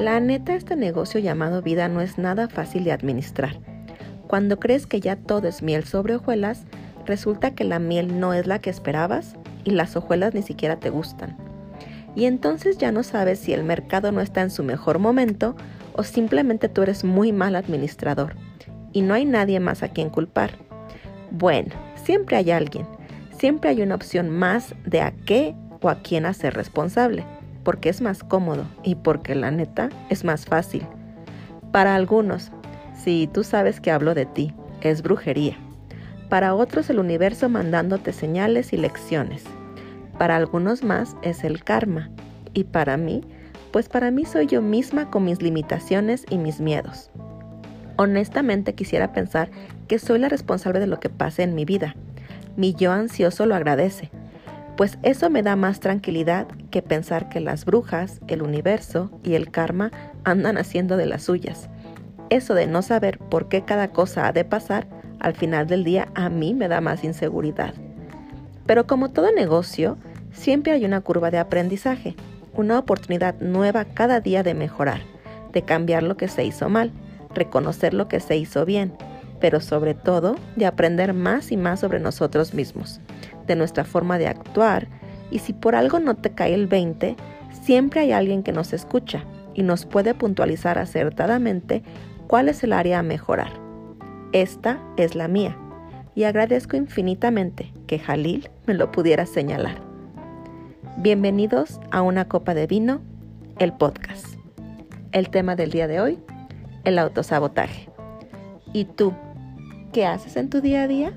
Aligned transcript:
La 0.00 0.18
neta, 0.18 0.54
este 0.54 0.76
negocio 0.76 1.20
llamado 1.20 1.60
vida 1.60 1.86
no 1.88 2.00
es 2.00 2.16
nada 2.16 2.48
fácil 2.48 2.84
de 2.84 2.92
administrar. 2.92 3.60
Cuando 4.28 4.58
crees 4.58 4.86
que 4.86 4.98
ya 4.98 5.16
todo 5.16 5.46
es 5.46 5.60
miel 5.60 5.84
sobre 5.84 6.14
hojuelas, 6.14 6.64
resulta 7.04 7.54
que 7.54 7.64
la 7.64 7.78
miel 7.78 8.18
no 8.18 8.32
es 8.32 8.46
la 8.46 8.60
que 8.60 8.70
esperabas 8.70 9.36
y 9.62 9.72
las 9.72 9.96
hojuelas 9.96 10.32
ni 10.32 10.40
siquiera 10.40 10.80
te 10.80 10.88
gustan. 10.88 11.36
Y 12.16 12.24
entonces 12.24 12.78
ya 12.78 12.92
no 12.92 13.02
sabes 13.02 13.40
si 13.40 13.52
el 13.52 13.62
mercado 13.62 14.10
no 14.10 14.22
está 14.22 14.40
en 14.40 14.48
su 14.48 14.64
mejor 14.64 15.00
momento 15.00 15.54
o 15.92 16.02
simplemente 16.02 16.70
tú 16.70 16.80
eres 16.80 17.04
muy 17.04 17.30
mal 17.30 17.54
administrador 17.54 18.36
y 18.94 19.02
no 19.02 19.12
hay 19.12 19.26
nadie 19.26 19.60
más 19.60 19.82
a 19.82 19.90
quien 19.90 20.08
culpar. 20.08 20.52
Bueno, 21.30 21.74
siempre 22.02 22.38
hay 22.38 22.52
alguien, 22.52 22.86
siempre 23.38 23.68
hay 23.68 23.82
una 23.82 23.96
opción 23.96 24.30
más 24.30 24.74
de 24.86 25.02
a 25.02 25.12
qué 25.26 25.54
o 25.82 25.90
a 25.90 25.96
quién 25.96 26.24
hacer 26.24 26.54
responsable, 26.54 27.26
porque 27.64 27.88
es 27.88 28.00
más 28.00 28.22
cómodo 28.22 28.64
y 28.82 28.94
porque 28.96 29.34
la 29.34 29.50
neta 29.50 29.88
es 30.08 30.24
más 30.24 30.46
fácil. 30.46 30.86
Para 31.72 31.94
algunos, 31.94 32.50
si 32.94 33.28
tú 33.32 33.44
sabes 33.44 33.80
que 33.80 33.90
hablo 33.90 34.14
de 34.14 34.26
ti, 34.26 34.54
es 34.80 35.02
brujería. 35.02 35.56
Para 36.28 36.54
otros 36.54 36.90
el 36.90 36.98
universo 36.98 37.48
mandándote 37.48 38.12
señales 38.12 38.72
y 38.72 38.76
lecciones. 38.76 39.44
Para 40.18 40.36
algunos 40.36 40.82
más 40.82 41.16
es 41.22 41.44
el 41.44 41.64
karma. 41.64 42.10
Y 42.52 42.64
para 42.64 42.96
mí, 42.96 43.22
pues 43.72 43.88
para 43.88 44.10
mí 44.10 44.24
soy 44.24 44.46
yo 44.46 44.62
misma 44.62 45.10
con 45.10 45.24
mis 45.24 45.42
limitaciones 45.42 46.24
y 46.30 46.38
mis 46.38 46.60
miedos. 46.60 47.10
Honestamente 47.96 48.74
quisiera 48.74 49.12
pensar 49.12 49.50
que 49.86 49.98
soy 49.98 50.18
la 50.18 50.28
responsable 50.28 50.80
de 50.80 50.86
lo 50.86 51.00
que 51.00 51.08
pase 51.08 51.42
en 51.42 51.54
mi 51.54 51.64
vida. 51.64 51.94
Mi 52.56 52.74
yo 52.74 52.92
ansioso 52.92 53.46
lo 53.46 53.54
agradece, 53.54 54.10
pues 54.76 54.98
eso 55.02 55.30
me 55.30 55.42
da 55.42 55.56
más 55.56 55.80
tranquilidad 55.80 56.46
que 56.70 56.82
pensar 56.82 57.28
que 57.28 57.40
las 57.40 57.64
brujas, 57.64 58.20
el 58.28 58.42
universo 58.42 59.10
y 59.22 59.34
el 59.34 59.50
karma 59.50 59.90
andan 60.24 60.56
haciendo 60.56 60.96
de 60.96 61.06
las 61.06 61.24
suyas. 61.24 61.68
Eso 62.30 62.54
de 62.54 62.66
no 62.66 62.82
saber 62.82 63.18
por 63.18 63.48
qué 63.48 63.62
cada 63.62 63.88
cosa 63.88 64.26
ha 64.26 64.32
de 64.32 64.44
pasar, 64.44 64.86
al 65.18 65.34
final 65.34 65.66
del 65.66 65.84
día 65.84 66.08
a 66.14 66.28
mí 66.28 66.54
me 66.54 66.68
da 66.68 66.80
más 66.80 67.04
inseguridad. 67.04 67.74
Pero 68.66 68.86
como 68.86 69.10
todo 69.10 69.32
negocio, 69.32 69.98
siempre 70.32 70.72
hay 70.72 70.84
una 70.84 71.00
curva 71.00 71.30
de 71.30 71.38
aprendizaje, 71.38 72.14
una 72.54 72.78
oportunidad 72.78 73.38
nueva 73.40 73.84
cada 73.84 74.20
día 74.20 74.42
de 74.42 74.54
mejorar, 74.54 75.00
de 75.52 75.62
cambiar 75.62 76.02
lo 76.02 76.16
que 76.16 76.28
se 76.28 76.44
hizo 76.44 76.68
mal 76.68 76.92
reconocer 77.34 77.94
lo 77.94 78.08
que 78.08 78.20
se 78.20 78.36
hizo 78.36 78.64
bien, 78.64 78.92
pero 79.40 79.60
sobre 79.60 79.94
todo 79.94 80.36
de 80.56 80.66
aprender 80.66 81.14
más 81.14 81.52
y 81.52 81.56
más 81.56 81.80
sobre 81.80 82.00
nosotros 82.00 82.54
mismos, 82.54 83.00
de 83.50 83.56
nuestra 83.56 83.84
forma 83.84 84.16
de 84.16 84.28
actuar, 84.28 84.86
y 85.32 85.40
si 85.40 85.52
por 85.52 85.74
algo 85.74 85.98
no 85.98 86.14
te 86.14 86.30
cae 86.30 86.54
el 86.54 86.68
20, 86.68 87.16
siempre 87.62 88.00
hay 88.00 88.12
alguien 88.12 88.44
que 88.44 88.52
nos 88.52 88.72
escucha 88.72 89.24
y 89.54 89.62
nos 89.64 89.86
puede 89.86 90.14
puntualizar 90.14 90.78
acertadamente 90.78 91.82
cuál 92.28 92.48
es 92.48 92.62
el 92.62 92.72
área 92.72 93.00
a 93.00 93.02
mejorar. 93.02 93.50
Esta 94.32 94.78
es 94.96 95.16
la 95.16 95.26
mía, 95.26 95.56
y 96.14 96.22
agradezco 96.24 96.76
infinitamente 96.76 97.72
que 97.88 97.98
Jalil 97.98 98.48
me 98.66 98.74
lo 98.74 98.92
pudiera 98.92 99.26
señalar. 99.26 99.80
Bienvenidos 100.98 101.80
a 101.90 102.02
Una 102.02 102.28
Copa 102.28 102.54
de 102.54 102.68
Vino, 102.68 103.00
el 103.58 103.72
podcast. 103.72 104.36
El 105.10 105.28
tema 105.30 105.56
del 105.56 105.72
día 105.72 105.88
de 105.88 106.00
hoy 106.00 106.20
el 106.84 107.00
autosabotaje. 107.00 107.88
¿Y 108.72 108.84
tú 108.84 109.12
qué 109.92 110.06
haces 110.06 110.36
en 110.36 110.50
tu 110.50 110.60
día 110.60 110.84
a 110.84 110.88
día? 110.88 111.12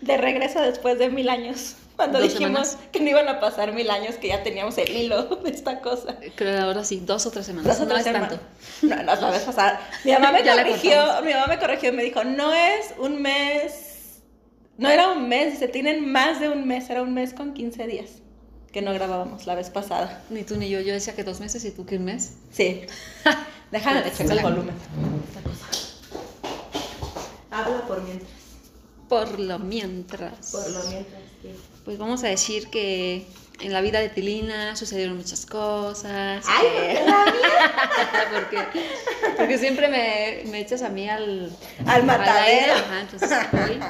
De 0.00 0.16
regreso 0.16 0.60
después 0.60 0.98
de 0.98 1.10
mil 1.10 1.28
años, 1.28 1.76
cuando 1.96 2.20
dijimos 2.20 2.76
que 2.92 3.00
no 3.00 3.10
iban 3.10 3.28
a 3.28 3.40
pasar 3.40 3.72
mil 3.72 3.90
años, 3.90 4.16
que 4.16 4.28
ya 4.28 4.42
teníamos 4.42 4.78
el 4.78 4.94
hilo 4.94 5.22
de 5.44 5.50
esta 5.50 5.80
cosa. 5.80 6.16
Creo 6.34 6.62
ahora 6.62 6.84
sí, 6.84 7.02
dos 7.04 7.26
o 7.26 7.30
tres 7.30 7.46
semanas. 7.46 7.78
Dos 7.78 7.86
o 7.86 7.90
tres 7.90 8.04
semanas. 8.04 8.38
No, 8.82 8.96
no, 8.96 9.02
la 9.02 9.30
vez 9.30 9.42
pasada. 9.42 9.80
Mi 10.04 10.12
mamá 10.12 10.32
me 10.32 10.42
corrigió, 10.44 11.22
mi 11.24 11.32
mamá 11.32 11.46
me 11.48 11.58
corrigió 11.58 11.90
y 11.90 11.92
me 11.92 12.04
dijo, 12.04 12.22
no 12.24 12.52
es 12.52 12.94
un 12.98 13.20
mes, 13.20 14.20
no 14.78 14.88
era 14.88 15.10
un 15.10 15.28
mes, 15.28 15.52
dice, 15.52 15.68
tienen 15.68 16.10
más 16.10 16.40
de 16.40 16.50
un 16.50 16.66
mes, 16.66 16.88
era 16.90 17.02
un 17.02 17.14
mes 17.14 17.34
con 17.34 17.54
15 17.54 17.86
días 17.86 18.10
que 18.72 18.82
no 18.82 18.92
grabábamos 18.92 19.46
la 19.46 19.54
vez 19.54 19.70
pasada. 19.70 20.22
Ni 20.28 20.42
tú 20.42 20.56
ni 20.56 20.68
yo, 20.68 20.80
yo 20.80 20.92
decía 20.92 21.14
que 21.14 21.24
dos 21.24 21.40
meses 21.40 21.64
y 21.64 21.70
tú 21.70 21.86
que 21.86 21.96
un 21.96 22.04
mes. 22.04 22.34
Sí. 22.52 22.82
Déjame 23.70 24.02
de 24.02 24.12
checar 24.12 24.36
el 24.36 24.42
volumen. 24.42 24.74
Habla 27.56 27.86
por 27.86 28.02
mientras. 28.02 28.30
Por 29.08 29.38
lo 29.38 29.58
mientras. 29.58 30.50
Por 30.50 30.70
lo 30.70 30.84
mientras, 30.90 31.22
Pues 31.84 31.98
vamos 31.98 32.24
a 32.24 32.28
decir 32.28 32.68
que 32.68 33.26
en 33.60 33.72
la 33.72 33.80
vida 33.80 34.00
de 34.00 34.08
Tilina 34.08 34.76
sucedieron 34.76 35.16
muchas 35.16 35.46
cosas. 35.46 36.44
¡Ay, 36.46 36.66
que... 36.66 37.04
la 37.06 37.24
mía! 37.24 38.30
porque, 38.32 38.58
porque 39.36 39.58
siempre 39.58 39.88
me, 39.88 40.50
me, 40.50 40.60
echas 40.60 40.82
a 40.82 40.88
mí 40.88 41.08
al... 41.08 41.50
Al 41.86 42.04
matadero. 42.04 42.74
Ajá, 42.74 43.00
entonces 43.00 43.30
hoy 43.52 43.80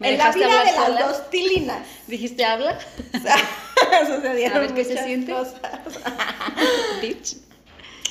en 0.00 0.18
la 0.18 0.30
vida 0.30 0.64
de 0.64 0.72
las 0.72 1.08
dos 1.08 1.30
tilinas. 1.30 1.86
¿Dijiste 2.06 2.44
habla? 2.44 2.78
Sucedieron 4.06 4.58
a 4.58 4.60
ver 4.60 4.74
qué 4.74 4.84
se 4.84 5.02
siente. 5.02 5.32
Cosas. 5.32 5.60
Bitch. 7.00 7.36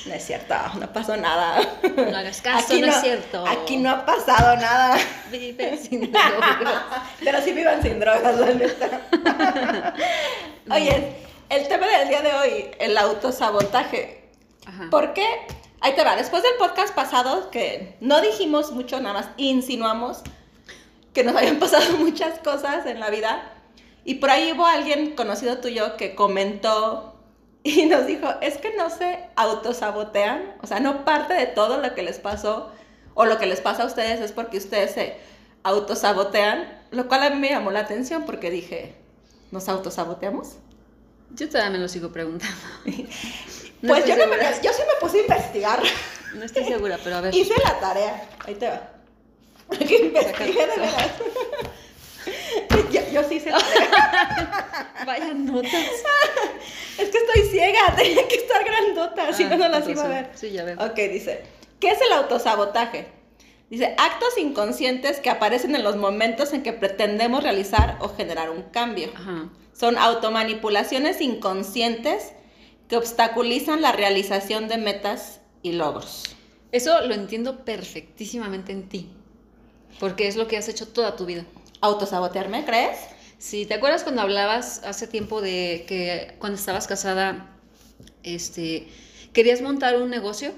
No 0.06 0.14
es 0.14 0.24
cierto, 0.24 0.54
no 0.78 0.92
pasó 0.92 1.16
nada. 1.16 1.60
No 1.96 2.16
hagas 2.16 2.40
caso, 2.40 2.72
aquí 2.72 2.80
no, 2.80 2.88
es 2.88 3.00
cierto. 3.00 3.44
Aquí 3.46 3.76
no 3.76 3.90
ha 3.90 4.06
pasado 4.06 4.56
nada. 4.56 4.98
Vive 5.30 5.76
sin 5.76 6.12
drogas. 6.12 6.58
Pero 7.24 7.42
sí 7.42 7.52
vivan 7.52 7.82
sin 7.82 8.00
drogas, 8.00 8.38
la 8.38 8.54
neta. 8.54 9.94
Oye, 10.70 11.16
el 11.48 11.68
tema 11.68 11.86
del 11.86 12.08
día 12.08 12.22
de 12.22 12.32
hoy, 12.34 12.70
el 12.78 12.96
autosabotaje. 12.96 14.30
Ajá. 14.66 14.88
¿Por 14.90 15.14
qué? 15.14 15.26
Ahí 15.80 15.94
te 15.94 16.04
va, 16.04 16.16
después 16.16 16.42
del 16.42 16.54
podcast 16.58 16.94
pasado, 16.94 17.50
que 17.50 17.96
no 18.00 18.20
dijimos 18.20 18.72
mucho, 18.72 19.00
nada 19.00 19.14
más 19.14 19.28
insinuamos 19.36 20.22
que 21.12 21.24
nos 21.24 21.36
habían 21.36 21.58
pasado 21.60 21.96
muchas 21.98 22.38
cosas 22.40 22.86
en 22.86 23.00
la 23.00 23.10
vida. 23.10 23.52
Y 24.04 24.14
por 24.16 24.30
ahí 24.30 24.52
hubo 24.52 24.64
alguien 24.64 25.14
conocido 25.14 25.58
tuyo 25.58 25.96
que 25.96 26.14
comentó 26.14 27.17
y 27.62 27.86
nos 27.86 28.06
dijo, 28.06 28.28
es 28.40 28.58
que 28.58 28.74
no 28.76 28.90
se 28.90 29.18
autosabotean, 29.36 30.56
o 30.62 30.66
sea, 30.66 30.80
no 30.80 31.04
parte 31.04 31.34
de 31.34 31.46
todo 31.46 31.78
lo 31.78 31.94
que 31.94 32.02
les 32.02 32.18
pasó 32.18 32.72
o 33.14 33.24
lo 33.24 33.38
que 33.38 33.46
les 33.46 33.60
pasa 33.60 33.82
a 33.82 33.86
ustedes 33.86 34.20
es 34.20 34.32
porque 34.32 34.58
ustedes 34.58 34.92
se 34.92 35.16
autosabotean, 35.64 36.82
lo 36.90 37.08
cual 37.08 37.24
a 37.24 37.30
mí 37.30 37.36
me 37.36 37.50
llamó 37.50 37.70
la 37.70 37.80
atención 37.80 38.24
porque 38.24 38.50
dije, 38.50 38.94
¿nos 39.50 39.68
autosaboteamos? 39.68 40.56
Yo 41.30 41.48
todavía 41.48 41.70
me 41.70 41.78
lo 41.78 41.88
sigo 41.88 42.10
preguntando. 42.10 42.56
pues 42.84 44.06
yo, 44.06 44.16
no 44.16 44.26
me, 44.28 44.36
yo 44.62 44.72
sí 44.72 44.82
me 44.86 45.00
puse 45.00 45.18
a 45.18 45.20
investigar. 45.22 45.82
No 46.34 46.44
estoy 46.44 46.64
segura, 46.64 46.98
pero 47.02 47.16
a 47.16 47.20
ver. 47.22 47.34
Hice 47.34 47.54
la 47.64 47.78
tarea, 47.80 48.28
ahí 48.46 48.54
te 48.54 48.68
va. 48.68 48.92
Que 49.76 49.96
investigué 49.96 50.66
de 50.66 50.80
verdad. 50.80 51.10
Yo, 52.92 53.02
yo, 53.12 53.22
sí 53.28 53.38
sé. 53.38 53.50
Vaya 55.06 55.34
notas. 55.34 55.74
Es 56.98 57.10
que 57.10 57.18
estoy 57.18 57.42
ciega, 57.50 57.80
tenía 57.96 58.26
que 58.26 58.36
estar 58.36 58.64
grandota, 58.64 59.32
si 59.32 59.44
no, 59.44 59.58
no 59.58 59.68
las 59.68 59.86
iba 59.88 60.04
a 60.04 60.08
ver. 60.08 60.30
Sí, 60.34 60.50
ya 60.50 60.64
veo. 60.64 60.76
Ok, 60.80 60.94
dice, 60.94 61.42
¿qué 61.80 61.90
es 61.90 62.00
el 62.00 62.12
autosabotaje? 62.12 63.08
Dice, 63.68 63.94
actos 63.98 64.38
inconscientes 64.38 65.20
que 65.20 65.28
aparecen 65.28 65.74
en 65.76 65.84
los 65.84 65.96
momentos 65.96 66.54
en 66.54 66.62
que 66.62 66.72
pretendemos 66.72 67.42
realizar 67.42 67.98
o 68.00 68.08
generar 68.08 68.48
un 68.48 68.62
cambio. 68.62 69.10
Ajá. 69.14 69.50
Son 69.78 69.98
automanipulaciones 69.98 71.20
inconscientes 71.20 72.32
que 72.88 72.96
obstaculizan 72.96 73.82
la 73.82 73.92
realización 73.92 74.66
de 74.66 74.78
metas 74.78 75.40
y 75.62 75.72
logros. 75.72 76.24
Eso 76.72 77.00
lo 77.02 77.14
entiendo 77.14 77.64
perfectísimamente 77.64 78.72
en 78.72 78.88
ti. 78.88 79.10
Porque 80.00 80.26
es 80.26 80.36
lo 80.36 80.48
que 80.48 80.56
has 80.56 80.68
hecho 80.68 80.88
toda 80.88 81.16
tu 81.16 81.26
vida. 81.26 81.44
¿Autosabotearme, 81.80 82.64
crees? 82.64 82.98
Sí, 83.38 83.66
¿te 83.66 83.74
acuerdas 83.74 84.02
cuando 84.02 84.22
hablabas 84.22 84.82
hace 84.84 85.06
tiempo 85.06 85.40
de 85.40 85.84
que 85.86 86.34
cuando 86.38 86.58
estabas 86.58 86.86
casada, 86.86 87.56
este, 88.22 88.88
querías 89.32 89.62
montar 89.62 89.96
un 89.96 90.10
negocio? 90.10 90.52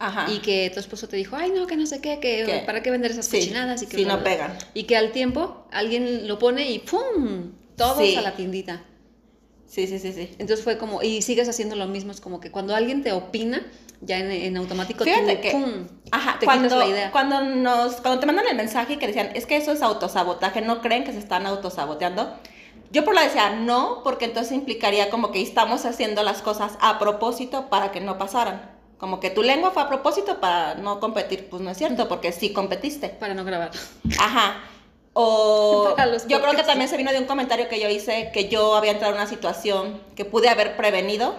Ajá. 0.00 0.26
Y 0.28 0.40
que 0.40 0.70
tu 0.74 0.80
esposo 0.80 1.08
te 1.08 1.16
dijo, 1.16 1.36
ay, 1.36 1.52
no, 1.52 1.66
que 1.66 1.76
no 1.76 1.86
sé 1.86 2.00
qué, 2.00 2.18
que 2.18 2.62
para 2.66 2.82
qué 2.82 2.90
vender 2.90 3.12
esas 3.12 3.28
cochinadas 3.28 3.82
y 3.82 3.86
que 3.86 3.96
si 3.98 4.04
no 4.04 4.22
pegan. 4.24 4.58
Y 4.74 4.84
que 4.84 4.96
al 4.96 5.12
tiempo 5.12 5.66
alguien 5.70 6.26
lo 6.26 6.38
pone 6.38 6.70
y 6.70 6.80
¡pum! 6.80 7.52
Todos 7.76 8.16
a 8.16 8.20
la 8.20 8.34
tiendita. 8.34 8.82
Sí, 9.66 9.86
sí, 9.86 9.98
sí, 9.98 10.12
sí. 10.12 10.30
Entonces 10.38 10.62
fue 10.62 10.78
como, 10.78 11.02
y 11.02 11.22
sigues 11.22 11.48
haciendo 11.48 11.76
lo 11.76 11.86
mismo, 11.86 12.12
es 12.12 12.20
como 12.20 12.40
que 12.40 12.50
cuando 12.50 12.74
alguien 12.74 13.02
te 13.02 13.12
opina, 13.12 13.62
ya 14.00 14.18
en, 14.18 14.56
automático 14.56 15.04
Fíjate 15.04 15.40
que, 15.40 15.50
¡pum! 15.52 15.86
Ajá, 16.10 16.38
te 16.38 16.46
cuando, 16.46 16.76
la 16.76 16.86
idea. 16.86 17.10
Cuando, 17.10 17.42
nos, 17.42 17.96
cuando 17.96 18.20
te 18.20 18.26
mandan 18.26 18.46
el 18.46 18.56
mensaje 18.56 18.98
que 18.98 19.06
decían, 19.06 19.30
es 19.34 19.46
que 19.46 19.56
eso 19.56 19.72
es 19.72 19.82
autosabotaje, 19.82 20.60
¿no 20.60 20.80
creen 20.80 21.04
que 21.04 21.12
se 21.12 21.18
están 21.18 21.46
autosaboteando? 21.46 22.38
Yo 22.90 23.04
por 23.04 23.14
la 23.14 23.22
decía, 23.22 23.50
no, 23.50 24.02
porque 24.04 24.26
entonces 24.26 24.52
implicaría 24.52 25.10
como 25.10 25.32
que 25.32 25.42
estamos 25.42 25.84
haciendo 25.84 26.22
las 26.22 26.42
cosas 26.42 26.78
a 26.80 26.98
propósito 26.98 27.68
para 27.68 27.90
que 27.90 28.00
no 28.00 28.18
pasaran. 28.18 28.70
Como 28.98 29.18
que 29.18 29.30
tu 29.30 29.42
lengua 29.42 29.72
fue 29.72 29.82
a 29.82 29.88
propósito 29.88 30.40
para 30.40 30.76
no 30.76 31.00
competir, 31.00 31.48
pues 31.48 31.60
no 31.60 31.70
es 31.70 31.76
cierto, 31.76 32.08
porque 32.08 32.30
sí 32.30 32.52
competiste. 32.52 33.08
Para 33.08 33.34
no 33.34 33.44
grabar. 33.44 33.72
Ajá. 34.20 34.62
O 35.14 35.94
yo 36.28 36.40
creo 36.40 36.52
que 36.52 36.64
también 36.64 36.90
se 36.90 36.96
vino 36.96 37.12
de 37.12 37.18
un 37.18 37.24
comentario 37.24 37.68
que 37.68 37.80
yo 37.80 37.88
hice 37.88 38.30
que 38.32 38.48
yo 38.48 38.74
había 38.74 38.92
entrado 38.92 39.14
en 39.14 39.20
una 39.20 39.28
situación 39.28 40.02
que 40.14 40.24
pude 40.24 40.48
haber 40.48 40.76
prevenido 40.76 41.34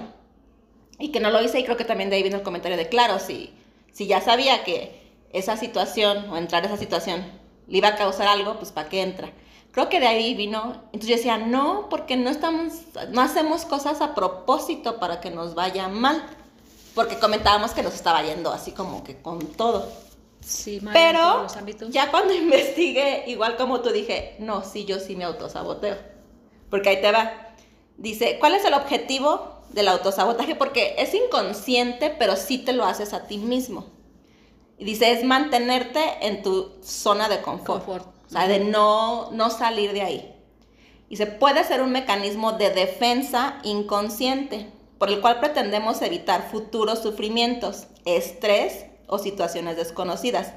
y 0.98 1.12
que 1.12 1.20
no 1.20 1.30
lo 1.30 1.42
hice 1.42 1.60
y 1.60 1.64
creo 1.64 1.78
que 1.78 1.86
también 1.86 2.10
de 2.10 2.16
ahí 2.16 2.24
vino 2.24 2.38
el 2.38 2.44
comentario 2.44 2.78
de 2.78 2.90
claro, 2.90 3.20
si, 3.20 3.54
si 3.92 4.08
ya 4.08 4.22
sabía 4.22 4.64
que 4.64 5.06
esa 5.34 5.58
situación 5.58 6.30
o 6.32 6.38
entrar 6.38 6.64
a 6.64 6.68
esa 6.68 6.78
situación 6.78 7.26
le 7.68 7.78
iba 7.78 7.90
a 7.90 7.96
causar 7.96 8.28
algo, 8.28 8.56
pues 8.58 8.72
¿para 8.72 8.90
qué 8.90 9.02
entra? 9.02 9.32
Creo 9.72 9.90
que 9.90 10.00
de 10.00 10.08
ahí 10.08 10.36
vino, 10.36 10.84
entonces 10.94 11.10
yo 11.10 11.16
decía, 11.18 11.38
no, 11.38 11.90
porque 11.90 12.16
no 12.16 12.30
estamos, 12.30 12.74
no 13.10 13.22
hacemos 13.22 13.66
cosas 13.66 14.00
a 14.00 14.16
propósito 14.16 15.00
para 15.00 15.20
que 15.20 15.32
nos 15.32 15.54
vaya 15.54 15.90
mal, 15.90 16.26
porque 16.94 17.20
comentábamos 17.20 17.72
que 17.72 17.84
nos 17.84 17.94
estaba 17.94 18.24
yendo 18.24 18.54
así 18.54 18.72
como 18.72 19.04
que 19.04 19.22
con 19.22 19.40
todo. 19.40 19.92
Sí, 20.46 20.80
Pero 20.94 21.42
los 21.44 21.58
ámbitos. 21.58 21.90
ya 21.90 22.12
cuando 22.12 22.34
investigué, 22.36 23.24
igual 23.28 23.58
como 23.58 23.82
tú 23.82 23.90
dije, 23.90 24.36
no, 24.40 24.64
sí, 24.64 24.86
yo 24.86 25.00
sí 25.00 25.16
me 25.16 25.24
autosaboteo, 25.24 25.98
porque 26.70 26.90
ahí 26.90 27.02
te 27.02 27.12
va. 27.12 27.56
Dice, 27.98 28.38
¿cuál 28.40 28.54
es 28.54 28.64
el 28.66 28.74
objetivo 28.74 29.62
del 29.72 29.88
autosabotaje? 29.88 30.56
Porque 30.56 30.96
es 31.00 31.14
inconsciente, 31.16 32.14
pero 32.20 32.36
sí 32.36 32.60
te 32.60 32.74
lo 32.74 32.86
haces 32.86 33.14
a 33.14 33.26
ti 33.26 33.38
mismo. 33.38 33.88
Y 34.78 34.86
dice, 34.86 35.12
es 35.12 35.24
mantenerte 35.24 36.02
en 36.22 36.44
tu 36.44 36.74
zona 36.82 37.30
de 37.30 37.42
confort. 37.42 37.88
O 37.88 38.30
sea, 38.30 38.48
de 38.48 38.60
no, 38.60 39.32
no 39.32 39.50
salir 39.50 39.94
de 39.94 40.02
ahí. 40.02 40.36
Y 41.10 41.16
se 41.18 41.28
puede 41.28 41.64
ser 41.64 41.82
un 41.82 41.92
mecanismo 41.92 42.52
de 42.54 42.70
defensa 42.72 43.60
inconsciente, 43.64 44.70
por 44.98 45.10
el 45.10 45.22
cual 45.22 45.40
pretendemos 45.40 46.02
evitar 46.02 46.50
futuros 46.52 47.00
sufrimientos, 47.02 47.88
estrés 48.06 48.86
o 49.08 49.18
situaciones 49.18 49.78
desconocidas. 49.78 50.54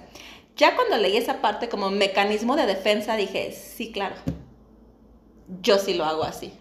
Ya 0.56 0.74
cuando 0.74 0.96
leí 0.96 1.16
esa 1.16 1.40
parte 1.40 1.68
como 1.68 1.90
mecanismo 1.90 2.56
de 2.56 2.66
defensa, 2.66 3.16
dije, 3.16 3.52
sí, 3.52 3.92
claro, 3.92 4.16
yo 5.62 5.78
sí 5.78 5.94
lo 5.94 6.04
hago 6.04 6.24
así. 6.24 6.52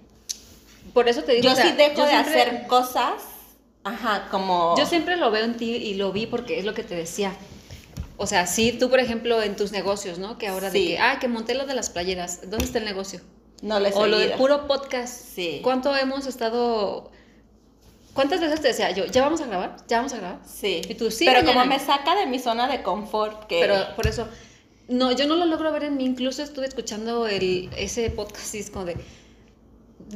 Por 0.93 1.07
eso 1.09 1.23
te 1.23 1.33
digo, 1.33 1.43
yo 1.43 1.55
sí 1.55 1.71
dejo 1.71 2.03
de 2.03 2.13
hacer 2.13 2.67
cosas, 2.67 3.23
ajá, 3.83 4.27
como... 4.29 4.75
Yo 4.77 4.85
siempre 4.85 5.17
lo 5.17 5.31
veo 5.31 5.45
en 5.45 5.57
ti 5.57 5.75
y 5.75 5.95
lo 5.95 6.11
vi 6.11 6.27
porque 6.27 6.59
es 6.59 6.65
lo 6.65 6.73
que 6.73 6.83
te 6.83 6.95
decía 6.95 7.35
o 8.17 8.25
sea, 8.25 8.47
sí, 8.47 8.71
tú, 8.71 8.89
por 8.89 8.99
ejemplo, 8.99 9.41
en 9.43 9.55
tus 9.55 9.71
negocios, 9.71 10.17
¿no? 10.17 10.39
Que 10.39 10.47
ahora 10.47 10.71
de 10.71 10.79
que, 10.79 10.99
ah, 10.99 11.19
que 11.19 11.27
monté 11.27 11.53
lo 11.53 11.67
de 11.67 11.75
las 11.75 11.91
playeras. 11.91 12.49
¿Dónde 12.49 12.65
está 12.65 12.79
el 12.79 12.85
negocio? 12.85 13.21
No 13.61 13.79
les 13.79 13.95
O 13.95 14.07
lo 14.07 14.17
del 14.17 14.33
puro 14.33 14.67
podcast. 14.67 15.13
Sí. 15.35 15.59
¿Cuánto 15.63 15.95
hemos 15.95 16.25
estado 16.25 17.11
¿Cuántas 18.17 18.41
veces 18.41 18.61
te 18.61 18.69
decía 18.69 18.89
yo, 18.89 19.05
ya 19.05 19.21
vamos 19.21 19.41
a 19.41 19.45
grabar? 19.45 19.75
¿Ya 19.87 19.97
vamos 19.97 20.11
a 20.13 20.17
grabar? 20.17 20.39
Sí. 20.43 20.81
Y 20.89 20.95
tú 20.95 21.11
sí. 21.11 21.23
Pero 21.23 21.45
como 21.45 21.63
me 21.65 21.77
saca 21.77 22.15
de 22.15 22.25
mi 22.25 22.39
zona 22.39 22.67
de 22.67 22.81
confort, 22.81 23.45
que. 23.45 23.59
Pero 23.59 23.95
por 23.95 24.07
eso. 24.07 24.27
No, 24.87 25.11
yo 25.11 25.27
no 25.27 25.35
lo 25.35 25.45
logro 25.45 25.71
ver 25.71 25.83
en 25.83 25.97
mí. 25.97 26.05
Incluso 26.05 26.41
estuve 26.41 26.65
escuchando 26.65 27.27
el, 27.27 27.69
ese 27.77 28.09
podcast 28.09 28.55
y 28.55 28.57
es 28.57 28.71
como 28.71 28.85
de. 28.85 28.97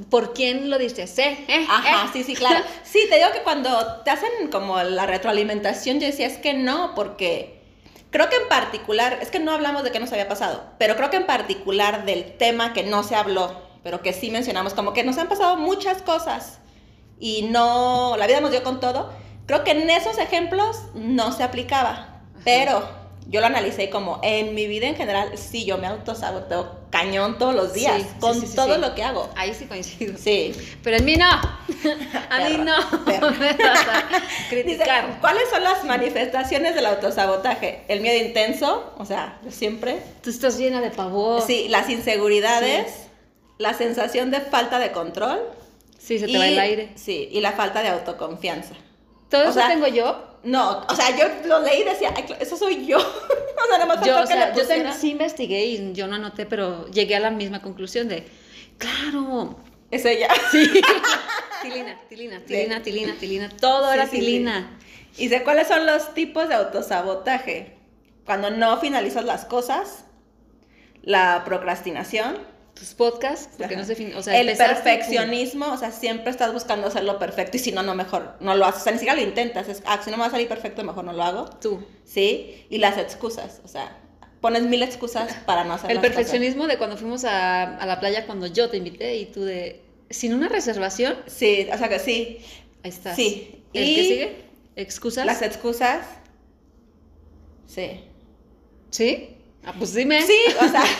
¿Por 0.10 0.34
quién 0.34 0.72
lo 0.72 0.80
dices? 0.80 1.16
¿Eh? 1.20 1.46
¿Eh? 1.48 1.64
Ajá, 1.70 2.10
sí, 2.12 2.24
sí, 2.24 2.34
claro. 2.34 2.66
Sí, 2.84 3.02
te 3.08 3.18
digo 3.18 3.30
que 3.34 3.44
cuando 3.44 4.02
te 4.04 4.10
hacen 4.10 4.50
como 4.52 4.82
la 4.82 5.06
retroalimentación, 5.06 6.00
yo 6.00 6.08
decía, 6.08 6.26
es 6.26 6.40
que 6.40 6.56
no, 6.56 6.96
porque 6.96 7.62
Creo 8.10 8.30
que 8.30 8.38
en 8.38 8.48
particular, 8.50 9.20
es 9.22 9.30
que 9.30 9.40
no 9.40 9.52
hablamos 9.52 9.84
de 9.84 9.92
qué 9.92 10.00
nos 10.00 10.12
había 10.12 10.28
pasado, 10.28 10.64
pero 10.80 10.96
creo 10.98 11.12
que 11.12 11.18
en 11.18 11.28
particular 11.28 12.04
del 12.04 12.36
tema 12.36 12.74
que 12.74 12.82
no 12.84 13.04
se 13.04 13.16
habló, 13.16 13.62
pero 13.84 14.02
que 14.02 14.12
sí 14.12 14.32
mencionamos, 14.32 14.74
como 14.74 14.92
que 14.92 15.04
nos 15.04 15.20
han 15.20 15.30
pasado 15.30 15.56
muchas 15.56 16.02
cosas 16.02 16.61
y 17.22 17.44
no, 17.44 18.18
la 18.18 18.28
vida 18.28 18.42
nos 18.42 18.52
dio 18.52 18.64
con 18.64 18.82
todo, 18.82 19.12
creo 19.46 19.64
que 19.64 19.72
en 19.72 19.90
esos 19.90 20.18
ejemplos 20.18 20.82
no 20.96 21.32
se 21.32 21.44
aplicaba, 21.44 22.22
pero 22.44 22.84
yo 23.28 23.40
lo 23.40 23.46
analicé 23.46 23.90
como 23.90 24.20
en 24.24 24.56
mi 24.56 24.66
vida 24.68 24.88
en 24.88 24.96
general, 24.96 25.38
sí, 25.38 25.64
yo 25.64 25.78
me 25.78 25.88
autosaboteo 25.88 26.82
cañón 26.90 27.38
todos 27.38 27.56
los 27.56 27.74
días, 27.74 28.04
con 28.20 28.42
todo 28.54 28.78
lo 28.78 28.94
que 28.96 29.04
hago. 29.04 29.30
Ahí 29.38 29.54
sí 29.54 29.66
coincido. 29.66 30.18
Sí. 30.18 30.54
Pero 30.84 30.98
en 30.98 31.06
mí 31.06 31.16
no. 31.16 31.26
A 32.30 32.50
mí 32.50 32.58
no. 32.58 32.76
criticar. 34.50 35.20
¿Cuáles 35.22 35.50
son 35.50 35.64
las 35.64 35.86
manifestaciones 35.86 36.76
del 36.76 36.86
autosabotaje? 36.88 37.86
El 37.88 38.02
miedo 38.02 38.22
intenso, 38.22 38.94
o 38.98 39.06
sea, 39.06 39.40
siempre. 39.50 40.02
Tú 40.22 40.30
estás 40.30 40.58
llena 40.58 40.82
de 40.82 40.92
pavor. 40.92 41.42
Sí, 41.42 41.68
las 41.70 41.90
inseguridades, 41.90 43.08
la 43.58 43.74
sensación 43.74 44.32
de 44.32 44.42
falta 44.42 44.80
de 44.80 44.92
control. 44.92 45.40
Sí, 46.02 46.18
se 46.18 46.28
te 46.28 46.38
va 46.38 46.48
el 46.48 46.60
aire. 46.60 46.92
Sí, 46.96 47.30
y 47.32 47.42
la 47.42 47.52
falta 47.52 47.84
de 47.84 47.90
autoconfianza. 47.90 48.74
¿Todo 49.30 49.44
eso 49.44 49.60
tengo 49.68 49.88
yo? 49.88 50.40
No, 50.44 50.82
o 50.90 50.96
sea, 50.96 51.16
yo 51.16 51.26
lo 51.48 51.62
leí 51.62 51.82
y 51.82 51.84
decía, 51.84 52.12
eso 52.40 52.58
soy 52.58 52.88
yo. 52.88 52.98
o 52.98 53.02
sea, 53.02 53.78
nada 53.78 53.86
más 53.86 54.06
yo, 54.06 54.20
o 54.20 54.26
sea, 54.26 54.54
yo 54.54 54.64
sí 54.94 55.12
investigué 55.12 55.66
y 55.66 55.94
yo 55.94 56.08
no 56.08 56.16
anoté, 56.16 56.48
pero 56.48 56.88
llegué 56.88 57.16
a 57.16 57.20
la 57.20 57.30
misma 57.30 57.62
conclusión 57.62 58.08
de, 58.08 58.28
claro. 58.80 59.60
Es 59.92 60.06
ella. 60.06 60.30
Sí. 60.52 60.82
tilina, 61.62 62.00
tilina, 62.10 62.40
tilina, 62.46 62.82
tilina, 62.82 63.14
tilina. 63.20 63.50
Todo 63.50 63.94
era 63.94 64.08
tilina. 64.08 64.80
¿Y 65.18 65.30
sé 65.30 65.44
cuáles 65.44 65.68
son 65.68 65.86
los 65.86 66.14
tipos 66.14 66.48
de 66.48 66.56
autosabotaje? 66.56 67.78
Cuando 68.26 68.50
no 68.50 68.80
finalizas 68.80 69.26
las 69.26 69.46
cosas, 69.46 70.06
la 71.04 71.44
procrastinación, 71.46 72.38
tus 72.74 72.94
podcasts, 72.94 73.56
porque 73.58 73.76
no 73.76 73.84
se 73.84 74.16
o 74.16 74.24
sea, 74.24 74.40
el 74.40 74.56
perfeccionismo, 74.58 75.72
o 75.72 75.78
sea, 75.78 75.92
siempre 75.92 76.32
estás 76.32 76.54
buscando 76.54 76.88
hacerlo 76.88 77.20
perfecto 77.20 77.58
y 77.58 77.60
si 77.60 77.72
no, 77.72 77.84
no 77.84 77.96
mejor, 77.96 78.36
no 78.40 78.56
lo 78.56 78.66
haces, 78.66 78.82
o 78.82 78.84
sea, 78.84 78.94
ni 78.94 79.00
siquiera 79.00 79.20
lo 79.20 79.28
intentas, 79.28 79.68
es, 79.68 79.84
ah, 79.86 80.00
si 80.04 80.10
no 80.10 80.18
me 80.18 80.22
va 80.22 80.28
a 80.28 80.32
salir 80.32 80.48
perfecto, 80.48 80.84
mejor 80.84 81.04
no 81.04 81.14
lo 81.14 81.24
hago. 81.24 81.50
Tú. 81.62 81.84
Sí, 82.06 82.66
y 82.70 82.78
las 82.78 82.98
excusas, 82.98 83.62
o 83.64 83.68
sea, 83.68 83.98
pones 84.40 84.64
mil 84.64 84.82
excusas 84.84 85.34
para 85.46 85.64
no 85.64 85.74
hacer 85.74 85.92
El 85.92 86.00
perfeccionismo 86.00 86.68
de 86.68 86.78
cuando 86.78 86.98
fuimos 86.98 87.24
a, 87.26 87.78
a, 87.78 87.86
la 87.86 88.00
playa 88.00 88.26
cuando 88.26 88.48
yo 88.48 88.70
te 88.70 88.78
invité 88.78 89.18
y 89.18 89.26
tú 89.28 89.44
de, 89.44 89.82
sin 90.10 90.34
una 90.34 90.50
reservación. 90.50 91.16
Sí, 91.28 91.68
o 91.72 91.78
sea 91.78 91.90
que 91.90 92.00
sí. 92.00 92.40
Ahí 92.84 92.90
estás. 92.90 93.16
Sí. 93.16 93.64
¿El 93.74 93.84
y 93.88 93.96
que 93.96 94.04
sigue? 94.04 94.46
¿Excusas? 94.76 95.26
Las 95.26 95.42
excusas. 95.42 96.06
Sí. 97.68 98.02
¿Sí? 98.90 99.38
Ah, 99.66 99.74
pues 99.78 99.94
dime. 99.94 100.22
Sí, 100.22 100.38
o 100.60 100.68
sea... 100.68 100.84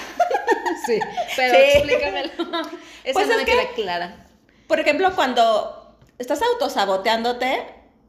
Sí, 0.86 1.00
pero 1.36 1.58
explícamelo. 1.58 2.32
Esa 3.04 3.14
pues 3.14 3.28
no 3.28 3.38
me 3.38 3.46
queda 3.46 3.70
clara. 3.76 4.26
Por 4.68 4.80
ejemplo, 4.80 5.14
cuando 5.16 5.96
estás 6.18 6.42
autosaboteándote, 6.42 7.66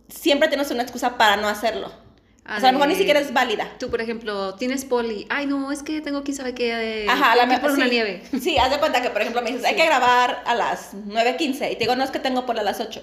siempre 0.09 0.49
tienes 0.49 0.71
una 0.71 0.83
excusa 0.83 1.19
para 1.19 1.37
no 1.37 1.49
hacerlo. 1.49 1.89
o 1.89 2.61
sea, 2.61 2.69
a 2.69 2.73
lo 2.73 2.79
mejor 2.79 2.89
ni 2.89 2.95
siquiera 2.95 3.21
es 3.21 3.33
válida. 3.33 3.69
Tú, 3.79 3.91
por 3.91 4.01
ejemplo, 4.01 4.55
tienes 4.55 4.85
poli. 4.85 5.27
Ay, 5.29 5.47
no, 5.47 5.73
es 5.73 5.83
que 5.83 6.01
tengo 6.01 6.23
quién 6.23 6.37
sabe 6.37 6.55
qué. 6.55 7.05
Eh, 7.05 7.07
Ajá, 7.09 7.37
la 7.37 7.61
por 7.61 7.73
una 7.73 7.87
nieve. 7.89 8.23
Sí, 8.41 8.57
haz 8.59 8.71
de 8.71 8.79
cuenta 8.79 9.03
que, 9.03 9.11
por 9.11 9.21
ejemplo, 9.23 9.43
me 9.43 9.51
dices, 9.51 9.67
hay 9.67 9.77
que 9.77 9.85
grabar 9.85 10.43
a 10.47 10.55
las 10.55 10.95
9.15. 10.95 11.73
Y 11.73 11.75
te 11.75 11.81
digo, 11.81 11.97
no, 11.97 12.05
es 12.05 12.11
que 12.11 12.21
tengo 12.21 12.47
poli 12.47 12.61
a 12.61 12.63
las 12.63 12.81
8. 12.81 13.03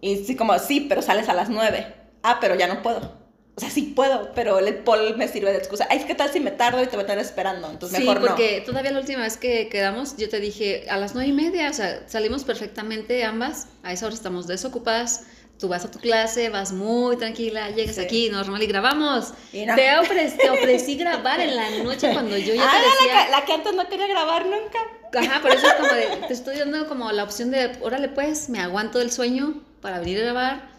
Y 0.00 0.24
sí, 0.24 0.36
como, 0.36 0.58
sí, 0.58 0.86
pero 0.88 1.02
sales 1.02 1.28
a 1.28 1.34
las 1.34 1.48
9. 1.48 1.94
Ah, 2.22 2.38
pero 2.40 2.54
ya 2.54 2.66
no 2.66 2.82
puedo. 2.82 3.27
O 3.58 3.60
sea, 3.60 3.70
sí 3.70 3.92
puedo, 3.96 4.30
pero 4.36 4.60
el 4.60 4.72
pol 4.76 5.16
me 5.16 5.26
sirve 5.26 5.50
de 5.50 5.58
excusa. 5.58 5.88
Ay, 5.90 6.04
¿qué 6.06 6.14
tal 6.14 6.30
si 6.32 6.38
me 6.38 6.52
tardo 6.52 6.80
y 6.80 6.86
te 6.86 6.92
voy 6.92 7.00
a 7.00 7.02
estar 7.02 7.18
esperando? 7.18 7.68
Entonces 7.68 7.98
mejor 7.98 8.20
no. 8.20 8.22
Sí, 8.22 8.28
porque 8.28 8.62
todavía 8.64 8.92
la 8.92 9.00
última 9.00 9.22
vez 9.22 9.36
que 9.36 9.68
quedamos, 9.68 10.16
yo 10.16 10.28
te 10.28 10.38
dije 10.38 10.86
a 10.88 10.96
las 10.96 11.14
nueve 11.14 11.30
y 11.30 11.32
media, 11.32 11.68
o 11.68 11.72
sea, 11.72 12.04
salimos 12.06 12.44
perfectamente 12.44 13.24
ambas. 13.24 13.66
A 13.82 13.92
esa 13.92 14.06
hora 14.06 14.14
estamos 14.14 14.46
desocupadas. 14.46 15.24
Tú 15.58 15.66
vas 15.66 15.84
a 15.84 15.90
tu 15.90 15.98
clase, 15.98 16.50
vas 16.50 16.70
muy 16.70 17.16
tranquila, 17.16 17.70
llegas 17.70 17.98
aquí, 17.98 18.30
normal 18.30 18.62
y 18.62 18.68
grabamos. 18.68 19.34
te, 19.50 20.48
ofrecí, 20.50 20.96
grabar 20.96 21.40
en 21.40 21.56
la 21.56 21.82
noche 21.82 22.12
cuando 22.12 22.38
yo 22.38 22.54
ya 22.54 22.62
ah, 22.64 22.80
te 22.80 23.06
decía... 23.06 23.24
La, 23.24 23.40
la 23.40 23.44
que 23.44 23.54
antes 23.54 23.74
no 23.74 23.88
quería 23.88 24.06
grabar 24.06 24.46
nunca. 24.46 24.78
Ajá, 25.18 25.42
por 25.42 25.50
eso 25.50 25.66
es 25.66 25.74
como 25.74 25.92
de, 25.92 26.28
te 26.28 26.32
estoy 26.32 26.58
dando 26.58 26.86
como 26.86 27.10
la 27.10 27.24
opción 27.24 27.50
de, 27.50 27.76
órale 27.80 28.08
pues, 28.08 28.48
me 28.50 28.60
aguanto 28.60 29.00
el 29.00 29.10
sueño 29.10 29.60
para 29.80 29.98
venir 29.98 30.18
a 30.18 30.22
grabar 30.22 30.70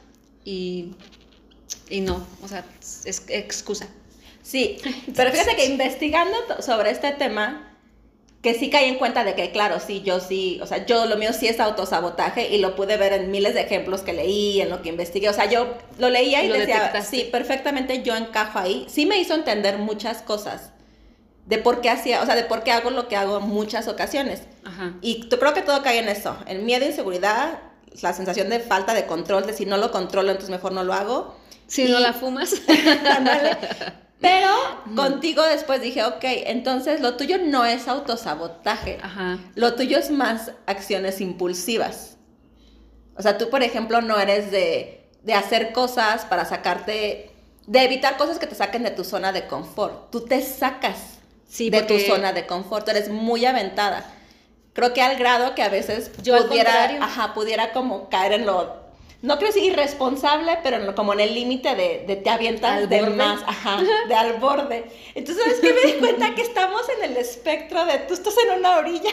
y 0.46 0.94
y 1.90 2.02
no, 2.02 2.26
o 2.44 2.48
sea, 2.48 2.66
es 2.82 3.24
excusa. 3.28 3.88
Sí, 4.42 4.78
pero 5.16 5.32
fíjate 5.32 5.56
que 5.56 5.66
investigando 5.66 6.36
sobre 6.62 6.92
este 6.92 7.12
tema, 7.12 7.70
que 8.42 8.54
sí 8.54 8.70
caí 8.70 8.88
en 8.88 8.96
cuenta 8.96 9.24
de 9.24 9.36
que, 9.36 9.52
claro, 9.52 9.80
sí, 9.80 10.02
yo 10.02 10.20
sí, 10.20 10.60
o 10.62 10.66
sea, 10.66 10.86
yo 10.86 11.06
lo 11.06 11.18
mío 11.18 11.34
sí 11.34 11.48
es 11.48 11.60
autosabotaje 11.60 12.48
y 12.50 12.60
lo 12.60 12.76
pude 12.76 12.96
ver 12.96 13.12
en 13.12 13.32
miles 13.32 13.54
de 13.54 13.62
ejemplos 13.62 14.02
que 14.02 14.14
leí, 14.14 14.62
en 14.62 14.70
lo 14.70 14.82
que 14.82 14.90
investigué. 14.90 15.28
O 15.30 15.34
sea, 15.34 15.50
yo 15.50 15.74
lo 15.98 16.10
leía 16.10 16.44
y, 16.44 16.48
decía, 16.48 17.02
sí, 17.02 17.28
perfectamente 17.30 18.02
yo 18.02 18.16
encajo 18.16 18.60
ahí. 18.60 18.86
Sí 18.88 19.06
me 19.06 19.18
hizo 19.20 19.34
entender 19.34 19.78
muchas 19.78 20.22
cosas 20.22 20.72
de 21.48 21.58
por 21.58 21.82
qué 21.82 21.90
hacía, 21.90 22.22
o 22.22 22.26
sea, 22.26 22.36
de 22.36 22.44
por 22.44 22.64
qué 22.64 22.72
hago 22.72 22.92
lo 22.92 23.08
que 23.08 23.18
hago 23.18 23.40
en 23.40 23.48
muchas 23.48 23.88
ocasiones. 23.88 24.44
Ajá. 24.64 24.94
Y 25.02 25.28
creo 25.28 25.54
que 25.54 25.62
todo 25.62 25.82
cae 25.82 26.00
en 26.00 26.08
eso, 26.08 26.38
el 26.48 26.62
miedo, 26.62 26.86
inseguridad, 26.86 27.60
la 28.02 28.14
sensación 28.14 28.50
de 28.50 28.60
falta 28.60 28.94
de 28.94 29.06
control, 29.06 29.46
de 29.48 29.54
si 29.54 29.66
no 29.66 29.78
lo 29.78 29.92
controlo, 29.92 30.30
entonces 30.30 30.52
mejor 30.52 30.72
no 30.72 30.84
lo 30.84 30.94
hago. 30.94 31.36
Si 31.70 31.86
no 31.86 32.00
la 32.00 32.14
fumas. 32.14 32.56
Pero 34.20 34.50
contigo 34.98 35.44
después 35.44 35.82
dije, 35.82 36.04
ok, 36.04 36.24
entonces 36.24 37.00
lo 37.00 37.16
tuyo 37.16 37.38
no 37.38 37.64
es 37.64 37.88
autosabotaje. 37.88 38.98
Ajá. 39.02 39.40
Lo 39.56 39.76
tuyo 39.76 39.98
es 39.98 40.12
más 40.12 40.52
acciones 40.66 41.22
impulsivas. 41.22 42.18
O 43.16 43.22
sea, 43.22 43.38
tú, 43.38 43.50
por 43.50 43.64
ejemplo, 43.64 44.02
no 44.02 44.20
eres 44.20 44.52
de, 44.52 45.10
de 45.24 45.34
hacer 45.34 45.72
cosas 45.72 46.26
para 46.26 46.44
sacarte, 46.44 47.32
de 47.66 47.84
evitar 47.84 48.18
cosas 48.18 48.40
que 48.40 48.48
te 48.48 48.56
saquen 48.56 48.84
de 48.84 48.92
tu 48.92 49.06
zona 49.06 49.32
de 49.32 49.48
confort. 49.48 50.12
Tú 50.12 50.26
te 50.26 50.42
sacas 50.42 51.20
de 51.58 51.82
tu 51.84 51.98
zona 52.00 52.34
de 52.34 52.46
confort, 52.46 52.88
eres 52.90 53.10
muy 53.10 53.46
aventada. 53.46 54.06
Creo 54.74 54.94
que 54.94 55.02
al 55.02 55.18
grado 55.18 55.56
que 55.56 55.64
a 55.64 55.70
veces 55.70 56.12
yo 56.22 56.48
pudiera, 56.48 56.86
ajá, 57.02 57.34
pudiera 57.34 57.72
como 57.72 58.10
caer 58.10 58.34
en 58.34 58.46
lo 58.46 58.79
no 59.22 59.38
creo 59.38 59.52
decir 59.52 59.64
irresponsable, 59.64 60.60
pero 60.64 60.96
como 60.96 61.14
en 61.14 61.20
el 61.20 61.34
límite 61.34 61.76
de, 61.76 62.06
de, 62.08 62.16
te 62.16 62.30
avientas 62.30 62.90
de 62.90 63.02
más, 63.10 63.42
ajá, 63.46 63.82
de 64.08 64.16
al 64.16 64.40
borde. 64.40 64.86
Entonces, 65.14 65.44
¿sabes 65.44 65.60
qué? 65.60 65.74
Me 65.74 65.94
di 65.94 66.00
cuenta 66.00 66.36
que 66.36 66.42
estamos 66.42 66.84
en 66.98 67.12
el 67.12 67.18
espectro 67.18 67.86
de 67.86 68.00
tú 68.00 68.14
estás 68.14 68.36
en 68.46 68.60
una 68.60 68.78
orilla 68.78 69.12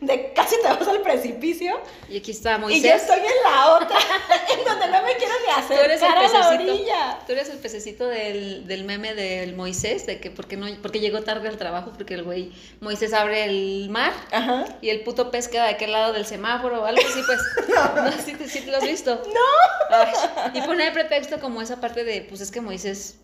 de 0.00 0.32
casi 0.32 0.56
te 0.62 0.68
vas 0.68 0.86
al 0.86 1.02
precipicio. 1.02 1.80
Y 2.08 2.18
aquí 2.18 2.30
está 2.30 2.58
Moisés. 2.58 2.84
Y 2.84 2.88
yo 2.88 2.94
estoy 2.94 3.18
en 3.18 3.42
la 3.44 3.74
otra, 3.74 3.98
en 4.58 4.64
donde 4.64 4.86
no 4.88 5.02
me 5.02 5.14
quiero 5.16 5.34
ni 5.46 5.52
hacer. 5.52 5.78
Tú 5.78 5.84
eres 5.84 6.02
el 6.02 6.14
pececito. 6.14 6.88
Tú 7.26 7.32
eres 7.32 7.48
el 7.50 7.58
pececito 7.58 8.06
del, 8.08 8.66
del, 8.66 8.84
meme 8.84 9.14
del 9.14 9.54
Moisés, 9.54 10.06
de 10.06 10.20
que 10.20 10.30
porque 10.30 10.56
no, 10.56 10.66
porque 10.82 11.00
llegó 11.00 11.22
tarde 11.22 11.48
al 11.48 11.56
trabajo, 11.56 11.92
porque 11.96 12.14
el 12.14 12.22
güey 12.22 12.52
Moisés 12.80 13.12
abre 13.12 13.44
el 13.44 13.88
mar 13.90 14.12
Ajá. 14.32 14.64
y 14.80 14.90
el 14.90 15.02
puto 15.02 15.30
pez 15.30 15.48
queda 15.48 15.64
de 15.64 15.70
aquel 15.70 15.92
lado 15.92 16.12
del 16.12 16.26
semáforo 16.26 16.82
o 16.82 16.84
algo 16.84 17.00
así, 17.00 17.20
pues. 17.26 17.68
no, 17.68 18.02
no 18.02 18.12
sí, 18.12 18.36
sí, 18.46 18.60
te 18.60 18.70
lo 18.70 18.78
has 18.78 18.84
visto. 18.84 19.22
No. 19.26 20.58
y 20.58 20.62
pone 20.62 20.86
el 20.86 20.92
pretexto 20.92 21.40
como 21.40 21.62
esa 21.62 21.80
parte 21.80 22.04
de, 22.04 22.22
pues 22.22 22.40
es 22.40 22.50
que 22.50 22.60
Moisés 22.60 23.18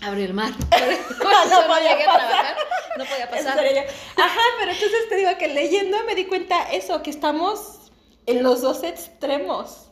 abrió 0.00 0.24
el 0.24 0.34
mar. 0.34 0.50
no, 0.70 1.66
podía 1.66 1.98
pasar. 2.06 2.56
no 2.96 3.04
podía 3.04 3.30
pasar. 3.30 3.58
Ajá, 3.58 4.40
pero 4.58 4.72
entonces 4.72 5.08
te 5.08 5.16
digo 5.16 5.30
que 5.38 5.48
leyendo 5.48 5.98
me 6.06 6.14
di 6.14 6.26
cuenta 6.26 6.70
eso, 6.72 7.02
que 7.02 7.10
estamos 7.10 7.78
en 8.26 8.42
los 8.42 8.62
dos 8.62 8.82
extremos. 8.82 9.86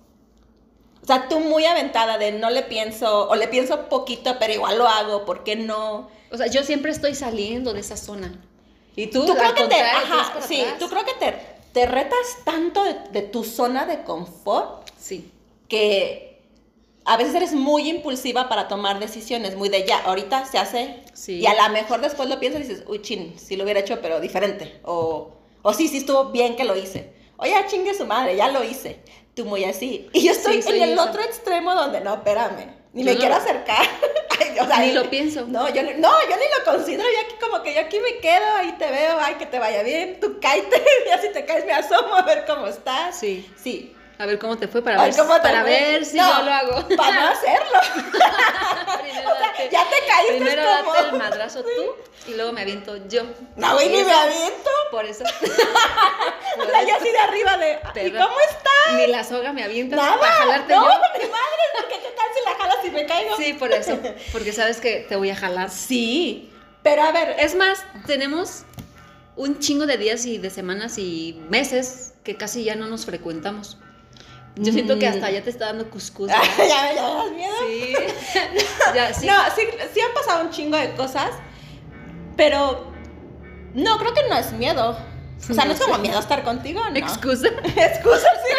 O 1.02 1.06
sea, 1.06 1.28
tú 1.28 1.40
muy 1.40 1.64
aventada 1.64 2.18
de 2.18 2.32
no 2.32 2.50
le 2.50 2.62
pienso, 2.62 3.28
o 3.28 3.34
le 3.34 3.48
pienso 3.48 3.88
poquito, 3.88 4.36
pero 4.38 4.52
igual 4.52 4.78
lo 4.78 4.88
hago, 4.88 5.24
¿por 5.24 5.44
qué 5.44 5.56
no? 5.56 6.10
O 6.30 6.36
sea, 6.36 6.48
yo 6.48 6.62
siempre 6.62 6.92
estoy 6.92 7.14
saliendo 7.14 7.72
de 7.72 7.80
esa 7.80 7.96
zona. 7.96 8.34
Y 8.94 9.06
tú, 9.06 9.24
¿Tú 9.24 9.34
creo 9.34 9.54
que 9.54 9.64
te, 9.64 9.80
ajá, 9.80 10.40
sí, 10.46 10.64
tú 10.78 10.88
creo 10.88 11.04
que 11.04 11.14
te, 11.14 11.34
te 11.72 11.86
retas 11.86 12.38
tanto 12.44 12.82
de, 12.84 12.94
de 13.12 13.22
tu 13.22 13.44
zona 13.44 13.86
de 13.86 14.02
confort. 14.02 14.88
Sí. 14.98 15.30
Que 15.68 16.27
a 17.08 17.16
veces 17.16 17.34
eres 17.34 17.54
muy 17.54 17.88
impulsiva 17.88 18.50
para 18.50 18.68
tomar 18.68 19.00
decisiones, 19.00 19.56
muy 19.56 19.70
de 19.70 19.86
ya, 19.86 19.98
ahorita 20.00 20.44
se 20.44 20.58
hace. 20.58 21.02
Y 21.26 21.46
a 21.46 21.54
lo 21.54 21.72
mejor 21.72 22.02
después 22.02 22.28
lo 22.28 22.38
piensas 22.38 22.60
y 22.60 22.64
dices, 22.68 22.84
uy, 22.86 23.00
chin, 23.00 23.34
sí 23.38 23.56
lo 23.56 23.64
hubiera 23.64 23.80
hecho, 23.80 24.00
pero 24.02 24.20
diferente. 24.20 24.78
O, 24.84 25.30
o 25.62 25.72
sí, 25.72 25.88
sí 25.88 25.98
estuvo 25.98 26.26
bien 26.26 26.54
que 26.54 26.64
lo 26.64 26.76
hice. 26.76 27.14
Oye, 27.38 27.54
chingue 27.66 27.94
su 27.94 28.04
madre, 28.04 28.36
ya 28.36 28.50
lo 28.50 28.62
hice. 28.62 29.00
Tú 29.34 29.46
muy 29.46 29.64
así. 29.64 30.10
Y 30.12 30.26
yo 30.26 30.32
estoy 30.32 30.62
en 30.66 30.82
el 30.82 30.98
otro 30.98 31.22
extremo 31.22 31.74
donde, 31.74 32.02
no, 32.02 32.16
espérame, 32.16 32.74
ni 32.92 33.04
me 33.04 33.16
quiero 33.16 33.36
acercar. 33.36 33.86
o 34.60 34.66
sea, 34.66 34.80
ni 34.80 34.92
lo 34.92 35.08
pienso. 35.08 35.46
No 35.46 35.66
yo, 35.68 35.82
no, 35.82 35.88
yo 36.28 36.36
ni 36.36 36.58
lo 36.58 36.70
considero. 36.70 37.04
Yo 37.04 37.20
aquí 37.26 37.36
como 37.40 37.62
que 37.62 37.74
yo 37.74 37.80
aquí 37.80 38.00
me 38.00 38.18
quedo, 38.18 38.44
ahí 38.56 38.72
te 38.78 38.90
veo, 38.90 39.16
ay, 39.18 39.36
que 39.36 39.46
te 39.46 39.58
vaya 39.58 39.82
bien. 39.82 40.20
Tú 40.20 40.38
cállate, 40.42 40.76
y 41.16 41.26
si 41.26 41.32
te 41.32 41.46
caes 41.46 41.64
me 41.64 41.72
asomo 41.72 42.14
a 42.14 42.22
ver 42.22 42.44
cómo 42.46 42.66
estás. 42.66 43.18
Sí. 43.18 43.50
Sí. 43.56 43.94
A 44.18 44.26
ver 44.26 44.38
cómo 44.38 44.58
te 44.58 44.66
fue 44.66 44.82
para, 44.82 45.04
ver, 45.04 45.14
para 45.14 45.62
ver 45.62 46.04
si 46.04 46.16
yo 46.18 46.24
lo 46.24 46.52
hago. 46.52 46.88
Para 46.96 47.20
no 47.20 47.28
hacerlo. 47.28 47.78
ya 49.70 49.84
te 49.88 50.06
caíste 50.06 50.34
Primero 50.36 50.64
date 50.64 51.08
el 51.10 51.18
madrazo 51.18 51.62
tú 51.62 51.94
y 52.26 52.34
luego 52.34 52.52
me 52.52 52.62
aviento 52.62 52.96
yo. 53.08 53.22
No, 53.54 53.74
güey, 53.74 53.88
ni 53.88 54.02
me 54.02 54.12
aviento. 54.12 54.70
Por 54.90 55.04
eso. 55.04 55.22
o 56.58 56.70
sea, 56.70 56.82
yo 56.82 56.96
así 56.96 57.10
de 57.10 57.18
arriba 57.18 57.56
de. 57.58 57.78
¿Y 58.06 58.10
cómo 58.10 58.36
estás? 58.50 58.94
Ni 58.96 59.06
la 59.06 59.22
soga 59.22 59.52
me 59.52 59.62
avienta 59.62 59.94
Nada. 59.94 60.18
para 60.18 60.32
jalarte 60.32 60.74
no, 60.74 60.82
yo. 60.82 60.88
No, 60.88 60.98
mi 60.98 61.30
madre, 61.30 61.62
porque 61.78 61.94
qué 62.00 62.10
tal 62.16 62.26
si 62.34 62.44
la 62.44 62.56
jalas 62.56 62.84
y 62.84 62.90
me 62.90 63.06
caigo. 63.06 63.36
Sí, 63.36 63.52
por 63.52 63.72
eso. 63.72 63.98
Porque 64.32 64.52
sabes 64.52 64.80
que 64.80 65.06
te 65.08 65.14
voy 65.16 65.30
a 65.30 65.36
jalar. 65.36 65.70
Sí. 65.70 66.52
Pero 66.82 67.02
a 67.02 67.12
ver. 67.12 67.36
Es 67.38 67.54
más, 67.54 67.84
tenemos 68.06 68.64
un 69.36 69.60
chingo 69.60 69.86
de 69.86 69.96
días 69.96 70.26
y 70.26 70.38
de 70.38 70.50
semanas 70.50 70.98
y 70.98 71.40
meses 71.48 72.14
que 72.24 72.36
casi 72.36 72.64
ya 72.64 72.74
no 72.74 72.88
nos 72.88 73.06
frecuentamos. 73.06 73.78
Yo 74.58 74.72
siento 74.72 74.98
que 74.98 75.06
hasta 75.06 75.30
ya 75.30 75.42
te 75.42 75.50
está 75.50 75.66
dando 75.66 75.88
cuscús. 75.88 76.28
¿Ya, 76.28 76.42
ya, 76.58 76.94
ya 76.94 77.14
das 77.14 77.30
miedo? 77.32 77.54
Sí. 77.66 77.94
ya, 78.94 79.14
sí. 79.14 79.26
No, 79.26 79.34
sí, 79.54 79.62
sí 79.94 80.00
han 80.00 80.12
pasado 80.14 80.44
un 80.44 80.50
chingo 80.50 80.76
de 80.76 80.94
cosas, 80.94 81.30
pero 82.36 82.92
no, 83.74 83.98
creo 83.98 84.14
que 84.14 84.28
no 84.28 84.36
es 84.36 84.52
miedo. 84.52 84.96
O 85.50 85.54
sea, 85.54 85.64
no, 85.64 85.72
es 85.72 85.80
como 85.80 85.98
miedo 85.98 86.18
estar 86.18 86.42
contigo, 86.42 86.82
¿no? 86.90 86.96
Excusa. 86.96 87.48
Excusa, 87.64 88.28
sí. 88.44 88.54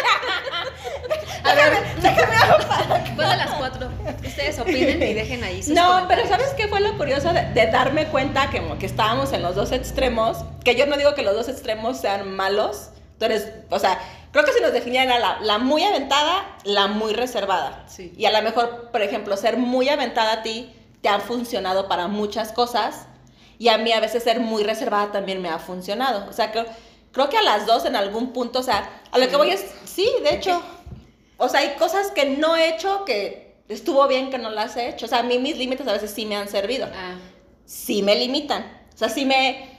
A 1.44 1.54
ver, 1.54 1.72
déjame 2.00 2.36
para 2.66 2.98
Después 3.00 3.28
de 3.28 3.36
las 3.36 3.50
cuatro, 3.54 3.90
ustedes 4.24 4.58
opinen 4.58 5.02
y 5.02 5.14
dejen 5.14 5.44
ahí 5.44 5.62
sus 5.62 5.74
No, 5.74 6.06
pero 6.08 6.26
¿sabes 6.26 6.48
qué 6.56 6.68
fue 6.68 6.80
lo 6.80 6.96
curioso 6.96 7.32
de, 7.32 7.44
de, 7.52 7.66
darme 7.70 8.06
cuenta 8.06 8.50
que, 8.50 8.62
que 8.78 8.86
estábamos 8.86 9.32
en 9.32 9.42
los 9.42 9.54
dos 9.54 9.72
extremos? 9.72 10.38
Que 10.64 10.74
yo 10.74 10.86
no 10.86 10.96
digo 10.96 11.14
que 11.14 11.22
los 11.22 11.34
dos 11.34 11.48
extremos 11.48 12.00
sean 12.00 12.34
malos. 12.34 12.90
Tú 13.18 13.26
eres, 13.26 13.48
o 13.68 13.78
sea, 13.78 13.98
Creo 14.32 14.44
que 14.44 14.52
si 14.52 14.60
nos 14.60 14.72
definían 14.72 15.10
era 15.10 15.40
la, 15.40 15.58
muy 15.58 15.82
aventada, 15.82 16.56
la 16.64 16.86
muy 16.86 17.12
reservada. 17.12 17.84
Sí. 17.88 18.12
Y 18.16 18.26
a 18.26 18.30
lo 18.30 18.42
mejor, 18.42 18.90
por 18.92 19.02
ejemplo, 19.02 19.36
ser 19.36 19.56
muy 19.56 19.88
aventada 19.88 20.34
a 20.34 20.42
ti 20.42 20.72
te 21.00 21.08
ha 21.08 21.18
funcionado 21.18 21.88
para 21.88 22.06
muchas 22.06 22.52
cosas 22.52 23.06
y 23.58 23.68
a 23.68 23.78
mí 23.78 23.92
a 23.92 24.00
veces 24.00 24.22
ser 24.22 24.40
muy 24.40 24.62
reservada 24.62 25.10
también 25.12 25.42
me 25.42 25.48
ha 25.48 25.58
funcionado. 25.58 26.28
O 26.28 26.32
sea, 26.32 26.52
creo, 26.52 26.66
creo 27.12 27.28
que 27.28 27.38
a 27.38 27.42
las 27.42 27.66
dos 27.66 27.84
en 27.84 27.96
algún 27.96 28.32
punto, 28.32 28.60
o 28.60 28.62
sea, 28.62 29.02
a 29.10 29.18
lo 29.18 29.28
que 29.28 29.36
voy 29.36 29.50
es, 29.50 29.64
sí, 29.84 30.08
de 30.22 30.34
hecho, 30.34 30.62
o 31.36 31.48
sea, 31.48 31.60
hay 31.60 31.70
cosas 31.70 32.10
que 32.12 32.26
no 32.26 32.56
he 32.56 32.68
hecho 32.68 33.04
que 33.04 33.56
estuvo 33.68 34.06
bien 34.08 34.30
que 34.30 34.38
no 34.38 34.50
las 34.50 34.76
he 34.76 34.88
hecho. 34.88 35.06
O 35.06 35.08
sea, 35.08 35.20
a 35.20 35.22
mí 35.22 35.38
mis 35.38 35.56
límites 35.56 35.86
a 35.88 35.92
veces 35.92 36.10
sí 36.10 36.26
me 36.26 36.36
han 36.36 36.48
servido. 36.48 36.88
Ah. 36.94 37.16
Sí 37.64 38.02
me 38.02 38.14
limitan. 38.16 38.62
O 38.94 38.98
sea, 38.98 39.08
sí 39.08 39.24
me... 39.24 39.78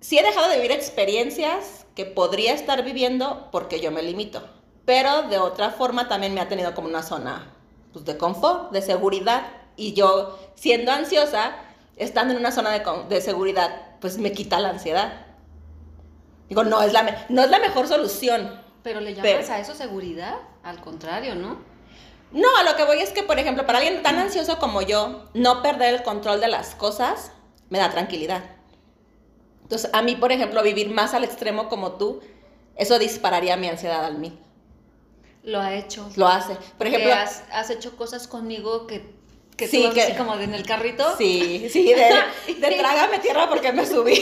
Sí 0.00 0.18
he 0.18 0.22
dejado 0.22 0.48
de 0.48 0.56
vivir 0.56 0.72
experiencias 0.72 1.86
que 1.94 2.06
podría 2.06 2.54
estar 2.54 2.82
viviendo 2.84 3.48
porque 3.50 3.80
yo 3.80 3.90
me 3.90 4.02
limito. 4.02 4.42
Pero 4.84 5.22
de 5.22 5.38
otra 5.38 5.70
forma 5.70 6.08
también 6.08 6.34
me 6.34 6.40
ha 6.40 6.48
tenido 6.48 6.74
como 6.74 6.88
una 6.88 7.02
zona 7.02 7.52
pues, 7.92 8.04
de 8.04 8.16
confort, 8.16 8.72
de 8.72 8.82
seguridad. 8.82 9.42
Y 9.76 9.92
yo, 9.92 10.38
siendo 10.54 10.92
ansiosa, 10.92 11.52
estando 11.96 12.34
en 12.34 12.40
una 12.40 12.52
zona 12.52 12.70
de, 12.70 12.82
de 13.08 13.20
seguridad, 13.20 13.98
pues 14.00 14.18
me 14.18 14.32
quita 14.32 14.58
la 14.60 14.70
ansiedad. 14.70 15.26
Digo, 16.48 16.64
no 16.64 16.82
es 16.82 16.92
la, 16.92 17.26
no 17.28 17.42
es 17.42 17.50
la 17.50 17.60
mejor 17.60 17.86
solución. 17.86 18.60
Pero 18.82 19.00
le 19.00 19.14
llamas 19.14 19.50
a 19.50 19.60
eso 19.60 19.74
seguridad, 19.74 20.34
al 20.62 20.80
contrario, 20.80 21.34
¿no? 21.34 21.58
No, 22.32 22.48
a 22.58 22.62
lo 22.62 22.76
que 22.76 22.84
voy 22.84 22.98
es 22.98 23.10
que, 23.10 23.22
por 23.22 23.38
ejemplo, 23.38 23.66
para 23.66 23.78
alguien 23.78 24.02
tan 24.02 24.16
ansioso 24.18 24.58
como 24.58 24.82
yo, 24.82 25.28
no 25.34 25.62
perder 25.62 25.94
el 25.94 26.02
control 26.02 26.40
de 26.40 26.48
las 26.48 26.74
cosas 26.74 27.32
me 27.68 27.78
da 27.78 27.90
tranquilidad. 27.90 28.42
Entonces, 29.70 29.88
a 29.92 30.02
mí, 30.02 30.16
por 30.16 30.32
ejemplo, 30.32 30.64
vivir 30.64 30.90
más 30.90 31.14
al 31.14 31.22
extremo 31.22 31.68
como 31.68 31.92
tú, 31.92 32.20
eso 32.74 32.98
dispararía 32.98 33.56
mi 33.56 33.68
ansiedad 33.68 34.04
al 34.04 34.18
mí. 34.18 34.36
Lo 35.44 35.60
ha 35.60 35.74
hecho. 35.74 36.10
Lo 36.16 36.26
hace. 36.26 36.56
Por 36.76 36.88
ejemplo, 36.88 37.14
has, 37.14 37.44
has, 37.52 37.70
hecho 37.70 37.96
cosas 37.96 38.26
conmigo 38.26 38.88
que, 38.88 39.14
que 39.56 39.68
sí, 39.68 39.88
que, 39.94 40.02
así 40.02 40.14
como 40.14 40.34
en 40.34 40.54
el 40.54 40.66
carrito. 40.66 41.16
Sí, 41.16 41.68
sí, 41.70 41.84
de, 41.84 42.10
de 42.52 42.74
trágame 42.80 43.20
tierra 43.20 43.48
porque 43.48 43.72
me 43.72 43.86
subí. 43.86 44.20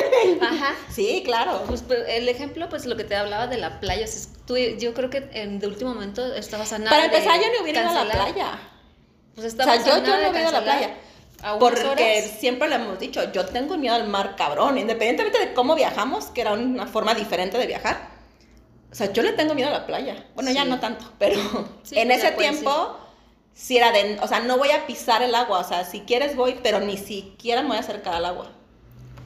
Ajá. 0.42 0.74
Sí, 0.90 1.22
claro. 1.24 1.62
Pues, 1.66 1.80
pues, 1.80 2.00
el 2.06 2.28
ejemplo, 2.28 2.68
pues 2.68 2.84
lo 2.84 2.98
que 2.98 3.04
te 3.04 3.16
hablaba 3.16 3.46
de 3.46 3.56
la 3.56 3.80
playa, 3.80 4.04
tú, 4.46 4.58
yo 4.58 4.92
creo 4.92 5.08
que 5.08 5.30
en 5.32 5.60
de 5.60 5.66
último 5.66 5.94
momento 5.94 6.34
estabas 6.34 6.74
a 6.74 6.78
nada 6.78 6.90
Para 6.90 7.06
empezar, 7.06 7.40
yo 7.40 7.46
no 7.56 7.62
hubiera 7.62 7.90
ido 7.90 7.98
a 7.98 8.04
la 8.04 8.12
playa. 8.12 8.58
Pues 9.34 9.46
estaba 9.46 9.72
o 9.72 9.76
sea, 9.76 9.82
yo, 9.82 10.04
yo 10.04 10.12
no 10.12 10.28
hubiera 10.28 10.40
ido 10.40 10.48
a 10.50 10.52
la 10.52 10.62
playa. 10.62 10.96
Porque 11.58 12.22
siempre 12.38 12.68
le 12.68 12.74
hemos 12.76 12.98
dicho, 12.98 13.32
yo 13.32 13.46
tengo 13.46 13.78
miedo 13.78 13.94
al 13.94 14.08
mar 14.08 14.36
cabrón, 14.36 14.78
independientemente 14.78 15.38
de 15.38 15.54
cómo 15.54 15.74
viajamos, 15.74 16.26
que 16.26 16.42
era 16.42 16.52
una 16.52 16.86
forma 16.86 17.14
diferente 17.14 17.56
de 17.56 17.66
viajar. 17.66 18.10
O 18.92 18.94
sea, 18.94 19.12
yo 19.12 19.22
le 19.22 19.32
tengo 19.32 19.54
miedo 19.54 19.68
a 19.70 19.72
la 19.72 19.86
playa. 19.86 20.26
Bueno, 20.34 20.50
ya 20.50 20.64
no 20.64 20.80
tanto, 20.80 21.04
pero 21.18 21.38
en 21.92 22.10
ese 22.10 22.32
tiempo 22.32 22.98
sí. 23.54 23.76
era 23.76 23.92
de, 23.92 24.18
o 24.20 24.28
sea, 24.28 24.40
no 24.40 24.58
voy 24.58 24.70
a 24.70 24.86
pisar 24.86 25.22
el 25.22 25.34
agua, 25.34 25.60
o 25.60 25.64
sea, 25.64 25.84
si 25.84 26.00
quieres 26.00 26.36
voy, 26.36 26.58
pero 26.62 26.80
ni 26.80 26.96
siquiera 26.96 27.62
me 27.62 27.68
voy 27.68 27.76
a 27.76 27.80
acercar 27.80 28.14
al 28.14 28.24
agua. 28.24 28.50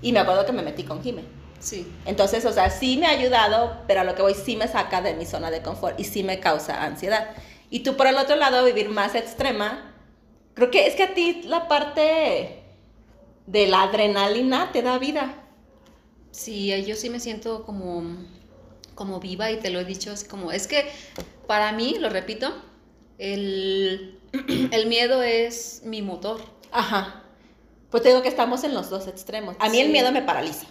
Y 0.02 0.12
me 0.12 0.21
acuerdo 0.21 0.44
que 0.44 0.52
me 0.52 0.62
metí 0.62 0.85
con 0.85 1.02
Jime. 1.02 1.25
Sí. 1.59 1.90
Entonces, 2.04 2.44
o 2.44 2.52
sea, 2.52 2.68
sí 2.68 2.99
me 2.99 3.06
ha 3.06 3.11
ayudado, 3.11 3.78
pero 3.88 4.02
a 4.02 4.04
lo 4.04 4.14
que 4.14 4.21
voy 4.21 4.35
sí 4.35 4.54
me 4.54 4.68
saca 4.68 5.00
de 5.00 5.14
mi 5.14 5.25
zona 5.25 5.50
de 5.50 5.62
confort 5.62 5.99
y 5.99 6.04
sí 6.04 6.23
me 6.23 6.38
causa 6.38 6.85
ansiedad. 6.85 7.30
Y 7.71 7.80
tú 7.80 7.97
por 7.97 8.06
el 8.06 8.16
otro 8.16 8.37
lado, 8.37 8.64
vivir 8.64 8.90
más 8.90 9.14
extrema, 9.14 9.93
Creo 10.54 10.70
que 10.70 10.87
es 10.87 10.94
que 10.94 11.02
a 11.02 11.14
ti 11.14 11.42
la 11.44 11.68
parte 11.68 12.62
de 13.46 13.66
la 13.66 13.82
adrenalina 13.82 14.70
te 14.73 14.82
da 14.82 14.99
vida. 14.99 15.34
Sí, 16.30 16.84
yo 16.84 16.96
sí 16.96 17.11
me 17.11 17.20
siento 17.20 17.64
como, 17.64 18.02
como 18.94 19.20
viva 19.20 19.50
y 19.50 19.58
te 19.58 19.70
lo 19.70 19.80
he 19.80 19.84
dicho 19.84 20.12
así 20.12 20.26
como, 20.26 20.50
es 20.52 20.66
que 20.66 20.90
para 21.46 21.73
mí, 21.73 21.96
lo 21.99 22.08
repito, 22.08 22.52
el, 23.18 24.18
el 24.73 24.87
miedo 24.87 25.23
es 25.23 25.82
mi 25.84 26.02
motor. 26.02 26.40
Ajá. 26.73 27.23
Pues 27.90 28.02
te 28.02 28.08
digo 28.08 28.23
que 28.23 28.28
estamos 28.28 28.64
en 28.64 28.75
los 28.75 28.90
dos 28.90 29.06
extremos. 29.06 29.56
A 29.61 29.68
mí 29.68 29.80
el 29.80 29.90
miedo 29.90 30.11
me 30.11 30.23
paraliza. 30.23 30.66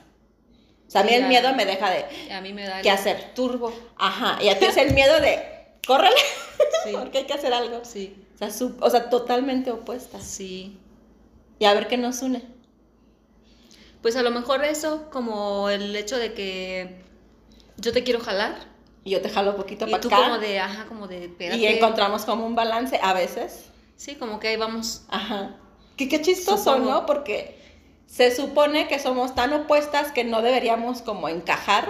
O 0.87 0.91
sea, 0.91 1.01
a 1.01 1.03
mí 1.05 1.13
el 1.13 1.27
miedo 1.27 1.53
me 1.55 1.65
deja 1.65 1.89
de... 1.89 2.33
A 2.33 2.41
mí 2.41 2.53
me 2.53 2.65
da... 2.65 2.81
¿Qué 2.81 2.91
hacer? 2.91 3.33
Turbo. 3.33 3.73
Ajá. 3.95 4.37
Y 4.43 4.49
a 4.49 4.59
ti 4.59 4.65
es 4.65 4.77
el 4.77 4.93
miedo 4.93 5.19
de... 5.21 5.41
Córrele. 5.87 6.15
Sí. 6.83 6.91
Porque 6.99 7.19
hay 7.19 7.25
que 7.25 7.33
hacer 7.33 7.53
algo. 7.53 7.83
Sí. 7.85 8.22
O 8.47 8.51
sea, 8.51 8.67
o 8.79 8.89
sea, 8.89 9.09
totalmente 9.09 9.71
opuestas. 9.71 10.23
Sí. 10.23 10.77
Y 11.59 11.65
a 11.65 11.73
ver 11.73 11.87
qué 11.87 11.97
nos 11.97 12.21
une. 12.21 12.43
Pues 14.01 14.15
a 14.15 14.23
lo 14.23 14.31
mejor 14.31 14.63
eso, 14.65 15.09
como 15.11 15.69
el 15.69 15.95
hecho 15.95 16.17
de 16.17 16.33
que 16.33 17.01
yo 17.77 17.93
te 17.93 18.03
quiero 18.03 18.19
jalar. 18.19 18.55
Y 19.05 19.11
yo 19.11 19.21
te 19.21 19.29
jalo 19.29 19.51
un 19.51 19.57
poquito 19.57 19.85
para 19.85 19.97
acá. 19.97 20.07
Y 20.07 20.09
tú 20.09 20.15
como 20.15 20.37
de, 20.39 20.59
ajá, 20.59 20.85
como 20.85 21.07
de... 21.07 21.35
Y 21.39 21.65
encontramos 21.65 22.25
como 22.25 22.45
un 22.45 22.55
balance 22.55 22.99
a 23.01 23.13
veces. 23.13 23.65
Sí, 23.97 24.15
como 24.15 24.39
que 24.39 24.49
ahí 24.49 24.57
vamos. 24.57 25.03
Ajá. 25.09 25.55
Que 25.97 26.09
qué 26.09 26.21
chistoso, 26.21 26.79
¿no? 26.79 27.05
Porque 27.05 27.59
se 28.07 28.35
supone 28.35 28.87
que 28.87 28.99
somos 28.99 29.35
tan 29.35 29.53
opuestas 29.53 30.11
que 30.11 30.23
no 30.23 30.41
deberíamos 30.41 31.01
como 31.01 31.29
encajar. 31.29 31.89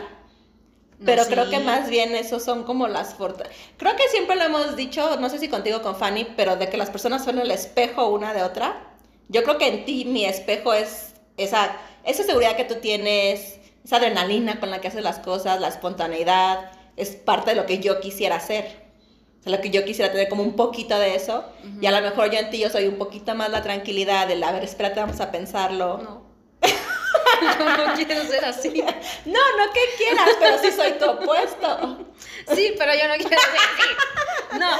Pero 1.05 1.25
creo 1.25 1.49
que 1.49 1.59
más 1.59 1.89
bien 1.89 2.15
eso 2.15 2.39
son 2.39 2.63
como 2.63 2.87
las 2.87 3.15
fortalezas. 3.15 3.55
Creo 3.77 3.95
que 3.95 4.07
siempre 4.09 4.35
lo 4.35 4.43
hemos 4.43 4.75
dicho, 4.75 5.17
no 5.19 5.29
sé 5.29 5.39
si 5.39 5.47
contigo 5.47 5.81
con 5.81 5.95
Fanny, 5.95 6.25
pero 6.35 6.55
de 6.55 6.69
que 6.69 6.77
las 6.77 6.89
personas 6.89 7.23
son 7.23 7.39
el 7.39 7.51
espejo 7.51 8.07
una 8.07 8.33
de 8.33 8.43
otra. 8.43 8.95
Yo 9.29 9.43
creo 9.43 9.57
que 9.57 9.67
en 9.67 9.85
ti 9.85 10.05
mi 10.05 10.25
espejo 10.25 10.73
es 10.73 11.13
esa, 11.37 11.75
esa 12.03 12.23
seguridad 12.23 12.55
que 12.55 12.65
tú 12.65 12.75
tienes, 12.75 13.59
esa 13.83 13.97
adrenalina 13.97 14.59
con 14.59 14.69
la 14.69 14.81
que 14.81 14.87
haces 14.87 15.03
las 15.03 15.19
cosas, 15.19 15.59
la 15.59 15.69
espontaneidad, 15.69 16.71
es 16.95 17.11
parte 17.11 17.51
de 17.51 17.55
lo 17.55 17.65
que 17.65 17.79
yo 17.79 17.99
quisiera 17.99 18.35
hacer 18.35 18.83
lo 19.45 19.59
que 19.59 19.69
yo 19.69 19.83
quisiera 19.83 20.11
tener 20.11 20.29
como 20.29 20.43
un 20.43 20.55
poquito 20.55 20.97
de 20.97 21.15
eso. 21.15 21.43
Y 21.81 21.85
a 21.85 21.91
lo 21.91 22.01
mejor 22.01 22.31
yo 22.31 22.39
en 22.39 22.49
ti 22.49 22.59
yo 22.59 22.69
soy 22.69 22.87
un 22.87 22.97
poquito 22.97 23.35
más 23.35 23.49
la 23.49 23.61
tranquilidad 23.61 24.27
del, 24.27 24.43
a 24.43 24.51
ver, 24.51 24.63
espérate, 24.63 24.99
vamos 24.99 25.19
a 25.19 25.31
pensarlo. 25.31 25.97
No. 25.97 26.22
No 27.59 27.93
quiero 27.95 28.23
ser 28.25 28.45
así. 28.45 28.83
No, 29.25 29.39
no 29.57 29.73
que 29.73 29.81
quieras, 29.97 30.29
pero 30.39 30.57
sí 30.59 30.71
soy 30.71 30.93
tu 30.93 31.05
opuesto. 31.05 32.07
Sí, 32.53 32.75
pero 32.77 32.93
yo 32.93 33.07
no 33.07 33.15
quiero 33.15 33.29
ser 33.29 33.59
así. 33.59 34.59
No. 34.59 34.71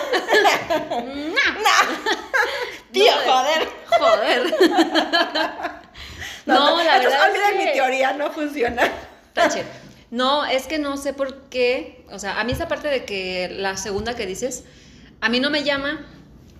no. 1.32 1.72
Tío, 2.92 3.12
joder. 3.26 3.68
Joder. 3.90 4.56
No, 6.46 6.84
la 6.84 7.00
verdad. 7.00 7.30
es 7.30 7.52
que... 7.52 7.58
mi 7.58 7.72
teoría, 7.72 8.14
no 8.14 8.32
funciona. 8.32 8.92
Tache. 9.34 9.64
No, 10.12 10.46
es 10.46 10.68
que 10.68 10.78
no 10.78 10.98
sé 10.98 11.14
por 11.14 11.50
qué, 11.50 12.06
o 12.12 12.20
sea, 12.20 12.40
a 12.40 12.44
mí 12.44 12.52
esa 12.52 12.68
parte 12.68 12.88
de 12.88 13.04
que 13.04 13.50
la 13.50 13.78
segunda 13.78 14.16
que 14.16 14.28
dices, 14.28 14.64
a 15.22 15.30
mí 15.30 15.40
no 15.40 15.50
me 15.50 15.64
llama 15.64 16.06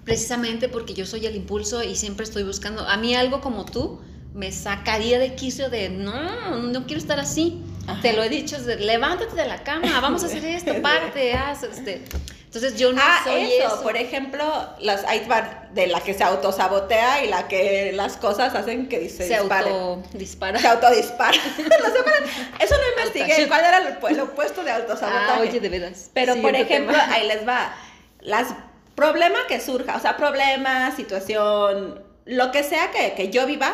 precisamente 0.06 0.70
porque 0.70 0.96
yo 0.96 1.06
soy 1.06 1.28
el 1.28 1.36
impulso 1.36 1.84
y 1.84 1.96
siempre 1.96 2.24
estoy 2.24 2.44
buscando, 2.44 2.88
a 2.88 2.98
mí 2.98 3.16
algo 3.16 3.42
como 3.42 3.66
tú 3.66 4.02
me 4.34 4.52
sacaría 4.52 5.20
de 5.20 5.36
quicio 5.36 5.70
de, 5.70 5.90
no, 5.90 6.58
no 6.58 6.86
quiero 6.86 7.02
estar 7.02 7.20
así. 7.20 7.62
Te 8.02 8.14
lo 8.14 8.24
he 8.24 8.30
dicho, 8.30 8.58
levántate 8.80 9.36
de 9.36 9.46
la 9.46 9.64
cama, 9.64 10.00
vamos 10.00 10.24
a 10.24 10.28
hacer 10.28 10.46
esto, 10.46 10.74
parte, 10.82 11.34
haz, 11.34 11.64
este. 11.64 12.04
Entonces 12.46 12.80
yo 12.80 12.94
no 12.94 13.02
ah, 13.04 13.22
soy 13.24 13.52
eso. 13.52 13.82
Por 13.82 13.98
ejemplo, 13.98 14.46
las 14.80 15.04
hay 15.06 15.28
de 15.74 15.88
la 15.88 16.00
que 16.02 16.14
se 16.14 16.24
autosabotea 16.24 17.26
y 17.26 17.28
la 17.28 17.48
que 17.48 17.92
las 17.94 18.16
cosas 18.16 18.54
hacen 18.54 18.88
que 18.88 19.10
se, 19.10 19.28
se 19.28 19.36
autodispara. 19.36 20.60
Se 20.62 20.68
autodispara. 20.68 21.36
eso 21.36 22.76
no 22.76 23.02
investigué. 23.02 23.48
¿Cuál 23.48 23.66
era 23.66 23.78
el, 23.80 24.20
opuesto 24.20 24.64
de 24.64 24.72
autosabotaje? 24.72 25.32
Ah, 25.32 25.40
oye, 25.42 25.60
de 25.60 25.70
veras. 25.70 26.12
Pero 26.14 26.36
por 26.38 26.56
ejemplo, 26.56 26.96
ahí 27.10 27.28
les 27.28 27.48
va. 27.48 27.74
Las 28.22 28.54
problema 28.96 29.40
que 29.48 29.60
surja, 29.60 29.98
o 29.98 30.00
sea, 30.00 30.16
problema, 30.16 30.96
situación, 30.96 32.04
lo 32.26 32.52
que 32.52 32.64
sea 32.64 32.92
que, 32.92 33.14
que 33.14 33.30
yo 33.30 33.48
viva, 33.48 33.74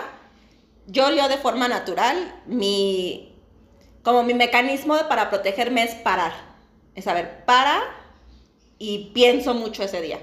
yo 0.89 1.13
yo 1.13 1.27
de 1.29 1.37
forma 1.37 1.67
natural, 1.67 2.41
mi 2.45 3.35
como 4.03 4.23
mi 4.23 4.33
mecanismo 4.33 4.95
para 5.07 5.29
protegerme 5.29 5.83
es 5.83 5.95
parar. 5.95 6.33
Es 6.95 7.05
saber, 7.05 7.45
para 7.45 7.81
y 8.77 9.11
pienso 9.13 9.53
mucho 9.53 9.83
ese 9.83 10.01
día. 10.01 10.19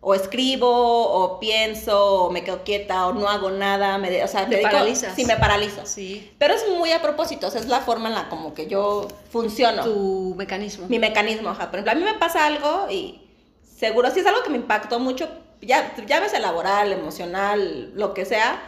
O 0.00 0.14
escribo, 0.14 0.68
o 0.68 1.40
pienso, 1.40 2.24
o 2.24 2.30
me 2.30 2.44
quedo 2.44 2.62
quieta, 2.62 3.06
o 3.06 3.12
no 3.12 3.28
hago 3.28 3.50
nada. 3.50 3.98
Me, 3.98 4.22
o 4.22 4.28
sea, 4.28 4.46
me 4.46 4.58
paralizas. 4.58 5.14
Sí, 5.14 5.24
me 5.24 5.36
paralizo. 5.36 5.84
Sí. 5.84 6.32
Pero 6.38 6.54
es 6.54 6.64
muy 6.68 6.92
a 6.92 7.02
propósito, 7.02 7.48
o 7.48 7.50
sea, 7.50 7.60
es 7.60 7.66
la 7.66 7.80
forma 7.80 8.08
en 8.08 8.14
la 8.14 8.28
como 8.28 8.54
que 8.54 8.66
yo 8.66 9.08
funciono. 9.30 9.84
Tu 9.84 10.34
mecanismo. 10.36 10.86
Mi 10.88 10.98
mecanismo, 10.98 11.52
Por 11.52 11.66
ejemplo, 11.66 11.92
a 11.92 11.94
mí 11.94 12.04
me 12.04 12.14
pasa 12.14 12.46
algo 12.46 12.86
y 12.90 13.22
seguro, 13.62 14.10
si 14.10 14.20
es 14.20 14.26
algo 14.26 14.42
que 14.42 14.50
me 14.50 14.56
impactó 14.56 15.00
mucho, 15.00 15.28
ya, 15.60 15.94
ya 16.06 16.20
ves 16.20 16.32
el 16.32 16.42
laboral, 16.42 16.92
emocional, 16.92 17.92
lo 17.94 18.14
que 18.14 18.24
sea, 18.24 18.60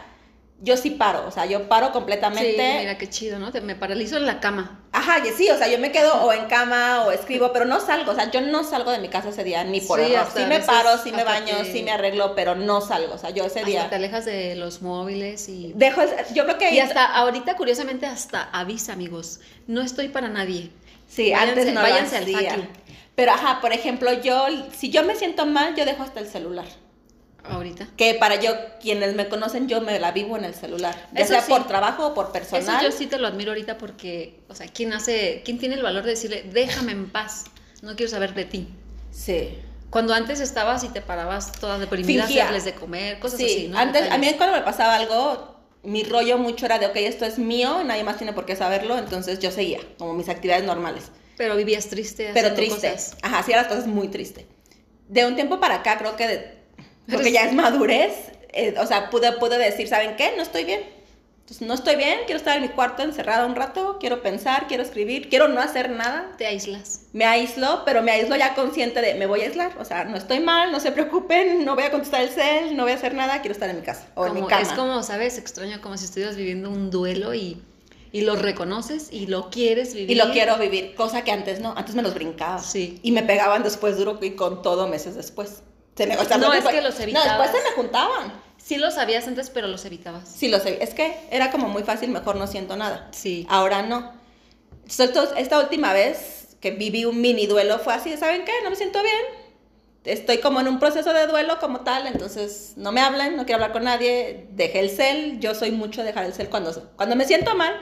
yo 0.63 0.77
sí 0.77 0.91
paro, 0.91 1.25
o 1.27 1.31
sea, 1.31 1.47
yo 1.47 1.67
paro 1.67 1.91
completamente. 1.91 2.51
Sí, 2.51 2.77
mira 2.79 2.97
qué 2.97 3.09
chido, 3.09 3.39
¿no? 3.39 3.51
me 3.63 3.75
paralizo 3.75 4.17
en 4.17 4.27
la 4.27 4.39
cama. 4.39 4.79
Ajá, 4.91 5.17
y 5.25 5.31
sí, 5.31 5.49
o 5.49 5.57
sea, 5.57 5.67
yo 5.67 5.79
me 5.79 5.91
quedo 5.91 6.13
o 6.23 6.31
en 6.31 6.45
cama 6.45 7.03
o 7.05 7.11
escribo, 7.11 7.51
pero 7.51 7.65
no 7.65 7.79
salgo, 7.79 8.11
o 8.11 8.15
sea, 8.15 8.29
yo 8.29 8.41
no 8.41 8.63
salgo 8.63 8.91
de 8.91 8.99
mi 8.99 9.07
casa 9.07 9.29
ese 9.29 9.43
día 9.43 9.63
ni 9.63 9.81
por 9.81 9.99
sí, 9.99 10.13
error. 10.13 10.27
Sí 10.35 10.45
me 10.45 10.59
paro, 10.59 10.97
sí 10.99 11.11
me 11.11 11.23
baño, 11.23 11.55
sí 11.65 11.81
me 11.81 11.91
arreglo, 11.91 12.35
pero 12.35 12.53
no 12.53 12.79
salgo, 12.79 13.15
o 13.15 13.17
sea, 13.17 13.31
yo 13.31 13.43
ese 13.43 13.59
hasta 13.59 13.71
día... 13.71 13.89
te 13.89 13.95
alejas 13.95 14.25
de 14.25 14.55
los 14.55 14.83
móviles 14.83 15.49
y... 15.49 15.73
Dejo, 15.75 16.01
yo 16.33 16.45
creo 16.45 16.57
que... 16.59 16.75
Y 16.75 16.79
hasta 16.79 17.05
ahorita, 17.05 17.55
curiosamente, 17.55 18.05
hasta 18.05 18.43
avisa, 18.43 18.93
amigos, 18.93 19.39
no 19.65 19.81
estoy 19.81 20.09
para 20.09 20.29
nadie. 20.29 20.69
Sí, 21.07 21.33
antes 21.33 21.73
no 21.73 21.81
váyanse 21.81 22.17
al 22.17 22.25
día. 22.25 22.69
Pero, 23.15 23.31
ajá, 23.31 23.59
por 23.61 23.73
ejemplo, 23.73 24.13
yo, 24.21 24.45
si 24.77 24.89
yo 24.89 25.03
me 25.03 25.15
siento 25.15 25.45
mal, 25.45 25.75
yo 25.75 25.85
dejo 25.85 26.03
hasta 26.03 26.19
el 26.19 26.27
celular. 26.27 26.65
Ahorita. 27.43 27.87
Que 27.97 28.13
para 28.15 28.39
yo, 28.39 28.51
quienes 28.79 29.15
me 29.15 29.27
conocen, 29.27 29.67
yo 29.67 29.81
me 29.81 29.99
la 29.99 30.11
vivo 30.11 30.37
en 30.37 30.45
el 30.45 30.53
celular. 30.53 31.09
Ya 31.13 31.25
sea 31.25 31.41
por 31.41 31.67
trabajo 31.67 32.07
o 32.07 32.13
por 32.13 32.31
personal. 32.31 32.85
Eso 32.85 32.91
yo 32.91 32.97
sí 32.97 33.07
te 33.07 33.17
lo 33.17 33.27
admiro 33.27 33.51
ahorita 33.51 33.77
porque, 33.77 34.39
o 34.47 34.55
sea, 34.55 34.67
¿quién 34.67 34.93
hace, 34.93 35.41
quién 35.43 35.57
tiene 35.57 35.75
el 35.75 35.83
valor 35.83 36.03
de 36.03 36.11
decirle, 36.11 36.43
déjame 36.51 36.91
en 36.91 37.09
paz, 37.09 37.45
no 37.81 37.95
quiero 37.95 38.11
saber 38.11 38.33
de 38.33 38.45
ti? 38.45 38.67
Sí. 39.11 39.57
Cuando 39.89 40.13
antes 40.13 40.39
estabas 40.39 40.83
y 40.83 40.89
te 40.89 41.01
parabas 41.01 41.51
toda 41.51 41.77
deprimida, 41.77 42.23
hacerles 42.23 42.63
de 42.63 42.73
comer, 42.73 43.19
cosas 43.19 43.41
así, 43.41 43.67
¿no? 43.67 43.77
Antes, 43.77 44.09
a 44.09 44.17
mí 44.17 44.31
cuando 44.37 44.55
me 44.55 44.63
pasaba 44.63 44.95
algo, 44.95 45.57
mi 45.83 46.03
rollo 46.03 46.37
mucho 46.37 46.65
era 46.65 46.79
de, 46.79 46.85
ok, 46.85 46.95
esto 46.95 47.25
es 47.25 47.39
mío, 47.39 47.83
nadie 47.83 48.03
más 48.03 48.17
tiene 48.17 48.31
por 48.31 48.45
qué 48.45 48.55
saberlo, 48.55 48.97
entonces 48.97 49.39
yo 49.39 49.51
seguía, 49.51 49.79
como 49.97 50.13
mis 50.13 50.29
actividades 50.29 50.63
normales. 50.63 51.11
Pero 51.37 51.55
vivías 51.55 51.87
triste. 51.87 52.31
Pero 52.33 52.53
triste. 52.53 52.95
Ajá, 53.21 53.39
hacía 53.39 53.57
las 53.57 53.67
cosas 53.67 53.87
muy 53.87 54.07
triste. 54.07 54.47
De 55.09 55.25
un 55.25 55.35
tiempo 55.35 55.59
para 55.59 55.75
acá, 55.75 55.97
creo 55.97 56.15
que 56.15 56.27
de, 56.27 56.60
porque 57.11 57.31
ya 57.31 57.43
es 57.45 57.53
madurez, 57.53 58.31
eh, 58.53 58.75
o 58.77 58.85
sea, 58.85 59.09
pude, 59.09 59.31
pude 59.33 59.57
decir, 59.57 59.87
¿saben 59.87 60.15
qué? 60.15 60.33
No 60.35 60.43
estoy 60.43 60.65
bien. 60.65 60.81
Entonces, 61.41 61.67
no 61.67 61.73
estoy 61.73 61.97
bien, 61.97 62.19
quiero 62.25 62.37
estar 62.37 62.55
en 62.55 62.61
mi 62.61 62.69
cuarto 62.69 63.03
encerrada 63.03 63.45
un 63.45 63.55
rato, 63.55 63.97
quiero 63.99 64.21
pensar, 64.21 64.67
quiero 64.67 64.83
escribir, 64.83 65.27
quiero 65.27 65.49
no 65.49 65.59
hacer 65.59 65.89
nada. 65.89 66.31
Te 66.37 66.45
aíslas. 66.45 67.01
Me 67.11 67.25
aíslo, 67.25 67.81
pero 67.83 68.01
me 68.01 68.11
aíslo 68.11 68.37
ya 68.37 68.55
consciente 68.55 69.01
de, 69.01 69.15
me 69.15 69.25
voy 69.25 69.41
a 69.41 69.45
aislar, 69.45 69.75
o 69.77 69.83
sea, 69.83 70.05
no 70.05 70.15
estoy 70.15 70.39
mal, 70.39 70.71
no 70.71 70.79
se 70.79 70.93
preocupen, 70.93 71.65
no 71.65 71.75
voy 71.75 71.83
a 71.83 71.91
contestar 71.91 72.21
el 72.21 72.29
cel, 72.29 72.77
no 72.77 72.83
voy 72.83 72.93
a 72.93 72.95
hacer 72.95 73.15
nada, 73.15 73.41
quiero 73.41 73.53
estar 73.53 73.69
en 73.69 73.77
mi 73.77 73.81
casa 73.81 74.07
o 74.15 74.27
en 74.27 74.35
mi 74.35 74.41
cama. 74.47 74.61
Es 74.61 74.69
como, 74.69 75.03
¿sabes? 75.03 75.37
Extraño, 75.37 75.81
como 75.81 75.97
si 75.97 76.05
estuvieras 76.05 76.37
viviendo 76.37 76.69
un 76.69 76.89
duelo 76.89 77.33
y, 77.33 77.61
y 78.13 78.21
lo 78.21 78.37
reconoces 78.37 79.09
y 79.11 79.27
lo 79.27 79.49
quieres 79.49 79.93
vivir. 79.93 80.11
Y 80.11 80.15
lo 80.15 80.31
quiero 80.31 80.57
vivir, 80.57 80.95
cosa 80.95 81.23
que 81.23 81.31
antes 81.31 81.59
no, 81.59 81.73
antes 81.75 81.95
me 81.95 82.01
los 82.01 82.13
brincaba. 82.13 82.59
Sí. 82.59 82.99
Y 83.03 83.11
me 83.11 83.23
pegaban 83.23 83.63
después 83.63 83.97
duro 83.97 84.19
y 84.21 84.31
con 84.31 84.61
todo 84.61 84.87
meses 84.87 85.15
después 85.15 85.63
no, 86.05 86.53
es 86.53 86.65
que 86.65 86.81
los 86.81 86.99
evitabas. 86.99 87.27
No, 87.27 87.43
después 87.43 87.63
se 87.63 87.69
me 87.69 87.75
juntaban. 87.75 88.33
Sí 88.57 88.77
lo 88.77 88.91
sabías 88.91 89.27
antes, 89.27 89.49
pero 89.49 89.67
los 89.67 89.83
evitabas. 89.85 90.29
Sí 90.29 90.47
los 90.47 90.65
Es 90.65 90.93
que 90.93 91.17
era 91.31 91.51
como 91.51 91.67
muy 91.67 91.83
fácil, 91.83 92.09
mejor 92.09 92.35
no 92.35 92.47
siento 92.47 92.75
nada. 92.75 93.09
Sí. 93.11 93.45
Ahora 93.49 93.81
no. 93.81 94.13
Esta 94.85 95.59
última 95.59 95.93
vez 95.93 96.55
que 96.59 96.71
viví 96.71 97.05
un 97.05 97.19
mini 97.19 97.47
duelo 97.47 97.79
fue 97.79 97.93
así, 97.93 98.15
¿saben 98.17 98.45
qué? 98.45 98.51
No 98.63 98.69
me 98.69 98.75
siento 98.75 99.01
bien. 99.01 99.41
Estoy 100.03 100.39
como 100.39 100.59
en 100.59 100.67
un 100.67 100.79
proceso 100.79 101.13
de 101.13 101.27
duelo 101.27 101.59
como 101.59 101.81
tal, 101.81 102.07
entonces 102.07 102.73
no 102.75 102.91
me 102.91 103.01
hablan, 103.01 103.35
no 103.35 103.45
quiero 103.45 103.57
hablar 103.57 103.71
con 103.71 103.83
nadie, 103.83 104.47
dejé 104.51 104.79
el 104.79 104.89
cel, 104.89 105.39
yo 105.39 105.53
soy 105.53 105.71
mucho 105.71 106.03
dejar 106.03 106.25
el 106.25 106.33
cel 106.33 106.49
cuando, 106.49 106.71
cuando 106.95 107.15
me 107.15 107.25
siento 107.25 107.55
mal. 107.55 107.75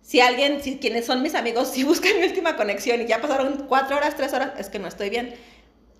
Si 0.00 0.20
alguien, 0.20 0.62
si 0.62 0.78
quienes 0.78 1.04
son 1.04 1.22
mis 1.22 1.34
amigos, 1.34 1.68
si 1.72 1.84
buscan 1.84 2.18
mi 2.20 2.26
última 2.26 2.56
conexión 2.56 3.00
y 3.02 3.06
ya 3.06 3.20
pasaron 3.20 3.66
cuatro 3.68 3.96
horas, 3.96 4.14
tres 4.16 4.32
horas, 4.32 4.52
es 4.58 4.68
que 4.70 4.78
no 4.78 4.88
estoy 4.88 5.10
bien 5.10 5.34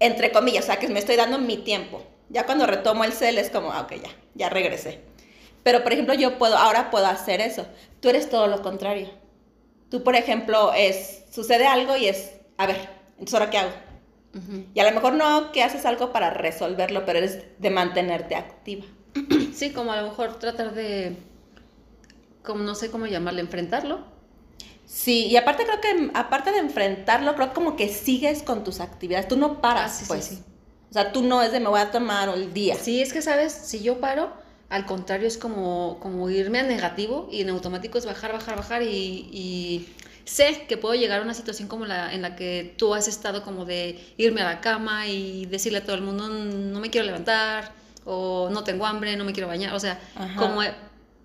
entre 0.01 0.33
comillas, 0.33 0.65
o 0.65 0.67
sea, 0.67 0.79
que 0.79 0.89
me 0.89 0.99
estoy 0.99 1.17
dando 1.17 1.39
mi 1.39 1.57
tiempo. 1.59 2.03
Ya 2.29 2.45
cuando 2.45 2.67
retomo 2.67 3.05
el 3.05 3.13
cel 3.13 3.39
es 3.39 3.51
como, 3.51 3.73
ah, 3.73 3.83
ok, 3.83 3.93
ya, 4.03 4.11
ya 4.35 4.49
regresé. 4.49 5.01
Pero, 5.63 5.83
por 5.83 5.93
ejemplo, 5.93 6.15
yo 6.15 6.39
puedo, 6.39 6.57
ahora 6.57 6.91
puedo 6.91 7.07
hacer 7.07 7.41
eso. 7.41 7.67
Tú 8.01 8.09
eres 8.09 8.29
todo 8.29 8.47
lo 8.47 8.63
contrario. 8.63 9.11
Tú, 9.91 10.03
por 10.03 10.17
ejemplo, 10.17 10.73
es, 10.75 11.25
sucede 11.31 11.67
algo 11.67 11.97
y 11.97 12.07
es, 12.07 12.35
a 12.57 12.67
ver, 12.67 12.89
entonces 13.13 13.35
ahora 13.35 13.51
qué 13.51 13.59
hago. 13.59 13.73
Y 14.75 14.81
a 14.81 14.85
lo 14.85 14.93
mejor 14.93 15.15
no 15.15 15.51
que 15.51 15.63
haces 15.63 15.87
algo 15.87 16.13
para 16.13 16.29
resolverlo, 16.29 17.07
pero 17.07 17.19
eres 17.19 17.43
de 17.59 17.71
mantenerte 17.71 18.35
activa. 18.35 18.85
Sí, 19.55 19.73
como 19.73 19.93
a 19.93 20.03
lo 20.03 20.09
mejor 20.09 20.39
tratar 20.39 20.75
de, 20.75 21.17
como 22.45 22.63
no 22.63 22.75
sé 22.75 22.91
cómo 22.91 23.07
llamarle, 23.07 23.41
enfrentarlo 23.41 24.16
Sí, 24.87 25.27
y 25.27 25.37
aparte 25.37 25.65
creo 25.65 25.81
que, 25.81 26.11
aparte 26.15 26.53
de 26.53 26.59
enfrentarlo, 26.59 27.35
creo 27.35 27.53
como 27.53 27.77
que 27.77 27.89
sigues 27.89 28.43
con 28.43 28.63
tus 28.63 28.81
actividades, 28.81 29.27
tú 29.27 29.37
no 29.37 29.61
paras, 29.61 30.03
ah, 30.03 30.05
pues. 30.07 30.25
Sí, 30.25 30.43
O 30.91 30.93
sea, 30.93 31.13
tú 31.13 31.23
no 31.23 31.43
es 31.43 31.51
de 31.51 31.59
me 31.59 31.69
voy 31.69 31.81
a 31.81 31.91
tomar 31.91 32.29
el 32.29 32.55
día. 32.55 32.77
Sí, 32.77 33.03
es 33.03 33.13
que, 33.13 33.21
¿sabes? 33.21 33.53
Si 33.53 33.83
yo 33.83 34.01
paro, 34.01 34.33
al 34.69 34.87
contrario, 34.87 35.27
es 35.27 35.39
como, 35.39 35.99
como 36.01 36.31
irme 36.31 36.61
a 36.61 36.63
negativo 36.63 37.29
y 37.31 37.41
en 37.41 37.51
automático 37.51 37.99
es 37.99 38.07
bajar, 38.07 38.33
bajar, 38.33 38.57
bajar 38.57 38.83
y, 38.83 39.89
sé 40.25 40.67
que 40.69 40.77
puedo 40.77 40.97
llegar 40.97 41.21
a 41.21 41.23
una 41.23 41.35
situación 41.35 41.69
como 41.69 41.87
la 41.87 42.13
en 42.13 42.21
la 42.21 42.35
que 42.35 42.75
tú 42.77 42.95
has 42.95 43.07
estado 43.07 43.45
como 43.45 43.65
de 43.65 44.05
irme 44.17 44.41
a 44.41 44.45
la 44.45 44.61
cama 44.61 45.07
y 45.07 45.47
decirle 45.47 45.79
a 45.79 45.85
todo 45.85 45.95
el 45.95 46.03
mundo 46.03 46.29
no 46.29 46.81
me 46.81 46.91
quiero 46.91 47.07
levantar 47.07 47.71
o 48.05 48.51
no 48.51 48.65
tengo 48.65 48.87
hambre, 48.87 49.17
no 49.17 49.25
me 49.25 49.33
quiero 49.33 49.47
bañar, 49.47 49.73
o 49.73 49.79
sea, 49.79 50.01
como 50.37 50.63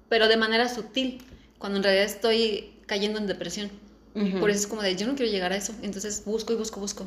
pero 0.07 0.27
de 0.27 0.37
manera 0.37 0.69
sutil 0.69 1.25
cuando 1.57 1.77
en 1.77 1.83
realidad 1.83 2.05
estoy 2.05 2.70
cayendo 2.91 3.19
en 3.19 3.25
depresión. 3.25 3.71
Por 4.41 4.49
eso 4.49 4.59
es 4.59 4.67
como 4.67 4.81
de, 4.81 4.97
yo 4.97 5.07
no 5.07 5.15
quiero 5.15 5.31
llegar 5.31 5.53
a 5.53 5.55
eso. 5.55 5.73
Entonces 5.81 6.23
busco 6.25 6.51
y 6.51 6.57
busco, 6.57 6.81
busco. 6.81 7.05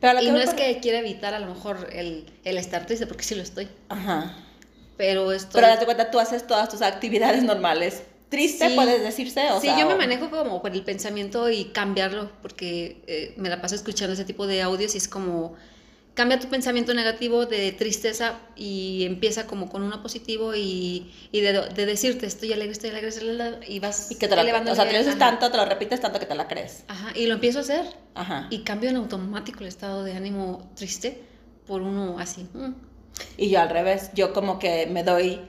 Pero 0.00 0.22
y 0.22 0.30
no 0.30 0.38
es 0.38 0.54
que 0.54 0.78
quiera 0.78 1.00
evitar 1.00 1.34
a 1.34 1.40
lo 1.40 1.52
mejor 1.52 1.88
el, 1.92 2.24
el, 2.44 2.56
estar 2.56 2.86
triste, 2.86 3.08
porque 3.08 3.24
sí 3.24 3.34
lo 3.34 3.42
estoy. 3.42 3.66
Ajá. 3.88 4.36
Pero 4.96 5.32
esto... 5.32 5.50
Pero 5.54 5.66
date 5.66 5.86
cuenta, 5.86 6.12
tú 6.12 6.20
haces 6.20 6.46
todas 6.46 6.68
tus 6.68 6.82
actividades 6.82 7.42
normales. 7.42 8.04
Triste, 8.28 8.70
puedes 8.76 9.02
decirse, 9.02 9.50
o 9.50 9.60
Sí, 9.60 9.66
yo 9.76 9.88
me 9.88 9.96
manejo 9.96 10.30
como 10.30 10.62
por 10.62 10.70
el 10.70 10.84
pensamiento 10.84 11.50
y 11.50 11.64
cambiarlo, 11.64 12.30
porque 12.40 13.02
eh, 13.08 13.34
me 13.36 13.48
la 13.48 13.60
paso 13.60 13.74
escuchando 13.74 14.12
ese 14.12 14.24
tipo 14.24 14.46
de 14.46 14.62
audios 14.62 14.94
y 14.94 14.98
es 14.98 15.08
como 15.08 15.56
cambia 16.18 16.40
tu 16.40 16.48
pensamiento 16.48 16.92
negativo 16.94 17.46
de 17.46 17.70
tristeza 17.70 18.40
y 18.56 19.04
empieza 19.04 19.46
como 19.46 19.68
con 19.68 19.84
uno 19.84 20.02
positivo 20.02 20.52
y, 20.52 21.14
y 21.30 21.40
de, 21.40 21.52
de, 21.52 21.86
decirte 21.86 22.26
estoy 22.26 22.52
alegre, 22.52 22.72
estoy 22.72 22.90
alegre, 22.90 23.60
y 23.68 23.78
vas 23.78 24.10
y 24.10 24.16
que 24.16 24.26
te 24.26 24.34
la, 24.34 24.42
O 24.42 24.74
sea, 24.74 24.84
te 24.84 24.94
lo 24.94 24.98
dices 24.98 25.16
tanto, 25.16 25.48
te 25.48 25.56
lo 25.56 25.64
repites 25.64 26.00
tanto 26.00 26.18
que 26.18 26.26
te 26.26 26.34
la 26.34 26.48
crees. 26.48 26.82
Ajá, 26.88 27.12
y 27.14 27.26
lo 27.26 27.34
empiezo 27.34 27.58
a 27.58 27.62
hacer. 27.62 27.86
Ajá. 28.16 28.48
Y 28.50 28.64
cambio 28.64 28.90
en 28.90 28.96
automático 28.96 29.60
el 29.60 29.68
estado 29.68 30.02
de 30.02 30.14
ánimo 30.14 30.68
triste 30.74 31.22
por 31.68 31.82
uno 31.82 32.18
así. 32.18 32.48
Mm. 32.52 32.74
Y 33.36 33.50
yo 33.50 33.60
al 33.60 33.70
revés, 33.70 34.10
yo 34.12 34.32
como 34.32 34.58
que 34.58 34.86
me 34.86 35.04
doy 35.04 35.40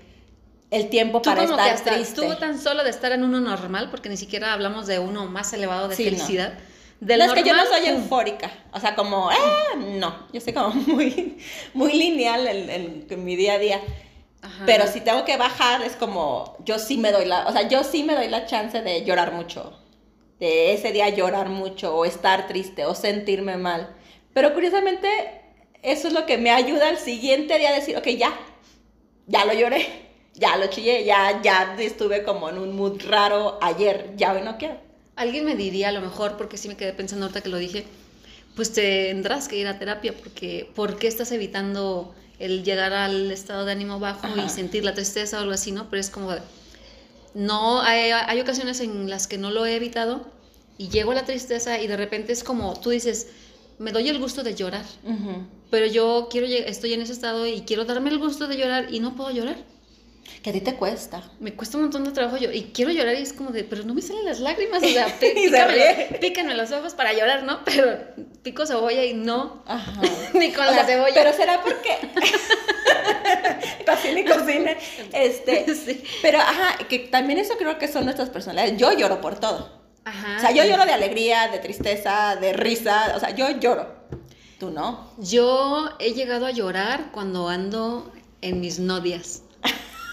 el 0.70 0.90
tiempo 0.90 1.24
para 1.24 1.46
estar 1.46 1.96
triste. 1.96 2.22
Tú 2.22 2.36
tan 2.36 2.62
solo 2.62 2.84
de 2.84 2.92
estar 2.92 3.12
en 3.12 3.24
uno 3.24 3.40
normal, 3.42 3.90
porque 3.90 4.08
ni 4.08 4.18
siquiera 4.18 4.54
hablamos 4.54 4.86
de 4.86 5.00
uno 5.00 5.26
más 5.26 5.52
elevado 5.52 5.88
de 5.88 5.96
felicidad 5.96 6.54
es 7.02 7.34
que 7.34 7.44
yo 7.44 7.56
no 7.56 7.66
soy 7.66 7.88
eufórica, 7.88 8.52
o 8.74 8.80
sea, 8.80 8.96
como, 8.96 9.32
eh, 9.32 9.36
no, 9.78 10.28
yo 10.34 10.42
soy 10.42 10.54
como 10.54 10.70
muy, 10.88 11.38
muy 11.74 11.94
lineal 11.94 12.48
en, 12.48 13.24
mi 13.24 13.36
día 13.36 13.54
a 13.54 13.60
día. 13.60 13.82
Pero 14.66 14.88
si 14.88 15.02
tengo 15.02 15.26
que 15.26 15.36
bajar, 15.36 15.82
es 15.82 15.98
como, 15.98 16.56
yo 16.64 16.80
sí 16.80 16.98
me 16.98 17.12
doy 17.12 17.26
la, 17.26 17.48
o 17.48 17.52
sea, 17.52 17.68
yo 17.68 17.84
sí 17.84 18.04
me 18.04 18.16
doy 18.16 18.30
la 18.30 18.46
chance 18.46 18.82
de 18.82 19.04
llorar 19.04 19.34
mucho, 19.34 19.78
de 20.40 20.74
ese 20.74 20.94
día 20.94 21.10
llorar 21.10 21.50
mucho, 21.50 21.96
o 21.96 22.06
estar 22.06 22.48
triste, 22.48 22.86
o 22.86 22.96
sentirme 22.96 23.58
mal. 23.58 23.96
Pero 24.34 24.54
curiosamente, 24.54 25.10
eso 25.82 26.08
es 26.08 26.14
lo 26.14 26.26
que 26.26 26.38
me 26.38 26.52
ayuda 26.52 26.88
al 26.88 26.98
siguiente 26.98 27.58
día 27.58 27.70
a 27.70 27.74
decir, 27.74 27.98
ok, 27.98 28.08
ya, 28.10 28.32
ya 29.28 29.44
lo 29.44 29.54
lloré, 29.54 29.86
ya 30.34 30.56
lo 30.56 30.68
chillé, 30.68 31.04
ya, 31.04 31.42
ya 31.42 31.76
estuve 31.78 32.24
como 32.24 32.50
en 32.50 32.58
un 32.60 32.76
mood 32.76 33.02
raro 33.08 33.60
ayer, 33.62 34.14
ya 34.16 34.34
hoy 34.34 34.42
no 34.42 34.58
quiero. 34.58 34.89
Alguien 35.20 35.44
me 35.44 35.58
diría 35.58 35.90
a 35.90 35.92
lo 35.92 36.00
mejor, 36.00 36.38
porque 36.38 36.56
sí 36.56 36.70
me 36.70 36.78
quedé 36.78 36.94
pensando 36.94 37.26
ahorita 37.26 37.42
que 37.42 37.50
lo 37.50 37.58
dije, 37.58 37.86
pues 38.56 38.72
tendrás 38.72 39.50
que 39.50 39.58
ir 39.58 39.68
a 39.68 39.78
terapia 39.78 40.14
porque 40.16 40.72
¿por 40.74 40.98
qué 40.98 41.08
estás 41.08 41.34
evitando 41.34 42.16
el 42.40 42.64
llegar 42.64 42.94
al 42.94 43.30
estado 43.30 43.66
de 43.66 43.74
ánimo 43.74 44.00
bajo 44.00 44.28
y 44.38 44.48
sentir 44.48 44.86
la 44.86 44.94
tristeza 44.94 45.38
o 45.38 45.42
algo 45.42 45.52
así, 45.52 45.74
¿no? 45.74 45.90
Pero 45.90 46.00
es 46.00 46.10
como, 46.10 46.34
no, 47.34 47.82
hay, 47.82 48.12
hay, 48.12 48.40
ocasiones 48.40 48.80
en 48.80 49.10
las 49.10 49.28
que 49.28 49.38
no 49.38 49.52
lo 49.52 49.66
he 49.66 49.76
evitado 49.76 50.26
y 50.78 50.88
llego 50.88 51.12
a 51.12 51.16
la 51.16 51.26
tristeza 51.26 51.82
y 51.82 51.88
de 51.88 51.98
repente 51.98 52.32
es 52.32 52.46
como, 52.46 52.80
tú 52.80 52.92
dices, 52.92 53.28
me 53.78 53.92
doy 53.92 54.08
el 54.08 54.20
gusto 54.20 54.42
de 54.42 54.56
llorar, 54.56 54.86
pero 55.70 55.86
yo 55.86 56.30
quiero, 56.32 56.48
estoy 56.48 56.94
en 56.94 57.02
ese 57.02 57.12
estado 57.12 57.46
y 57.46 57.64
quiero 57.64 57.84
darme 57.84 58.10
el 58.10 58.20
gusto 58.20 58.48
de 58.48 58.56
llorar 58.56 58.88
y 58.90 59.02
no 59.02 59.18
puedo 59.18 59.32
llorar. 59.32 59.58
Que 60.42 60.52
a 60.52 60.54
ti 60.54 60.62
te 60.62 60.76
cuesta. 60.76 61.22
Me 61.40 61.54
cuesta 61.54 61.78
un 61.78 61.84
montón 61.84 62.06
de 62.06 62.12
trabajo 62.12 62.38
yo. 62.38 62.52
Y 62.52 62.72
quiero 62.74 62.92
llorar 62.92 63.16
y 63.16 63.22
es 63.22 63.34
como 63.34 63.52
de, 63.52 63.64
pero 63.64 63.84
no 63.84 63.94
me 63.94 64.02
salen 64.02 64.26
las 64.26 64.40
lágrimas. 64.40 64.82
O 64.82 64.88
sea, 64.88 65.08
píquenme 66.22 66.56
los 66.56 66.72
ojos 66.72 66.94
para 66.94 67.14
llorar, 67.14 67.44
¿no? 67.44 67.64
Pero 67.66 67.98
pico 68.42 68.66
cebolla 68.66 69.04
y 69.04 69.14
no. 69.14 69.64
Ajá. 69.66 70.02
ni 70.34 70.52
con 70.52 70.66
la 70.66 70.86
cebolla. 70.86 71.14
Pero 71.14 71.34
será 71.34 71.62
porque. 71.62 71.98
Cocina 73.86 74.20
y 74.20 74.26
cocina. 74.26 74.72
Este. 75.14 75.76
Sí. 75.76 76.04
Pero, 76.22 76.40
ajá, 76.40 76.78
que 76.88 77.00
también 77.00 77.40
eso 77.40 77.56
creo 77.58 77.78
que 77.78 77.88
son 77.88 78.06
nuestras 78.06 78.30
personalidades. 78.30 78.78
Yo 78.78 78.94
lloro 78.94 79.20
por 79.20 79.40
todo. 79.40 79.80
Ajá. 80.06 80.38
O 80.38 80.40
sea, 80.40 80.52
yo 80.52 80.64
lloro 80.64 80.86
de 80.86 80.94
alegría, 80.94 81.50
de 81.50 81.60
tristeza, 81.60 82.36
de 82.36 82.54
risa. 82.54 83.14
O 83.16 83.20
sea, 83.20 83.32
yo 83.32 83.50
lloro. 83.60 84.00
Tú 84.60 84.72
no. 84.72 85.12
Yo 85.18 85.90
he 86.00 86.14
llegado 86.14 86.46
a 86.46 86.52
llorar 86.52 87.12
cuando 87.12 87.48
ando 87.48 88.12
en 88.42 88.60
mis 88.60 88.80
nodias. 88.80 89.44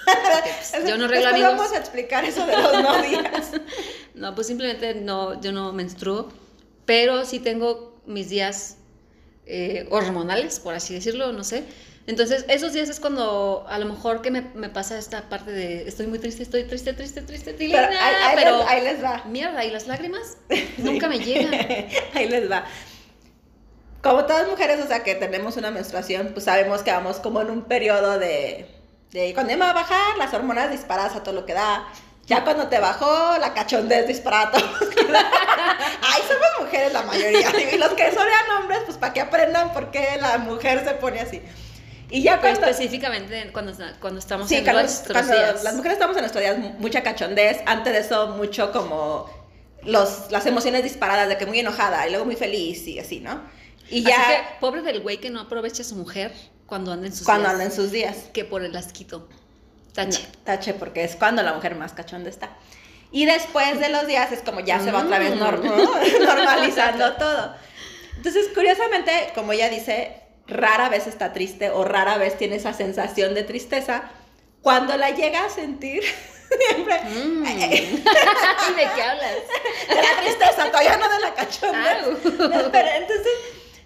Pues, 0.07 0.85
yo 0.87 0.97
no 0.97 1.07
arreglo 1.07 1.29
amigos. 1.29 1.57
vamos 1.57 1.73
a 1.73 1.79
explicar 1.79 2.25
eso 2.25 2.47
de 2.47 2.57
los 2.57 2.83
no 2.83 3.03
días. 3.03 3.53
no, 4.15 4.35
pues 4.35 4.47
simplemente 4.47 4.95
no, 4.95 5.41
yo 5.41 5.53
no 5.53 5.73
menstruo, 5.73 6.29
pero 6.85 7.25
sí 7.25 7.41
tengo 7.41 8.01
mis 8.07 8.29
días 8.29 8.77
eh, 9.47 9.87
hormonales, 9.91 10.61
por 10.61 10.75
así 10.75 10.95
decirlo, 10.95 11.33
no 11.33 11.45
sé. 11.45 11.65
Entonces, 12.07 12.45
esos 12.49 12.73
días 12.73 12.89
es 12.89 13.01
cuando 13.01 13.67
a 13.69 13.79
lo 13.81 13.87
mejor 13.87 14.23
que 14.23 14.31
me, 14.31 14.43
me 14.55 14.69
pasa 14.69 14.97
esta 14.97 15.29
parte 15.29 15.51
de 15.51 15.89
estoy 15.89 16.07
muy 16.07 16.21
triste, 16.21 16.45
estoy 16.45 16.63
triste, 16.63 16.93
triste, 16.93 17.21
triste, 17.23 17.53
pero, 17.59 17.89
ahí, 17.89 18.35
pero 18.37 18.59
les, 18.59 18.69
ahí, 18.69 18.85
les, 18.85 19.03
va. 19.03 19.25
Mierda, 19.25 19.65
y 19.65 19.73
las 19.73 19.89
lágrimas 19.89 20.37
nunca 20.79 21.09
me 21.09 21.19
llegan. 21.19 21.53
ahí 22.15 22.29
les 22.29 22.49
va. 22.49 22.65
Como 24.03 24.25
todas 24.25 24.49
mujeres, 24.49 24.79
o 24.85 24.87
sea, 24.87 25.03
que 25.03 25.17
tenemos 25.17 25.57
una 25.57 25.73
menstruación, 25.73 26.31
pues 26.33 26.45
sabemos 26.45 26.83
que 26.83 26.93
vamos 26.93 27.17
como 27.17 27.41
en 27.41 27.51
un 27.51 27.65
periodo 27.65 28.21
de 28.21 28.67
de 29.17 29.33
cuando 29.33 29.51
ya 29.51 29.57
me 29.57 29.65
va 29.65 29.71
a 29.71 29.75
bajar, 29.75 30.19
las 30.19 30.33
hormonas 30.35 30.71
disparadas 30.71 31.17
a 31.17 31.23
todo 31.23 31.35
lo 31.35 31.47
que 31.47 31.55
da. 31.55 31.89
Ya 32.27 32.45
cuando 32.45 32.69
te 32.69 32.79
bajó, 32.81 33.39
la 33.39 33.55
cachondez 33.55 34.07
disparada 34.07 34.49
a 34.49 34.51
todo 34.51 34.67
lo 34.81 34.91
que 34.95 35.05
da. 35.05 35.25
Ay, 36.03 36.23
somos 36.29 36.67
mujeres 36.67 36.93
la 36.93 37.03
mayoría. 37.03 37.51
Y 37.73 37.79
los 37.79 37.93
que 37.93 38.13
son 38.13 38.27
hombres, 38.59 38.81
pues 38.85 38.99
para 38.99 39.13
que 39.13 39.21
aprendan 39.21 39.73
por 39.73 39.91
qué 39.91 40.19
la 40.21 40.39
mujer 40.39 40.85
se 40.85 40.95
pone 40.95 41.21
así. 41.21 41.41
Y 42.11 42.23
ya 42.23 42.41
cuando... 42.41 42.61
específicamente 42.67 43.51
cuando, 43.53 43.73
cuando 44.01 44.21
estamos 44.21 44.51
en 44.53 44.65
nuestros 44.65 45.27
días. 45.27 45.65
Las 45.65 45.75
mujeres 45.75 45.95
estamos 45.95 46.17
en 46.17 46.23
nuestros 46.23 46.45
días, 46.45 46.59
mucha 46.79 47.03
cachondez. 47.03 47.63
Antes 47.65 47.93
de 47.95 48.01
eso, 48.01 48.29
mucho 48.29 48.71
como 48.71 49.31
los, 49.83 50.31
las 50.31 50.45
emociones 50.45 50.83
disparadas 50.83 51.29
de 51.29 51.39
que 51.39 51.47
muy 51.47 51.61
enojada 51.61 52.07
y 52.07 52.11
luego 52.11 52.27
muy 52.27 52.37
feliz 52.37 52.87
y 52.87 52.99
así, 52.99 53.21
¿no? 53.21 53.41
Y 53.89 54.03
ya... 54.03 54.17
que, 54.17 54.61
pobre 54.61 54.83
del 54.83 55.01
güey 55.01 55.19
que 55.19 55.31
no 55.31 55.41
aprovecha 55.41 55.83
a 55.83 55.87
su 55.87 55.95
mujer 55.95 56.33
cuando 56.67 56.93
anda 56.93 57.07
en 57.07 57.15
sus 57.15 57.25
cuando 57.25 57.43
días. 57.43 57.53
Cuando 57.53 57.65
anda 57.65 57.65
en 57.65 57.73
sus 57.73 57.93
días. 57.93 58.17
Que 58.33 58.45
por 58.45 58.63
el 58.63 58.77
asquito. 58.77 59.29
Tache. 59.95 60.27
tache, 60.45 60.75
porque 60.75 61.05
es 61.05 61.17
cuando 61.17 61.43
la 61.43 61.55
mujer 61.55 61.75
más 61.75 61.93
cachonda 61.93 62.29
está. 62.29 62.51
Y 63.13 63.25
después 63.25 63.81
de 63.81 63.89
los 63.89 64.07
días 64.07 64.31
es 64.33 64.41
como 64.41 64.61
ya 64.61 64.81
se 64.81 64.91
va 64.91 65.05
otra 65.05 65.19
vez 65.19 65.35
mm. 65.35 65.39
normalizando 66.25 67.15
todo. 67.15 67.55
Entonces, 68.17 68.49
curiosamente, 68.55 69.33
como 69.35 69.53
ella 69.53 69.71
dice, 69.71 70.21
rara 70.47 70.89
vez 70.89 71.07
está 71.07 71.33
triste 71.33 71.71
o 71.71 71.85
rara 71.85 72.19
vez 72.19 72.37
tiene 72.37 72.57
esa 72.57 72.73
sensación 72.73 73.35
de 73.35 73.45
tristeza. 73.45 74.11
Cuando 74.61 74.97
la 74.97 75.11
llega 75.11 75.45
a 75.45 75.49
sentir, 75.49 76.03
siempre. 76.69 77.01
Mm. 77.05 77.43
¿De 77.45 78.89
qué 78.95 79.03
hablas? 79.03 79.37
De 79.89 79.95
la 79.95 80.21
tristeza, 80.23 80.67
todavía 80.71 80.97
no 80.97 81.09
de 81.09 81.21
la 81.21 81.35
cachonda. 81.35 81.99
pero 82.73 82.89
entonces, 82.89 83.33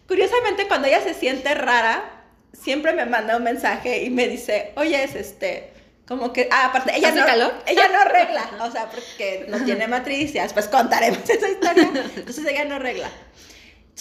curiosamente, 0.08 0.66
cuando 0.66 0.88
ella 0.88 1.02
se 1.02 1.14
siente 1.14 1.54
rara, 1.54 2.19
siempre 2.52 2.92
me 2.92 3.06
manda 3.06 3.36
un 3.36 3.44
mensaje 3.44 4.02
y 4.02 4.10
me 4.10 4.28
dice, 4.28 4.72
oye, 4.76 5.02
es 5.02 5.14
este, 5.14 5.70
como 6.06 6.32
que, 6.32 6.48
ah, 6.50 6.66
aparte, 6.66 6.96
ella 6.96 7.12
no, 7.12 7.24
calor? 7.24 7.54
ella 7.66 7.88
no 7.88 8.00
arregla, 8.00 8.50
o 8.60 8.70
sea, 8.70 8.90
porque 8.90 9.46
no 9.48 9.64
tiene 9.64 9.86
matriz 9.88 10.34
y 10.34 10.38
después 10.38 10.68
contaremos 10.68 11.28
esa 11.28 11.48
historia, 11.48 11.90
entonces 12.16 12.46
ella 12.46 12.64
no 12.64 12.76
arregla. 12.76 13.10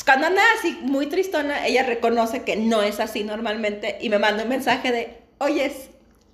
Cuando 0.06 0.28
anda 0.28 0.42
así 0.58 0.78
muy 0.82 1.08
tristona, 1.08 1.68
ella 1.68 1.84
reconoce 1.84 2.44
que 2.44 2.56
no 2.56 2.82
es 2.82 3.00
así 3.00 3.24
normalmente 3.24 3.98
y 4.00 4.10
me 4.10 4.18
manda 4.18 4.44
un 4.44 4.50
mensaje 4.50 4.92
de, 4.92 5.18
oye, 5.40 5.72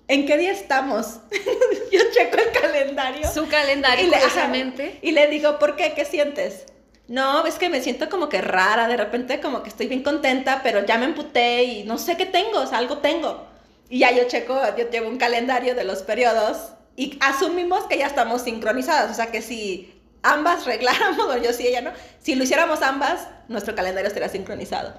¿en 0.07 0.27
qué 0.27 0.37
día 0.37 0.51
estamos? 0.51 1.19
Yo 1.91 1.99
checo 2.13 2.37
el 2.37 2.61
calendario. 2.61 3.27
Su 3.31 3.47
calendario, 3.47 4.05
y 4.05 5.07
y 5.09 5.11
le 5.11 5.27
digo, 5.27 5.57
¿por 5.57 5.75
qué? 5.75 5.93
¿Qué 5.93 6.05
sientes? 6.05 6.65
No, 7.07 7.45
es 7.45 7.55
que 7.55 7.69
me 7.69 7.81
siento 7.81 8.09
como 8.09 8.29
que 8.29 8.41
rara, 8.41 8.87
de 8.87 8.97
repente 8.97 9.39
como 9.39 9.61
que 9.61 9.69
estoy 9.69 9.87
bien 9.87 10.01
contenta, 10.01 10.61
pero 10.63 10.85
ya 10.85 10.97
me 10.97 11.05
emputé 11.05 11.63
y 11.63 11.83
no 11.83 11.97
sé 11.97 12.17
qué 12.17 12.25
tengo, 12.25 12.59
o 12.59 12.67
sea, 12.67 12.79
algo 12.79 12.97
tengo. 12.97 13.47
Y 13.89 13.99
ya 13.99 14.11
yo 14.11 14.23
checo, 14.27 14.59
yo 14.75 14.89
llevo 14.89 15.09
un 15.09 15.17
calendario 15.17 15.75
de 15.75 15.83
los 15.83 16.01
periodos 16.01 16.71
y 16.95 17.17
asumimos 17.21 17.83
que 17.85 17.99
ya 17.99 18.07
estamos 18.07 18.41
sincronizadas, 18.41 19.11
o 19.11 19.13
sea, 19.13 19.27
que 19.27 19.43
si 19.43 19.93
ambas 20.23 20.65
regláramos, 20.65 21.25
o 21.29 21.37
yo 21.37 21.53
sí, 21.53 21.67
ella 21.67 21.81
no, 21.81 21.91
si 22.21 22.33
lo 22.33 22.43
hiciéramos 22.43 22.81
ambas, 22.81 23.27
nuestro 23.47 23.75
calendario 23.75 24.07
estaría 24.07 24.29
sincronizado. 24.29 24.93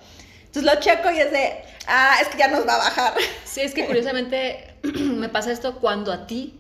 Entonces 0.45 0.63
lo 0.63 0.81
checo 0.81 1.11
y 1.11 1.19
es 1.19 1.33
de, 1.33 1.55
ah, 1.89 2.17
es 2.23 2.29
que 2.29 2.39
ya 2.39 2.49
nos 2.49 2.67
va 2.67 2.77
a 2.77 2.79
bajar. 2.79 3.15
Sí, 3.45 3.61
es 3.63 3.75
que 3.75 3.85
curiosamente 3.85 4.77
me 4.83 5.29
pasa 5.29 5.51
esto 5.51 5.81
cuando 5.81 6.13
a 6.13 6.27
ti 6.27 6.55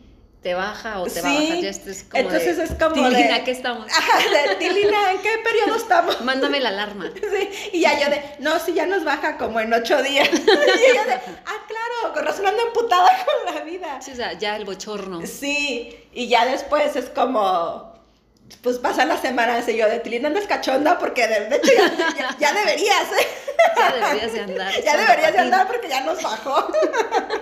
te 0.46 0.54
baja 0.54 1.00
o 1.00 1.06
te 1.06 1.20
va 1.22 1.30
a 1.30 1.34
bajar. 1.34 1.56
Ya 1.58 1.70
esto 1.70 1.90
es 1.90 2.04
como 2.04 2.22
Entonces 2.22 2.56
es 2.56 2.70
como 2.78 2.94
Tilina, 2.94 3.42
¿qué 3.42 3.50
estamos? 3.50 3.86
de, 3.86 4.54
Tilina, 4.54 5.10
¿en 5.10 5.18
qué 5.18 5.38
periodo 5.42 5.74
estamos? 5.82 6.20
Mándame 6.20 6.60
la 6.60 6.68
alarma. 6.68 7.10
Sí, 7.16 7.70
y 7.72 7.80
ya 7.80 7.98
yo 7.98 8.08
de, 8.08 8.22
no, 8.38 8.60
si 8.60 8.72
ya 8.72 8.86
nos 8.86 9.02
baja 9.02 9.38
como 9.38 9.58
en 9.58 9.74
ocho 9.74 10.00
días. 10.04 10.28
y 10.32 10.90
ella 10.90 11.04
de, 11.04 11.14
ah, 11.14 11.66
claro, 11.66 12.14
con 12.14 12.24
razón 12.24 12.46
ando 12.46 12.62
emputada 12.64 13.08
con 13.24 13.54
la 13.56 13.62
vida. 13.62 14.00
Sí, 14.00 14.12
o 14.12 14.14
sea, 14.14 14.34
ya 14.34 14.54
el 14.54 14.64
bochorno. 14.64 15.26
Sí, 15.26 15.98
y 16.12 16.28
ya 16.28 16.46
después 16.46 16.94
es 16.94 17.10
como, 17.10 17.96
pues 18.62 18.78
pasan 18.78 19.08
las 19.08 19.20
semanas 19.20 19.68
y 19.68 19.76
yo 19.76 19.88
de 19.88 19.98
Tilín 19.98 20.26
andas 20.26 20.46
cachonda 20.46 20.98
porque 20.98 21.26
de, 21.26 21.56
hecho 21.56 21.72
ya, 22.38 22.52
deberías, 22.52 23.02
¿eh? 23.12 23.26
Ya 23.76 23.92
deberías 23.92 24.32
de 24.32 24.40
andar. 24.40 24.82
Ya 24.82 24.96
deberías 24.96 25.32
de 25.32 25.38
andar 25.38 25.66
porque 25.66 25.88
ya 25.88 26.00
nos 26.02 26.22
bajó. 26.22 26.68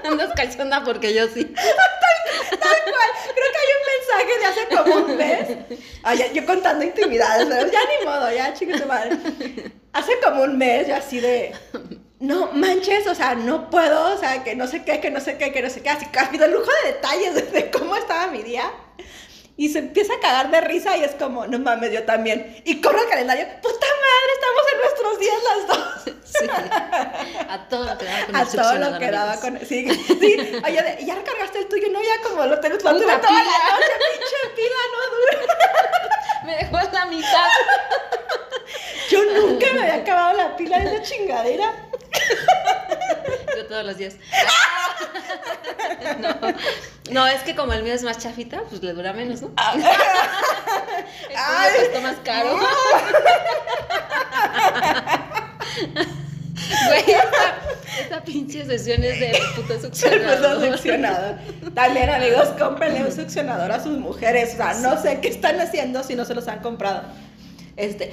Andas 0.04 0.30
cachonda 0.34 0.82
porque 0.82 1.12
yo 1.12 1.28
sí. 1.28 1.44
tal, 1.44 2.78
cual. 2.84 3.10
Creo 3.34 3.50
que 3.52 3.58
hay 3.58 3.70
un 3.76 3.84
mensaje 4.24 4.38
de 4.38 4.46
hace 4.46 4.76
como 4.76 5.06
un 5.06 5.16
mes. 5.16 5.80
Ay, 6.02 6.30
yo 6.34 6.46
contando 6.46 6.84
intimidades, 6.84 7.46
pero 7.46 7.70
ya 7.70 7.80
ni 7.98 8.04
modo, 8.04 8.32
ya 8.32 8.54
chicos 8.54 8.86
madre. 8.86 9.16
Hace 9.92 10.18
como 10.20 10.42
un 10.42 10.58
mes 10.58 10.88
yo 10.88 10.96
así 10.96 11.20
de 11.20 11.52
no 12.20 12.52
manches, 12.52 13.06
o 13.06 13.14
sea, 13.14 13.34
no 13.34 13.70
puedo, 13.70 14.14
o 14.14 14.18
sea, 14.18 14.42
que 14.42 14.54
no 14.54 14.66
sé 14.66 14.84
qué, 14.84 15.00
que 15.00 15.10
no 15.10 15.20
sé 15.20 15.36
qué, 15.36 15.52
que 15.52 15.62
no 15.62 15.70
sé 15.70 15.82
qué, 15.82 15.90
así 15.90 16.06
casi 16.06 16.36
el 16.36 16.52
lujo 16.52 16.70
de 16.82 16.92
detalles 16.92 17.52
de 17.52 17.70
cómo 17.70 17.96
estaba 17.96 18.28
mi 18.28 18.42
día. 18.42 18.72
Y 19.56 19.68
se 19.68 19.78
empieza 19.78 20.14
a 20.14 20.20
cagar 20.20 20.50
de 20.50 20.60
risa 20.60 20.96
y 20.96 21.04
es 21.04 21.12
como, 21.12 21.46
no 21.46 21.58
mames, 21.60 21.92
yo 21.92 22.02
también. 22.04 22.60
Y 22.64 22.80
corro 22.80 23.00
el 23.00 23.08
calendario, 23.08 23.46
puta 23.62 23.86
madre, 23.86 24.32
estamos 24.34 24.62
en 24.72 24.78
nuestros 24.80 25.18
días 25.20 25.36
las 25.44 25.66
dos. 25.68 26.14
Sí, 26.34 26.48
a 27.48 27.68
todo 27.68 27.84
lo 27.84 27.96
que 27.96 28.06
daba 28.06 28.26
con 28.26 28.34
A 28.34 28.44
todo 28.44 28.74
lo 28.74 28.98
que 28.98 29.10
daba 29.12 29.40
con... 29.40 29.56
Sí, 29.60 29.88
sí. 29.88 30.36
Oye, 30.64 30.98
¿ya 31.06 31.14
recargaste 31.14 31.60
el 31.60 31.68
tuyo? 31.68 31.88
No, 31.92 32.02
ya 32.02 32.28
como 32.28 32.44
lo 32.44 32.58
tengo, 32.58 32.74
lo 32.74 32.80
tuve 32.80 32.90
toda 32.90 33.04
la 33.04 33.44
noche, 33.44 33.92
pinche 34.10 34.40
pila, 34.56 34.80
no 34.90 34.98
dura. 35.14 35.38
Me 36.44 36.56
dejó 36.56 36.80
en 36.80 36.92
la 36.92 37.06
mitad. 37.06 37.48
Yo 39.10 39.22
nunca 39.24 39.66
me 39.74 39.82
había 39.82 39.94
acabado 39.96 40.36
la 40.36 40.56
pila 40.56 40.78
de 40.80 40.86
esa 40.86 41.02
chingadera. 41.02 41.72
Todos 43.68 43.84
los 43.84 43.96
días. 43.96 44.16
No, 46.20 46.36
no, 47.10 47.26
es 47.26 47.42
que 47.42 47.54
como 47.54 47.72
el 47.72 47.82
mío 47.82 47.94
es 47.94 48.02
más 48.02 48.18
chafita, 48.18 48.62
pues 48.68 48.82
le 48.82 48.92
dura 48.92 49.12
menos, 49.12 49.42
¿no? 49.42 49.52
Ah. 49.56 49.74
el 51.68 51.76
cuesta 51.76 52.00
más 52.00 52.16
caro. 52.24 52.58
Güey, 56.86 57.16
esta, 58.00 58.24
pinche 58.24 58.64
sesión 58.64 59.02
es 59.04 59.20
de 59.20 59.38
puto 59.56 59.80
succionador. 59.80 60.72
succionador. 60.72 61.36
También, 61.74 62.10
amigos, 62.10 62.48
cómprenle 62.58 63.04
un 63.04 63.12
succionador 63.12 63.70
a 63.72 63.82
sus 63.82 63.98
mujeres. 63.98 64.54
O 64.54 64.56
sea, 64.56 64.74
no 64.74 65.00
sé 65.00 65.20
qué 65.20 65.28
están 65.28 65.60
haciendo 65.60 66.02
si 66.02 66.14
no 66.14 66.24
se 66.24 66.34
los 66.34 66.48
han 66.48 66.60
comprado. 66.60 67.02
Este. 67.76 68.12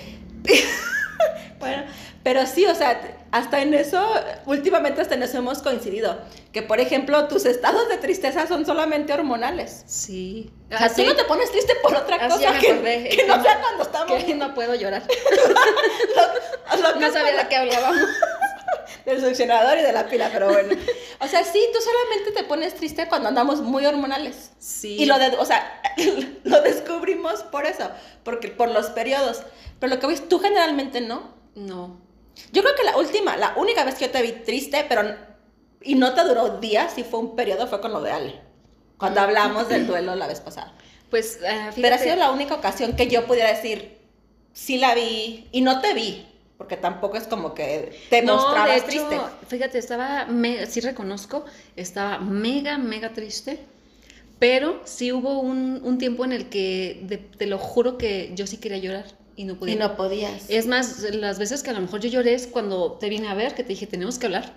bueno, 1.60 1.84
pero 2.24 2.46
sí, 2.46 2.66
o 2.66 2.76
sea, 2.76 3.02
hasta 3.32 3.62
en 3.62 3.74
eso, 3.74 4.06
últimamente 4.46 5.02
hasta 5.02 5.16
en 5.16 5.24
eso 5.24 5.38
hemos 5.38 5.62
coincidido. 5.62 6.20
Que, 6.52 6.62
por 6.62 6.80
ejemplo, 6.80 7.28
tus 7.28 7.46
estados 7.46 7.90
de 7.90 7.98
tristeza 7.98 8.46
son 8.48 8.66
solamente 8.66 9.14
hormonales. 9.14 9.84
Sí. 9.88 10.52
O 10.72 10.78
sea, 10.78 10.94
tú 10.94 11.04
no 11.04 11.16
te 11.16 11.24
pones 11.24 11.52
triste 11.52 11.74
por 11.82 11.96
otra 11.96 12.28
cosa 12.30 12.60
que, 12.60 12.68
que, 13.16 13.26
no 13.28 13.42
sea 13.42 13.60
cuando 13.62 13.84
estamos... 13.84 14.24
Que 14.24 14.36
no 14.36 14.54
puedo 14.54 14.76
llorar. 14.76 15.02
no 17.00 17.12
sabía 17.12 17.38
de 17.38 17.48
qué 17.48 17.56
hablábamos. 17.56 18.08
Del 19.06 19.20
succionador 19.20 19.80
y 19.80 19.82
de 19.82 19.94
la 19.94 20.08
pila, 20.08 20.30
pero 20.32 20.50
bueno. 20.50 20.76
O 21.20 21.28
sea, 21.28 21.44
sí, 21.44 21.60
tú 21.74 21.80
solamente 21.82 22.32
te 22.40 22.44
pones 22.44 22.76
triste 22.76 23.08
cuando 23.08 23.30
andamos 23.30 23.62
muy 23.62 23.86
hormonales. 23.86 24.52
Sí. 24.60 24.98
Y 25.00 25.06
lo 25.06 25.18
de, 25.18 25.28
o 25.38 25.46
sea, 25.46 25.82
lo 26.44 26.62
descubrimos 26.62 27.42
por 27.44 27.66
eso, 27.66 27.90
porque 28.24 28.50
por 28.50 28.70
los 28.70 28.88
periodos. 28.88 29.44
Pero 29.82 29.96
lo 29.96 30.00
que 30.00 30.08
ves, 30.08 30.30
tú 30.30 30.38
generalmente 30.38 31.02
no. 31.02 31.34
No. 31.56 31.98
Yo 32.54 32.62
creo 32.62 32.76
que 32.76 32.84
la 32.84 32.98
última, 32.98 33.36
la 33.36 33.56
única 33.58 33.84
vez 33.84 33.96
que 33.96 34.06
yo 34.06 34.12
te 34.12 34.22
vi 34.22 34.32
triste, 34.32 34.86
pero 34.88 35.02
y 35.82 35.96
no 35.96 36.14
te 36.14 36.24
duró 36.24 36.60
días, 36.60 36.94
sí 36.94 37.04
fue 37.04 37.20
un 37.20 37.36
periodo, 37.36 37.66
fue 37.66 37.82
con 37.82 37.92
lo 37.92 38.00
de 38.00 38.12
Ale. 38.12 38.42
Cuando 38.98 39.22
hablamos 39.22 39.70
del 39.70 39.88
duelo 39.88 40.16
la 40.16 40.28
vez 40.28 40.40
pasada. 40.40 40.72
Pues, 41.10 41.40
uh, 41.42 41.46
fíjate. 41.46 41.82
Pero 41.82 41.96
ha 41.96 41.98
sido 41.98 42.16
la 42.16 42.30
única 42.30 42.54
ocasión 42.54 42.96
que 42.96 43.08
yo 43.08 43.26
pudiera 43.26 43.50
decir, 43.50 43.98
sí 44.54 44.78
la 44.78 44.94
vi 44.94 45.48
y 45.52 45.62
no 45.62 45.82
te 45.82 45.96
vi. 45.96 46.28
Porque 46.60 46.78
tampoco 46.78 47.18
es 47.18 47.26
como 47.26 47.56
que 47.56 48.00
te 48.12 48.22
no, 48.22 48.36
mostrabas 48.36 48.70
de 48.70 48.78
hecho, 48.78 49.08
triste. 49.08 49.26
Fíjate, 49.48 49.80
estaba, 49.80 50.28
sí 50.70 50.80
reconozco, 50.82 51.44
estaba 51.76 52.20
mega, 52.20 52.78
mega 52.78 53.14
triste. 53.14 53.60
Pero 54.38 54.80
sí 54.86 55.12
hubo 55.12 55.40
un, 55.40 55.82
un 55.84 55.98
tiempo 55.98 56.24
en 56.24 56.34
el 56.34 56.50
que, 56.50 57.00
de, 57.02 57.18
te 57.18 57.48
lo 57.48 57.58
juro 57.58 57.98
que 57.98 58.32
yo 58.36 58.46
sí 58.46 58.58
quería 58.58 58.78
llorar 58.78 59.21
y 59.42 59.46
no 59.46 59.56
podía. 59.56 59.74
Y 59.74 59.78
no 59.78 59.96
podías. 59.96 60.50
Es 60.50 60.68
más, 60.68 61.02
las 61.14 61.40
veces 61.40 61.64
que 61.64 61.72
a 61.72 61.74
lo 61.74 61.82
mejor 61.82 62.00
yo 62.00 62.10
lloré 62.10 62.34
es 62.34 62.48
cuando 62.48 62.94
te 62.94 63.10
vine 63.10 63.28
a 63.28 63.34
ver, 63.34 63.56
que 63.56 63.64
te 63.64 63.70
dije, 63.70 63.88
tenemos 63.88 64.20
que 64.20 64.28
hablar. 64.28 64.54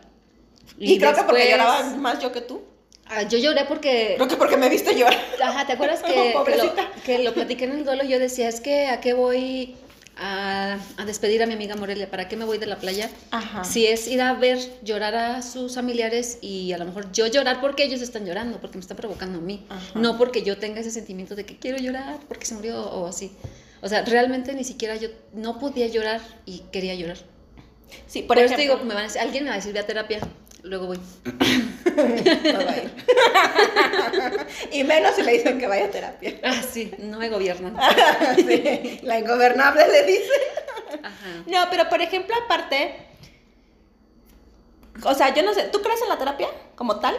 Y, 0.78 0.98
creo 0.98 1.14
que 1.14 1.22
porque 1.22 1.50
lloraba 1.50 1.94
más 1.96 2.20
yo 2.20 2.32
que 2.32 2.42
tú. 2.42 2.62
Ah, 3.06 3.22
yo 3.22 3.38
lloré 3.38 3.64
porque... 3.66 4.14
Creo 4.16 4.28
que 4.28 4.36
porque 4.36 4.56
me 4.56 4.68
viste 4.68 4.94
llorar. 4.94 5.18
Ajá, 5.42 5.66
¿te 5.66 5.72
acuerdas 5.74 6.02
que, 6.06 6.34
que, 6.44 6.56
lo, 6.56 6.74
que 7.04 7.18
lo 7.20 7.34
platiqué 7.34 7.64
en 7.64 7.72
el 7.72 7.84
duelo? 7.84 8.04
Yo 8.04 8.18
decía, 8.18 8.48
es 8.48 8.60
que 8.60 8.88
¿a 8.88 9.00
qué 9.00 9.14
voy 9.14 9.76
a, 10.16 10.78
a, 10.96 11.04
despedir 11.04 11.42
a 11.42 11.46
mi 11.46 11.54
amiga 11.54 11.76
Morelia? 11.76 12.10
¿Para 12.10 12.28
qué 12.28 12.36
me 12.36 12.44
voy 12.44 12.58
de 12.58 12.66
la 12.66 12.76
playa? 12.76 13.10
Ajá. 13.30 13.64
Si 13.64 13.86
es 13.86 14.06
ir 14.08 14.20
a 14.20 14.34
ver, 14.34 14.58
llorar 14.82 15.14
a 15.14 15.42
sus 15.42 15.74
familiares 15.74 16.38
y 16.40 16.72
a 16.72 16.78
lo 16.78 16.86
mejor 16.86 17.10
yo 17.12 17.26
llorar 17.26 17.60
porque 17.60 17.84
ellos 17.84 18.00
están 18.00 18.26
llorando, 18.26 18.58
porque 18.60 18.78
me 18.78 18.82
está 18.82 18.96
provocando 18.96 19.38
a 19.38 19.42
mí. 19.42 19.64
Ajá. 19.68 19.98
No 19.98 20.18
porque 20.18 20.42
yo 20.42 20.58
tenga 20.58 20.80
ese 20.80 20.90
sentimiento 20.90 21.34
de 21.34 21.44
que 21.44 21.58
quiero 21.58 21.78
llorar 21.78 22.20
porque 22.28 22.46
se 22.46 22.54
murió 22.54 22.82
o 22.82 23.06
así. 23.06 23.32
O 23.84 23.88
sea, 23.88 24.02
realmente 24.02 24.54
ni 24.54 24.64
siquiera 24.64 24.96
yo 24.96 25.10
no 25.34 25.58
podía 25.58 25.86
llorar 25.86 26.22
y 26.46 26.60
quería 26.72 26.94
llorar. 26.94 27.18
Sí, 28.06 28.22
por, 28.22 28.28
Por 28.28 28.38
ejemplo, 28.38 28.64
eso 28.64 28.72
digo, 28.72 28.84
me 28.84 28.94
van 28.94 29.02
a 29.04 29.06
decir, 29.08 29.20
alguien 29.20 29.44
me 29.44 29.50
va 29.50 29.56
a 29.56 29.58
decir, 29.58 29.74
ve 29.74 29.80
a 29.80 29.86
terapia, 29.86 30.20
luego 30.62 30.86
voy. 30.86 30.98
no 31.26 32.64
va 32.64 32.72
a 32.72 32.76
ir. 32.78 32.90
y 34.72 34.84
menos 34.84 35.14
si 35.14 35.22
le 35.22 35.32
dicen 35.32 35.58
que 35.58 35.66
vaya 35.66 35.84
a 35.84 35.90
terapia. 35.90 36.40
Ah, 36.42 36.62
sí, 36.62 36.92
no 36.98 37.18
me 37.18 37.28
gobiernan. 37.28 37.76
sí, 38.36 39.00
la 39.02 39.18
ingobernable 39.18 39.86
le 39.86 40.02
dice. 40.04 40.32
Ajá. 41.02 41.44
No, 41.46 41.66
pero 41.70 41.86
por 41.90 42.00
ejemplo, 42.00 42.34
aparte, 42.42 42.96
o 45.04 45.12
sea, 45.12 45.34
yo 45.34 45.42
no 45.42 45.52
sé, 45.52 45.64
¿tú 45.64 45.82
crees 45.82 46.00
en 46.00 46.08
la 46.08 46.16
terapia 46.16 46.48
como 46.74 47.00
tal? 47.00 47.16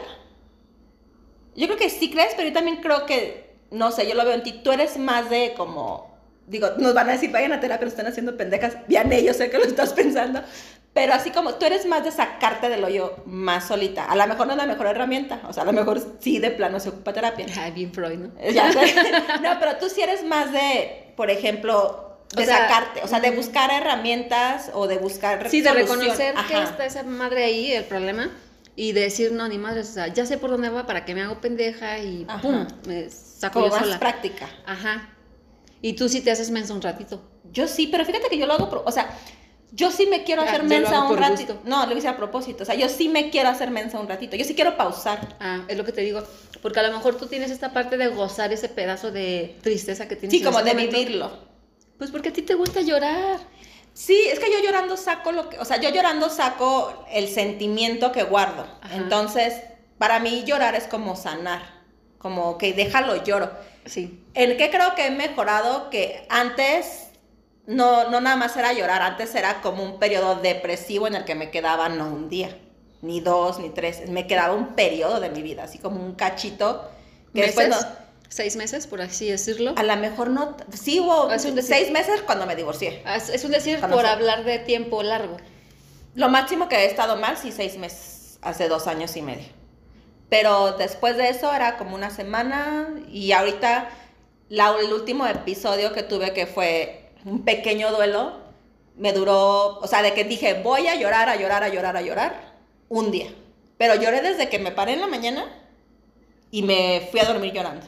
Yo 1.56 1.68
creo 1.68 1.78
que 1.78 1.92
sí 1.92 2.10
crees, 2.10 2.34
pero 2.36 2.48
yo 2.48 2.56
también 2.56 2.78
creo 2.78 3.06
que, 3.06 3.56
no 3.70 3.92
sé, 3.92 4.08
yo 4.08 4.16
lo 4.16 4.26
veo 4.26 4.34
en 4.34 4.42
ti, 4.42 4.62
tú 4.64 4.72
eres 4.72 4.98
más 4.98 5.30
de 5.30 5.54
como, 5.56 6.15
digo, 6.48 6.70
nos 6.78 6.94
van 6.94 7.10
a 7.10 7.14
decir, 7.14 7.32
vayan 7.32 7.54
a 7.54 7.60
terapia, 7.60 7.86
nos 7.86 7.94
están 7.94 8.08
haciendo 8.08 8.38
pendejas, 8.38 8.78
bien 8.88 9.12
ellos, 9.12 9.38
sé 9.38 9.50
que 9.50 9.58
lo 9.58 9.64
estás 9.66 9.94
pensando, 9.94 10.42
pero 10.94 11.14
así 11.14 11.32
como 11.32 11.56
tú 11.56 11.66
eres 11.66 11.86
más 11.86 12.04
de 12.04 12.12
sacarte 12.12 12.70
del 12.70 12.84
hoyo 12.84 13.16
más 13.26 13.68
solita. 13.68 14.06
A 14.06 14.16
lo 14.16 14.26
mejor 14.28 14.48
no 14.48 14.54
es 14.54 14.58
la 14.58 14.66
mejor 14.66 14.88
herramienta. 14.88 15.42
O 15.50 15.52
sea, 15.54 15.64
a 15.64 15.66
lo 15.66 15.74
mejor 15.74 16.00
sí 16.22 16.40
de 16.40 16.52
plano 16.52 16.80
se 16.80 16.90
ocupa 16.90 17.12
terapia. 17.12 17.46
Ay, 17.60 17.72
bien 17.72 17.92
Freud, 17.94 18.18
¿no? 18.18 18.32
Ya. 18.52 18.70
No, 19.42 19.60
pero 19.60 19.76
tú 19.78 19.90
sí 19.90 20.02
eres 20.02 20.24
más 20.24 20.54
de, 20.54 21.12
por 21.18 21.30
ejemplo, 21.30 22.18
de 22.34 22.44
O 22.44 22.46
sea, 22.46 22.58
sacarte, 22.70 23.02
o 23.04 23.08
sea, 23.08 23.20
de 23.20 23.32
buscar 23.32 23.72
herramientas 23.72 24.72
o 24.74 24.88
de 24.88 24.98
buscar 24.98 25.50
Sí, 25.50 25.62
de 25.62 25.70
solución. 25.70 26.00
reconocer 26.00 26.34
que 26.48 26.56
Ajá. 26.56 26.64
está 26.64 26.86
esa 26.86 27.04
madre 27.04 27.44
ahí, 27.44 27.72
el 27.74 27.84
problema, 27.84 28.30
y 28.78 28.94
de 28.94 29.02
decir, 29.02 29.32
no, 29.34 29.48
ni 29.50 29.58
madre, 29.58 29.82
o 29.82 29.84
sea, 29.84 30.08
ya 30.08 30.26
sé 30.26 30.38
por 30.38 30.50
dónde 30.50 30.70
va, 30.70 30.86
para 30.86 31.04
que 31.04 31.14
me 31.14 31.22
hago 31.24 31.42
pendeja 31.42 32.00
y 32.00 32.26
Ajá. 32.28 32.42
pum, 32.42 32.66
me 32.88 33.10
saco 33.10 33.56
Como 33.56 33.66
yo 33.68 33.72
más 33.74 33.82
sola. 33.84 34.00
práctica. 34.00 34.48
Ajá. 34.66 35.10
Y 35.82 35.94
tú 35.94 36.10
sí 36.10 36.22
te 36.22 36.32
haces 36.32 36.50
mensa 36.52 36.74
un 36.74 36.82
ratito. 36.82 37.22
Yo 37.52 37.68
sí, 37.68 37.88
pero 37.88 38.06
fíjate 38.06 38.28
que 38.30 38.38
yo 38.38 38.46
lo 38.48 38.54
hago, 38.54 38.70
pro- 38.70 38.84
o 38.86 38.92
sea, 38.92 39.16
yo 39.72 39.92
sí 39.92 40.08
me 40.08 40.24
quiero 40.24 40.42
Ah, 40.42 40.46
hacer 40.46 40.64
mensa 40.64 41.04
un 41.04 41.18
ratito. 41.18 41.54
gusto. 41.56 41.70
No, 41.70 41.86
lo 41.86 41.98
hice 41.98 42.08
a 42.08 42.16
propósito. 42.18 42.64
O 42.64 42.66
sea, 42.66 42.76
yo 42.76 42.88
sí 42.90 43.10
me 43.10 43.30
quiero 43.30 43.50
hacer 43.50 43.72
mensa 43.72 44.00
un 44.00 44.08
ratito. 44.08 44.36
Yo 44.36 44.46
sí 44.46 44.56
quiero 44.56 44.78
pausar. 44.78 45.36
Ah, 45.40 45.66
es 45.68 45.78
lo 45.78 45.84
que 45.84 45.92
te 45.92 46.02
digo. 46.02 46.24
Porque 46.62 46.80
a 46.80 46.84
lo 46.84 46.94
mejor 46.94 47.16
tú 47.18 47.28
tienes 47.28 47.52
esta 47.52 47.74
parte 47.74 47.98
de 47.98 48.08
gozar 48.08 48.54
ese 48.54 48.70
pedazo 48.70 49.12
de 49.12 49.58
tristeza 49.62 50.08
que 50.08 50.16
tienes. 50.16 50.32
Sí, 50.32 50.40
en 50.40 50.46
como 50.46 50.60
ese 50.60 50.70
de 50.70 50.74
momento. 50.76 50.98
vivirlo. 50.98 51.32
Pues 51.98 52.10
porque 52.12 52.30
a 52.30 52.34
ti 52.34 52.42
te 52.42 52.54
gusta 52.56 52.82
llorar. 52.82 53.40
Sí, 53.94 54.18
es 54.32 54.40
que 54.40 54.52
yo 54.52 54.60
llorando 54.64 54.98
saco 54.98 55.32
lo 55.32 55.50
que, 55.50 55.58
o 55.60 55.64
sea, 55.66 55.80
yo 55.80 55.90
llorando 55.90 56.30
saco 56.30 57.06
el 57.12 57.28
sentimiento 57.30 58.12
que 58.12 58.24
guardo. 58.24 58.66
Ajá. 58.82 58.96
Entonces, 58.96 59.54
para 59.98 60.20
mí 60.20 60.44
llorar 60.46 60.76
es 60.76 60.86
como 60.86 61.16
sanar, 61.16 61.62
como 62.18 62.58
que 62.58 62.74
déjalo 62.74 63.24
lloro. 63.24 63.52
Sí. 63.86 64.22
¿En 64.36 64.58
qué 64.58 64.70
creo 64.70 64.96
que 64.96 65.08
he 65.08 65.12
mejorado? 65.12 65.90
Que 65.90 66.26
antes 66.30 67.08
no, 67.66 68.10
no 68.10 68.22
nada 68.22 68.36
más 68.36 68.56
era 68.58 68.74
llorar, 68.74 69.02
antes 69.02 69.34
era 69.36 69.62
como 69.62 69.84
un 69.84 69.98
periodo 70.00 70.36
depresivo 70.36 71.08
en 71.08 71.16
el 71.16 71.26
que 71.26 71.36
me 71.36 71.50
quedaba 71.52 71.90
no 71.90 72.08
un 72.08 72.30
día, 72.30 72.56
ni 73.02 73.22
dos, 73.22 73.60
ni 73.60 73.70
tres, 73.70 74.08
me 74.10 74.28
quedaba 74.28 74.54
un 74.54 74.76
periodo 74.76 75.20
de 75.20 75.30
mi 75.30 75.42
vida, 75.42 75.64
así 75.64 75.78
como 75.80 76.04
un 76.04 76.14
cachito. 76.16 76.90
Que 77.34 77.42
después 77.44 77.70
¿Meses? 77.70 77.86
no- 77.86 78.06
Seis 78.28 78.56
meses, 78.56 78.88
por 78.88 79.02
así 79.02 79.30
decirlo. 79.30 79.74
a 79.78 79.84
lo 79.84 79.96
mejor 79.98 80.30
no, 80.30 80.58
sí 80.74 81.00
hubo 81.00 81.32
Es 81.32 81.46
un 81.46 81.56
decir. 81.56 81.76
seis 81.76 81.92
meses 81.92 82.22
cuando 82.24 82.46
me 82.46 82.56
divorcié. 82.56 83.02
Ah, 83.06 83.16
Es 83.18 83.44
un 83.46 83.52
decir 83.52 83.80
por 83.80 83.92
fue. 83.92 84.08
hablar 84.08 84.44
de 84.44 84.60
tiempo 84.60 85.04
largo. 85.04 85.38
Lo 86.16 86.28
máximo 86.30 86.68
que 86.68 86.76
he 86.78 86.86
estado 86.86 87.16
mal, 87.18 87.38
sí, 87.38 87.52
seis 87.52 87.78
meses, 87.78 88.40
hace 88.42 88.68
dos 88.68 88.88
años 88.88 89.16
y 89.16 89.22
medio. 89.22 89.46
Pero 90.30 90.74
después 90.74 91.18
de 91.18 91.30
eso 91.30 91.54
era 91.54 91.78
como 91.78 91.96
una 91.96 92.10
semana 92.10 92.90
y 93.10 93.32
ahorita 93.32 93.90
la- 94.50 94.76
el 94.80 94.94
último 94.94 95.26
episodio 95.28 95.94
que 95.94 96.04
tuve 96.04 96.34
que 96.34 96.46
fue 96.48 97.12
un 97.26 97.44
pequeño 97.44 97.92
duelo, 97.92 98.40
me 98.98 99.12
duró, 99.14 99.80
o 99.80 99.88
sea, 99.88 100.02
de 100.02 100.14
que 100.14 100.24
dije, 100.24 100.62
voy 100.62 100.88
a 100.88 100.96
llorar, 100.96 101.28
a 101.30 101.36
llorar, 101.36 101.64
a 101.64 101.70
llorar, 101.70 101.98
a 101.98 102.02
llorar, 102.02 102.54
un 102.88 103.12
día. 103.12 103.28
Pero 103.78 103.96
lloré 103.96 104.22
desde 104.22 104.48
que 104.48 104.60
me 104.60 104.72
paré 104.72 104.94
en 104.94 105.02
la 105.02 105.08
mañana 105.08 105.46
y 106.52 106.62
me 106.62 107.08
fui 107.12 107.20
a 107.20 107.26
dormir 107.26 107.52
llorando. 107.52 107.86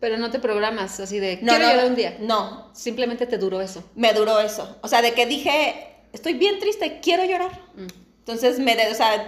Pero 0.00 0.16
no 0.18 0.30
te 0.30 0.38
programas 0.38 0.98
así 1.00 1.18
de, 1.18 1.38
no, 1.42 1.52
quiero 1.52 1.68
llorar 1.70 1.86
un 1.86 1.96
día. 1.96 2.16
No. 2.20 2.70
Simplemente 2.74 3.26
te 3.26 3.38
duró 3.38 3.60
eso. 3.60 3.82
Me 3.94 4.12
duró 4.12 4.40
eso. 4.40 4.76
O 4.82 4.88
sea, 4.88 5.02
de 5.02 5.12
que 5.12 5.26
dije, 5.26 5.96
estoy 6.12 6.34
bien 6.34 6.58
triste, 6.58 7.00
quiero 7.02 7.24
llorar. 7.24 7.50
Mm. 7.74 7.86
Entonces 8.20 8.58
me, 8.58 8.74
o 8.90 8.94
sea, 8.94 9.26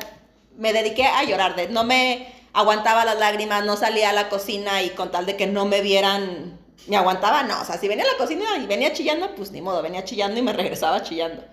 me 0.56 0.72
dediqué 0.72 1.04
a 1.04 1.24
llorar. 1.24 1.56
De, 1.56 1.68
no 1.68 1.84
me 1.84 2.32
aguantaba 2.52 3.04
las 3.04 3.18
lágrimas, 3.18 3.64
no 3.64 3.76
salía 3.76 4.10
a 4.10 4.12
la 4.12 4.28
cocina 4.28 4.82
y 4.82 4.90
con 4.90 5.10
tal 5.10 5.26
de 5.26 5.36
que 5.36 5.46
no 5.46 5.64
me 5.66 5.80
vieran, 5.80 6.58
me 6.86 6.96
aguantaba, 6.96 7.42
no. 7.42 7.60
O 7.60 7.64
sea, 7.64 7.78
si 7.78 7.88
venía 7.88 8.04
a 8.04 8.12
la 8.12 8.18
cocina 8.18 8.44
y 8.56 8.66
venía 8.66 8.92
chillando, 8.92 9.34
pues 9.34 9.50
ni 9.50 9.60
modo, 9.60 9.82
venía 9.82 10.04
chillando 10.04 10.38
y 10.38 10.42
me 10.42 10.52
regresaba 10.54 11.02
chillando. 11.02 11.44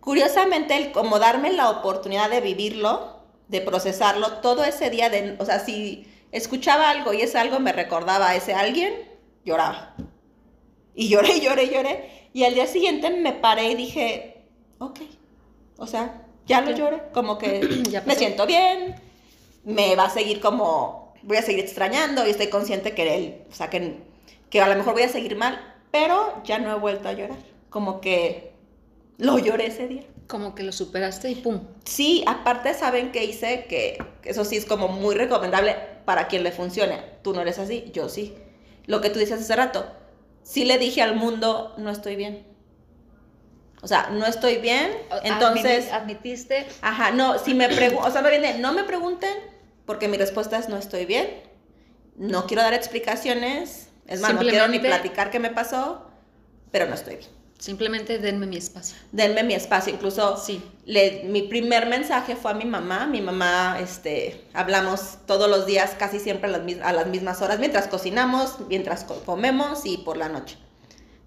Curiosamente, 0.00 0.76
el 0.76 0.92
como 0.92 1.18
darme 1.18 1.52
la 1.52 1.70
oportunidad 1.70 2.30
de 2.30 2.40
vivirlo, 2.40 3.20
de 3.48 3.60
procesarlo, 3.60 4.38
todo 4.38 4.64
ese 4.64 4.90
día, 4.90 5.10
de, 5.10 5.36
o 5.38 5.44
sea, 5.44 5.60
si 5.60 6.06
escuchaba 6.32 6.90
algo 6.90 7.12
y 7.12 7.22
ese 7.22 7.38
algo 7.38 7.60
me 7.60 7.72
recordaba 7.72 8.30
a 8.30 8.36
ese 8.36 8.54
alguien, 8.54 8.94
lloraba. 9.44 9.94
Y 10.94 11.08
lloré, 11.08 11.40
lloré, 11.42 11.68
lloré. 11.68 12.28
Y 12.32 12.44
al 12.44 12.54
día 12.54 12.66
siguiente 12.66 13.10
me 13.10 13.32
paré 13.32 13.70
y 13.70 13.74
dije, 13.74 14.44
ok, 14.78 15.00
o 15.78 15.86
sea, 15.86 16.26
ya 16.46 16.60
lo 16.60 16.70
lloré, 16.72 17.02
como 17.12 17.38
que 17.38 17.82
ya 17.90 18.02
me 18.02 18.14
siento 18.14 18.46
bien, 18.46 18.96
me 19.64 19.96
va 19.96 20.04
a 20.04 20.10
seguir 20.10 20.40
como, 20.40 21.14
voy 21.22 21.36
a 21.36 21.42
seguir 21.42 21.60
extrañando 21.60 22.26
y 22.26 22.30
estoy 22.30 22.48
consciente 22.48 22.94
que 22.94 23.14
él, 23.14 23.42
o 23.50 23.54
sea, 23.54 23.68
que, 23.68 24.09
que 24.50 24.60
a 24.60 24.68
lo 24.68 24.76
mejor 24.76 24.94
voy 24.94 25.02
a 25.02 25.08
seguir 25.08 25.36
mal, 25.36 25.58
pero 25.90 26.42
ya 26.44 26.58
no 26.58 26.70
he 26.70 26.78
vuelto 26.78 27.08
a 27.08 27.12
llorar. 27.12 27.38
Como 27.70 28.00
que 28.00 28.52
lo 29.18 29.38
lloré 29.38 29.66
ese 29.66 29.88
día. 29.88 30.02
Como 30.26 30.54
que 30.54 30.62
lo 30.62 30.72
superaste 30.72 31.30
y 31.30 31.36
pum. 31.36 31.60
Sí, 31.84 32.24
aparte 32.26 32.74
saben 32.74 33.12
que 33.12 33.24
hice 33.24 33.66
que 33.66 33.98
eso 34.24 34.44
sí 34.44 34.56
es 34.56 34.64
como 34.64 34.88
muy 34.88 35.14
recomendable 35.14 35.76
para 36.04 36.28
quien 36.28 36.42
le 36.42 36.52
funcione. 36.52 37.02
Tú 37.22 37.32
no 37.32 37.40
eres 37.40 37.58
así, 37.58 37.90
yo 37.92 38.08
sí. 38.08 38.34
Lo 38.86 39.00
que 39.00 39.10
tú 39.10 39.18
dices 39.18 39.40
hace 39.40 39.56
rato. 39.56 39.86
Sí 40.42 40.64
le 40.64 40.78
dije 40.78 41.02
al 41.02 41.16
mundo, 41.16 41.74
no 41.78 41.90
estoy 41.90 42.16
bien. 42.16 42.46
O 43.82 43.88
sea, 43.88 44.10
no 44.10 44.26
estoy 44.26 44.58
bien, 44.58 44.90
entonces... 45.22 45.90
Admitiste. 45.90 46.66
Ajá, 46.82 47.12
no, 47.12 47.38
si 47.38 47.54
me 47.54 47.68
preguntan, 47.68 48.10
o 48.10 48.12
sea, 48.12 48.20
no, 48.20 48.28
viene, 48.28 48.58
no 48.58 48.72
me 48.72 48.84
pregunten, 48.84 49.32
porque 49.86 50.06
mi 50.06 50.18
respuesta 50.18 50.58
es 50.58 50.68
no 50.68 50.76
estoy 50.76 51.06
bien, 51.06 51.42
no 52.16 52.46
quiero 52.46 52.62
dar 52.62 52.74
explicaciones, 52.74 53.89
es 54.10 54.20
más, 54.20 54.34
no 54.34 54.40
quiero 54.40 54.68
ni 54.68 54.78
platicar 54.78 55.30
qué 55.30 55.38
me 55.38 55.50
pasó, 55.50 56.06
pero 56.70 56.86
no 56.86 56.94
estoy 56.94 57.16
bien. 57.16 57.30
Simplemente 57.60 58.18
denme 58.18 58.46
mi 58.46 58.56
espacio. 58.56 58.96
Denme 59.12 59.42
mi 59.42 59.54
espacio. 59.54 59.92
Incluso 59.92 60.38
sí. 60.38 60.62
le, 60.86 61.24
mi 61.24 61.42
primer 61.42 61.86
mensaje 61.86 62.34
fue 62.34 62.50
a 62.50 62.54
mi 62.54 62.64
mamá. 62.64 63.06
Mi 63.06 63.20
mamá, 63.20 63.78
este, 63.80 64.46
hablamos 64.54 65.18
todos 65.26 65.48
los 65.48 65.66
días, 65.66 65.94
casi 65.98 66.18
siempre 66.18 66.48
a 66.48 66.58
las, 66.58 66.80
a 66.82 66.92
las 66.92 67.06
mismas 67.06 67.42
horas, 67.42 67.58
mientras 67.58 67.86
cocinamos, 67.86 68.56
mientras 68.68 69.04
comemos 69.04 69.84
y 69.84 69.98
por 69.98 70.16
la 70.16 70.30
noche. 70.30 70.56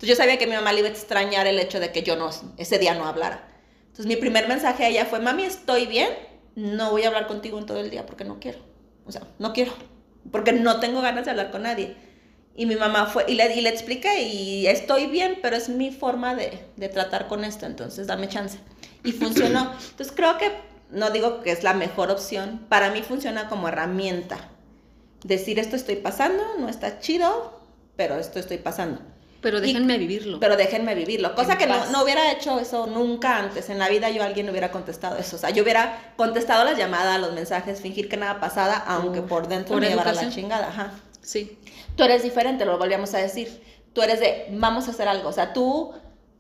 Entonces 0.04 0.10
yo 0.10 0.16
sabía 0.16 0.38
que 0.38 0.48
mi 0.48 0.56
mamá 0.56 0.74
le 0.74 0.80
iba 0.80 0.90
a 0.90 0.92
extrañar 0.92 1.46
el 1.48 1.60
hecho 1.60 1.80
de 1.80 1.92
que 1.92 2.02
yo 2.02 2.16
no, 2.16 2.32
ese 2.58 2.80
día 2.80 2.96
no 2.96 3.06
hablara. 3.06 3.48
Entonces 3.84 4.08
mi 4.08 4.16
primer 4.16 4.48
mensaje 4.48 4.86
a 4.86 4.90
ella 4.90 5.06
fue, 5.06 5.20
mami, 5.20 5.44
estoy 5.44 5.86
bien, 5.86 6.10
no 6.56 6.90
voy 6.90 7.04
a 7.04 7.10
hablar 7.10 7.28
contigo 7.28 7.60
en 7.60 7.68
todo 7.68 7.80
el 7.80 7.92
día 7.92 8.08
porque 8.08 8.26
no 8.26 8.40
quiero. 8.40 8.58
O 9.06 9.12
sea, 9.12 9.22
no 9.38 9.54
quiero, 9.54 9.72
porque 10.32 10.52
no 10.52 10.80
tengo 10.80 11.02
ganas 11.02 11.26
de 11.26 11.32
hablar 11.32 11.52
con 11.52 11.62
nadie. 11.62 11.96
Y 12.56 12.66
mi 12.66 12.76
mamá 12.76 13.08
fue, 13.08 13.26
y 13.28 13.34
le, 13.34 13.56
y 13.56 13.62
le 13.62 13.70
expliqué, 13.70 14.22
y 14.22 14.68
estoy 14.68 15.08
bien, 15.08 15.40
pero 15.42 15.56
es 15.56 15.70
mi 15.70 15.92
forma 15.92 16.36
de, 16.36 16.60
de 16.76 16.90
tratar 16.90 17.28
con 17.28 17.44
esto, 17.44 17.66
entonces 17.66 18.06
dame 18.06 18.30
chance. 18.30 18.60
Y 19.04 19.12
funcionó. 19.12 19.72
Entonces 19.90 20.14
creo 20.16 20.38
que, 20.38 20.52
no 20.92 21.10
digo 21.10 21.42
que 21.42 21.52
es 21.52 21.64
la 21.64 21.74
mejor 21.74 22.12
opción, 22.12 22.66
para 22.70 22.92
mí 22.92 23.02
funciona 23.02 23.50
como 23.50 23.68
herramienta. 23.68 24.38
Decir 25.24 25.58
esto 25.58 25.76
estoy 25.76 25.96
pasando, 25.96 26.44
no 26.60 26.70
está 26.70 27.00
chido, 27.00 27.60
pero 27.96 28.20
esto 28.20 28.40
estoy 28.40 28.58
pasando. 28.58 29.02
Pero 29.42 29.60
déjenme 29.60 29.98
vivirlo. 29.98 30.40
Pero 30.40 30.56
déjenme 30.56 30.96
vivirlo. 30.96 31.36
Cosa 31.36 31.58
que 31.58 31.68
no, 31.68 31.86
no, 31.92 32.04
hubiera 32.04 32.32
hecho 32.32 32.60
eso 32.62 32.88
nunca 32.88 33.38
antes. 33.38 33.70
En 33.70 33.78
la 33.78 33.90
vida 33.90 34.10
yo 34.10 34.24
alguien 34.24 34.50
hubiera 34.50 34.72
contestado 34.72 35.18
eso. 35.18 35.36
O 35.36 35.40
sea, 35.40 35.50
yo 35.50 35.64
hubiera 35.64 36.14
contestado 36.16 36.64
las 36.64 36.78
llamadas, 36.78 37.20
los 37.20 37.34
mensajes, 37.34 37.82
fingir 37.82 38.08
que 38.08 38.16
nada 38.16 38.40
pasada, 38.40 38.78
aunque 38.88 39.22
por 39.22 39.50
dentro 39.50 39.78
me 39.78 39.90
llevara 39.90 40.14
la 40.14 40.30
chingada. 40.30 40.70
Ajá. 40.70 40.94
Sí. 41.22 41.60
Tú 41.96 42.04
eres 42.04 42.24
diferente, 42.24 42.66
lo 42.66 42.78
volvíamos 42.78 43.14
a 43.14 43.20
decir. 43.20 43.62
Tú 43.94 44.02
eres 44.02 44.20
de, 44.20 44.48
vamos 44.52 44.88
a 44.88 44.92
hacer 44.92 45.08
algo. 45.08 45.30
O 45.30 45.34
sea, 45.34 45.54
tú, 45.54 45.94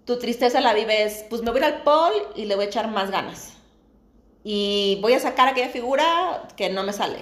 tu 0.05 0.19
tristeza 0.19 0.61
la 0.61 0.73
vives, 0.73 1.25
pues 1.29 1.41
me 1.41 1.51
voy 1.51 1.61
al 1.61 1.83
pol 1.83 2.11
y 2.35 2.45
le 2.45 2.55
voy 2.55 2.65
a 2.65 2.67
echar 2.67 2.89
más 2.89 3.11
ganas. 3.11 3.53
Y 4.43 4.99
voy 5.01 5.13
a 5.13 5.19
sacar 5.19 5.47
aquella 5.47 5.69
figura 5.69 6.47
que 6.57 6.69
no 6.69 6.83
me 6.83 6.93
sale. 6.93 7.19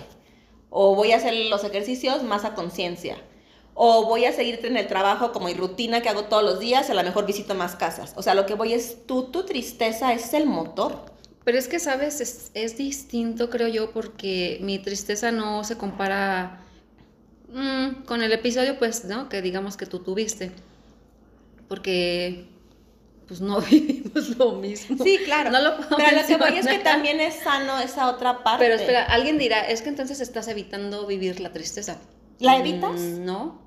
O 0.70 0.96
voy 0.96 1.12
a 1.12 1.17
hacer 1.17 1.34
los 1.48 1.63
ejercicios 1.63 2.24
más 2.24 2.46
a 2.46 2.56
conciencia 2.56 3.17
o 3.74 4.06
voy 4.06 4.26
a 4.26 4.34
seguir 4.34 4.60
en 4.65 4.78
el 4.78 4.88
trabajo 4.88 5.32
como 5.32 5.48
mi 5.48 5.54
rutina 5.54 6.02
que 6.02 6.10
hago 6.10 6.26
todos 6.26 6.44
los 6.44 6.60
días, 6.60 6.89
a 6.89 6.94
lo 6.94 7.04
mejor 7.04 7.26
visito 7.26 7.56
más 7.56 7.76
casas. 7.76 8.13
O 8.15 8.22
sea, 8.22 8.36
lo 8.36 8.46
que 8.46 8.56
voy 8.56 8.74
es 8.74 9.08
tú, 9.08 9.32
tu 9.32 9.44
tristeza 9.44 10.13
es 10.13 10.34
el 10.34 10.46
motor. 10.46 11.06
Pero 11.44 11.58
es 11.58 11.67
que, 11.67 11.80
¿sabes? 11.80 12.52
Es, 12.54 12.78
distinto, 12.78 13.50
creo 13.50 13.67
yo, 13.67 13.91
porque 13.91 14.60
mi 14.62 14.78
tristeza 14.78 15.32
no 15.32 15.63
se 15.63 15.78
compara 15.78 16.63
mm, 17.54 18.04
con 18.06 18.22
el 18.22 18.32
episodio, 18.32 18.78
pues, 18.78 19.06
¿no? 19.06 19.30
Que 19.30 19.42
digamos 19.42 19.78
que 19.78 19.86
tú 19.86 20.00
tuviste. 20.00 20.52
Porque, 21.68 22.48
pues, 23.28 23.42
no 23.42 23.62
vivimos 23.72 24.38
lo 24.38 24.54
mismo. 24.54 25.04
Sí, 25.04 25.20
claro. 25.26 25.52
No 25.52 25.62
lo 25.62 25.78
Pero 25.96 26.22
lo 26.22 26.28
que 26.28 26.38
voy 26.38 26.58
es 26.58 26.68
que 26.68 26.80
también 26.80 27.20
es 27.20 27.36
sano 27.36 27.80
esa 27.80 28.10
otra 28.10 28.44
parte. 28.44 28.66
Pero 28.66 28.76
espera, 28.76 29.06
alguien 29.06 29.38
dirá, 29.38 29.62
es 29.68 29.82
que 29.82 29.90
entonces 29.90 30.20
estás 30.20 30.48
evitando 30.48 31.06
vivir 31.08 31.40
la 31.40 31.52
tristeza. 31.52 31.98
¿La 32.40 32.58
evitas? 32.58 33.00
Mm, 33.00 33.26
no. 33.26 33.62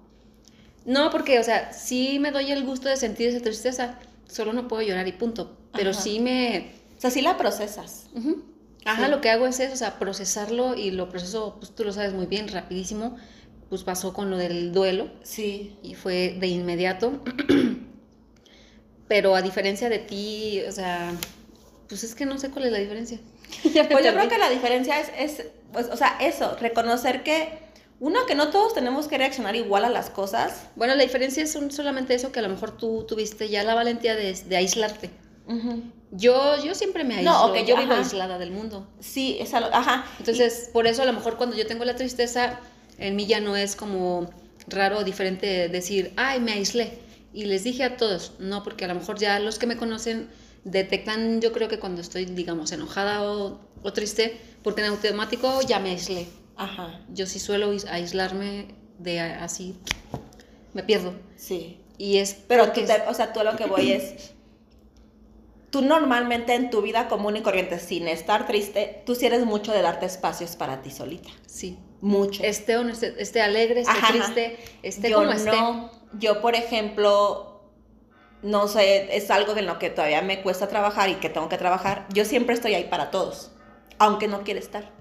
No, 0.85 1.11
porque, 1.11 1.39
o 1.39 1.43
sea, 1.43 1.73
sí 1.73 2.19
me 2.19 2.31
doy 2.31 2.53
el 2.53 2.65
gusto 2.65 2.89
de 2.89 2.97
sentir 2.97 3.29
esa 3.29 3.41
tristeza, 3.41 3.99
solo 4.29 4.53
no 4.53 4.69
puedo 4.69 4.83
llorar 4.83 5.09
y 5.09 5.13
punto. 5.13 5.57
Pero 5.73 5.95
sí 5.95 6.21
me... 6.21 6.75
O 6.97 7.01
sea, 7.01 7.11
sí 7.11 7.23
la 7.23 7.37
procesas. 7.37 8.07
Ajá, 8.85 9.09
lo 9.09 9.21
que 9.21 9.31
hago 9.31 9.47
es 9.47 9.61
eso, 9.61 9.73
o 9.73 9.77
sea, 9.77 9.99
procesarlo 9.99 10.75
y 10.75 10.91
lo 10.91 11.09
proceso, 11.09 11.57
pues 11.59 11.75
tú 11.75 11.85
lo 11.85 11.93
sabes 11.93 12.13
muy 12.13 12.27
bien, 12.27 12.49
rapidísimo. 12.49 13.17
Pues 13.69 13.83
pasó 13.83 14.13
con 14.13 14.31
lo 14.31 14.37
del 14.37 14.73
duelo. 14.73 15.09
Sí. 15.23 15.77
Y 15.83 15.95
fue 15.95 16.37
de 16.39 16.47
inmediato. 16.47 17.23
Pero 19.09 19.35
a 19.35 19.43
diferencia 19.43 19.89
de 19.89 19.99
ti, 19.99 20.63
o 20.69 20.73
sea, 20.73 21.13
pues 21.89 22.05
es 22.05 22.15
que 22.15 22.27
no 22.27 22.39
sé 22.39 22.51
cuál 22.51 22.67
es 22.67 22.73
la 22.73 22.79
diferencia. 22.79 23.19
pues 23.63 24.05
yo 24.05 24.13
creo 24.13 24.29
que 24.29 24.39
la 24.39 24.51
diferencia 24.51 25.01
es, 25.01 25.11
es 25.17 25.47
pues, 25.73 25.89
o 25.91 25.97
sea, 25.97 26.17
eso, 26.21 26.57
reconocer 26.61 27.23
que 27.23 27.65
uno, 28.01 28.27
que 28.27 28.35
no 28.35 28.51
todos 28.51 28.75
tenemos 28.75 29.09
que 29.09 29.19
reaccionar 29.19 29.57
igual 29.57 29.85
a 29.85 29.89
las 29.89 30.11
cosas. 30.11 30.67
Bueno, 30.77 30.95
la 30.95 31.03
diferencia 31.03 31.43
es 31.43 31.59
solamente 31.71 32.15
eso, 32.15 32.33
que 32.33 32.41
a 32.41 32.43
lo 32.43 32.49
mejor 32.49 32.77
tú 32.77 33.05
tuviste 33.09 33.49
ya 33.49 33.63
la 33.63 33.75
valentía 33.75 34.15
de, 34.15 34.57
aislarte. 34.57 35.11
Yo, 36.11 36.63
yo 36.65 36.75
siempre 36.75 37.05
me 37.05 37.17
aíslo, 37.17 37.33
no, 37.33 37.47
okay, 37.47 37.67
yo 37.67 37.77
vivo 37.77 37.93
aislada 37.93 38.39
del 38.39 38.51
mundo. 38.51 38.87
Sí, 39.01 39.37
es 39.41 39.53
algo, 39.53 39.71
ajá. 39.73 40.07
Entonces, 40.19 40.71
por 40.73 40.87
eso 40.87 41.03
a 41.03 41.07
lo 41.07 41.13
mejor 41.13 41.37
cuando 41.37 41.57
yo 41.57 41.67
tengo 41.67 41.85
la 41.85 41.97
tristeza, 41.97 42.61
en 42.99 43.17
mí 43.17 43.27
ya 43.27 43.41
no 43.41 43.57
es 43.57 43.77
como 43.77 44.31
raro 44.67 44.99
o 44.99 45.05
diferente 45.05 45.69
decir, 45.69 46.13
ay, 46.17 46.41
me 46.41 46.53
aislé. 46.53 46.99
Y 47.33 47.47
les 47.47 47.65
dije 47.65 47.85
a 47.85 47.97
todos, 47.97 48.33
no, 48.39 48.63
porque 48.63 48.85
a 48.85 48.89
lo 48.89 48.95
mejor 48.95 49.19
ya 49.19 49.39
los 49.41 49.59
que 49.59 49.67
me 49.67 49.77
conocen 49.77 50.29
detectan, 50.65 51.41
yo 51.41 51.53
creo 51.53 51.69
que 51.69 51.79
cuando 51.79 52.01
estoy, 52.01 52.25
digamos, 52.25 52.73
enojada 52.73 53.23
o, 53.23 53.61
o 53.83 53.93
triste, 53.93 54.39
porque 54.63 54.83
en 54.83 54.89
automático 54.89 55.61
ya 55.63 55.79
me 55.81 55.91
aislé. 55.91 56.27
Ajá. 56.57 57.01
Yo 57.13 57.27
sí 57.27 57.39
suelo 57.39 57.73
aislarme 57.91 58.69
de 58.99 59.21
así, 59.21 59.77
me 60.73 60.83
pierdo. 60.83 61.15
Sí. 61.37 61.81
Y 61.99 62.19
es... 62.19 62.35
Pero 62.49 62.73
tú, 62.73 62.81
o 63.09 63.15
sea, 63.15 63.33
tú 63.33 63.41
lo 63.45 63.57
que 63.57 63.67
voy 63.67 63.93
es... 63.93 64.33
Tú 65.71 65.83
normalmente 65.83 66.55
en 66.55 66.71
tu 66.71 66.83
vida 66.83 67.09
común 67.09 67.37
y 67.37 67.43
corriente, 67.43 67.81
sin 67.81 68.07
estar 68.07 68.47
triste, 68.47 69.03
tú 69.05 69.17
sí 69.17 69.27
eres 69.27 69.45
mucho 69.45 69.73
de 69.73 69.83
darte 69.83 70.07
espacios 70.07 70.55
para 70.55 70.83
ti 70.83 70.91
solita. 70.91 71.31
Sí. 71.47 71.79
Mucho. 72.01 72.43
Esté 72.43 72.77
o 72.77 72.85
no 72.85 72.93
esté, 72.93 73.41
alegre, 73.41 73.81
esté 73.81 73.95
triste, 74.09 74.59
esté 74.83 75.11
yo 75.11 75.17
como 75.17 75.33
no, 75.33 75.91
Yo, 76.19 76.43
por 76.43 76.55
ejemplo, 76.55 77.63
no 78.43 78.69
sé, 78.69 79.17
es 79.17 79.31
algo 79.31 79.57
en 79.57 79.67
lo 79.67 79.79
que 79.79 79.91
todavía 79.91 80.21
me 80.21 80.43
cuesta 80.43 80.69
trabajar 80.69 81.09
y 81.09 81.15
que 81.15 81.31
tengo 81.31 81.49
que 81.49 81.57
trabajar. 81.57 82.07
Yo 82.13 82.25
siempre 82.25 82.55
estoy 82.55 82.75
ahí 82.75 82.85
para 82.85 83.11
todos, 83.11 83.53
aunque 83.99 84.29
no 84.29 84.43
quiera 84.43 84.61
estar. 84.61 84.93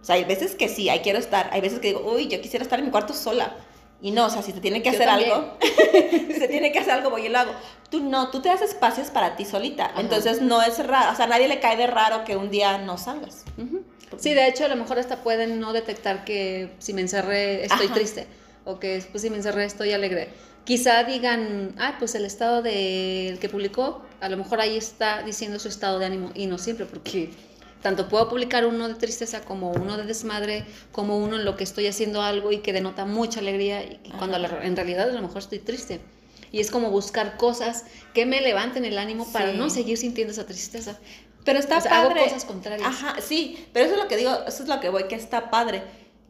O 0.00 0.04
sea, 0.04 0.14
hay 0.14 0.24
veces 0.24 0.54
que 0.54 0.68
sí, 0.68 0.88
ahí 0.88 1.00
quiero 1.00 1.18
estar. 1.18 1.50
Hay 1.52 1.60
veces 1.60 1.80
que 1.80 1.88
digo, 1.88 2.00
uy, 2.10 2.28
yo 2.28 2.40
quisiera 2.40 2.62
estar 2.62 2.78
en 2.78 2.86
mi 2.86 2.90
cuarto 2.90 3.12
sola. 3.12 3.56
Y 4.00 4.12
no, 4.12 4.26
o 4.26 4.30
sea, 4.30 4.42
si 4.42 4.52
te 4.52 4.60
tiene 4.60 4.80
que 4.80 4.90
hacer 4.90 5.08
algo, 5.08 5.56
si 5.60 6.34
se 6.34 6.48
tiene 6.48 6.70
que 6.70 6.78
hacer 6.78 6.92
algo, 6.92 7.10
voy 7.10 7.26
y 7.26 7.28
lo 7.28 7.38
hago. 7.38 7.52
Tú 7.90 8.00
no, 8.00 8.30
tú 8.30 8.40
te 8.40 8.48
das 8.48 8.62
espacios 8.62 9.08
para 9.10 9.34
ti 9.34 9.44
solita. 9.44 9.90
Entonces 9.96 10.40
no 10.40 10.62
es 10.62 10.84
raro, 10.86 11.12
o 11.12 11.16
sea, 11.16 11.24
a 11.24 11.28
nadie 11.28 11.48
le 11.48 11.58
cae 11.58 11.76
de 11.76 11.88
raro 11.88 12.24
que 12.24 12.36
un 12.36 12.48
día 12.48 12.78
no 12.78 12.96
salgas. 12.96 13.44
Sí, 14.16 14.34
de 14.34 14.48
hecho, 14.48 14.64
a 14.64 14.68
lo 14.68 14.76
mejor 14.76 14.98
hasta 14.98 15.22
pueden 15.22 15.60
no 15.60 15.72
detectar 15.72 16.24
que 16.24 16.70
si 16.78 16.92
me 16.94 17.00
encerré 17.00 17.64
estoy 17.64 17.88
triste 17.88 18.26
o 18.64 18.78
que 18.78 19.04
pues, 19.10 19.22
si 19.22 19.30
me 19.30 19.36
encerré 19.36 19.64
estoy 19.64 19.92
alegre. 19.92 20.28
Quizá 20.64 21.02
digan, 21.04 21.74
ah, 21.78 21.96
pues 21.98 22.14
el 22.14 22.26
estado 22.26 22.60
del 22.60 23.38
que 23.38 23.48
publicó, 23.48 24.02
a 24.20 24.28
lo 24.28 24.36
mejor 24.36 24.60
ahí 24.60 24.76
está 24.76 25.22
diciendo 25.22 25.58
su 25.58 25.68
estado 25.68 25.98
de 25.98 26.04
ánimo 26.04 26.30
y 26.34 26.46
no 26.46 26.58
siempre, 26.58 26.84
porque 26.84 27.30
tanto 27.82 28.08
puedo 28.08 28.28
publicar 28.28 28.66
uno 28.66 28.88
de 28.88 28.94
tristeza 28.94 29.40
como 29.40 29.70
uno 29.70 29.96
de 29.96 30.04
desmadre, 30.04 30.66
como 30.92 31.16
uno 31.16 31.36
en 31.36 31.44
lo 31.44 31.56
que 31.56 31.64
estoy 31.64 31.86
haciendo 31.86 32.20
algo 32.22 32.52
y 32.52 32.58
que 32.58 32.72
denota 32.72 33.06
mucha 33.06 33.40
alegría 33.40 33.82
y 33.82 33.98
cuando 34.18 34.36
en 34.36 34.76
realidad 34.76 35.08
a 35.08 35.12
lo 35.12 35.22
mejor 35.22 35.38
estoy 35.38 35.60
triste. 35.60 36.00
Y 36.50 36.60
es 36.60 36.70
como 36.70 36.90
buscar 36.90 37.36
cosas 37.36 37.84
que 38.14 38.26
me 38.26 38.40
levanten 38.40 38.84
el 38.84 38.98
ánimo 38.98 39.30
para 39.32 39.52
no 39.52 39.70
seguir 39.70 39.98
sintiendo 39.98 40.32
esa 40.32 40.46
tristeza. 40.46 40.98
Pero 41.48 41.60
está 41.60 41.80
padre. 41.80 42.20
Hago 42.20 42.24
cosas 42.24 42.44
contrarias. 42.44 42.86
Ajá, 42.86 43.22
sí, 43.22 43.66
pero 43.72 43.86
eso 43.86 43.94
es 43.94 44.02
lo 44.02 44.06
que 44.06 44.18
digo, 44.18 44.30
eso 44.46 44.62
es 44.62 44.68
lo 44.68 44.80
que 44.80 44.90
voy, 44.90 45.04
que 45.04 45.14
está 45.14 45.48
padre. 45.48 45.82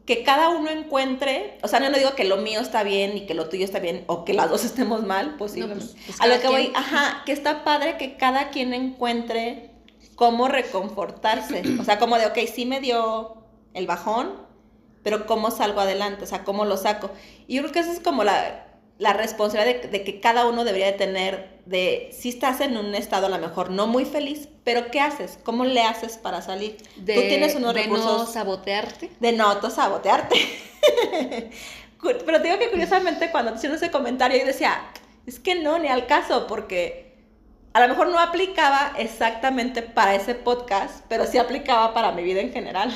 Que 0.05 0.23
cada 0.23 0.47
uno 0.47 0.69
encuentre, 0.69 1.57
o 1.61 1.67
sea, 1.67 1.81
no, 1.81 1.89
no 1.89 1.97
digo 1.97 2.15
que 2.15 2.23
lo 2.23 2.37
mío 2.37 2.61
está 2.61 2.83
bien 2.83 3.17
y 3.17 3.25
que 3.25 3.33
lo 3.33 3.49
tuyo 3.49 3.65
está 3.65 3.79
bien, 3.79 4.05
o 4.07 4.23
que 4.23 4.33
las 4.33 4.49
dos 4.49 4.63
estemos 4.71 5.03
mal, 5.03 5.35
posiblemente. 5.35 5.83
No, 5.83 5.91
pues, 5.91 6.05
pues 6.05 6.21
a 6.21 6.27
lo 6.27 6.39
que 6.39 6.47
voy, 6.47 6.71
ajá, 6.73 7.23
que 7.25 7.33
está 7.33 7.65
padre 7.65 7.97
que 7.97 8.15
cada 8.15 8.49
quien 8.49 8.73
encuentre 8.73 9.71
cómo 10.15 10.47
reconfortarse. 10.47 11.63
O 11.81 11.83
sea, 11.83 11.99
como 11.99 12.17
de, 12.17 12.27
ok, 12.27 12.37
sí 12.49 12.65
me 12.65 12.79
dio 12.79 13.43
el 13.73 13.87
bajón, 13.87 14.47
pero 15.03 15.25
cómo 15.25 15.51
salgo 15.51 15.81
adelante, 15.81 16.23
o 16.23 16.27
sea, 16.27 16.45
cómo 16.45 16.63
lo 16.63 16.77
saco. 16.77 17.11
Y 17.45 17.55
yo 17.55 17.63
creo 17.63 17.73
que 17.73 17.79
esa 17.79 17.91
es 17.91 17.99
como 17.99 18.23
la, 18.23 18.67
la 18.99 19.11
responsabilidad 19.11 19.81
de, 19.81 20.03
que 20.05 20.21
cada 20.21 20.47
uno 20.47 20.63
debería 20.63 20.87
de 20.87 20.93
tener 20.93 21.58
de 21.69 22.09
si 22.11 22.29
estás 22.29 22.61
en 22.61 22.75
un 22.77 22.95
estado 22.95 23.27
a 23.27 23.29
lo 23.29 23.37
mejor 23.37 23.69
no 23.69 23.85
muy 23.85 24.03
feliz, 24.03 24.49
pero 24.63 24.89
¿qué 24.89 24.99
haces? 24.99 25.37
¿Cómo 25.43 25.65
le 25.65 25.83
haces 25.83 26.17
para 26.17 26.41
salir? 26.41 26.77
De, 26.95 27.13
Tú 27.13 27.21
tienes 27.21 27.55
unos 27.55 27.75
de 27.75 27.87
no 27.87 28.25
sabotearte. 28.25 29.11
De 29.19 29.31
no 29.33 29.69
sabotearte. 29.69 30.35
pero 32.25 32.39
digo 32.39 32.57
que 32.57 32.71
curiosamente 32.71 33.29
cuando 33.29 33.51
te 33.51 33.57
hicieron 33.57 33.77
ese 33.77 33.91
comentario 33.91 34.39
yo 34.39 34.45
decía, 34.45 34.81
es 35.27 35.39
que 35.39 35.55
no, 35.55 35.77
ni 35.77 35.89
al 35.89 36.07
caso, 36.07 36.47
porque 36.47 37.13
a 37.73 37.81
lo 37.81 37.87
mejor 37.87 38.09
no 38.09 38.19
aplicaba 38.19 38.93
exactamente 38.97 39.83
para 39.83 40.15
ese 40.15 40.33
podcast, 40.33 41.05
pero 41.07 41.27
sí 41.27 41.37
aplicaba 41.37 41.93
para 41.93 42.11
mi 42.13 42.23
vida 42.23 42.41
en 42.41 42.51
general. 42.51 42.91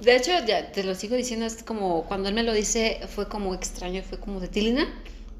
De 0.00 0.16
hecho, 0.16 0.32
ya 0.46 0.72
te 0.72 0.84
lo 0.84 0.94
sigo 0.94 1.16
diciendo, 1.16 1.44
es 1.44 1.62
como 1.62 2.04
cuando 2.04 2.30
él 2.30 2.34
me 2.34 2.44
lo 2.44 2.54
dice, 2.54 3.00
fue 3.08 3.28
como 3.28 3.52
extraño, 3.54 4.02
fue 4.02 4.18
como 4.18 4.40
de 4.40 4.48
Tilina, 4.48 4.86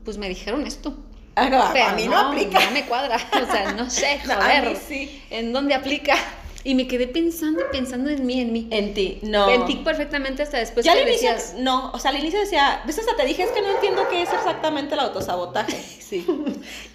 pues 0.05 0.19
me 0.19 0.29
dijeron 0.29 0.67
esto. 0.67 0.95
Ah, 1.37 1.73
a 1.89 1.95
mí 1.95 2.07
no, 2.07 2.17
aplica. 2.17 2.61
No 2.61 2.71
me 2.71 2.85
cuadra, 2.87 3.17
o 3.43 3.53
sea, 3.53 3.73
no 3.73 3.91
sé, 3.91 4.21
joder, 4.27 4.77
sí. 4.77 5.23
¿en 5.31 5.53
dónde 5.53 5.75
aplica? 5.75 6.17
Y 6.67 6.75
me 6.75 6.89
quedé 6.89 7.07
pensando 7.07 7.61
y 7.61 7.65
pensando 7.71 8.09
en 8.09 8.25
mí, 8.25 8.41
en 8.41 8.51
mí. 8.51 8.69
En 8.71 8.95
ti, 8.95 9.19
no. 9.21 9.51
En 9.51 9.67
ti 9.67 9.83
perfectamente 9.85 10.43
hasta 10.43 10.57
después 10.57 10.87
ya 10.87 10.95
que 10.95 11.05
decías... 11.05 11.57
No, 11.59 11.91
o 11.93 11.99
sea, 11.99 12.11
al 12.11 12.19
inicio 12.19 12.41
decía, 12.41 12.81
¿ves? 12.87 12.99
Hasta 12.99 13.15
te 13.17 13.27
dije, 13.27 13.43
es 13.43 13.51
que 13.51 13.61
no 13.61 13.69
entiendo 13.69 14.09
qué 14.09 14.23
es 14.23 14.33
exactamente 14.33 14.95
el 14.95 15.01
autosabotaje. 15.01 15.77
Sí. 16.05 16.25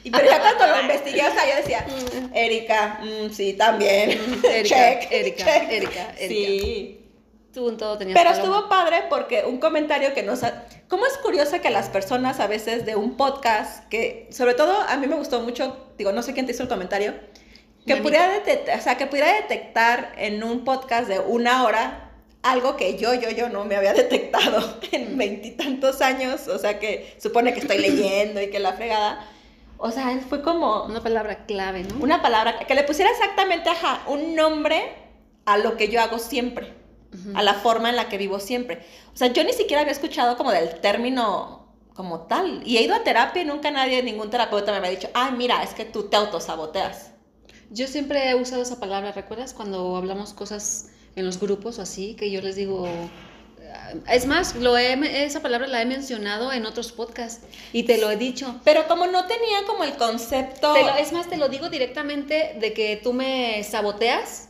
y, 0.04 0.12
pero 0.12 0.24
ya 0.24 0.40
cuando 0.40 0.68
lo 0.68 0.82
investigué, 0.82 1.28
o 1.28 1.34
sea, 1.34 1.50
yo 1.50 1.56
decía, 1.56 1.84
mm. 1.88 2.38
Erika, 2.38 3.00
mm, 3.02 3.32
sí, 3.32 3.54
también. 3.54 4.12
Erika, 4.44 4.92
Erika, 5.10 5.58
Erika, 5.66 6.14
Erika. 6.14 6.14
Sí. 6.16 6.99
Pero 8.14 8.30
estuvo 8.30 8.70
padre 8.70 9.04
porque 9.10 9.44
un 9.46 9.60
comentario 9.60 10.14
que 10.14 10.24
nos... 10.24 10.44
Ha... 10.44 10.66
¿Cómo 10.88 11.06
es 11.06 11.18
curioso 11.18 11.62
que 11.62 11.70
las 11.70 11.90
personas 11.90 12.40
a 12.40 12.48
veces 12.48 12.86
de 12.86 12.96
un 12.96 13.18
podcast, 13.18 13.88
que 13.90 14.28
sobre 14.32 14.54
todo 14.54 14.82
a 14.82 14.98
mí 14.98 15.08
me 15.08 15.16
gustó 15.16 15.42
mucho, 15.42 15.92
digo, 15.98 16.12
no 16.12 16.24
sé 16.24 16.34
quién 16.34 16.46
te 16.46 16.54
hizo 16.54 16.64
el 16.64 16.70
comentario, 16.70 17.14
que 17.86 17.96
pudiera, 17.98 18.30
detectar, 18.30 18.80
o 18.80 18.82
sea, 18.82 18.98
que 18.98 19.08
pudiera 19.08 19.34
detectar 19.34 20.14
en 20.18 20.44
un 20.44 20.64
podcast 20.64 21.08
de 21.08 21.20
una 21.20 21.64
hora 21.64 22.12
algo 22.44 22.78
que 22.78 22.98
yo, 22.98 23.14
yo, 23.14 23.30
yo 23.32 23.50
no 23.50 23.66
me 23.66 23.76
había 23.76 23.94
detectado 23.94 24.80
en 24.92 25.18
veintitantos 25.18 26.02
años, 26.02 26.48
o 26.48 26.58
sea, 26.58 26.80
que 26.80 27.16
supone 27.20 27.54
que 27.54 27.60
estoy 27.60 27.80
leyendo 27.80 28.42
y 28.42 28.50
que 28.50 28.60
la 28.60 28.74
fregada. 28.74 29.26
O 29.78 29.92
sea, 29.92 30.20
fue 30.28 30.42
como... 30.42 30.84
Una 30.84 31.02
palabra 31.02 31.46
clave, 31.46 31.84
¿no? 31.84 32.04
Una 32.04 32.22
palabra 32.22 32.60
que 32.60 32.76
le 32.76 32.84
pusiera 32.84 33.12
exactamente, 33.12 33.70
ajá, 33.70 34.02
un 34.08 34.36
nombre 34.36 34.92
a 35.46 35.58
lo 35.58 35.78
que 35.78 35.88
yo 35.88 36.02
hago 36.02 36.20
siempre 36.20 36.79
a 37.34 37.44
la 37.44 37.56
forma 37.56 37.90
en 37.90 37.96
la 37.96 38.10
que 38.10 38.18
vivo 38.18 38.40
siempre. 38.40 38.86
O 39.14 39.18
sea, 39.18 39.28
yo 39.28 39.44
ni 39.44 39.54
siquiera 39.54 39.82
había 39.82 39.94
escuchado 39.94 40.38
como 40.38 40.52
del 40.52 40.80
término 40.80 41.68
como 41.94 42.22
tal. 42.22 42.62
Y 42.66 42.78
he 42.78 42.84
ido 42.84 42.96
a 42.96 43.04
terapia 43.04 43.42
y 43.42 43.46
nunca 43.46 43.72
nadie, 43.72 44.02
ningún 44.04 44.30
terapeuta 44.30 44.72
me 44.72 44.78
había 44.78 44.92
dicho, 44.92 45.10
ay, 45.14 45.34
mira, 45.34 45.64
es 45.64 45.74
que 45.74 45.86
tú 45.86 46.04
te 46.04 46.16
autosaboteas. 46.16 47.12
Yo 47.72 47.88
siempre 47.88 48.30
he 48.30 48.36
usado 48.36 48.62
esa 48.62 48.80
palabra, 48.80 49.12
¿recuerdas? 49.12 49.54
Cuando 49.54 49.96
hablamos 49.98 50.34
cosas 50.34 50.92
en 51.16 51.26
los 51.26 51.40
grupos 51.40 51.78
o 51.78 51.82
así, 51.82 52.16
que 52.16 52.32
yo 52.32 52.42
les 52.42 52.56
digo... 52.56 52.88
Es 54.10 54.26
más, 54.26 54.56
lo 54.56 54.78
esa 54.78 55.42
palabra 55.42 55.68
la 55.68 55.82
he 55.82 55.86
mencionado 55.86 56.52
en 56.52 56.66
otros 56.66 56.92
podcasts 56.92 57.46
y 57.72 57.84
te 57.84 57.98
lo 58.00 58.10
he 58.10 58.16
dicho. 58.16 58.60
Pero 58.64 58.88
como 58.88 59.06
no 59.08 59.26
tenía 59.26 59.66
como 59.68 59.84
el 59.84 59.96
concepto... 59.96 60.76
es 60.98 61.12
más, 61.12 61.28
te 61.28 61.38
lo 61.38 61.50
digo 61.50 61.70
directamente 61.70 62.56
de 62.60 62.74
que 62.74 63.00
tú 63.02 63.14
me 63.14 63.64
saboteas 63.64 64.49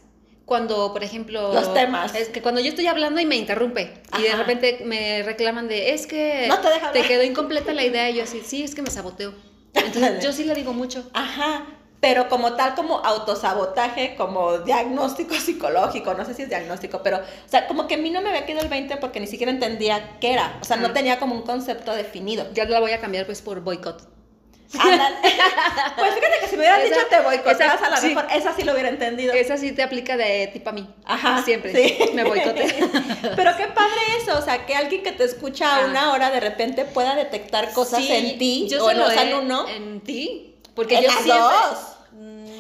cuando, 0.50 0.91
por 0.91 1.04
ejemplo... 1.04 1.54
Los 1.54 1.74
temas. 1.74 2.14
Es 2.16 2.28
que 2.28 2.41
cuando 2.41 2.60
yo 2.60 2.70
estoy 2.70 2.88
hablando 2.88 3.22
y 3.22 3.26
me 3.26 3.38
interrumpe 3.38 3.93
y 4.18 4.24
de 4.24 4.36
repente 4.36 4.82
me 4.84 5.24
reclaman 5.24 5.70
de, 5.70 5.93
es 5.93 6.08
que 6.08 6.47
no 6.50 6.60
te, 6.60 6.70
deja 6.70 6.91
te 6.91 7.04
quedó 7.04 7.24
incompleta 7.24 7.72
la 7.72 7.86
idea 7.86 8.10
y 8.10 8.16
yo 8.16 8.24
así, 8.24 8.41
sí, 8.43 8.64
es 8.64 8.76
que 8.76 8.82
me 8.82 8.89
saboteo. 8.89 9.34
Entonces 9.74 10.24
yo 10.24 10.34
sí 10.34 10.43
le 10.43 10.56
digo 10.56 10.74
mucho. 10.74 11.08
Ajá, 11.14 11.68
pero 12.00 12.30
como 12.30 12.54
tal, 12.56 12.76
como 12.76 12.97
autosabotaje, 12.97 14.16
como 14.16 14.58
diagnóstico 14.60 15.36
psicológico, 15.39 16.14
no 16.16 16.26
sé 16.26 16.34
si 16.34 16.41
es 16.41 16.50
diagnóstico, 16.50 17.02
pero, 17.04 17.18
o 17.18 17.50
sea, 17.50 17.68
como 17.68 17.88
que 17.88 17.95
a 17.95 17.97
mí 17.97 18.10
no 18.10 18.22
me 18.22 18.30
había 18.30 18.45
quedado 18.45 18.64
el 18.64 18.70
20 18.70 18.97
porque 18.97 19.20
ni 19.20 19.28
siquiera 19.28 19.52
entendía 19.52 20.18
qué 20.20 20.34
era, 20.34 20.58
o 20.62 20.66
sea, 20.66 20.78
no 20.78 20.91
tenía 20.93 21.20
como 21.20 21.36
un 21.36 21.43
concepto 21.43 21.93
definido. 21.93 22.47
Ya 22.54 22.66
la 22.66 22.80
voy 22.80 22.91
a 22.91 23.00
cambiar 23.00 23.26
pues 23.28 23.41
por 23.41 23.62
boicot. 23.62 24.18
pues 24.72 26.13
fíjate 26.13 26.39
que 26.41 26.47
si 26.47 26.55
me 26.55 26.61
hubieras 26.61 26.84
dicho 26.84 26.99
te 27.09 27.20
boicoteas, 27.22 27.82
a 27.82 27.89
lo 27.89 28.01
mejor 28.01 28.28
esa 28.32 28.55
sí 28.55 28.63
lo 28.63 28.74
hubiera 28.74 28.89
entendido. 28.89 29.34
Esa 29.34 29.57
sí 29.57 29.72
te 29.72 29.82
aplica 29.82 30.15
de 30.15 30.47
tipo 30.53 30.70
a 30.70 30.74
mí. 30.74 30.88
Ajá. 31.05 31.41
Siempre. 31.43 31.74
Sí. 31.74 32.11
Me 32.13 32.24
boicote. 32.24 32.65
Pero 33.36 33.57
qué 33.57 33.67
padre 33.67 33.99
eso, 34.22 34.38
o 34.38 34.41
sea, 34.43 34.67
que 34.67 34.76
alguien 34.76 35.01
que 35.01 35.11
te 35.11 35.24
escucha 35.24 35.78
a 35.78 35.86
una 35.86 36.11
hora 36.11 36.30
de 36.30 36.39
repente 36.39 36.86
pueda 36.86 37.15
detectar 37.15 37.74
cosas 37.74 38.03
en 38.07 38.38
ti. 38.38 38.67
Yo 38.70 38.86
o 38.86 38.93
no, 38.93 39.09
en 39.09 39.34
uno. 39.34 39.67
En 39.67 40.01
ti. 40.01 40.55
Porque 40.76 40.97
en 40.97 41.03
yo 41.03 41.07
las 41.07 41.24
siempre... 41.24 41.43
dos. 41.43 41.80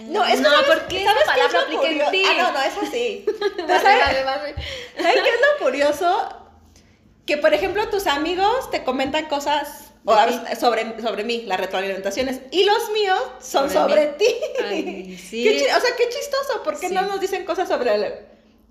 No, 0.09 0.25
es 0.25 0.41
no, 0.41 0.49
porque 0.67 1.03
esa 1.03 1.13
palabra 1.23 1.61
aplica 1.61 1.87
en 1.87 2.11
ti. 2.11 2.23
Ah, 2.27 2.33
no, 2.39 2.51
no, 2.53 2.61
es 2.63 2.73
así. 2.77 3.25
¿sabes, 3.67 3.83
¿sabes 3.83 4.55
qué 4.97 5.29
es 5.29 5.41
lo 5.59 5.63
curioso? 5.63 6.29
Que, 7.27 7.37
por 7.37 7.53
ejemplo, 7.53 7.87
tus 7.89 8.07
amigos 8.07 8.71
te 8.71 8.83
comentan 8.83 9.27
cosas 9.27 9.88
o 10.05 10.15
sobre, 10.59 11.01
sobre 11.01 11.23
mí, 11.23 11.43
las 11.45 11.59
retroalimentaciones. 11.59 12.41
Y 12.51 12.63
los 12.63 12.89
míos 12.91 13.19
son 13.41 13.69
sobre, 13.69 14.07
ti. 14.07 14.25
o 14.59 14.61
sea, 14.61 15.95
qué 15.97 16.09
chistoso. 16.09 16.63
¿Por 16.63 16.79
qué 16.79 16.89
no 16.89 17.01
nos 17.03 17.19
dicen 17.19 17.45
cosas 17.45 17.67
sobre 17.67 18.27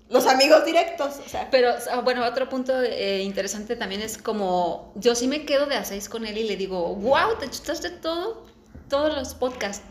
los 0.09 0.25
amigos 0.27 0.65
directos? 0.65 1.19
O 1.25 1.29
sea. 1.29 1.49
Pero, 1.51 1.71
ah, 1.91 2.01
bueno, 2.01 2.25
otro 2.25 2.49
punto 2.49 2.81
eh, 2.81 3.21
interesante 3.21 3.75
también 3.75 4.01
es 4.01 4.17
como, 4.17 4.91
yo 4.95 5.15
sí 5.15 5.27
me 5.27 5.45
quedo 5.45 5.67
de 5.67 5.75
a 5.75 5.85
seis 5.85 6.09
con 6.09 6.25
él 6.25 6.37
y 6.37 6.43
le 6.43 6.57
digo, 6.57 6.95
wow, 6.95 7.37
te 7.39 7.45
chustaste 7.47 7.91
todo, 7.91 8.45
todos 8.89 9.15
los 9.15 9.35
podcasts. 9.35 9.83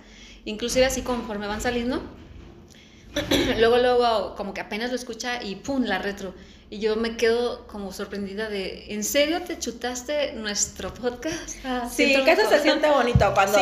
Inclusive 0.45 0.87
así 0.87 1.03
conforme 1.03 1.47
van 1.47 1.61
saliendo. 1.61 2.03
luego, 3.59 3.79
luego, 3.79 4.35
como 4.37 4.55
que 4.55 4.61
apenas 4.61 4.91
lo 4.91 4.97
escucha 4.97 5.43
y 5.43 5.57
pum, 5.57 5.85
la 5.85 5.99
retro. 5.99 6.35
Y 6.71 6.81
yo 6.81 6.97
me 6.97 7.17
quedo 7.17 7.67
como 7.67 7.93
sorprendida 7.93 8.49
de, 8.49 8.93
¿en 8.93 9.03
serio 9.03 9.41
te 9.43 9.59
chutaste 9.59 10.33
nuestro 10.35 10.93
podcast? 10.93 11.57
Ah, 11.65 11.89
sí, 11.91 12.15
que 12.25 12.31
eso 12.31 12.47
se 12.49 12.61
siente 12.61 12.91
bonito 12.91 13.33
cuando... 13.33 13.59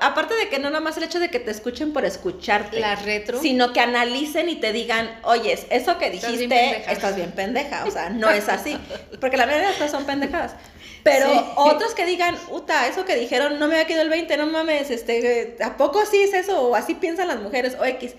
aparte 0.00 0.34
de 0.34 0.48
que 0.48 0.58
no 0.58 0.70
nada 0.70 0.80
más 0.80 0.96
el 0.96 1.02
hecho 1.02 1.20
de 1.20 1.28
que 1.28 1.40
te 1.40 1.50
escuchen 1.50 1.92
por 1.92 2.06
escucharte. 2.06 2.80
La 2.80 2.94
retro. 2.94 3.38
Sino 3.42 3.74
que 3.74 3.80
analicen 3.80 4.48
y 4.48 4.56
te 4.56 4.72
digan, 4.72 5.10
oyes, 5.24 5.66
eso 5.68 5.98
que 5.98 6.08
dijiste, 6.08 6.90
estás 6.90 7.16
bien, 7.16 7.32
pendeja. 7.32 7.84
O 7.84 7.90
sea, 7.90 8.08
no 8.08 8.30
es 8.30 8.48
así. 8.48 8.78
Porque 9.20 9.36
la 9.36 9.44
mayoría 9.44 9.70
de 9.70 9.78
las 9.78 9.90
son 9.90 10.06
pendejadas. 10.06 10.54
Pero 11.02 11.52
otros 11.56 11.94
que 11.94 12.06
digan, 12.06 12.34
uta, 12.50 12.86
eso 12.86 13.04
que 13.04 13.16
dijeron 13.16 13.58
no 13.58 13.68
me 13.68 13.78
ha 13.78 13.86
quedado 13.86 14.04
el 14.04 14.10
20, 14.10 14.36
no 14.38 14.46
mames, 14.46 14.90
este, 14.90 15.56
¿a 15.62 15.76
poco 15.76 16.04
sí 16.06 16.22
es 16.22 16.32
eso? 16.32 16.62
O 16.62 16.74
así 16.74 16.94
piensan 16.94 17.28
las 17.28 17.40
mujeres, 17.40 17.76
o 17.78 17.84
X. 17.84 18.14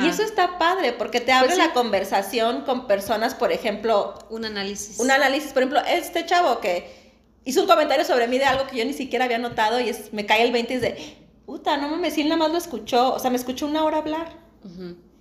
Y 0.00 0.08
eso 0.08 0.22
ah. 0.22 0.26
está 0.26 0.58
padre 0.58 0.92
porque 0.92 1.20
te 1.20 1.32
abre 1.32 1.48
pues 1.48 1.58
la 1.58 1.72
conversación 1.72 2.62
con 2.62 2.86
personas, 2.86 3.34
por 3.34 3.52
ejemplo. 3.52 4.14
Un 4.30 4.44
análisis. 4.44 4.98
Un 4.98 5.10
análisis, 5.10 5.52
por 5.52 5.62
ejemplo, 5.62 5.80
este 5.86 6.26
chavo 6.26 6.60
que 6.60 7.04
hizo 7.44 7.60
un 7.60 7.66
comentario 7.66 8.04
sobre 8.04 8.26
mí 8.26 8.38
de 8.38 8.44
algo 8.44 8.66
que 8.66 8.76
yo 8.76 8.84
ni 8.84 8.92
siquiera 8.92 9.24
había 9.26 9.38
notado 9.38 9.80
y 9.80 9.88
es, 9.88 10.12
me 10.12 10.26
cae 10.26 10.42
el 10.42 10.52
20 10.52 10.74
y 10.74 10.76
de, 10.78 11.16
puta, 11.46 11.76
no 11.76 11.88
mames, 11.88 12.16
él 12.18 12.28
nada 12.28 12.38
más 12.38 12.50
lo 12.50 12.58
escuchó, 12.58 13.14
o 13.14 13.18
sea, 13.18 13.30
me 13.30 13.36
escuchó 13.36 13.66
una 13.66 13.84
hora 13.84 13.98
hablar. 13.98 14.44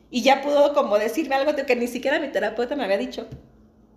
Y 0.10 0.22
ya 0.22 0.42
pudo 0.42 0.74
como 0.74 0.98
decirme 0.98 1.36
algo 1.36 1.54
que 1.54 1.76
ni 1.76 1.88
siquiera 1.88 2.20
mi 2.20 2.30
terapeuta 2.30 2.76
me 2.76 2.86
había 2.86 2.98
dicho. 2.98 3.28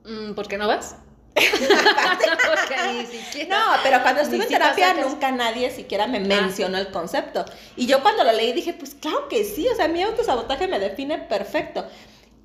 Mm, 0.05 0.35
¿Por 0.35 0.49
qué 0.49 0.59
no 0.59 0.67
vas? 0.67 0.97
no, 3.49 3.64
pero 3.82 4.03
cuando 4.03 4.22
estuve 4.22 4.45
en 4.45 4.49
terapia 4.49 4.95
nunca 4.95 5.30
nadie 5.30 5.70
siquiera 5.70 6.07
me 6.07 6.18
ah. 6.18 6.22
mencionó 6.22 6.78
el 6.78 6.91
concepto. 6.91 7.45
Y 7.76 7.87
yo 7.87 8.03
cuando 8.03 8.24
lo 8.24 8.32
leí 8.32 8.53
dije, 8.53 8.72
pues 8.72 8.95
claro 8.95 9.28
que 9.28 9.45
sí, 9.45 9.68
o 9.68 9.74
sea, 9.74 9.89
mi 9.89 10.03
autosabotaje 10.03 10.66
me 10.66 10.78
define 10.78 11.18
perfecto. 11.18 11.87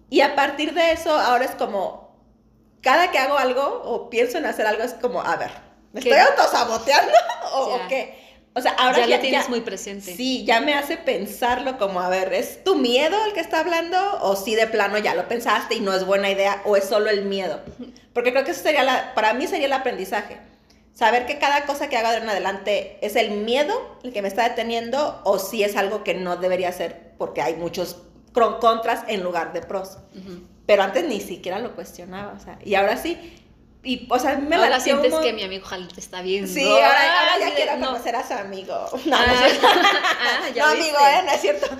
Y 0.10 0.22
a 0.22 0.36
partir 0.36 0.74
de 0.74 0.92
eso, 0.92 1.18
ahora 1.18 1.46
es 1.46 1.52
como, 1.52 2.18
cada 2.82 3.12
que 3.12 3.18
hago 3.18 3.38
algo 3.38 3.82
o 3.86 4.10
pienso 4.10 4.38
en 4.38 4.46
hacer 4.46 4.68
algo, 4.68 4.84
es 4.84 4.94
como, 4.96 5.22
a 5.22 5.38
ver, 5.38 5.52
¿me 5.94 6.02
estoy 6.02 6.18
autosaboteando 6.18 7.14
o, 7.54 7.80
qué? 7.88 8.21
O 8.54 8.62
sea, 8.62 8.72
ahora 8.74 9.00
ya, 9.00 9.06
ya 9.06 9.16
lo 9.16 9.22
tienes 9.22 9.50
muy 9.50 9.62
presente. 9.62 10.16
Sí, 10.16 10.44
ya 10.46 10.60
me 10.60 10.74
hace 10.74 10.98
pensarlo 10.98 11.78
como, 11.78 12.02
a 12.02 12.10
ver, 12.10 12.34
¿es 12.34 12.64
tu 12.64 12.76
miedo 12.76 13.16
el 13.26 13.34
que 13.34 13.40
está 13.40 13.62
hablando? 13.62 13.98
O 14.22 14.36
si 14.36 14.56
de 14.56 14.68
plano 14.68 14.98
ya 14.98 15.16
lo 15.16 15.28
pensaste 15.28 15.76
y 15.76 15.80
no 15.80 15.94
es 15.94 16.06
buena 16.06 16.30
idea, 16.30 16.62
o 16.66 16.76
es 16.76 16.84
solo 16.84 17.10
el 17.10 17.24
miedo. 17.26 17.62
Porque 18.14 18.32
creo 18.32 18.44
que 18.44 18.52
eso 18.52 18.62
sería 18.62 18.84
la, 18.84 19.14
para 19.14 19.34
mí 19.34 19.48
sería 19.48 19.68
el 19.68 19.74
aprendizaje. 19.74 20.38
Saber 20.94 21.26
que 21.26 21.40
cada 21.40 21.66
cosa 21.66 21.88
que 21.88 21.96
haga 21.96 22.12
de 22.12 22.18
en 22.18 22.30
adelante 22.30 22.98
es 23.02 23.16
el 23.16 23.32
miedo 23.32 23.98
el 24.04 24.12
que 24.12 24.22
me 24.22 24.28
está 24.28 24.48
deteniendo, 24.48 25.22
o 25.24 25.40
si 25.40 25.64
es 25.64 25.78
algo 25.78 26.04
que 26.04 26.14
no 26.14 26.36
debería 26.36 26.70
hacer 26.70 27.14
porque 27.18 27.42
hay 27.42 27.56
muchos 27.56 27.98
contras 28.34 29.04
en 29.08 29.24
lugar 29.24 29.54
de 29.54 29.62
pros. 29.62 29.98
Pero 30.66 30.84
antes 30.84 31.06
ni 31.06 31.22
siquiera 31.22 31.60
lo 31.60 31.76
cuestionaba, 31.76 32.34
o 32.34 32.40
sea, 32.40 32.60
y 32.64 32.76
ahora 32.76 32.98
sí, 32.98 33.41
y, 33.84 34.08
o 34.10 34.20
sea, 34.20 34.38
me 34.38 34.56
ahora 34.56 34.80
sientes 34.80 35.14
que 35.16 35.34
mi 35.34 35.44
amigo 35.44 35.66
Jalil 35.66 35.88
te 35.88 36.00
está 36.00 36.22
viendo. 36.22 36.52
Sí, 36.52 36.64
ahora, 36.64 37.40
ya 37.40 37.56
quiero 37.56 37.72
conocer 37.74 38.16
a 38.16 38.28
su 38.28 38.34
amigo. 38.34 38.76
No, 39.06 39.18
no, 39.18 39.18
ah, 39.18 39.26
ah, 40.44 40.50
ya 40.54 40.66
no 40.66 40.72
amigo, 40.72 40.98
¿eh? 40.98 41.24
No 41.26 41.32
es 41.32 41.42
cierto. 41.42 41.68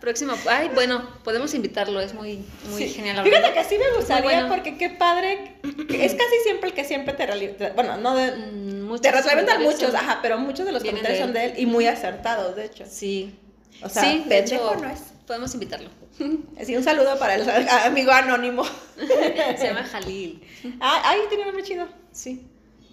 Próximo. 0.00 0.34
Ay, 0.48 0.70
bueno, 0.72 1.08
podemos 1.24 1.52
invitarlo, 1.54 2.00
es 2.00 2.14
muy, 2.14 2.44
muy 2.70 2.88
genial. 2.88 3.24
Fíjate 3.24 3.52
que 3.52 3.64
sí 3.64 3.76
me 3.76 3.96
gustaría, 3.96 4.46
porque 4.46 4.78
qué 4.78 4.90
padre. 4.90 5.56
Es 5.88 6.14
casi 6.14 6.36
siempre 6.44 6.68
el 6.68 6.74
que 6.74 6.84
siempre 6.84 7.12
te 7.14 7.26
realiza. 7.26 7.70
Bueno, 7.74 7.96
no 7.96 8.14
de. 8.14 8.30
Mm, 8.30 9.00
te 9.00 9.10
retroalimentan 9.10 9.62
muchos, 9.62 9.92
ajá, 9.92 10.20
pero 10.22 10.38
muchos 10.38 10.64
de 10.64 10.70
los 10.70 10.84
comentarios 10.84 11.18
son 11.18 11.32
de 11.32 11.46
él 11.46 11.54
y 11.56 11.66
muy 11.66 11.88
acertados, 11.88 12.54
de 12.54 12.66
hecho. 12.66 12.84
Sí. 12.88 13.34
O 13.82 13.88
sea, 13.88 14.04
sí, 14.04 14.22
de 14.26 14.38
hecho, 14.38 14.76
no 14.80 14.88
es. 14.88 15.15
Podemos 15.26 15.52
invitarlo. 15.54 15.90
Así 16.60 16.76
un 16.76 16.84
saludo 16.84 17.18
para 17.18 17.34
el 17.34 17.48
amigo 17.68 18.12
anónimo. 18.12 18.64
Se 18.96 19.66
llama 19.66 19.84
Jalil. 19.84 20.42
Ah, 20.80 21.02
ahí 21.04 21.20
tiene 21.28 21.44
nombre 21.44 21.64
chido. 21.64 21.88
Sí. 22.12 22.46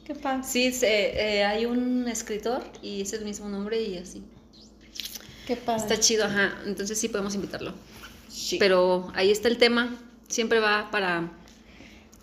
Qué 0.06 0.16
padre. 0.16 0.44
Sí, 0.44 0.72
eh, 0.82 1.46
hay 1.46 1.66
un 1.66 2.08
escritor 2.08 2.64
y 2.82 3.02
es 3.02 3.14
el 3.14 3.24
mismo 3.24 3.48
nombre 3.48 3.82
y 3.82 3.98
así. 3.98 4.24
Qué 5.48 5.56
padre. 5.56 5.82
Está 5.82 6.00
chido, 6.00 6.26
ajá. 6.26 6.58
Entonces 6.66 7.00
sí 7.00 7.08
podemos 7.08 7.36
invitarlo. 7.36 7.74
Sí. 8.30 8.58
Pero 8.58 9.12
ahí 9.16 9.32
está 9.32 9.48
el 9.48 9.58
tema. 9.58 9.96
Siempre 10.28 10.60
va 10.60 10.90
para. 10.92 11.32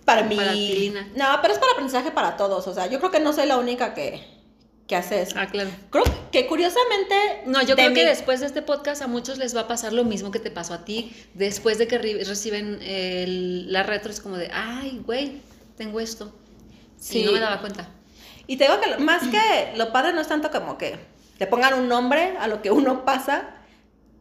Para 0.04 0.24
mí. 0.24 0.92
no, 1.14 1.26
pero 1.40 1.54
es 1.54 1.60
para 1.60 1.72
aprendizaje 1.72 2.10
para 2.10 2.36
todos. 2.36 2.66
O 2.66 2.74
sea, 2.74 2.88
yo 2.88 2.98
creo 2.98 3.10
que 3.12 3.20
no 3.20 3.32
soy 3.32 3.46
la 3.46 3.58
única 3.58 3.94
que 3.94 4.39
¿Qué 4.90 4.96
haces? 4.96 5.36
Ah, 5.36 5.46
claro. 5.46 5.70
Creo 5.90 6.02
que 6.32 6.48
curiosamente... 6.48 7.14
No, 7.46 7.62
yo 7.62 7.76
creo 7.76 7.94
que 7.94 8.04
después 8.04 8.40
de 8.40 8.46
este 8.46 8.60
podcast 8.60 9.00
a 9.02 9.06
muchos 9.06 9.38
les 9.38 9.54
va 9.54 9.60
a 9.60 9.68
pasar 9.68 9.92
lo 9.92 10.02
mismo 10.02 10.32
que 10.32 10.40
te 10.40 10.50
pasó 10.50 10.74
a 10.74 10.84
ti. 10.84 11.14
Después 11.32 11.78
de 11.78 11.86
que 11.86 11.96
reciben 11.98 12.80
la 13.72 13.84
retro 13.84 14.10
es 14.10 14.20
como 14.20 14.36
de, 14.36 14.50
ay, 14.52 15.00
güey, 15.06 15.42
tengo 15.76 16.00
esto. 16.00 16.34
Sí. 16.98 17.20
Y 17.20 17.24
no 17.24 17.30
me 17.30 17.38
daba 17.38 17.60
cuenta. 17.60 17.88
Y 18.48 18.56
te 18.56 18.64
digo 18.64 18.80
que 18.80 18.96
más 18.96 19.22
que 19.28 19.76
lo 19.76 19.92
padre 19.92 20.12
no 20.12 20.22
es 20.22 20.26
tanto 20.26 20.50
como 20.50 20.76
que 20.76 20.98
te 21.38 21.46
pongan 21.46 21.74
un 21.74 21.86
nombre 21.86 22.34
a 22.40 22.48
lo 22.48 22.60
que 22.60 22.72
uno 22.72 23.04
pasa, 23.04 23.48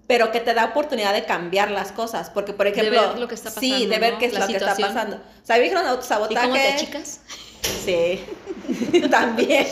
pero 0.06 0.32
que 0.32 0.40
te 0.40 0.54
da 0.54 0.66
oportunidad 0.66 1.14
de 1.14 1.26
cambiar 1.26 1.72
las 1.72 1.92
cosas. 1.92 2.30
Porque, 2.30 2.54
por 2.54 2.68
ejemplo... 2.68 3.02
De 3.02 3.08
ver 3.08 3.18
lo 3.18 3.28
que 3.28 3.34
está 3.34 3.50
pasando, 3.50 3.76
Sí, 3.76 3.88
de 3.88 3.98
ver 3.98 4.20
qué 4.20 4.28
es 4.28 4.38
lo 4.38 4.46
que 4.46 4.58
está 4.58 4.76
pasando. 4.76 5.16
O 5.16 5.46
sea, 5.48 5.58
dijeron 5.58 5.88
autosabotaje... 5.88 6.46
¿Y 6.46 6.50
cómo 6.52 6.62
te 6.62 6.76
chicas? 6.76 7.22
Sí, 7.62 8.20
también. 9.12 9.68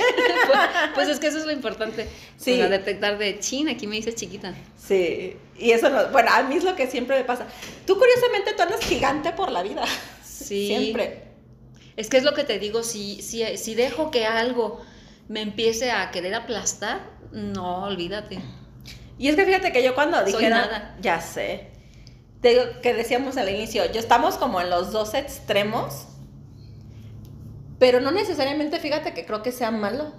Pues, 0.47 0.59
pues, 0.93 1.09
es 1.09 1.19
que 1.19 1.27
eso 1.27 1.37
es 1.37 1.45
lo 1.45 1.51
importante. 1.51 2.07
Sí. 2.37 2.57
detectar 2.57 3.17
de 3.17 3.39
China, 3.39 3.71
aquí 3.71 3.87
me 3.87 3.95
dices 3.95 4.15
chiquita. 4.15 4.53
Sí, 4.77 5.37
y 5.57 5.71
eso 5.71 5.89
no, 5.89 6.07
bueno, 6.09 6.29
a 6.31 6.43
mí 6.43 6.55
es 6.55 6.63
lo 6.63 6.75
que 6.75 6.87
siempre 6.87 7.17
me 7.17 7.25
pasa. 7.25 7.47
Tú 7.85 7.97
curiosamente 7.97 8.53
tú 8.53 8.63
andas 8.63 8.81
gigante 8.81 9.31
por 9.33 9.51
la 9.51 9.63
vida. 9.63 9.83
Sí. 10.23 10.67
Siempre. 10.67 11.23
Es 11.95 12.09
que 12.09 12.17
es 12.17 12.23
lo 12.23 12.33
que 12.33 12.43
te 12.43 12.59
digo, 12.59 12.83
si, 12.83 13.21
si, 13.21 13.57
si 13.57 13.75
dejo 13.75 14.11
que 14.11 14.25
algo 14.25 14.81
me 15.27 15.41
empiece 15.41 15.91
a 15.91 16.11
querer 16.11 16.35
aplastar, 16.35 17.01
no, 17.31 17.83
olvídate. 17.83 18.39
Y 19.17 19.29
es 19.29 19.35
que 19.35 19.45
fíjate 19.45 19.71
que 19.71 19.83
yo 19.83 19.95
cuando 19.95 20.23
dije 20.23 20.49
nada. 20.49 20.95
ya 21.01 21.21
sé, 21.21 21.67
te 22.41 22.49
digo 22.49 22.63
que 22.83 22.93
decíamos 22.93 23.35
al 23.37 23.49
inicio, 23.49 23.91
yo 23.91 23.99
estamos 23.99 24.35
como 24.35 24.61
en 24.61 24.69
los 24.69 24.91
dos 24.91 25.15
extremos 25.15 26.07
pero 27.79 27.99
no 27.99 28.11
necesariamente, 28.11 28.79
fíjate 28.79 29.13
que 29.13 29.25
creo 29.25 29.43
que 29.43 29.51
sea 29.51 29.71
malo, 29.71 30.13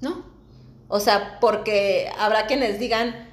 ¿no? 0.00 0.24
O 0.88 1.00
sea, 1.00 1.38
porque 1.40 2.10
habrá 2.18 2.46
quienes 2.46 2.78
digan, 2.78 3.28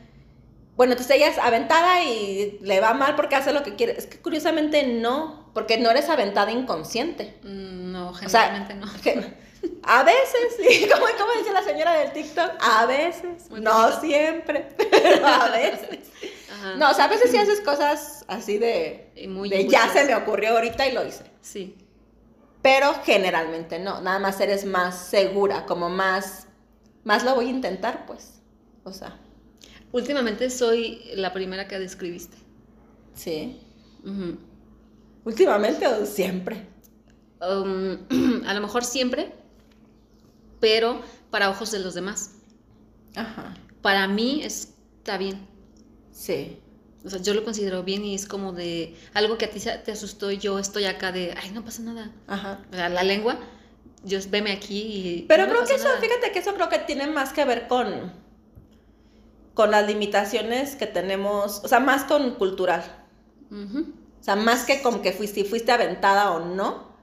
bueno, 0.76 0.94
entonces 0.94 1.16
ella 1.16 1.28
es 1.28 1.38
aventada 1.38 2.04
y 2.04 2.60
le 2.62 2.80
va 2.80 2.94
mal 2.94 3.16
porque 3.16 3.36
hace 3.36 3.54
lo 3.54 3.64
que 3.64 3.76
quiere. 3.76 3.98
Es 3.98 4.08
que 4.08 4.20
curiosamente 4.20 4.86
no, 4.86 5.52
porque 5.54 5.78
no 5.78 5.90
eres 5.90 6.10
aventada 6.10 6.52
inconsciente. 6.52 7.38
Mm, 7.44 7.92
no, 7.92 8.14
generalmente 8.14 8.74
no. 8.76 8.88
a 9.84 10.04
veces, 10.04 10.90
como, 10.94 11.06
como 11.18 11.32
dice 11.40 11.54
la 11.54 11.64
señora 11.64 11.94
del 12.00 12.12
TikTok, 12.12 12.52
a 12.60 12.86
veces, 12.86 13.50
no 13.52 14.00
siempre, 14.02 14.70
pero 14.78 15.26
a 15.26 15.50
veces. 15.50 16.00
No, 16.78 16.92
o 16.92 16.94
sea, 16.94 17.06
a 17.06 17.10
veces 17.10 17.30
sí 17.30 17.38
haces 17.38 17.62
cosas 17.62 18.26
así 18.28 18.58
de, 18.58 19.12
de 19.16 19.68
ya 19.68 19.88
se 19.90 20.06
me 20.06 20.16
ocurrió 20.16 20.52
ahorita 20.52 20.88
y 20.88 20.94
lo 20.94 21.06
hice. 21.06 21.24
Sí 21.42 21.78
pero 22.66 22.96
generalmente 23.04 23.78
no, 23.78 24.02
nada 24.02 24.18
más 24.18 24.42
eres 24.42 24.66
más 24.66 24.98
segura, 24.98 25.68
como 25.68 25.88
más, 25.88 26.48
más 27.04 27.24
lo 27.24 27.36
voy 27.36 27.46
a 27.46 27.50
intentar, 27.52 28.08
pues, 28.08 28.42
o 28.84 28.92
sea. 28.92 29.20
Últimamente 29.92 30.50
soy 30.50 31.00
la 31.14 31.32
primera 31.32 31.68
que 31.68 31.78
describiste. 31.78 32.38
Sí. 33.14 33.62
¿Últimamente 35.26 35.86
o 35.86 36.08
siempre? 36.08 36.66
Um, 37.40 38.44
a 38.48 38.54
lo 38.56 38.62
mejor 38.62 38.84
siempre, 38.84 39.32
pero 40.60 41.02
para 41.30 41.52
ojos 41.52 41.70
de 41.70 41.78
los 41.78 41.94
demás. 41.94 42.32
Ajá. 43.16 43.54
Para 43.84 44.08
mí 44.08 44.42
está 44.42 45.20
bien. 45.20 45.48
Sí. 46.12 46.58
O 47.06 47.10
sea, 47.10 47.22
yo 47.22 47.36
lo 47.36 47.44
considero 47.44 47.84
bien 47.84 48.04
y 48.04 48.16
es 48.16 48.26
como 48.28 48.52
de 48.52 48.96
algo 49.14 49.38
que 49.38 49.46
a 49.46 49.50
ti 49.52 49.60
te 49.60 49.92
asustó 49.92 50.32
y 50.32 50.40
yo 50.40 50.58
estoy 50.58 50.86
acá 50.86 51.12
de, 51.12 51.36
ay, 51.40 51.52
no 51.52 51.64
pasa 51.64 51.84
nada. 51.84 52.12
Ajá. 52.28 52.62
O 52.72 52.76
sea, 52.76 52.90
la 52.90 53.04
lengua, 53.04 53.38
yo 54.04 54.18
veme 54.30 54.52
aquí 54.52 54.82
y... 54.82 55.26
Pero 55.28 55.48
creo 55.48 55.66
que 55.66 55.76
eso, 55.76 55.88
fíjate 56.02 56.32
que 56.32 56.40
eso 56.40 56.56
creo 56.56 56.70
que 56.70 56.80
tiene 56.80 57.06
más 57.06 57.32
que 57.32 57.46
ver 57.46 57.68
con, 57.68 58.12
con 59.54 59.70
las 59.70 59.86
limitaciones 59.86 60.76
que 60.76 60.88
tenemos, 60.88 61.62
o 61.64 61.68
sea, 61.68 61.80
más 61.80 62.06
con 62.06 62.36
cultural. 62.36 62.84
O 63.52 64.24
sea, 64.24 64.36
más 64.36 64.66
que 64.66 64.82
con 64.82 65.04
que 65.04 65.12
fuiste, 65.12 65.44
si 65.44 65.48
fuiste 65.48 65.72
aventada 65.72 66.32
o 66.32 66.40
no, 66.40 66.96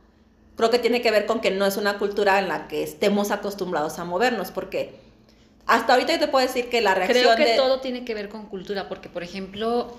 creo 0.56 0.70
que 0.70 0.80
tiene 0.80 1.00
que 1.00 1.12
ver 1.12 1.26
con 1.26 1.40
que 1.40 1.52
no 1.52 1.64
es 1.64 1.76
una 1.76 1.98
cultura 1.98 2.40
en 2.40 2.48
la 2.48 2.66
que 2.66 2.82
estemos 2.82 3.30
acostumbrados 3.30 4.00
a 4.00 4.04
movernos, 4.04 4.50
porque 4.50 5.00
hasta 5.66 5.92
ahorita 5.94 6.14
yo 6.14 6.18
te 6.18 6.28
puedo 6.28 6.46
decir 6.46 6.68
que 6.68 6.80
la 6.80 6.94
reacción 6.94 7.34
Creo 7.34 7.36
que 7.36 7.56
todo 7.56 7.80
tiene 7.80 8.04
que 8.04 8.14
ver 8.14 8.28
con 8.28 8.46
cultura, 8.46 8.88
porque 8.88 9.08
por 9.08 9.22
ejemplo, 9.22 9.96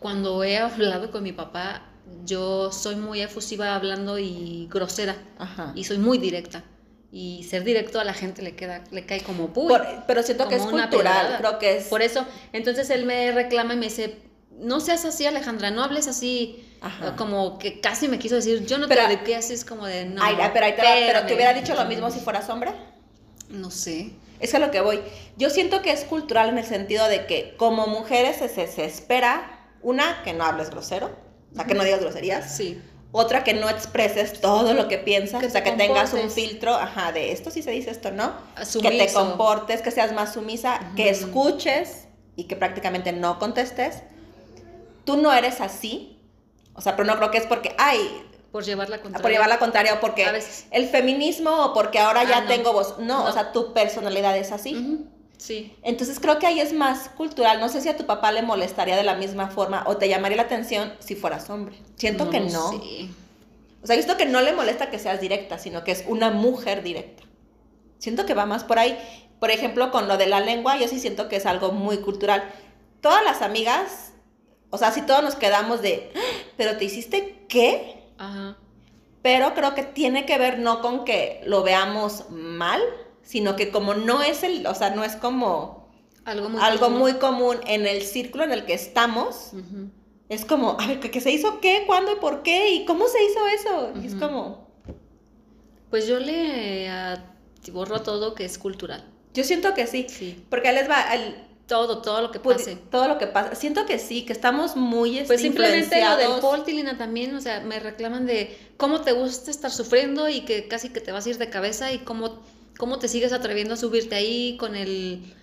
cuando 0.00 0.44
he 0.44 0.58
hablado 0.58 1.10
con 1.10 1.22
mi 1.22 1.32
papá, 1.32 1.82
yo 2.24 2.72
soy 2.72 2.96
muy 2.96 3.20
efusiva 3.20 3.74
hablando 3.74 4.18
y 4.18 4.68
grosera. 4.70 5.16
Y 5.74 5.84
soy 5.84 5.98
muy 5.98 6.18
directa. 6.18 6.64
Y 7.10 7.46
ser 7.48 7.64
directo 7.64 8.00
a 8.00 8.04
la 8.04 8.12
gente 8.12 8.42
le 8.42 8.54
queda, 8.54 8.84
le 8.90 9.06
cae 9.06 9.22
como 9.22 9.52
puy. 9.52 9.72
pero 10.06 10.22
siento 10.22 10.46
que 10.48 10.56
es 10.56 10.62
cultural, 10.62 11.36
creo 11.38 11.58
que 11.58 11.78
es. 11.78 11.86
Por 11.86 12.02
eso, 12.02 12.26
entonces 12.52 12.90
él 12.90 13.06
me 13.06 13.32
reclama 13.32 13.74
y 13.74 13.76
me 13.78 13.86
dice, 13.86 14.18
no 14.58 14.80
seas 14.80 15.04
así, 15.04 15.24
Alejandra, 15.24 15.70
no 15.70 15.82
hables 15.82 16.08
así. 16.08 16.64
Como 17.16 17.58
que 17.58 17.80
casi 17.80 18.08
me 18.08 18.18
quiso 18.18 18.36
decir, 18.36 18.64
yo 18.66 18.78
no 18.78 18.86
te 18.86 18.94
te 18.94 19.20
qué 19.24 19.36
así, 19.36 19.54
es 19.54 19.64
como 19.64 19.86
de 19.86 20.04
no. 20.04 20.22
pero, 20.52 20.66
ahí 20.66 20.74
te, 20.74 20.82
pero 21.06 21.26
te 21.26 21.34
hubiera 21.34 21.52
dicho 21.54 21.74
lo 21.74 21.84
mismo 21.86 22.10
si 22.10 22.20
fueras 22.20 22.48
hombre. 22.50 22.72
No 23.48 23.70
sé. 23.70 24.12
Es 24.40 24.54
a 24.54 24.58
lo 24.58 24.70
que 24.70 24.80
voy. 24.80 25.00
Yo 25.36 25.50
siento 25.50 25.82
que 25.82 25.92
es 25.92 26.04
cultural 26.04 26.48
en 26.48 26.58
el 26.58 26.64
sentido 26.64 27.08
de 27.08 27.26
que 27.26 27.54
como 27.56 27.86
mujeres 27.86 28.36
se, 28.36 28.48
se, 28.48 28.84
espera, 28.84 29.70
una, 29.82 30.22
que 30.22 30.32
no 30.32 30.44
hables 30.44 30.70
grosero, 30.70 31.10
o 31.52 31.54
sea, 31.54 31.64
que 31.64 31.74
no 31.74 31.84
digas 31.84 32.00
groserías. 32.00 32.56
Sí. 32.56 32.80
Otra, 33.10 33.42
que 33.42 33.54
no 33.54 33.70
expreses 33.70 34.40
todo 34.40 34.74
lo 34.74 34.86
que 34.86 34.98
piensas, 34.98 35.42
o 35.42 35.48
sea, 35.48 35.64
que 35.64 35.72
tengas 35.72 36.12
un 36.12 36.30
filtro, 36.30 36.74
ajá, 36.74 37.10
de 37.10 37.32
esto 37.32 37.50
sí 37.50 37.62
se 37.62 37.70
dice, 37.70 37.90
esto 37.90 38.10
no. 38.10 38.34
Que 38.82 38.90
te 38.90 39.12
comportes, 39.12 39.80
que 39.80 39.90
seas 39.90 40.12
más 40.12 40.34
sumisa, 40.34 40.78
que 40.94 41.08
escuches 41.08 42.06
y 42.36 42.44
que 42.44 42.54
prácticamente 42.54 43.12
no 43.12 43.38
contestes. 43.38 44.02
Tú 45.04 45.16
no 45.16 45.32
eres 45.32 45.62
así, 45.62 46.20
o 46.74 46.82
sea, 46.82 46.96
pero 46.96 47.06
no 47.06 47.16
creo 47.16 47.30
que 47.30 47.38
es 47.38 47.46
porque, 47.46 47.74
ay, 47.78 48.27
por 48.52 48.64
llevar 48.64 48.88
la 48.88 49.00
contraria. 49.00 49.22
Por 49.22 49.30
llevar 49.30 49.48
la 49.48 49.58
contraria 49.58 49.94
o 49.94 50.00
porque 50.00 50.26
el 50.70 50.88
feminismo 50.88 51.50
o 51.50 51.74
porque 51.74 51.98
ahora 51.98 52.24
ya 52.24 52.38
ah, 52.38 52.46
tengo 52.46 52.72
voz. 52.72 52.98
No, 52.98 53.24
o 53.24 53.32
sea, 53.32 53.52
tu 53.52 53.72
personalidad 53.74 54.36
es 54.36 54.52
así. 54.52 55.06
Sí. 55.36 55.76
Entonces 55.82 56.18
creo 56.18 56.38
que 56.38 56.46
ahí 56.46 56.60
es 56.60 56.72
más 56.72 57.10
cultural. 57.10 57.60
No 57.60 57.68
sé 57.68 57.80
si 57.80 57.88
a 57.88 57.96
tu 57.96 58.06
papá 58.06 58.32
le 58.32 58.42
molestaría 58.42 58.96
de 58.96 59.04
la 59.04 59.14
misma 59.14 59.48
forma 59.48 59.84
o 59.86 59.96
te 59.96 60.08
llamaría 60.08 60.36
la 60.36 60.44
atención 60.44 60.92
si 60.98 61.14
fueras 61.14 61.50
hombre. 61.50 61.76
Siento 61.96 62.30
que 62.30 62.40
no. 62.40 62.70
O 63.82 63.86
sea, 63.86 63.96
visto 63.96 64.16
que 64.16 64.26
no 64.26 64.40
le 64.40 64.52
molesta 64.52 64.90
que 64.90 64.98
seas 64.98 65.20
directa, 65.20 65.58
sino 65.58 65.84
que 65.84 65.92
es 65.92 66.04
una 66.08 66.30
mujer 66.30 66.82
directa. 66.82 67.22
Siento 67.98 68.26
que 68.26 68.34
va 68.34 68.46
más 68.46 68.64
por 68.64 68.78
ahí. 68.78 68.98
Por 69.38 69.50
ejemplo, 69.50 69.90
con 69.90 70.08
lo 70.08 70.16
de 70.16 70.26
la 70.26 70.40
lengua, 70.40 70.76
yo 70.78 70.88
sí 70.88 70.98
siento 70.98 71.28
que 71.28 71.36
es 71.36 71.46
algo 71.46 71.70
muy 71.70 71.98
cultural. 71.98 72.50
Todas 73.00 73.22
las 73.24 73.42
amigas, 73.42 74.12
o 74.70 74.78
sea, 74.78 74.90
si 74.90 75.02
todos 75.02 75.22
nos 75.22 75.36
quedamos 75.36 75.80
de, 75.80 76.10
ah, 76.16 76.50
pero 76.56 76.76
te 76.76 76.84
hiciste 76.86 77.44
qué? 77.48 77.97
Ajá. 78.18 78.56
Pero 79.22 79.54
creo 79.54 79.74
que 79.74 79.82
tiene 79.82 80.26
que 80.26 80.38
ver 80.38 80.58
no 80.58 80.80
con 80.80 81.04
que 81.04 81.42
lo 81.44 81.62
veamos 81.62 82.30
mal, 82.30 82.80
sino 83.22 83.56
que 83.56 83.70
como 83.70 83.94
no 83.94 84.22
es 84.22 84.42
el, 84.42 84.66
o 84.66 84.74
sea, 84.74 84.90
no 84.90 85.04
es 85.04 85.16
como 85.16 85.88
algo 86.24 86.48
muy, 86.48 86.60
algo 86.60 86.86
común. 86.86 86.98
muy 86.98 87.14
común 87.14 87.56
en 87.66 87.86
el 87.86 88.02
círculo 88.02 88.44
en 88.44 88.52
el 88.52 88.64
que 88.64 88.74
estamos, 88.74 89.52
es 90.28 90.44
como, 90.44 90.76
a 90.78 90.86
ver, 90.86 91.00
¿qué, 91.00 91.20
se 91.20 91.30
hizo 91.30 91.60
qué? 91.60 91.84
¿Cuándo 91.86 92.12
y 92.12 92.16
por 92.16 92.42
qué? 92.42 92.72
¿Y 92.74 92.84
cómo 92.84 93.06
se 93.08 93.24
hizo 93.24 93.46
eso? 93.48 93.92
y 94.02 94.06
es 94.06 94.14
como... 94.14 94.68
Pues 95.90 96.06
yo 96.06 96.20
le 96.20 96.90
borro 97.72 98.02
todo 98.02 98.34
que 98.34 98.44
es 98.44 98.58
cultural. 98.58 99.04
Yo 99.34 99.44
siento 99.44 99.74
que 99.74 99.86
sí, 99.86 100.06
sí. 100.08 100.44
porque 100.50 100.72
les 100.72 100.88
va... 100.88 101.04
todo, 101.68 102.00
todo 102.00 102.22
lo 102.22 102.32
que 102.32 102.40
pues, 102.40 102.58
pase. 102.58 102.76
todo 102.90 103.06
lo 103.06 103.18
que 103.18 103.28
pasa. 103.28 103.54
Siento 103.54 103.86
que 103.86 103.98
sí, 103.98 104.24
que 104.24 104.32
estamos 104.32 104.74
muy 104.74 105.18
este, 105.18 105.28
Pues 105.28 105.42
simplemente 105.42 106.02
lo 106.02 106.16
del 106.16 106.40
Paul 106.40 106.64
Tilina 106.64 106.96
también, 106.96 107.34
o 107.36 107.40
sea, 107.40 107.60
me 107.60 107.78
reclaman 107.78 108.26
de 108.26 108.58
cómo 108.76 109.02
te 109.02 109.12
gusta 109.12 109.50
estar 109.50 109.70
sufriendo 109.70 110.28
y 110.28 110.40
que 110.40 110.66
casi 110.66 110.88
que 110.88 111.00
te 111.00 111.12
vas 111.12 111.26
a 111.26 111.30
ir 111.30 111.38
de 111.38 111.50
cabeza 111.50 111.92
y 111.92 111.98
cómo, 111.98 112.42
cómo 112.78 112.98
te 112.98 113.06
sigues 113.06 113.32
atreviendo 113.32 113.74
a 113.74 113.76
subirte 113.76 114.16
ahí 114.16 114.56
con 114.56 114.74
el 114.74 115.34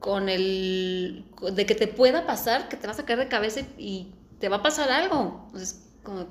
con 0.00 0.28
el 0.28 1.24
de 1.52 1.64
que 1.64 1.76
te 1.76 1.86
pueda 1.86 2.26
pasar, 2.26 2.68
que 2.68 2.76
te 2.76 2.88
vas 2.88 2.98
a 2.98 3.04
caer 3.04 3.20
de 3.20 3.28
cabeza 3.28 3.60
y 3.78 4.08
te 4.40 4.48
va 4.48 4.56
a 4.56 4.62
pasar 4.62 4.90
algo. 4.90 5.44
Entonces, 5.46 5.80
como 6.02 6.26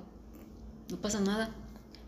no 0.90 0.98
pasa 0.98 1.22
nada. 1.22 1.56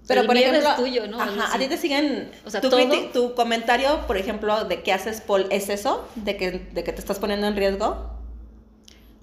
Pero 0.08 0.26
por 0.26 0.36
ejemplo, 0.36 0.70
es 0.70 0.76
tuyo, 0.76 1.08
¿no? 1.08 1.22
Ajá, 1.22 1.54
a 1.54 1.58
ti 1.58 1.68
te 1.68 1.78
siguen, 1.78 2.32
o 2.46 2.50
sea, 2.50 2.60
tu, 2.60 2.70
tu, 3.14 3.36
comentario, 3.36 4.06
por 4.06 4.18
ejemplo, 4.18 4.66
de 4.66 4.84
qué 4.84 4.92
haces 4.92 5.22
Paul, 5.22 5.48
¿es 5.50 5.70
eso? 5.70 6.08
¿De 6.16 6.36
que, 6.36 6.52
de 6.52 6.84
que 6.84 6.92
te 6.92 7.00
estás 7.00 7.20
poniendo 7.20 7.48
en 7.48 7.56
riesgo? 7.56 8.12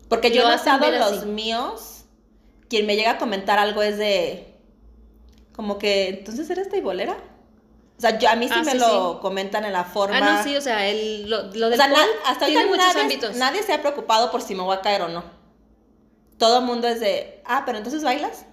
Porque 0.08 0.30
yo, 0.30 0.42
he 0.42 0.56
notado 0.56 0.90
los 0.90 1.26
míos, 1.26 2.04
quien 2.68 2.86
me 2.86 2.96
llega 2.96 3.12
a 3.12 3.18
comentar 3.18 3.58
algo 3.58 3.82
es 3.82 3.98
de, 3.98 4.54
como 5.54 5.78
que, 5.78 6.08
entonces 6.08 6.48
eres 6.48 6.70
teibolera. 6.70 7.16
O 7.98 8.00
sea, 8.00 8.18
yo, 8.18 8.30
a 8.30 8.34
mí 8.34 8.48
sí 8.48 8.54
ah, 8.56 8.62
me 8.64 8.74
lo 8.76 9.20
comentan 9.20 9.66
en 9.66 9.74
la 9.74 9.84
forma. 9.84 10.16
Ah, 10.16 10.36
no, 10.38 10.42
sí, 10.42 10.56
o 10.56 10.60
sea, 10.62 10.88
el, 10.88 11.28
lo, 11.28 11.42
lo 11.52 11.68
del 11.68 11.78
o 11.78 11.84
sea, 11.84 11.92
hasta 12.26 12.46
tiene 12.46 12.64
muchos 12.64 12.86
nadie, 12.86 13.02
ámbitos. 13.02 13.36
Nadie 13.36 13.62
se 13.62 13.74
ha 13.74 13.82
preocupado 13.82 14.30
por 14.30 14.40
si 14.40 14.54
me 14.54 14.62
voy 14.62 14.74
a 14.74 14.80
caer 14.80 15.02
o 15.02 15.08
no. 15.08 15.22
Todo 16.38 16.60
el 16.60 16.64
mundo 16.64 16.88
es 16.88 17.00
de, 17.00 17.42
ah, 17.44 17.64
pero 17.66 17.76
entonces 17.76 18.02
bailas. 18.02 18.46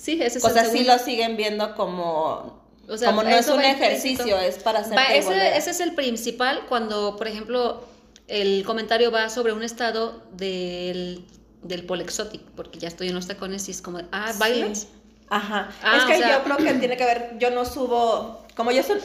Sí, 0.00 0.18
ese 0.22 0.38
es 0.38 0.44
O 0.44 0.50
sea, 0.50 0.64
sí 0.64 0.84
lo 0.84 0.98
siguen 0.98 1.36
viendo 1.36 1.74
como. 1.74 2.60
O 2.88 2.96
sea, 2.96 3.10
como 3.10 3.22
no 3.22 3.30
es 3.30 3.48
un 3.48 3.60
ejercicio, 3.60 4.38
es 4.38 4.58
para 4.58 4.80
hacer. 4.80 4.98
ese, 5.12 5.56
ese 5.56 5.70
es 5.70 5.80
el 5.80 5.94
principal 5.94 6.66
cuando, 6.68 7.16
por 7.16 7.28
ejemplo, 7.28 7.84
el 8.26 8.64
comentario 8.64 9.10
va 9.10 9.28
sobre 9.28 9.52
un 9.52 9.62
estado 9.62 10.22
del, 10.32 11.24
del 11.62 11.84
polexotic, 11.84 12.40
porque 12.56 12.78
ya 12.78 12.88
estoy 12.88 13.08
en 13.08 13.14
los 13.14 13.26
tacones 13.26 13.68
y 13.68 13.72
es 13.72 13.82
como, 13.82 14.00
ah, 14.12 14.32
¿bailas? 14.38 14.88
Ajá. 15.28 15.70
Ah, 15.82 15.98
es 15.98 16.16
que 16.16 16.28
yo 16.28 16.42
creo 16.42 16.56
que 16.56 16.74
tiene 16.74 16.96
que 16.96 17.04
ver, 17.04 17.36
yo 17.38 17.50
no 17.50 17.64
subo, 17.64 18.44
como 18.56 18.72
yo 18.72 18.82
soy, 18.82 19.00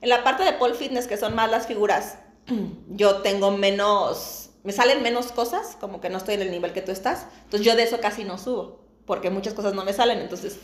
en 0.00 0.08
la 0.08 0.24
parte 0.24 0.44
de 0.44 0.52
pole 0.54 0.74
fitness 0.74 1.06
que 1.06 1.16
son 1.16 1.34
más 1.34 1.50
las 1.50 1.66
figuras, 1.66 2.18
yo 2.88 3.16
tengo 3.18 3.50
menos, 3.50 4.50
me 4.64 4.72
salen 4.72 5.02
menos 5.02 5.30
cosas, 5.32 5.76
como 5.80 6.00
que 6.00 6.08
no 6.08 6.18
estoy 6.18 6.34
en 6.34 6.42
el 6.42 6.50
nivel 6.50 6.72
que 6.72 6.82
tú 6.82 6.90
estás, 6.90 7.26
entonces 7.44 7.66
yo 7.66 7.76
de 7.76 7.84
eso 7.84 8.00
casi 8.00 8.24
no 8.24 8.38
subo, 8.38 8.87
porque 9.08 9.30
muchas 9.30 9.54
cosas 9.54 9.74
no 9.74 9.84
me 9.84 9.94
salen, 9.94 10.20
entonces, 10.20 10.58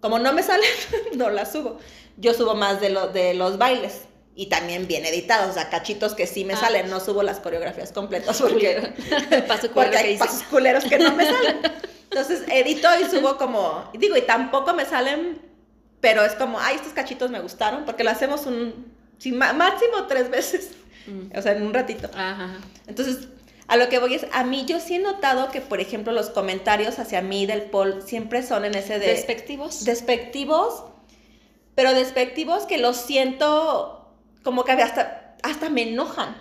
como 0.00 0.18
no 0.18 0.32
me 0.32 0.42
salen, 0.42 0.68
no 1.14 1.30
las 1.30 1.52
subo. 1.52 1.78
Yo 2.18 2.34
subo 2.34 2.54
más 2.54 2.80
de, 2.80 2.90
lo, 2.90 3.08
de 3.08 3.32
los 3.32 3.56
bailes 3.56 4.02
y 4.34 4.46
también 4.46 4.88
bien 4.88 5.06
editados, 5.06 5.50
o 5.50 5.52
sea, 5.54 5.70
cachitos 5.70 6.14
que 6.14 6.26
sí 6.26 6.44
me 6.44 6.54
ah. 6.54 6.58
salen, 6.58 6.90
no 6.90 7.00
subo 7.00 7.22
las 7.22 7.38
coreografías 7.38 7.92
completas 7.92 8.42
porque, 8.42 8.92
porque 9.74 9.96
hay 9.96 10.18
pasos 10.18 10.42
culeros 10.42 10.84
que 10.84 10.98
no 10.98 11.14
me 11.14 11.24
salen. 11.24 11.60
Entonces 12.10 12.42
edito 12.48 12.88
y 13.00 13.04
subo 13.08 13.38
como, 13.38 13.88
digo, 13.94 14.16
y 14.16 14.22
tampoco 14.22 14.74
me 14.74 14.84
salen, 14.84 15.40
pero 16.00 16.24
es 16.24 16.32
como, 16.32 16.58
ay, 16.58 16.76
estos 16.76 16.92
cachitos 16.92 17.30
me 17.30 17.40
gustaron, 17.40 17.84
porque 17.84 18.02
lo 18.02 18.10
hacemos 18.10 18.46
un, 18.46 18.92
máximo 19.32 20.06
tres 20.08 20.28
veces, 20.28 20.72
mm. 21.06 21.38
o 21.38 21.42
sea, 21.42 21.52
en 21.52 21.62
un 21.62 21.72
ratito. 21.72 22.10
Entonces, 22.86 23.28
a 23.68 23.76
lo 23.76 23.88
que 23.88 23.98
voy 23.98 24.14
es, 24.14 24.26
a 24.32 24.44
mí 24.44 24.64
yo 24.66 24.78
sí 24.80 24.96
he 24.96 24.98
notado 24.98 25.50
que, 25.50 25.60
por 25.60 25.80
ejemplo, 25.80 26.12
los 26.12 26.30
comentarios 26.30 26.98
hacia 26.98 27.20
mí 27.20 27.46
del 27.46 27.62
Paul 27.62 28.02
siempre 28.02 28.42
son 28.42 28.64
en 28.64 28.74
ese 28.74 28.98
de... 28.98 29.08
Despectivos. 29.08 29.84
Despectivos, 29.84 30.84
pero 31.74 31.92
despectivos 31.92 32.64
que 32.64 32.78
los 32.78 32.96
siento 32.96 34.14
como 34.44 34.64
que 34.64 34.72
hasta, 34.72 35.36
hasta 35.42 35.68
me 35.68 35.82
enojan. 35.90 36.36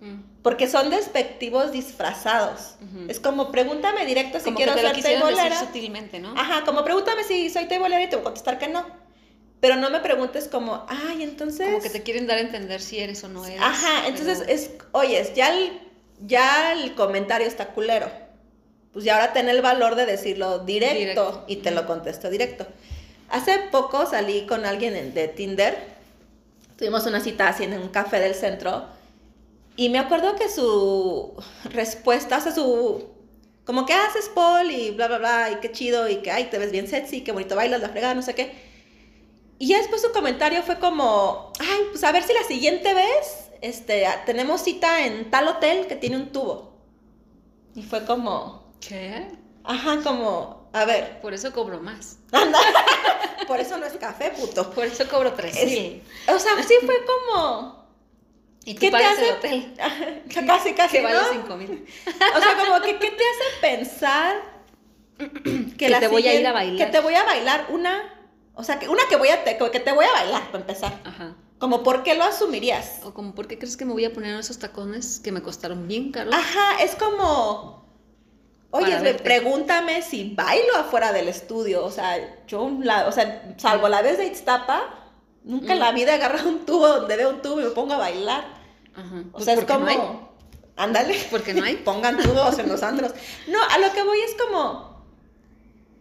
Mm. 0.00 0.42
Porque 0.42 0.68
son 0.68 0.90
despectivos 0.90 1.72
disfrazados. 1.72 2.76
Es 3.08 3.18
como, 3.18 3.50
pregúntame 3.50 4.06
directo 4.06 4.38
si 4.38 4.52
quiero 4.52 4.74
ser 4.74 5.00
teibolera. 5.00 5.58
sutilmente, 5.58 6.20
¿no? 6.20 6.34
Ajá, 6.36 6.64
como 6.64 6.84
pregúntame 6.84 7.24
si 7.24 7.50
soy 7.50 7.64
teibolera 7.64 8.02
y 8.02 8.08
te 8.08 8.14
voy 8.16 8.20
a 8.20 8.24
contestar 8.24 8.58
que 8.58 8.68
no. 8.68 8.86
Pero 9.58 9.76
no 9.76 9.90
me 9.90 10.00
preguntes 10.00 10.46
como, 10.46 10.86
ay, 10.88 11.22
entonces... 11.22 11.66
Como 11.66 11.82
que 11.82 11.90
te 11.90 12.02
quieren 12.02 12.26
dar 12.26 12.36
a 12.36 12.42
entender 12.42 12.80
si 12.80 13.00
eres 13.00 13.24
o 13.24 13.28
no 13.28 13.44
eres. 13.44 13.60
Ajá, 13.60 14.06
entonces 14.06 14.44
es, 14.46 14.70
oyes, 14.92 15.34
ya 15.34 15.52
el, 15.52 15.80
ya 16.20 16.72
el 16.72 16.94
comentario 16.94 17.46
está 17.46 17.68
culero. 17.68 18.10
Pues 18.92 19.04
ya 19.04 19.16
ahora 19.16 19.32
ten 19.32 19.48
el 19.48 19.60
valor 19.60 19.94
de 19.94 20.06
decirlo 20.06 20.60
directo, 20.60 21.44
y 21.46 21.56
te 21.56 21.70
lo 21.70 21.86
contesto 21.86 22.30
directo. 22.30 22.66
Hace 23.28 23.58
poco 23.70 24.06
salí 24.06 24.46
con 24.46 24.64
alguien 24.64 25.12
de 25.12 25.28
Tinder. 25.28 25.76
Tuvimos 26.78 27.06
una 27.06 27.20
cita 27.20 27.48
así 27.48 27.64
en 27.64 27.74
un 27.74 27.88
café 27.88 28.20
del 28.20 28.34
centro 28.34 28.86
y 29.76 29.90
me 29.90 29.98
acuerdo 29.98 30.34
que 30.36 30.48
su 30.48 31.34
respuesta, 31.64 32.38
o 32.38 32.40
sea, 32.40 32.52
su... 32.52 33.04
Como 33.64 33.84
que 33.84 33.92
haces, 33.92 34.30
Paul, 34.34 34.70
y 34.70 34.92
bla, 34.92 35.08
bla, 35.08 35.18
bla, 35.18 35.50
y 35.50 35.56
qué 35.56 35.72
chido, 35.72 36.08
y 36.08 36.16
que, 36.18 36.30
ay, 36.30 36.44
te 36.44 36.56
ves 36.56 36.70
bien 36.70 36.86
sexy, 36.86 37.22
qué 37.22 37.32
bonito 37.32 37.56
bailas, 37.56 37.80
la 37.80 37.88
fregada, 37.88 38.14
no 38.14 38.22
sé 38.22 38.34
qué. 38.34 38.54
Y 39.58 39.68
ya 39.68 39.78
después 39.78 40.00
su 40.00 40.12
comentario 40.12 40.62
fue 40.62 40.78
como, 40.78 41.52
ay, 41.58 41.80
pues 41.90 42.04
a 42.04 42.12
ver 42.12 42.22
si 42.22 42.32
la 42.32 42.44
siguiente 42.44 42.94
vez, 42.94 43.45
este, 43.62 44.06
tenemos 44.24 44.62
cita 44.62 45.06
en 45.06 45.30
tal 45.30 45.48
hotel 45.48 45.86
que 45.86 45.96
tiene 45.96 46.16
un 46.16 46.32
tubo. 46.32 46.76
Y 47.74 47.82
fue 47.82 48.04
como... 48.04 48.72
¿Qué? 48.80 49.28
Ajá, 49.64 50.00
como, 50.02 50.68
a 50.72 50.84
ver. 50.84 51.20
Por 51.20 51.34
eso 51.34 51.52
cobro 51.52 51.80
más. 51.80 52.18
Anda. 52.32 52.58
Por 53.46 53.60
eso 53.60 53.76
no 53.78 53.86
es 53.86 53.92
café, 53.94 54.30
puto. 54.30 54.70
Por 54.70 54.84
eso 54.84 55.08
cobro 55.08 55.32
tres. 55.34 55.54
Sí. 55.54 56.02
O 56.28 56.38
sea, 56.38 56.62
sí 56.62 56.74
fue 56.84 56.96
como... 57.04 57.86
Y 58.64 58.74
tú 58.74 58.80
¿Qué 58.80 58.90
te 58.90 58.96
hace? 58.96 59.28
el 59.28 59.34
hotel. 59.36 59.74
casi, 60.46 60.74
casi, 60.74 60.96
que 60.96 61.02
vale 61.02 61.18
5 61.30 61.56
mil. 61.56 61.86
O 62.06 62.40
sea, 62.40 62.56
como 62.56 62.80
que, 62.80 62.98
¿qué 62.98 63.10
te 63.10 63.22
hace 63.22 63.60
pensar 63.60 64.42
que, 65.78 65.88
te 65.88 66.08
voy 66.08 66.26
a 66.26 66.34
ir 66.34 66.46
a 66.46 66.52
bailar? 66.52 66.86
Que 66.86 66.92
te 66.92 67.00
voy 67.00 67.14
a 67.14 67.22
bailar 67.22 67.66
una, 67.68 68.12
o 68.54 68.64
sea, 68.64 68.80
que 68.80 68.88
una 68.88 69.02
que 69.08 69.14
voy 69.14 69.28
a, 69.28 69.44
te, 69.44 69.56
que 69.56 69.80
te 69.80 69.92
voy 69.92 70.04
a 70.04 70.12
bailar, 70.12 70.46
para 70.46 70.58
empezar. 70.58 71.00
Ajá. 71.04 71.36
Como, 71.58 71.82
¿por 71.82 72.02
qué 72.02 72.14
lo 72.14 72.24
asumirías? 72.24 73.00
O 73.04 73.14
como, 73.14 73.34
¿por 73.34 73.46
qué 73.46 73.58
crees 73.58 73.76
que 73.76 73.84
me 73.84 73.92
voy 73.92 74.04
a 74.04 74.12
poner 74.12 74.38
esos 74.38 74.58
tacones 74.58 75.20
que 75.20 75.32
me 75.32 75.42
costaron 75.42 75.88
bien 75.88 76.12
caros? 76.12 76.34
Ajá, 76.34 76.82
es 76.82 76.94
como... 76.94 77.86
Oye, 78.70 79.14
pregúntame 79.22 80.02
si 80.02 80.34
bailo 80.34 80.76
afuera 80.76 81.12
del 81.12 81.28
estudio. 81.28 81.84
O 81.84 81.90
sea, 81.90 82.44
yo, 82.46 82.70
la, 82.82 83.06
o 83.08 83.12
sea, 83.12 83.54
salvo 83.56 83.88
la 83.88 84.02
vez 84.02 84.18
de 84.18 84.26
Itztapa, 84.26 84.82
nunca 85.44 85.72
en 85.72 85.78
la 85.78 85.92
vida 85.92 86.12
he 86.12 86.14
agarrado 86.16 86.48
un 86.48 86.66
tubo 86.66 86.86
donde 86.86 87.16
veo 87.16 87.30
un 87.30 87.40
tubo 87.40 87.60
y 87.60 87.64
me 87.64 87.70
pongo 87.70 87.94
a 87.94 87.98
bailar. 87.98 88.44
O 89.28 89.32
pues 89.32 89.44
sea, 89.44 89.54
es 89.54 89.64
como, 89.64 89.86
no 89.86 90.26
ándale, 90.76 91.16
porque 91.30 91.54
no 91.54 91.64
hay. 91.64 91.76
Pongan 91.84 92.16
tubos 92.18 92.58
en 92.58 92.68
los 92.68 92.82
andros. 92.82 93.12
No, 93.48 93.58
a 93.70 93.78
lo 93.78 93.92
que 93.92 94.02
voy 94.02 94.20
es 94.20 94.34
como, 94.34 94.95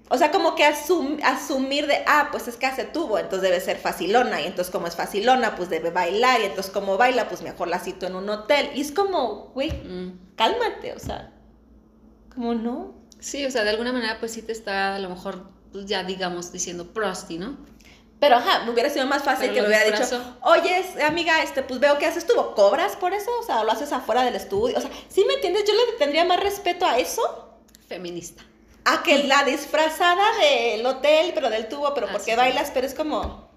o 0.09 0.17
sea, 0.17 0.29
como 0.31 0.55
que 0.55 0.63
asumir 0.63 1.87
de, 1.87 2.03
ah, 2.05 2.29
pues 2.31 2.47
es 2.47 2.57
que 2.57 2.67
hace 2.67 2.83
tubo, 2.83 3.17
entonces 3.17 3.41
debe 3.41 3.59
ser 3.59 3.77
facilona, 3.77 4.41
y 4.41 4.45
entonces 4.45 4.71
como 4.71 4.85
es 4.87 4.95
facilona, 4.95 5.55
pues 5.55 5.69
debe 5.69 5.89
bailar, 5.89 6.41
y 6.41 6.45
entonces 6.45 6.71
como 6.71 6.97
baila, 6.97 7.27
pues 7.27 7.41
mejor 7.41 7.67
la 7.67 7.79
cito 7.79 8.05
en 8.05 8.15
un 8.15 8.29
hotel. 8.29 8.69
Y 8.75 8.81
es 8.81 8.91
como, 8.91 9.51
güey, 9.55 9.71
mm. 9.71 10.35
cálmate, 10.35 10.93
o 10.93 10.99
sea, 10.99 11.31
como 12.33 12.53
no. 12.53 12.93
Sí, 13.19 13.45
o 13.45 13.51
sea, 13.51 13.63
de 13.63 13.71
alguna 13.71 13.93
manera, 13.93 14.19
pues 14.19 14.33
sí 14.33 14.43
te 14.43 14.51
está 14.51 14.95
a 14.95 14.99
lo 14.99 15.09
mejor, 15.09 15.49
pues 15.71 15.87
ya 15.87 16.03
digamos, 16.03 16.51
diciendo 16.51 16.93
prosti, 16.93 17.39
¿no? 17.39 17.57
Pero 18.19 18.37
ajá, 18.37 18.63
me 18.63 18.71
hubiera 18.71 18.89
sido 18.89 19.07
más 19.07 19.23
fácil 19.23 19.53
que 19.53 19.61
me 19.61 19.67
hubiera 19.67 19.83
dicho, 19.83 20.21
oye, 20.41 20.85
amiga, 21.05 21.41
este, 21.41 21.63
pues 21.63 21.79
veo 21.79 21.97
que 21.97 22.05
haces 22.05 22.25
tú, 22.25 22.33
¿cobras 22.55 22.95
por 22.95 23.13
eso? 23.13 23.29
O 23.39 23.43
sea, 23.43 23.63
lo 23.63 23.71
haces 23.71 23.91
afuera 23.91 24.23
del 24.23 24.35
estudio. 24.35 24.77
O 24.77 24.81
sea, 24.81 24.89
¿sí 25.09 25.25
me 25.25 25.33
entiendes? 25.33 25.65
Yo 25.67 25.73
le 25.73 25.97
tendría 25.97 26.23
más 26.25 26.39
respeto 26.39 26.85
a 26.85 26.97
eso. 26.97 27.59
Feminista. 27.87 28.43
A 28.85 29.03
que 29.03 29.23
la 29.23 29.43
disfrazada 29.43 30.23
del 30.39 30.85
hotel, 30.85 31.31
pero 31.33 31.49
del 31.49 31.67
tubo, 31.67 31.93
pero 31.93 32.07
porque 32.11 32.35
bailas, 32.35 32.71
pero 32.73 32.85
es 32.87 32.93
como. 32.93 33.49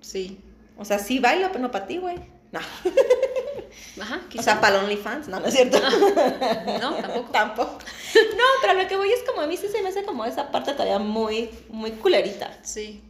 Sí. 0.00 0.38
O 0.76 0.84
sea, 0.84 0.98
sí 0.98 1.18
bailo, 1.18 1.48
pero 1.48 1.60
no 1.60 1.70
para 1.70 1.86
ti, 1.86 1.98
güey. 1.98 2.16
No. 2.52 2.60
Ajá, 4.00 4.20
O 4.38 4.42
sea, 4.42 4.60
para 4.60 4.80
OnlyFans, 4.80 5.28
no, 5.28 5.40
no 5.40 5.46
es 5.46 5.54
cierto. 5.54 5.78
No, 6.80 6.94
tampoco. 6.96 7.30
tampoco. 7.30 7.78
No, 8.14 8.44
pero 8.60 8.74
lo 8.74 8.86
que 8.88 8.96
voy 8.96 9.10
es 9.10 9.22
como, 9.22 9.40
a 9.40 9.46
mí 9.46 9.56
sí 9.56 9.68
se 9.68 9.82
me 9.82 9.88
hace 9.88 10.04
como 10.04 10.24
esa 10.26 10.50
parte 10.50 10.72
todavía 10.72 10.98
muy, 10.98 11.50
muy 11.70 11.92
culerita. 11.92 12.58
Sí. 12.62 13.02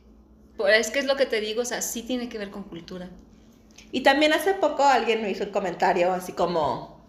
Es 0.69 0.91
que 0.91 1.01
es 1.01 1.07
lo 1.07 1.17
que 1.17 1.27
te 1.27 1.41
digo, 1.41 1.63
o 1.63 1.65
sea, 1.65 1.83
sí 1.83 2.03
tiene 2.03 2.29
que 2.29 2.39
ver 2.39 2.51
con 2.51 2.63
cultura. 2.63 3.09
Y 3.91 4.03
también 4.03 4.33
hace 4.33 4.55
poco 4.55 4.85
alguien 4.85 5.23
me 5.23 5.31
hizo 5.31 5.45
un 5.45 5.51
comentario 5.51 6.13
así 6.13 6.33
como, 6.33 7.01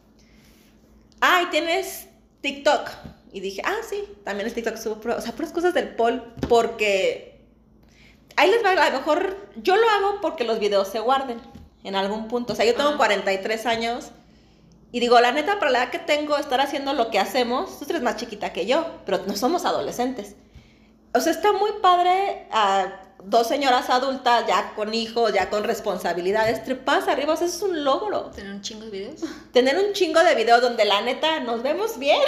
ay, 1.22 1.46
tienes 1.52 2.08
TikTok. 2.42 2.90
Y 3.34 3.40
dije, 3.42 3.62
ah, 3.66 3.78
sí, 3.90 4.06
también 4.24 4.48
es 4.48 4.54
TikTok, 4.54 4.78
subo, 4.78 5.02
o 5.18 5.22
sea, 5.22 5.34
puras 5.34 5.52
cosas 5.52 5.74
del 5.74 5.96
Paul, 5.96 6.24
porque 6.48 7.42
ahí 8.38 8.50
les 8.50 8.64
va, 8.64 8.72
a 8.72 8.90
lo 8.92 9.00
mejor 9.00 9.50
yo 9.58 9.76
lo 9.76 9.90
hago 9.90 10.22
porque 10.22 10.44
los 10.44 10.60
videos 10.60 10.88
se 10.88 11.00
guarden. 11.00 11.42
en 11.84 11.96
algún 11.96 12.28
punto. 12.28 12.54
O 12.54 12.56
sea, 12.56 12.66
yo 12.66 12.76
tengo 12.76 12.96
43 12.96 13.66
años 13.66 14.12
y 14.92 15.00
digo, 15.00 15.20
la 15.20 15.32
neta, 15.32 15.60
para 15.60 15.72
la 15.72 15.80
edad 15.80 15.90
que 15.90 16.00
tengo, 16.00 16.38
estar 16.38 16.62
haciendo 16.62 16.94
lo 16.94 17.10
que 17.10 17.20
hacemos, 17.20 17.80
tú 17.80 17.86
eres 17.90 18.02
más 18.02 18.16
chiquita 18.16 18.54
que 18.54 18.66
yo, 18.66 19.00
pero 19.06 19.24
no 19.26 19.36
somos 19.36 19.66
adolescentes. 19.66 20.36
O 21.14 21.20
sea, 21.20 21.32
está 21.32 21.52
muy 21.52 21.72
padre 21.82 22.48
a 22.52 23.02
dos 23.26 23.48
señoras 23.48 23.90
adultas 23.90 24.46
ya 24.48 24.74
con 24.76 24.94
hijos, 24.94 25.34
ya 25.34 25.50
con 25.50 25.64
responsabilidades, 25.64 26.64
trepas 26.64 27.08
arriba, 27.08 27.34
o 27.34 27.38
sea, 27.38 27.48
eso 27.48 27.58
es 27.58 27.72
un 27.72 27.84
logro. 27.84 28.32
Tener 28.32 28.52
un 28.52 28.62
chingo 28.62 28.86
de 28.86 28.92
videos. 28.92 29.22
Tener 29.52 29.78
un 29.78 29.94
chingo 29.94 30.24
de 30.24 30.36
videos 30.36 30.62
donde 30.62 30.86
la 30.86 31.02
neta 31.02 31.40
nos 31.40 31.64
vemos 31.64 31.98
bien. 31.98 32.22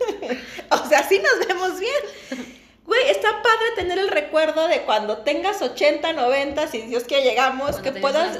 o 0.70 0.88
sea, 0.88 1.08
sí 1.08 1.20
nos 1.20 1.46
vemos 1.46 1.78
bien. 1.78 2.46
Güey, 2.84 3.10
está 3.10 3.42
padre 3.42 3.66
tener 3.74 3.98
el 3.98 4.08
recuerdo 4.08 4.68
de 4.68 4.82
cuando 4.82 5.18
tengas 5.18 5.60
80, 5.60 6.12
90, 6.12 6.68
si 6.68 6.82
Dios 6.82 7.04
quiere 7.04 7.24
llegamos, 7.24 7.76
que 7.76 7.92
puedas... 7.92 8.38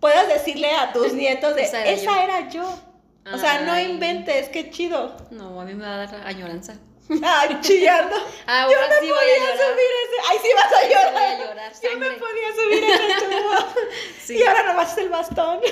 Puedas 0.00 0.28
decirle 0.28 0.70
a 0.70 0.92
tus 0.92 1.12
nietos 1.14 1.54
de, 1.54 1.62
esa 1.62 2.24
era, 2.24 2.48
yo. 2.50 2.62
O 3.32 3.38
sea, 3.38 3.62
no 3.62 3.80
inventes, 3.80 4.50
qué 4.50 4.70
chido. 4.70 5.16
No, 5.30 5.58
a 5.58 5.64
mí 5.64 5.72
me 5.74 5.86
va 5.86 5.94
a 5.94 6.06
dar 6.06 6.26
añoranza. 6.26 6.74
Ay, 7.22 7.58
chillando. 7.60 8.16
Ahora 8.46 8.72
yo 8.72 8.80
no 8.80 8.94
sí 9.00 9.08
voy 9.10 9.18
a 9.18 9.38
llorar. 9.38 9.58
subir 9.58 9.90
ese. 10.04 10.16
Ay, 10.30 10.38
sí 10.42 10.48
vas 10.54 10.72
a 10.72 10.82
llorar. 10.88 11.12
voy 11.12 11.22
a 11.22 11.38
llorar. 11.38 11.72
Yo 11.82 11.98
me 11.98 12.10
podía 12.12 12.52
subir 12.54 12.84
ese 12.84 13.06
tubo. 13.26 13.52
sí. 14.24 14.36
Y 14.38 14.42
ahora 14.42 14.62
nomás 14.64 14.96
el 14.98 15.08
bastón. 15.10 15.60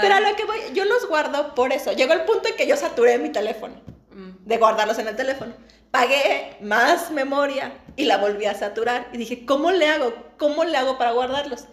Pero 0.00 0.14
a 0.14 0.20
lo 0.20 0.36
que 0.36 0.44
voy, 0.44 0.60
yo 0.72 0.84
los 0.84 1.06
guardo 1.06 1.54
por 1.54 1.72
eso. 1.72 1.92
Llegó 1.92 2.12
el 2.12 2.22
punto 2.22 2.48
en 2.48 2.56
que 2.56 2.66
yo 2.66 2.76
saturé 2.76 3.18
mi 3.18 3.30
teléfono. 3.30 3.80
Mm. 4.10 4.30
De 4.44 4.56
guardarlos 4.58 4.98
en 4.98 5.08
el 5.08 5.16
teléfono. 5.16 5.54
Pagué 5.90 6.56
más 6.60 7.10
memoria 7.10 7.72
y 7.96 8.04
la 8.04 8.18
volví 8.18 8.46
a 8.46 8.54
saturar. 8.54 9.08
Y 9.12 9.18
dije, 9.18 9.44
¿cómo 9.46 9.70
le 9.70 9.86
hago? 9.88 10.12
¿Cómo 10.38 10.64
le 10.64 10.76
hago 10.76 10.98
para 10.98 11.12
guardarlos? 11.12 11.66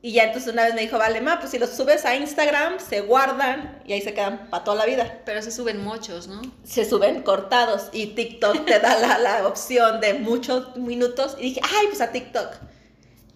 Y 0.00 0.12
ya 0.12 0.24
entonces 0.24 0.52
una 0.52 0.64
vez 0.64 0.74
me 0.74 0.82
dijo, 0.82 0.96
vale, 0.96 1.20
ma, 1.20 1.40
pues 1.40 1.50
si 1.50 1.58
los 1.58 1.70
subes 1.70 2.04
a 2.04 2.14
Instagram, 2.14 2.78
se 2.78 3.00
guardan 3.00 3.82
y 3.84 3.94
ahí 3.94 4.00
se 4.00 4.14
quedan 4.14 4.48
para 4.48 4.62
toda 4.62 4.76
la 4.76 4.86
vida. 4.86 5.22
Pero 5.24 5.42
se 5.42 5.50
suben 5.50 5.82
muchos, 5.82 6.28
¿no? 6.28 6.40
Se 6.62 6.84
suben 6.84 7.22
cortados 7.22 7.88
y 7.92 8.06
TikTok 8.06 8.64
te 8.64 8.78
da 8.78 8.96
la, 8.98 9.18
la 9.18 9.46
opción 9.48 10.00
de 10.00 10.14
muchos 10.14 10.76
minutos. 10.76 11.36
Y 11.38 11.42
dije, 11.42 11.60
ay, 11.64 11.86
pues 11.88 12.00
a 12.00 12.12
TikTok. 12.12 12.48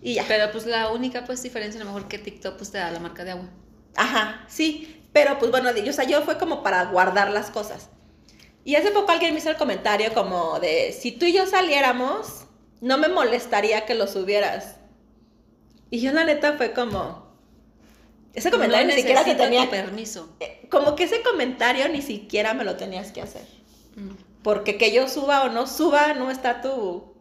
Y 0.00 0.14
ya. 0.14 0.24
Pero 0.28 0.52
pues 0.52 0.66
la 0.66 0.90
única 0.90 1.24
pues 1.24 1.42
diferencia 1.42 1.80
a 1.80 1.84
lo 1.84 1.92
mejor 1.92 2.08
que 2.08 2.18
TikTok 2.18 2.56
pues 2.56 2.70
te 2.70 2.78
da 2.78 2.92
la 2.92 3.00
marca 3.00 3.24
de 3.24 3.32
agua. 3.32 3.48
Ajá, 3.96 4.44
sí. 4.48 5.02
Pero 5.12 5.38
pues 5.40 5.50
bueno, 5.50 5.70
o 5.70 5.92
sea, 5.92 6.04
yo 6.04 6.22
fue 6.22 6.38
como 6.38 6.62
para 6.62 6.84
guardar 6.86 7.30
las 7.30 7.50
cosas. 7.50 7.88
Y 8.64 8.76
hace 8.76 8.92
poco 8.92 9.10
alguien 9.10 9.34
me 9.34 9.40
hizo 9.40 9.50
el 9.50 9.56
comentario 9.56 10.14
como 10.14 10.60
de, 10.60 10.92
si 10.92 11.10
tú 11.10 11.26
y 11.26 11.32
yo 11.32 11.46
saliéramos, 11.46 12.44
no 12.80 12.98
me 12.98 13.08
molestaría 13.08 13.84
que 13.84 13.94
lo 13.94 14.06
subieras 14.06 14.76
y 15.92 16.00
yo 16.00 16.10
la 16.10 16.24
neta 16.24 16.54
fue 16.54 16.72
como... 16.72 17.30
Ese 18.32 18.50
comentario 18.50 18.86
ni 18.86 18.94
siquiera 18.94 19.22
se 19.22 19.34
tenía... 19.34 19.68
permiso. 19.68 20.34
Eh, 20.40 20.66
como 20.70 20.96
que 20.96 21.04
ese 21.04 21.20
comentario 21.20 21.86
ni 21.90 22.00
siquiera 22.00 22.54
me 22.54 22.64
lo 22.64 22.76
tenías 22.76 23.12
que 23.12 23.20
hacer. 23.20 23.46
Mm. 23.94 24.12
Porque 24.42 24.78
que 24.78 24.90
yo 24.90 25.06
suba 25.06 25.44
o 25.44 25.50
no 25.50 25.66
suba 25.66 26.14
no 26.14 26.30
está 26.30 26.48
a 26.48 26.62
tu, 26.62 27.12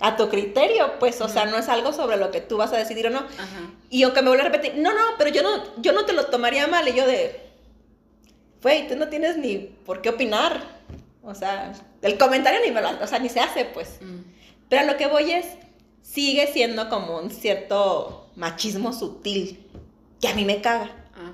a 0.00 0.16
tu 0.16 0.28
criterio, 0.28 0.98
pues, 0.98 1.18
o 1.22 1.30
sea, 1.30 1.46
no 1.46 1.56
es 1.56 1.70
algo 1.70 1.94
sobre 1.94 2.18
lo 2.18 2.30
que 2.30 2.42
tú 2.42 2.58
vas 2.58 2.74
a 2.74 2.76
decidir 2.76 3.06
o 3.06 3.10
no. 3.10 3.24
Y 3.88 4.02
aunque 4.02 4.20
me 4.20 4.28
vuelva 4.28 4.44
a 4.44 4.48
repetir, 4.48 4.74
no, 4.76 4.92
no, 4.92 5.00
pero 5.16 5.30
yo 5.30 5.42
no, 5.42 5.80
yo 5.80 5.94
no 5.94 6.04
te 6.04 6.12
lo 6.12 6.26
tomaría 6.26 6.66
mal. 6.66 6.86
Y 6.86 6.92
yo 6.92 7.06
de, 7.06 7.40
güey, 8.62 8.86
tú 8.86 8.96
no 8.96 9.08
tienes 9.08 9.38
ni 9.38 9.56
por 9.56 10.02
qué 10.02 10.10
opinar. 10.10 10.60
O 11.22 11.34
sea, 11.34 11.72
el 12.02 12.18
comentario 12.18 12.60
ni 12.62 12.70
me 12.70 12.82
lo, 12.82 13.02
o 13.02 13.06
sea, 13.06 13.18
ni 13.18 13.30
se 13.30 13.40
hace, 13.40 13.64
pues. 13.64 13.96
Mm. 14.02 14.18
Pero 14.68 14.82
a 14.82 14.84
lo 14.84 14.98
que 14.98 15.06
voy 15.06 15.30
es, 15.30 15.46
sigue 16.04 16.52
siendo 16.52 16.88
como 16.88 17.18
un 17.18 17.30
cierto 17.30 18.28
machismo 18.36 18.92
sutil 18.92 19.58
que 20.20 20.28
a 20.28 20.34
mí 20.34 20.44
me 20.44 20.60
caga. 20.60 20.94
Ah, 21.16 21.32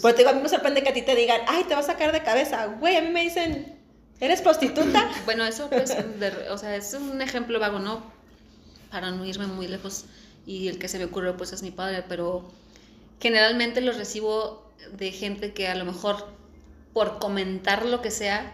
pues 0.00 0.16
digo, 0.16 0.30
a 0.30 0.32
mí 0.32 0.42
me 0.42 0.48
sorprende 0.48 0.82
que 0.82 0.90
a 0.90 0.92
ti 0.92 1.02
te 1.02 1.14
digan, 1.14 1.40
ay, 1.46 1.64
te 1.64 1.74
vas 1.74 1.88
a 1.88 1.92
sacar 1.92 2.12
de 2.12 2.22
cabeza. 2.22 2.66
Güey, 2.66 2.96
a 2.96 3.02
mí 3.02 3.08
me 3.08 3.22
dicen, 3.22 3.78
¿eres 4.20 4.42
prostituta? 4.42 5.10
bueno, 5.24 5.44
eso 5.44 5.68
pues, 5.70 5.96
o 6.50 6.58
sea, 6.58 6.76
es 6.76 6.92
un 6.94 7.22
ejemplo 7.22 7.58
vago, 7.58 7.78
¿no? 7.78 8.02
Para 8.90 9.10
no 9.10 9.24
irme 9.24 9.46
muy 9.46 9.68
lejos. 9.68 10.04
Y 10.44 10.68
el 10.68 10.78
que 10.78 10.88
se 10.88 10.98
me 10.98 11.04
ocurrió, 11.04 11.36
pues, 11.36 11.52
es 11.52 11.62
mi 11.62 11.70
padre. 11.70 12.04
Pero 12.08 12.50
generalmente 13.20 13.80
lo 13.80 13.92
recibo 13.92 14.70
de 14.92 15.12
gente 15.12 15.52
que 15.52 15.68
a 15.68 15.74
lo 15.76 15.84
mejor 15.84 16.26
por 16.92 17.18
comentar 17.18 17.86
lo 17.86 18.02
que 18.02 18.10
sea, 18.10 18.52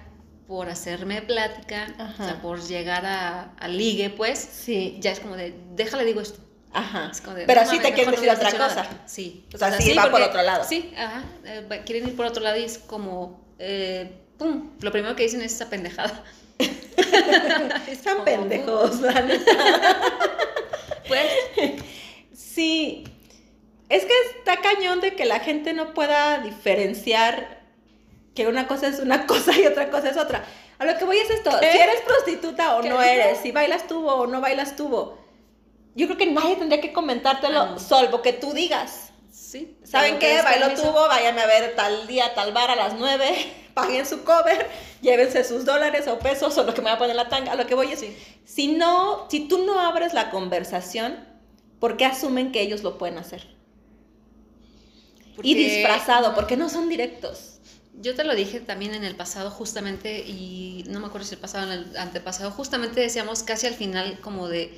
por 0.49 0.71
hacerme 0.71 1.21
plática, 1.21 1.95
o 1.99 2.17
sea, 2.17 2.41
por 2.41 2.63
llegar 2.63 3.05
a, 3.05 3.53
a, 3.59 3.69
ligue, 3.69 4.09
pues, 4.09 4.39
sí. 4.39 4.97
ya 4.99 5.13
es 5.13 5.21
como 5.21 5.37
de, 5.37 5.55
déjale, 5.75 6.07
digo 6.07 6.23
esto. 6.23 6.41
Ajá. 6.73 7.13
Pero 7.47 7.61
así 7.61 7.79
te 7.79 7.93
quieren 7.93 8.13
decir 8.13 8.31
otra 8.31 8.51
cosa. 8.53 8.89
Sí. 9.05 9.45
O 9.55 9.59
sea, 9.59 9.79
sí, 9.79 9.93
va 9.95 10.11
por 10.11 10.23
otro 10.23 10.43
lado. 10.43 10.65
Sí, 10.65 10.93
ajá. 10.97 11.23
Eh, 11.45 11.83
quieren 11.85 12.09
ir 12.09 12.17
por 12.17 12.25
otro 12.25 12.43
lado 12.43 12.57
y 12.57 12.65
es 12.65 12.79
como, 12.79 13.45
eh, 13.59 14.11
pum, 14.39 14.71
lo 14.81 14.91
primero 14.91 15.15
que 15.15 15.25
dicen 15.25 15.43
es 15.43 15.53
esa 15.53 15.69
pendejada. 15.69 16.25
Están 17.87 18.25
pendejos, 18.25 19.01
la 19.01 19.13
pues. 21.09 21.27
Sí. 22.35 23.05
Es 23.91 24.05
que 24.05 24.13
está 24.39 24.61
cañón 24.63 25.01
de 25.01 25.15
que 25.15 25.27
la 25.27 25.41
gente 25.41 25.75
no 25.75 25.93
pueda 25.93 26.39
diferenciar 26.39 27.58
que 28.39 28.47
una 28.47 28.69
cosa 28.69 28.87
es 28.87 29.01
una 29.01 29.27
cosa 29.33 29.59
y 29.59 29.67
otra 29.67 29.91
cosa 29.91 30.11
es 30.11 30.17
otra. 30.17 30.45
A 30.79 30.85
lo 30.85 30.97
que 30.97 31.05
voy 31.05 31.19
es 31.19 31.29
esto, 31.29 31.51
si 31.59 31.67
eres 31.67 32.01
prostituta 32.03 32.77
o 32.77 32.83
no 32.83 33.03
eres, 33.03 33.39
si 33.39 33.51
bailas 33.51 33.89
tubo 33.89 34.15
o 34.15 34.27
no 34.29 34.41
bailas 34.41 34.77
tubo, 34.77 35.19
yo 35.97 36.07
creo 36.07 36.17
que 36.17 36.27
nadie 36.27 36.55
tendría 36.55 36.81
que 36.81 36.93
comentártelo, 36.93 37.61
ah, 37.61 37.79
salvo 37.81 38.23
que 38.23 38.33
tú 38.33 38.53
digas. 38.53 39.11
Sí. 39.33 39.77
¿Saben 39.83 40.21
qué? 40.21 40.41
Bailo 40.43 40.73
tubo, 40.75 41.09
váyanme 41.09 41.41
a 41.41 41.47
ver 41.47 41.75
tal 41.75 42.07
día, 42.07 42.33
tal 42.37 42.53
bar 42.53 42.71
a 42.71 42.77
las 42.77 42.95
9, 42.95 43.55
paguen 43.75 44.07
su 44.07 44.23
cover, 44.23 44.71
llévense 45.03 45.43
sus 45.43 45.65
dólares 45.65 46.07
o 46.07 46.21
pesos 46.21 46.57
o 46.59 46.63
lo 46.63 46.75
que 46.75 46.81
me 46.81 46.91
va 46.91 46.93
a 46.93 46.99
poner 46.99 47.17
la 47.17 47.29
tanga. 47.29 47.51
A 47.51 47.57
lo 47.57 47.67
que 47.67 47.75
voy 47.75 47.91
es, 47.91 48.05
si 48.45 48.69
no, 48.69 49.27
si 49.29 49.49
tú 49.49 49.65
no 49.67 49.81
abres 49.81 50.15
la 50.15 50.31
conversación, 50.31 51.27
¿por 51.81 51.97
qué 51.97 52.05
asumen 52.05 52.53
que 52.53 52.61
ellos 52.61 52.85
lo 52.85 52.99
pueden 52.99 53.19
hacer? 53.19 53.49
Y 55.43 55.55
disfrazado, 55.55 56.37
porque 56.37 56.57
no 56.57 56.69
son 56.69 56.89
directos. 56.89 57.58
Yo 58.01 58.15
te 58.15 58.23
lo 58.23 58.35
dije 58.35 58.61
también 58.61 58.95
en 58.95 59.05
el 59.05 59.17
pasado 59.17 59.51
justamente, 59.51 60.21
y 60.21 60.85
no 60.89 61.01
me 61.01 61.07
acuerdo 61.07 61.27
si 61.27 61.35
el 61.35 61.41
pasado 61.41 61.69
o 61.69 61.73
el 61.73 61.97
antepasado, 61.97 62.51
justamente 62.51 63.01
decíamos 63.01 63.43
casi 63.43 63.67
al 63.67 63.75
final 63.75 64.21
como 64.21 64.49
de, 64.49 64.73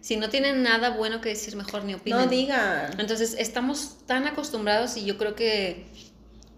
si 0.00 0.16
no 0.16 0.28
tienen 0.28 0.62
nada 0.62 0.90
bueno 0.90 1.20
que 1.20 1.28
decir, 1.28 1.54
mejor 1.54 1.84
ni 1.84 1.94
opinen. 1.94 2.18
No 2.18 2.26
digan. 2.26 2.98
Entonces, 2.98 3.36
estamos 3.38 3.98
tan 4.06 4.26
acostumbrados 4.26 4.96
y 4.96 5.04
yo 5.04 5.18
creo 5.18 5.36
que, 5.36 5.86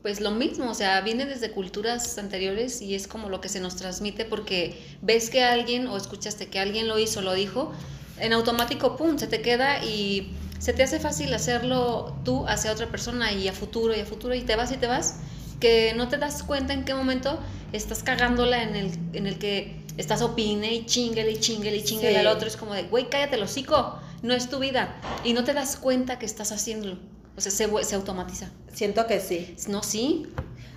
pues 0.01 0.21
lo 0.21 0.31
mismo, 0.31 0.71
o 0.71 0.75
sea, 0.75 1.01
viene 1.03 1.27
desde 1.27 1.51
culturas 1.51 2.17
anteriores 2.17 2.81
y 2.81 2.95
es 2.95 3.07
como 3.07 3.29
lo 3.29 3.43
que 3.43 3.51
se 3.51 3.61
nos 3.61 3.77
transmite 3.77 4.25
porque 4.25 4.79
ves 5.03 5.29
que 5.29 5.43
alguien 5.43 5.87
o 5.89 5.97
escuchaste 5.99 6.49
que 6.49 6.61
alguien 6.61 6.89
lo 6.89 6.99
hizo, 6.99 7.21
lo 7.21 7.35
dijo, 7.35 7.73
en 8.19 8.33
automático, 8.33 8.97
¡pum!, 8.97 9.19
se 9.19 9.27
te 9.27 9.43
queda 9.43 9.85
y 9.85 10.35
se 10.59 10.73
te 10.73 10.83
hace 10.83 10.99
fácil 10.99 11.35
hacerlo 11.35 12.17
tú 12.25 12.47
hacia 12.49 12.73
otra 12.73 12.87
persona 12.87 13.33
y 13.33 13.49
a 13.49 13.53
futuro 13.53 13.95
y 13.95 14.01
a 14.01 14.07
futuro 14.07 14.35
y 14.35 14.41
te 14.41 14.57
vas 14.57 14.73
y 14.73 14.79
te 14.79 14.87
vas 14.87 15.17
que 15.65 15.95
no 15.97 16.09
te 16.09 16.19
das 16.19 16.43
cuenta 16.43 16.75
en 16.75 16.85
qué 16.85 16.93
momento 16.93 17.39
estás 17.73 18.03
cagándola 18.03 18.63
en 18.63 18.77
el, 18.77 18.91
en 19.15 19.27
el 19.27 19.39
que 19.39 19.81
estás 19.97 20.21
opine 20.21 20.75
y 20.75 20.85
chinguele 20.85 21.31
y 21.31 21.41
chinguele 21.41 21.79
y 21.79 21.83
chinguele 21.83 22.19
al 22.19 22.27
otro. 22.27 22.47
Es 22.47 22.59
como 22.59 22.75
de, 22.75 22.83
güey, 22.83 23.09
cállate 23.09 23.37
el 23.37 23.43
hocico, 23.45 23.99
no 24.21 24.35
es 24.35 24.51
tu 24.51 24.59
vida. 24.59 24.95
Y 25.25 25.33
no 25.33 25.43
te 25.43 25.55
das 25.55 25.79
cuenta 25.79 26.19
que 26.19 26.27
estás 26.27 26.53
haciéndolo. 26.53 26.99
O 27.35 27.41
sea, 27.41 27.51
se, 27.51 27.67
se 27.83 27.95
automatiza. 27.95 28.51
Siento 28.75 29.07
que 29.07 29.21
sí. 29.21 29.57
No, 29.67 29.83
sí. 29.83 30.27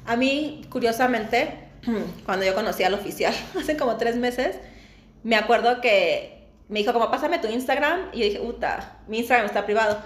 A 0.05 0.15
mí, 0.15 0.61
curiosamente, 0.69 1.67
cuando 2.25 2.45
yo 2.45 2.55
conocí 2.55 2.83
al 2.83 2.93
oficial, 2.93 3.33
hace 3.59 3.75
como 3.75 3.97
tres 3.97 4.15
meses, 4.15 4.55
me 5.21 5.35
acuerdo 5.35 5.81
que 5.81 6.47
me 6.69 6.79
dijo 6.79 6.93
como, 6.93 7.11
pásame 7.11 7.39
tu 7.39 7.49
Instagram. 7.49 8.11
Y 8.13 8.19
yo 8.19 8.23
dije, 8.23 8.39
puta, 8.39 8.99
mi 9.09 9.17
Instagram 9.17 9.47
está 9.47 9.65
privado. 9.65 9.97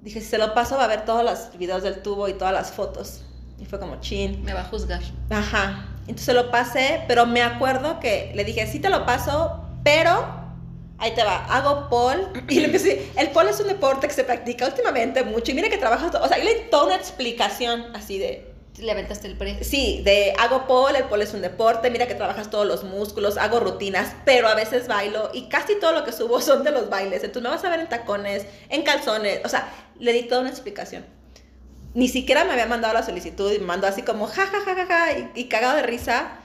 Dije, 0.00 0.20
si 0.20 0.26
se 0.26 0.38
lo 0.38 0.54
paso 0.54 0.76
va 0.76 0.84
a 0.84 0.86
ver 0.86 1.04
todos 1.04 1.24
los 1.24 1.58
videos 1.58 1.82
del 1.82 2.02
tubo 2.02 2.28
y 2.28 2.34
todas 2.34 2.54
las 2.54 2.70
fotos. 2.70 3.22
Y 3.62 3.64
fue 3.64 3.78
como, 3.78 4.00
chin. 4.00 4.42
Me 4.44 4.52
va 4.54 4.62
a 4.62 4.64
juzgar. 4.64 5.00
Ajá. 5.30 5.86
Entonces 6.08 6.34
lo 6.34 6.50
pasé, 6.50 7.04
pero 7.06 7.26
me 7.26 7.42
acuerdo 7.42 8.00
que 8.00 8.32
le 8.34 8.44
dije, 8.44 8.66
sí 8.66 8.80
te 8.80 8.90
lo 8.90 9.06
paso, 9.06 9.64
pero 9.84 10.26
ahí 10.98 11.12
te 11.14 11.22
va, 11.22 11.44
hago 11.44 11.88
pole. 11.88 12.24
Y 12.48 12.58
le 12.58 12.66
empecé, 12.66 13.08
el 13.16 13.30
pole 13.30 13.50
es 13.50 13.60
un 13.60 13.68
deporte 13.68 14.08
que 14.08 14.14
se 14.14 14.24
practica 14.24 14.66
últimamente 14.66 15.22
mucho. 15.22 15.52
Y 15.52 15.54
mira 15.54 15.68
que 15.68 15.78
trabajas, 15.78 16.12
o 16.12 16.26
sea, 16.26 16.38
yo 16.38 16.44
le 16.44 16.54
di 16.54 16.60
toda 16.72 16.86
una 16.86 16.96
explicación 16.96 17.94
así 17.94 18.18
de... 18.18 18.50
Le 18.78 18.90
aventaste 18.90 19.28
el 19.28 19.36
pre. 19.36 19.62
Sí, 19.62 20.02
de 20.02 20.34
hago 20.40 20.66
pole, 20.66 20.98
el 20.98 21.04
pole 21.04 21.22
es 21.22 21.32
un 21.32 21.42
deporte, 21.42 21.88
mira 21.88 22.08
que 22.08 22.16
trabajas 22.16 22.50
todos 22.50 22.66
los 22.66 22.82
músculos, 22.82 23.36
hago 23.36 23.60
rutinas, 23.60 24.12
pero 24.24 24.48
a 24.48 24.56
veces 24.56 24.88
bailo 24.88 25.30
y 25.32 25.48
casi 25.48 25.78
todo 25.78 25.92
lo 25.92 26.04
que 26.04 26.10
subo 26.10 26.40
son 26.40 26.64
de 26.64 26.72
los 26.72 26.90
bailes. 26.90 27.22
Entonces 27.22 27.42
me 27.42 27.54
vas 27.54 27.64
a 27.64 27.70
ver 27.70 27.78
en 27.78 27.88
tacones, 27.88 28.44
en 28.70 28.82
calzones, 28.82 29.40
o 29.44 29.48
sea, 29.48 29.70
le 30.00 30.12
di 30.12 30.22
toda 30.24 30.40
una 30.40 30.50
explicación 30.50 31.04
ni 31.94 32.08
siquiera 32.08 32.44
me 32.44 32.52
había 32.52 32.66
mandado 32.66 32.94
la 32.94 33.02
solicitud 33.02 33.52
y 33.52 33.58
me 33.58 33.66
mandó 33.66 33.86
así 33.86 34.02
como 34.02 34.26
ja, 34.26 34.46
ja, 34.46 34.60
ja, 34.60 34.74
ja, 34.74 34.86
ja 34.86 35.30
y, 35.34 35.44
cagado 35.44 35.76
de 35.76 35.82
risa. 35.82 36.38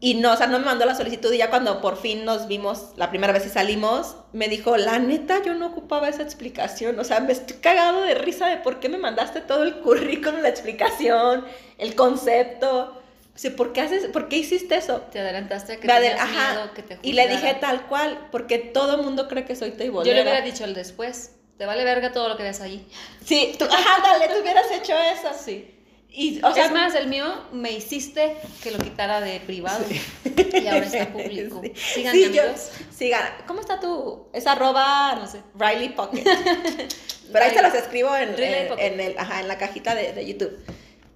Y 0.00 0.14
no, 0.14 0.32
o 0.32 0.36
sea, 0.36 0.46
no 0.46 0.60
me 0.60 0.64
mandó 0.64 0.86
la 0.86 0.94
solicitud 0.94 1.32
y 1.32 1.38
ya 1.38 1.50
cuando 1.50 1.80
por 1.80 2.00
fin 2.00 2.24
nos 2.24 2.46
vimos, 2.46 2.92
la 2.96 3.10
primera 3.10 3.32
vez 3.32 3.42
que 3.42 3.48
salimos, 3.48 4.16
me 4.32 4.48
dijo, 4.48 4.76
la 4.76 5.00
neta, 5.00 5.42
yo 5.42 5.54
no 5.54 5.66
ocupaba 5.66 6.08
esa 6.08 6.22
explicación. 6.22 6.98
O 7.00 7.04
sea, 7.04 7.18
me 7.18 7.32
estoy 7.32 7.56
cagado 7.56 8.02
de 8.02 8.14
risa 8.14 8.46
de 8.46 8.58
por 8.58 8.78
qué 8.78 8.88
me 8.88 8.98
mandaste 8.98 9.40
todo 9.40 9.64
el 9.64 9.80
currículum, 9.80 10.40
la 10.40 10.48
explicación, 10.48 11.44
el 11.78 11.96
concepto. 11.96 13.02
O 13.34 13.38
sea, 13.40 13.54
¿por 13.56 13.72
qué, 13.72 13.80
haces, 13.80 14.06
¿por 14.06 14.28
qué 14.28 14.38
hiciste 14.38 14.76
eso? 14.76 15.00
Te 15.12 15.18
adelantaste 15.18 15.74
a 15.74 15.76
que, 15.80 15.88
te 15.88 16.00
miedo 16.00 16.74
que 16.74 16.82
te 16.82 16.98
Y 17.02 17.12
le 17.12 17.26
dije 17.28 17.56
tal 17.60 17.86
cual, 17.86 18.28
porque 18.30 18.58
todo 18.58 19.02
mundo 19.02 19.26
cree 19.26 19.44
que 19.44 19.56
soy 19.56 19.72
teibolera. 19.72 20.16
Yo 20.16 20.16
le 20.16 20.22
hubiera 20.22 20.44
dicho 20.44 20.64
el 20.64 20.74
después. 20.74 21.37
Te 21.58 21.66
vale 21.66 21.82
verga 21.82 22.12
todo 22.12 22.28
lo 22.28 22.36
que 22.36 22.44
ves 22.44 22.60
allí. 22.60 22.86
Sí, 23.24 23.56
tú, 23.58 23.64
ajá, 23.64 24.00
dale, 24.02 24.32
tú 24.32 24.40
hubieras 24.40 24.70
hecho 24.70 24.94
eso. 24.96 25.30
Sí. 25.36 25.74
Y, 26.08 26.40
o 26.42 26.54
sea, 26.54 26.66
es 26.66 26.72
más, 26.72 26.94
el 26.94 27.08
mío 27.08 27.26
me 27.52 27.72
hiciste 27.72 28.36
que 28.62 28.70
lo 28.70 28.78
quitara 28.78 29.20
de 29.20 29.40
privado. 29.40 29.84
Y 30.24 30.66
ahora 30.66 30.86
está 30.86 31.12
público. 31.12 31.60
Sigan, 31.74 32.14
amigos. 32.14 32.70
sigan. 32.96 33.22
¿Cómo 33.46 33.60
está 33.60 33.78
tu? 33.80 34.28
Es 34.32 34.46
arroba, 34.46 35.16
no 35.16 35.26
sé, 35.26 35.42
Riley 35.54 35.90
Pocket. 35.90 36.24
Pero 37.32 37.44
ahí 37.44 37.52
se 37.52 37.60
las 37.60 37.74
escribo 37.74 38.14
en, 38.16 38.34
en, 38.38 39.00
el, 39.00 39.18
ajá, 39.18 39.40
en 39.40 39.48
la 39.48 39.58
cajita 39.58 39.94
de, 39.94 40.12
de, 40.12 40.26
YouTube. 40.26 40.56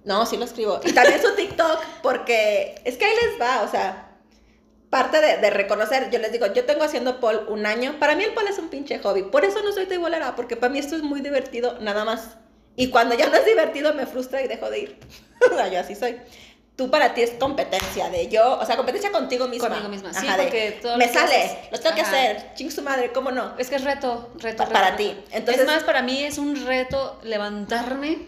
No, 0.03 0.25
sí 0.25 0.37
lo 0.37 0.45
escribo. 0.45 0.79
Y 0.83 0.91
también 0.91 1.21
su 1.21 1.33
TikTok, 1.35 1.83
porque 2.03 2.75
es 2.83 2.97
que 2.97 3.05
ahí 3.05 3.13
les 3.29 3.41
va, 3.41 3.63
o 3.63 3.71
sea, 3.71 4.12
parte 4.93 5.19
de, 5.19 5.37
de, 5.37 5.49
reconocer, 5.49 6.11
yo 6.11 6.19
les 6.19 6.31
digo, 6.31 6.45
yo 6.53 6.65
tengo 6.65 6.83
haciendo 6.83 7.19
pole 7.19 7.39
un 7.47 7.65
año. 7.65 7.95
Para 7.99 8.15
mí 8.15 8.23
el 8.23 8.33
pole 8.33 8.51
es 8.51 8.59
un 8.59 8.69
pinche 8.69 8.99
hobby. 8.99 9.23
Por 9.23 9.43
eso 9.43 9.63
no 9.63 9.71
soy 9.71 9.87
teibolera, 9.87 10.35
porque 10.35 10.55
para 10.55 10.71
mí 10.71 10.77
esto 10.77 10.95
es 10.95 11.01
muy 11.01 11.21
divertido, 11.21 11.79
nada 11.79 12.05
más. 12.05 12.37
Y 12.75 12.91
cuando 12.91 13.15
ya 13.15 13.27
no 13.27 13.35
es 13.35 13.45
divertido 13.45 13.95
me 13.95 14.05
frustra 14.05 14.43
y 14.43 14.47
dejo 14.47 14.69
de 14.69 14.79
ir. 14.79 14.99
yo 15.71 15.79
así 15.79 15.95
soy. 15.95 16.19
Tú 16.75 16.91
para 16.91 17.15
ti 17.15 17.23
es 17.23 17.31
competencia 17.31 18.11
de 18.11 18.27
yo, 18.27 18.59
o 18.59 18.65
sea, 18.67 18.77
competencia 18.77 19.11
contigo 19.11 19.47
misma. 19.47 19.69
Conmigo 19.69 19.89
misma, 19.89 20.13
sí, 20.13 20.27
porque 20.35 20.77
todo 20.79 20.97
Me 20.97 21.11
sale, 21.11 21.57
lo 21.71 21.79
tengo 21.79 21.95
que 21.95 22.01
hacer, 22.01 22.53
ching 22.53 22.71
su 22.71 22.83
madre, 22.83 23.11
¿cómo 23.11 23.31
no? 23.31 23.55
Es 23.57 23.69
que 23.69 23.77
es 23.77 23.83
reto, 23.83 24.31
reto, 24.37 24.67
Para 24.69 24.95
ti. 24.95 25.15
Entonces, 25.31 25.61
es 25.61 25.67
más, 25.67 25.83
para 25.83 26.03
mí 26.03 26.23
es 26.23 26.37
un 26.37 26.65
reto 26.65 27.19
levantarme 27.23 28.27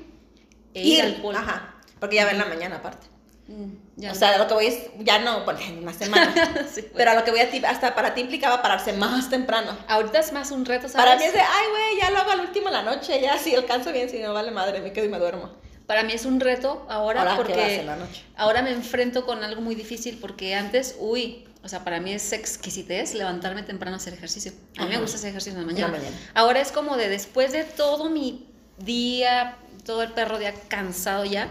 e 0.74 0.82
ir, 0.82 1.04
al. 1.04 1.36
Ajá, 1.36 1.76
porque 2.00 2.16
ya 2.16 2.26
va 2.26 2.32
en 2.32 2.40
la 2.40 2.46
mañana 2.46 2.78
aparte. 2.78 3.15
Mm, 3.48 4.10
o 4.10 4.16
sea, 4.16 4.38
lo 4.38 4.48
que 4.48 4.54
voy 4.56 4.66
es, 4.66 4.90
ya 5.00 5.20
no, 5.20 5.46
bueno, 5.46 5.60
en 5.60 5.80
una 5.80 5.94
semana. 5.94 6.34
Pues. 6.56 6.86
Pero 6.96 7.12
a 7.12 7.16
lo 7.16 7.24
que 7.24 7.32
voy 7.32 7.42
a 7.42 7.50
ti, 7.50 7.64
hasta 7.64 7.96
para 7.96 8.14
ti 8.14 8.22
implicaba 8.22 8.62
pararse 8.62 8.94
más 8.94 9.30
temprano. 9.30 9.78
Ahorita 9.88 10.20
es 10.20 10.34
más 10.34 10.52
un 10.52 10.66
reto, 10.66 10.90
¿sabes? 10.90 11.06
Para 11.06 11.16
mí 11.18 11.24
es 11.24 11.34
de, 11.34 11.40
ay, 11.40 11.68
güey, 11.70 12.02
ya 12.02 12.12
lo 12.12 12.20
hago 12.20 12.32
al 12.32 12.42
último 12.42 12.70
la 12.70 12.82
noche, 12.82 13.22
ya 13.22 13.38
si 13.38 13.56
alcanzo 13.56 13.92
bien, 13.92 14.10
si 14.10 14.20
no 14.20 14.34
vale 14.34 14.52
madre, 14.52 14.82
me 14.82 14.92
quedo 14.92 15.06
y 15.06 15.10
me 15.10 15.20
duermo. 15.20 15.52
Para 15.86 16.04
mí 16.04 16.14
es 16.14 16.26
un 16.26 16.40
reto 16.40 16.86
ahora, 16.90 17.36
porque 17.36 17.84
la 17.86 17.96
noche? 17.96 18.24
ahora 18.36 18.64
me 18.64 18.72
enfrento 18.72 19.26
con 19.26 19.44
algo 19.44 19.62
muy 19.62 19.76
difícil 19.76 20.18
porque 20.20 20.56
antes, 20.56 20.96
uy, 21.00 21.46
o 21.64 21.70
sea, 21.70 21.84
para 21.84 22.00
mí 22.00 22.12
es 22.14 22.34
exquisitez 22.34 23.14
levantarme 23.14 23.62
temprano 23.64 23.96
a 23.96 23.98
hacer 23.98 24.14
ejercicio. 24.14 24.54
A 24.78 24.86
mí 24.86 24.90
me 24.90 24.98
gusta 25.00 25.18
hacer 25.18 25.30
ejercicio 25.30 25.60
en 25.60 25.66
la 25.66 25.72
mañana. 25.72 25.92
mañana. 25.98 26.16
Ahora 26.34 26.60
es 26.60 26.72
como 26.72 26.98
de 26.98 27.10
después 27.10 27.52
de 27.52 27.64
todo 27.64 28.10
mi 28.10 28.48
día, 28.80 29.58
todo 29.86 30.02
el 30.02 30.12
perro 30.12 30.40
día 30.40 30.54
cansado 30.68 31.26
ya, 31.26 31.50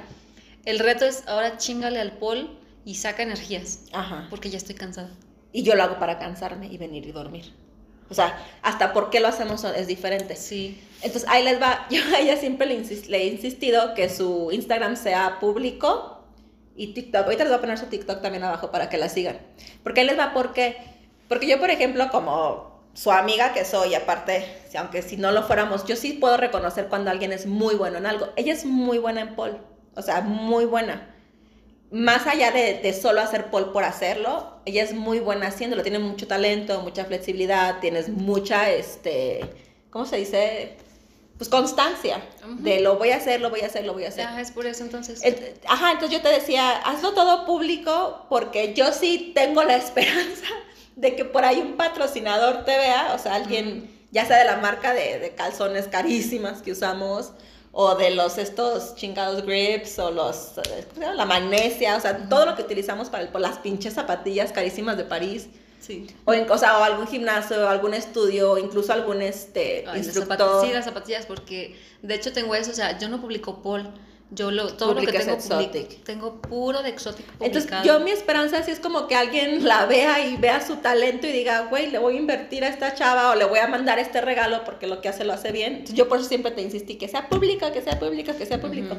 el 0.65 0.79
reto 0.79 1.05
es 1.05 1.25
ahora 1.27 1.57
chingale 1.59 2.01
al 2.01 2.13
pol 2.13 2.59
y 2.85 2.97
saca 2.97 3.23
energías. 3.23 3.81
Ajá. 3.93 4.27
Porque 4.31 4.51
ya 4.51 4.57
estoy 4.57 4.75
cansada. 4.75 5.11
Y 5.53 5.63
yo 5.63 5.75
lo 5.75 5.83
hago 5.83 5.99
para 5.99 6.19
cansarme 6.19 6.67
y 6.67 6.79
venir 6.79 7.07
y 7.07 7.13
dormir. 7.13 7.53
O 8.11 8.15
sea, 8.15 8.39
hasta 8.63 8.93
por 8.93 9.11
qué 9.11 9.21
lo 9.21 9.29
hacemos 9.29 9.65
es 9.65 9.87
diferente. 9.87 10.37
Sí. 10.37 10.81
Entonces 11.03 11.29
ahí 11.31 11.45
les 11.45 11.61
va. 11.61 11.87
Yo 11.91 12.01
a 12.15 12.21
ella 12.21 12.37
siempre 12.37 12.67
le, 12.67 12.79
le 12.79 13.19
he 13.19 13.27
insistido 13.27 13.95
que 13.95 14.09
su 14.09 14.51
Instagram 14.53 14.97
sea 14.97 15.39
público 15.41 16.25
y 16.77 16.89
TikTok. 16.89 17.25
Ahorita 17.25 17.45
les 17.45 17.53
voy 17.53 17.59
a 17.59 17.61
poner 17.61 17.79
su 17.79 17.87
TikTok 17.87 18.21
también 18.21 18.45
abajo 18.45 18.71
para 18.71 18.89
que 18.89 18.99
la 18.99 19.09
sigan. 19.09 19.39
Porque 19.83 20.01
ahí 20.01 20.07
les 20.07 20.19
va 20.19 20.33
porque. 20.35 20.77
Porque 21.29 21.47
yo, 21.47 21.59
por 21.59 21.71
ejemplo, 21.71 22.11
como 22.11 22.83
su 22.93 23.11
amiga 23.11 23.55
que 23.55 23.65
soy, 23.65 23.95
aparte, 23.95 24.45
aunque 24.77 25.01
si 25.01 25.17
no 25.17 25.33
lo 25.33 25.43
fuéramos, 25.43 25.87
yo 25.87 25.97
sí 25.97 26.13
puedo 26.13 26.37
reconocer 26.37 26.89
cuando 26.89 27.11
alguien 27.11 27.33
es 27.33 27.47
muy 27.47 27.75
bueno 27.75 27.97
en 27.99 28.07
algo. 28.07 28.29
Ella 28.37 28.53
es 28.53 28.67
muy 28.67 28.99
buena 28.99 29.23
en 29.23 29.35
pole 29.35 29.57
o 29.97 30.03
sea, 30.03 30.21
muy 30.21 30.65
buena. 30.65 31.11
Más 31.91 32.27
allá 32.27 32.51
de, 32.51 32.93
solo 32.93 33.21
hacer 33.21 33.51
pole 33.51 33.67
por 33.67 33.85
hacerlo, 33.85 34.59
ella 34.65 34.83
es 34.83 34.95
muy 34.95 35.21
buena 35.21 35.47
haciéndolo, 35.47 35.83
tiene 35.83 36.01
mucho 36.01 36.27
talento, 36.27 36.81
mucha 36.81 37.05
flexibilidad, 37.05 37.79
tienes 37.81 38.09
mucha, 38.09 38.71
este, 38.71 39.45
¿cómo 39.91 40.05
se 40.05 40.17
dice? 40.17 40.77
Pues 41.39 41.49
constancia, 41.49 42.21
de 42.59 42.81
lo 42.81 42.97
voy 42.97 43.11
a 43.11 43.17
hacer, 43.17 43.41
lo 43.41 43.51
voy 43.51 43.61
a 43.61 43.67
hacer, 43.67 43.85
lo 43.85 43.93
voy 43.93 44.05
a 44.05 44.09
hacer. 44.09 44.27
Ajá, 44.27 44.41
es 44.41 44.51
por 44.51 44.67
eso 44.67 44.83
entonces. 44.83 45.21
ajá, 45.67 45.93
entonces 45.93 46.17
yo 46.17 46.23
te 46.23 46.29
decía, 46.33 46.79
hazlo 46.79 47.13
todo 47.13 47.47
público 47.47 48.27
porque 48.29 48.75
yo 48.75 48.93
sí 48.93 49.33
tengo 49.35 49.63
la 49.63 49.77
esperanza 49.77 50.47
de 50.97 51.15
que 51.15 51.25
por 51.25 51.45
ahí 51.45 51.61
un 51.61 51.77
patrocinador 51.77 52.65
te 52.65 52.77
vea, 52.77 53.15
o 53.15 53.19
sea, 53.19 53.35
alguien, 53.35 53.91
ya 54.11 54.25
sea 54.25 54.39
de 54.39 54.45
la 54.45 54.57
marca 54.57 54.95
de, 54.95 55.19
de 55.19 55.35
calzones 55.35 55.87
carísimas 55.89 56.63
que 56.63 56.73
usamos, 56.73 57.33
o 57.77 57.97
de 57.97 58.11
los 58.11 58.39
estos 58.39 58.95
chingados 58.95 59.45
grips 59.45 59.99
o 59.99 60.13
los 60.13 60.53
la 60.97 61.27
magnesia, 61.27 61.97
o 61.97 62.01
sea, 62.01 62.29
todo 62.29 62.47
lo 62.47 62.55
que 62.55 62.63
utilizamos 62.63 63.11
para 63.11 63.25
el, 63.25 63.31
por 63.31 63.41
las 63.41 63.59
pinches 63.59 63.95
zapatillas 63.95 64.53
carísimas 64.53 64.97
de 64.97 65.05
París. 65.05 65.49
Sí. 65.81 66.07
O, 66.25 66.33
en, 66.33 66.51
o, 66.51 66.57
sea, 66.57 66.79
o 66.79 66.85
algún 66.85 67.07
gimnasio, 67.07 67.69
algún 67.69 67.93
estudio, 67.93 68.57
incluso 68.57 68.93
algún 68.93 69.21
este, 69.21 69.85
instructor. 69.97 70.65
sí, 70.65 70.73
las 70.73 70.87
zapatillas, 70.87 71.27
porque 71.27 71.77
de 72.01 72.15
hecho 72.15 72.33
tengo 72.33 72.55
eso, 72.55 72.71
o 72.71 72.75
sea, 72.75 72.97
yo 72.99 73.09
no 73.09 73.21
publico 73.21 73.61
Paul 73.61 73.91
yo 74.35 74.51
lo, 74.51 74.75
todo 74.75 74.95
lo 74.95 75.01
que 75.01 75.13
tengo, 75.13 75.39
tengo 76.05 76.41
puro 76.41 76.83
de 76.83 76.91
exótico 76.91 77.31
Entonces, 77.41 77.71
yo 77.85 78.01
mi 78.01 78.11
esperanza 78.11 78.63
sí 78.63 78.71
es 78.71 78.81
como 78.81 79.07
que 79.07 79.15
alguien 79.15 79.65
la 79.65 79.87
vea 79.87 80.27
y 80.27 80.37
vea 80.37 80.61
su 80.65 80.77
talento 80.77 81.27
y 81.27 81.33
diga, 81.33 81.67
güey, 81.71 81.91
le 81.91 81.99
voy 81.99 82.17
a 82.17 82.19
invertir 82.19 82.65
a 82.65 82.69
esta 82.69 82.95
chava 82.95 83.31
o 83.31 83.35
le 83.35 83.45
voy 83.45 83.59
a 83.59 83.67
mandar 83.67 83.99
este 83.99 84.21
regalo 84.21 84.65
porque 84.65 84.87
lo 84.87 85.01
que 85.01 85.09
hace 85.09 85.25
lo 85.25 85.33
hace 85.33 85.53
bien. 85.53 85.85
yo 85.87 86.09
por 86.09 86.19
eso 86.19 86.29
siempre 86.29 86.53
te 86.53 86.63
insistí, 86.63 86.97
que 86.97 87.09
sea 87.09 87.29
pública, 87.29 87.73
que 87.73 87.83
sea 87.83 87.99
pública, 87.99 88.35
que 88.37 88.47
sea 88.47 88.61
público. 88.61 88.97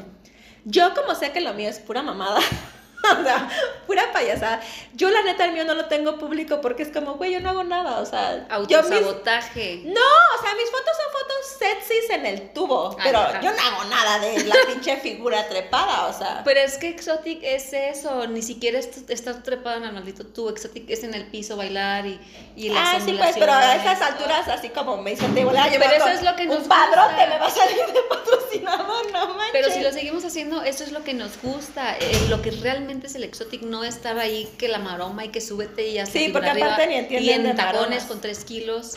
Yo 0.64 0.94
como 0.94 1.14
sé 1.14 1.30
que 1.30 1.40
lo 1.40 1.54
mío 1.54 1.68
es 1.68 1.78
pura 1.78 2.02
mamada, 2.02 2.40
o 3.20 3.24
sea, 3.24 3.48
pura 3.86 4.12
payasada. 4.12 4.60
Yo 4.94 5.10
la 5.10 5.22
neta 5.22 5.44
el 5.44 5.52
mío 5.52 5.64
no 5.64 5.74
lo 5.74 5.86
tengo 5.86 6.18
público 6.18 6.60
porque 6.60 6.82
es 6.82 6.88
como, 6.90 7.14
güey, 7.14 7.32
yo 7.32 7.40
no 7.40 7.50
hago 7.50 7.64
nada, 7.64 8.00
o 8.00 8.06
sea... 8.06 8.46
Autosabotaje. 8.50 9.82
No, 9.84 10.00
o 10.38 10.42
sea, 10.42 10.54
mis 10.54 10.70
fotos 10.70 10.92
son 10.96 11.12
fotos 11.12 11.36
sexys 11.58 12.10
en 12.10 12.26
el 12.26 12.52
tubo, 12.52 12.96
pero 13.02 13.20
yo 13.42 13.52
no 13.52 13.62
hago 13.62 13.84
nada 13.84 14.18
de 14.18 14.44
la 14.44 14.54
pinche 14.66 14.96
figura 14.98 15.46
trepada, 15.48 16.06
o 16.06 16.12
sea... 16.12 16.42
Pero 16.44 16.60
es 16.60 16.78
que 16.78 16.88
Exotic 16.88 17.40
es 17.42 17.72
eso, 17.72 18.26
ni 18.26 18.42
siquiera 18.42 18.78
estás 18.78 19.42
trepada 19.42 19.76
en 19.76 19.84
el 19.84 19.92
maldito 19.92 20.26
tubo, 20.26 20.50
Exotic 20.50 20.88
es 20.88 21.04
en 21.04 21.14
el 21.14 21.26
piso 21.26 21.56
bailar 21.56 22.06
y, 22.06 22.20
y 22.56 22.70
la 22.70 22.86
Ah, 22.92 23.00
sí, 23.04 23.12
pues, 23.18 23.36
pero 23.38 23.52
a 23.52 23.76
esas 23.76 24.00
alturas, 24.00 24.48
así 24.48 24.68
como 24.70 24.96
me 24.96 25.10
dicen, 25.10 25.34
te 25.34 25.44
voy 25.44 25.56
a 25.56 25.68
llevar 25.68 25.90
Pero 25.90 26.04
eso 26.06 26.18
es 26.18 26.22
lo 26.22 26.36
que 26.36 26.46
nos 26.46 26.58
un 26.58 26.68
padrote 26.68 27.26
me 27.26 27.38
va 27.38 27.46
a 27.46 27.50
salir 27.50 27.86
de 27.86 28.00
patrocinador, 28.08 29.12
no 29.12 29.34
manches. 29.34 29.50
Pero 29.52 29.70
si 29.70 29.80
lo 29.80 29.92
seguimos 29.92 30.24
haciendo, 30.24 30.62
eso 30.62 30.84
es 30.84 30.92
lo 30.92 31.02
que 31.02 31.14
nos 31.14 31.40
gusta, 31.42 31.96
eh, 31.98 32.26
lo 32.28 32.42
que 32.42 32.50
realmente 32.50 32.95
es 33.04 33.14
el 33.14 33.24
exotic, 33.24 33.62
no 33.62 33.84
estar 33.84 34.18
ahí 34.18 34.48
que 34.58 34.68
la 34.68 34.78
maroma 34.78 35.24
y 35.24 35.28
que 35.28 35.40
súbete 35.40 35.88
y 35.88 35.98
así. 35.98 36.26
Sí, 36.26 36.28
porque 36.32 36.50
aparte 36.50 36.86
ni 36.86 36.94
entienden 36.94 37.46
Y 37.46 37.48
en 37.50 37.56
tacones 37.56 38.04
con 38.04 38.20
tres 38.20 38.44
kilos. 38.44 38.96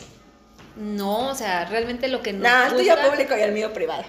No, 0.76 1.28
o 1.28 1.34
sea, 1.34 1.66
realmente 1.66 2.08
lo 2.08 2.22
que 2.22 2.32
no. 2.32 2.48
No, 2.48 2.64
es 2.66 2.72
tuyo 2.76 2.96
público 3.00 3.36
y 3.36 3.40
el 3.40 3.52
mío 3.52 3.72
privado. 3.72 4.04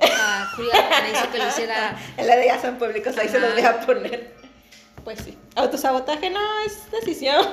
Ah, 0.00 0.50
me 0.56 1.10
hizo 1.10 1.30
que 1.30 1.38
lo 1.38 1.48
hiciera. 1.48 1.96
El 2.16 2.26
de 2.26 2.44
ella 2.44 2.60
son 2.60 2.78
públicos, 2.78 3.16
ahí 3.18 3.28
se 3.28 3.38
los 3.38 3.52
voy 3.52 3.62
a 3.62 3.80
poner. 3.80 4.34
Pues 5.04 5.20
sí. 5.20 5.36
Autosabotaje 5.54 6.30
no, 6.30 6.40
es 6.66 6.90
decisión. 6.90 7.46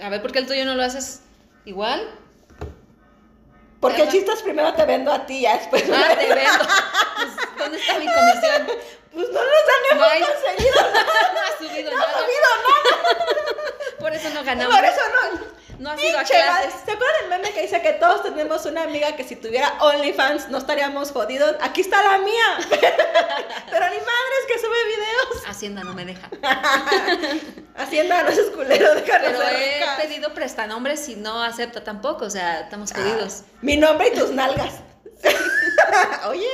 A 0.00 0.08
ver, 0.08 0.22
¿por 0.22 0.32
qué 0.32 0.38
el 0.38 0.46
tuyo 0.46 0.64
no 0.64 0.74
lo 0.74 0.82
haces 0.82 1.22
igual? 1.64 2.00
Porque 3.80 4.08
chistes 4.08 4.42
primero 4.42 4.72
te 4.74 4.84
vendo 4.84 5.12
a 5.12 5.26
ti, 5.26 5.40
ya 5.42 5.58
después. 5.58 5.84
Ah, 5.92 6.14
te 6.18 6.28
vendo. 6.28 6.64
Pues, 7.14 7.36
¿Dónde 7.58 7.78
está 7.78 7.98
mi 7.98 8.06
comisión? 8.06 8.78
Pues 9.12 9.28
no 9.28 9.40
nos 9.40 9.44
han 9.44 9.98
no 9.98 10.00
nada. 10.00 10.18
No 11.34 11.40
ha 11.40 11.58
subido 11.58 11.90
no 11.90 11.96
nada. 11.98 12.10
ha 12.10 12.20
subido 12.20 12.48
nada. 12.62 13.24
Por 13.98 14.12
eso 14.14 14.30
no 14.30 14.44
ganamos. 14.44 14.74
Por 14.74 14.84
eso 14.84 15.00
no. 15.08 15.52
No 15.78 15.90
ha 15.90 15.96
sido 15.96 16.18
a 16.18 16.22
clases. 16.22 16.74
¿Se 16.84 16.92
acuerdan 16.92 17.20
del 17.20 17.28
meme 17.28 17.52
que 17.52 17.62
dice 17.62 17.82
que 17.82 17.92
todos 17.94 18.22
tenemos 18.22 18.64
una 18.66 18.84
amiga 18.84 19.16
que 19.16 19.24
si 19.24 19.34
tuviera 19.34 19.74
OnlyFans 19.80 20.48
no 20.48 20.58
estaríamos 20.58 21.10
jodidos? 21.10 21.56
Aquí 21.60 21.80
está 21.80 22.02
la 22.04 22.18
mía. 22.18 22.58
Pero 22.70 23.86
ni 23.90 23.96
madres 23.96 24.42
que 24.46 24.58
sube 24.60 24.84
videos. 24.86 25.46
Hacienda 25.48 25.82
no 25.82 25.92
me 25.92 26.04
deja. 26.04 26.30
Hacienda 27.76 28.22
no 28.22 28.28
es 28.28 28.40
culero, 28.50 28.94
déjanos 28.94 29.32
Pero 29.32 29.42
he 29.42 29.82
pedido 30.00 30.32
prestanombres 30.34 31.08
y 31.08 31.16
no 31.16 31.42
acepta 31.42 31.82
tampoco, 31.82 32.26
o 32.26 32.30
sea, 32.30 32.60
estamos 32.60 32.92
jodidos. 32.92 33.42
Ah, 33.42 33.58
mi 33.62 33.76
nombre 33.76 34.08
y 34.08 34.14
tus 34.18 34.30
nalgas. 34.30 34.74
Oye. 36.28 36.46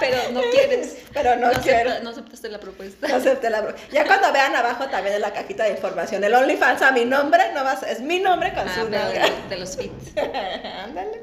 Pero 0.00 0.16
no 0.32 0.40
quieres. 0.50 0.96
Pero 1.12 1.36
no, 1.36 1.50
quiero. 1.62 1.90
no 2.02 2.10
aceptaste 2.10 2.48
la 2.48 2.58
propuesta. 2.58 3.08
No 3.08 3.16
acepté 3.16 3.50
la 3.50 3.62
propuesta. 3.62 3.88
Ya 3.92 4.06
cuando 4.06 4.32
vean 4.32 4.54
abajo 4.54 4.86
también 4.88 5.16
en 5.16 5.22
la 5.22 5.32
cajita 5.32 5.64
de 5.64 5.70
información, 5.70 6.22
el 6.24 6.34
OnlyFans 6.34 6.82
a 6.82 6.92
mi 6.92 7.04
nombre, 7.04 7.52
no 7.54 7.64
vas, 7.64 7.82
es 7.82 8.00
mi 8.00 8.20
nombre 8.20 8.52
con 8.52 8.68
ah, 8.68 8.74
su 8.74 8.80
nombre. 8.80 9.32
De, 9.48 9.56
los 9.56 9.76
fit. 9.76 9.92
Ándale. 10.84 11.22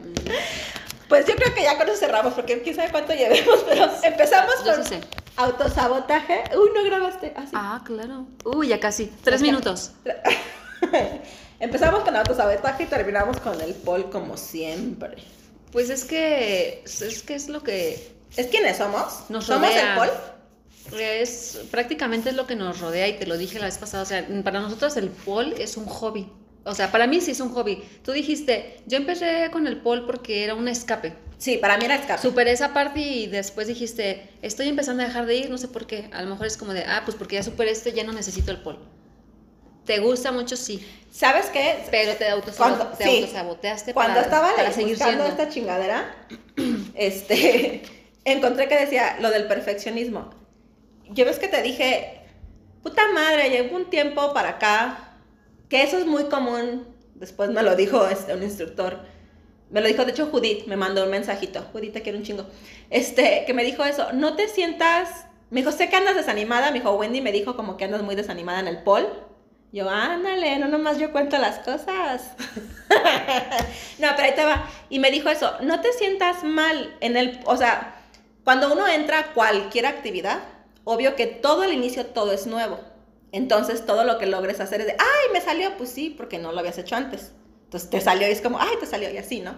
Pues 1.08 1.26
yo 1.28 1.36
creo 1.36 1.54
que 1.54 1.64
ya 1.64 1.78
con 1.78 1.88
eso 1.88 1.98
cerramos, 1.98 2.34
porque 2.34 2.62
quién 2.62 2.76
sabe 2.76 2.90
cuánto 2.90 3.14
llevemos, 3.14 3.64
pero 3.70 3.92
empezamos 4.04 4.56
con... 4.56 5.14
Autosabotaje. 5.36 6.44
Uy, 6.56 6.70
no 6.76 6.84
grabaste. 6.84 7.34
Ah, 7.36 7.46
ah 7.54 7.82
claro. 7.84 8.28
Uy, 8.46 8.68
ya 8.68 8.80
casi. 8.80 9.08
Tres 9.24 9.42
minutos. 9.42 9.92
Empezamos 11.60 12.04
con 12.04 12.16
autosabotaje 12.16 12.84
y 12.84 12.86
terminamos 12.86 13.40
con 13.40 13.60
el 13.62 13.74
Paul 13.74 14.10
como 14.10 14.38
siempre. 14.38 15.18
Pues 15.74 15.90
es 15.90 16.06
que 16.06 16.84
es 16.86 17.24
que 17.24 17.36
es 17.36 17.50
lo 17.50 17.64
que 17.64 18.14
es 18.38 18.48
quienes 18.48 18.78
somos. 18.78 19.26
Nos 19.30 19.46
somos 19.46 19.70
el 19.70 19.96
Paul. 19.96 20.10
Es 20.98 21.60
prácticamente 21.72 22.30
es 22.30 22.36
lo 22.36 22.46
que 22.46 22.56
nos 22.56 22.80
rodea 22.80 23.08
y 23.08 23.18
te 23.18 23.26
lo 23.26 23.38
dije 23.38 23.58
la 23.60 23.66
vez 23.66 23.78
pasada, 23.78 24.04
o 24.04 24.06
sea, 24.06 24.26
para 24.44 24.60
nosotros 24.60 24.96
el 24.98 25.10
Paul 25.10 25.54
es 25.58 25.76
un 25.76 25.86
hobby. 25.86 26.30
O 26.66 26.76
sea, 26.76 26.92
para 26.92 27.08
mí 27.08 27.20
sí 27.20 27.32
es 27.32 27.40
un 27.40 27.50
hobby. 27.50 27.84
Tú 28.04 28.12
dijiste, 28.12 28.80
yo 28.86 28.98
empecé 28.98 29.50
con 29.52 29.68
el 29.68 29.78
pole 29.82 30.04
porque 30.06 30.44
era 30.44 30.56
un 30.56 30.68
escape. 30.68 31.14
Sí, 31.38 31.58
para 31.58 31.78
mí 31.78 31.86
era 31.86 31.96
escape. 31.96 32.22
Superé 32.22 32.52
esa 32.52 32.74
parte 32.74 33.02
y 33.02 33.28
después 33.28 33.68
dijiste, 33.68 34.30
estoy 34.42 34.70
empezando 34.70 35.04
a 35.04 35.08
dejar 35.08 35.26
de 35.26 35.36
ir, 35.36 35.50
no 35.50 35.58
sé 35.58 35.68
por 35.68 35.88
qué. 35.88 36.10
A 36.14 36.22
lo 36.22 36.30
mejor 36.30 36.48
es 36.48 36.56
como 36.56 36.74
de, 36.74 36.84
ah, 36.84 37.02
pues 37.04 37.18
porque 37.18 37.36
ya 37.36 37.44
superé 37.44 37.72
esto, 37.72 37.90
ya 37.90 38.04
no 38.04 38.14
necesito 38.14 38.52
el 38.52 38.62
pole. 38.62 38.80
¿Te 39.86 40.00
gusta 40.00 40.32
mucho? 40.32 40.56
Sí. 40.56 40.86
¿Sabes 41.12 41.48
qué? 41.48 41.84
Pero 41.92 42.16
te, 42.16 42.28
autosaboteaste 42.28 43.94
Cuando 43.94 44.20
estaba 44.20 44.56
para 44.56 44.72
seguir 44.72 44.96
buscando 44.96 45.26
esta 45.26 45.50
chingadera, 45.50 46.16
este, 46.96 47.84
encontré 48.26 48.68
que 48.68 48.78
decía 48.78 49.18
lo 49.20 49.30
del 49.30 49.48
perfeccionismo. 49.48 50.32
Yo 51.10 51.26
ves 51.26 51.38
que 51.38 51.48
te 51.48 51.62
dije, 51.62 52.22
puta 52.82 53.04
madre, 53.14 53.50
llevo 53.50 53.76
un 53.76 53.90
tiempo 53.90 54.34
para 54.34 54.50
acá 54.50 55.14
que 55.70 55.84
eso 55.84 55.98
es 55.98 56.06
muy 56.06 56.26
común. 56.26 56.88
Después 57.16 57.50
me 57.50 57.62
lo 57.62 57.76
dijo 57.76 58.08
este, 58.08 58.34
un 58.34 58.44
instructor. 58.44 59.00
Me 59.70 59.82
lo 59.82 59.88
dijo, 59.88 60.06
de 60.06 60.12
hecho, 60.12 60.28
Judith 60.28 60.66
me 60.68 60.78
mandó 60.78 61.04
un 61.04 61.10
mensajito. 61.10 61.64
Judith, 61.74 61.94
te 61.94 62.02
quiero 62.02 62.18
un 62.18 62.24
chingo. 62.24 62.46
Este, 62.90 63.44
que 63.46 63.54
me 63.54 63.64
dijo 63.64 63.84
eso. 63.84 64.14
No 64.14 64.36
te 64.36 64.48
sientas. 64.48 65.26
Me 65.50 65.62
dijo, 65.62 65.72
sé 65.72 65.90
que 65.90 65.96
andas 65.96 66.16
desanimada. 66.16 66.72
Me 66.72 66.80
dijo, 66.80 66.92
Wendy 66.94 67.22
me 67.22 67.32
dijo 67.32 67.56
como 67.56 67.78
que 67.78 67.86
andas 67.86 68.02
muy 68.02 68.16
desanimada 68.16 68.60
en 68.60 68.68
el 68.68 68.84
pol. 68.84 69.08
Yo, 69.74 69.90
ándale, 69.90 70.60
no 70.60 70.68
nomás 70.68 71.00
yo 71.00 71.12
cuento 71.12 71.40
las 71.40 71.58
cosas. 71.58 72.30
no, 73.98 74.08
pero 74.16 74.24
ahí 74.24 74.36
te 74.36 74.46
va. 74.46 74.70
Y 74.92 75.00
me 75.00 75.10
dijo 75.10 75.30
eso, 75.30 75.52
no 75.62 75.82
te 75.82 75.92
sientas 75.94 76.44
mal 76.44 76.96
en 77.00 77.18
el, 77.18 77.40
o 77.46 77.58
sea, 77.58 77.96
cuando 78.44 78.72
uno 78.72 78.88
entra 78.88 79.20
a 79.20 79.34
cualquier 79.34 79.88
actividad, 79.88 80.44
obvio 80.84 81.16
que 81.16 81.26
todo 81.26 81.64
el 81.64 81.74
inicio, 81.74 82.06
todo 82.06 82.34
es 82.34 82.46
nuevo. 82.46 82.80
Entonces 83.32 83.84
todo 83.84 84.04
lo 84.04 84.20
que 84.20 84.28
logres 84.28 84.60
hacer 84.60 84.82
es 84.82 84.86
de, 84.86 84.94
ay, 85.00 85.34
me 85.34 85.42
salió, 85.42 85.76
pues 85.76 85.90
sí, 85.90 86.12
porque 86.12 86.38
no 86.38 86.52
lo 86.52 86.60
habías 86.60 86.78
hecho 86.78 86.96
antes. 86.96 87.32
Entonces 87.64 87.90
te 87.90 88.00
salió 88.00 88.28
y 88.28 88.32
es 88.32 88.42
como, 88.42 88.60
ay, 88.60 88.76
te 88.80 88.86
salió 88.86 89.10
y 89.10 89.18
así, 89.18 89.40
¿no? 89.40 89.58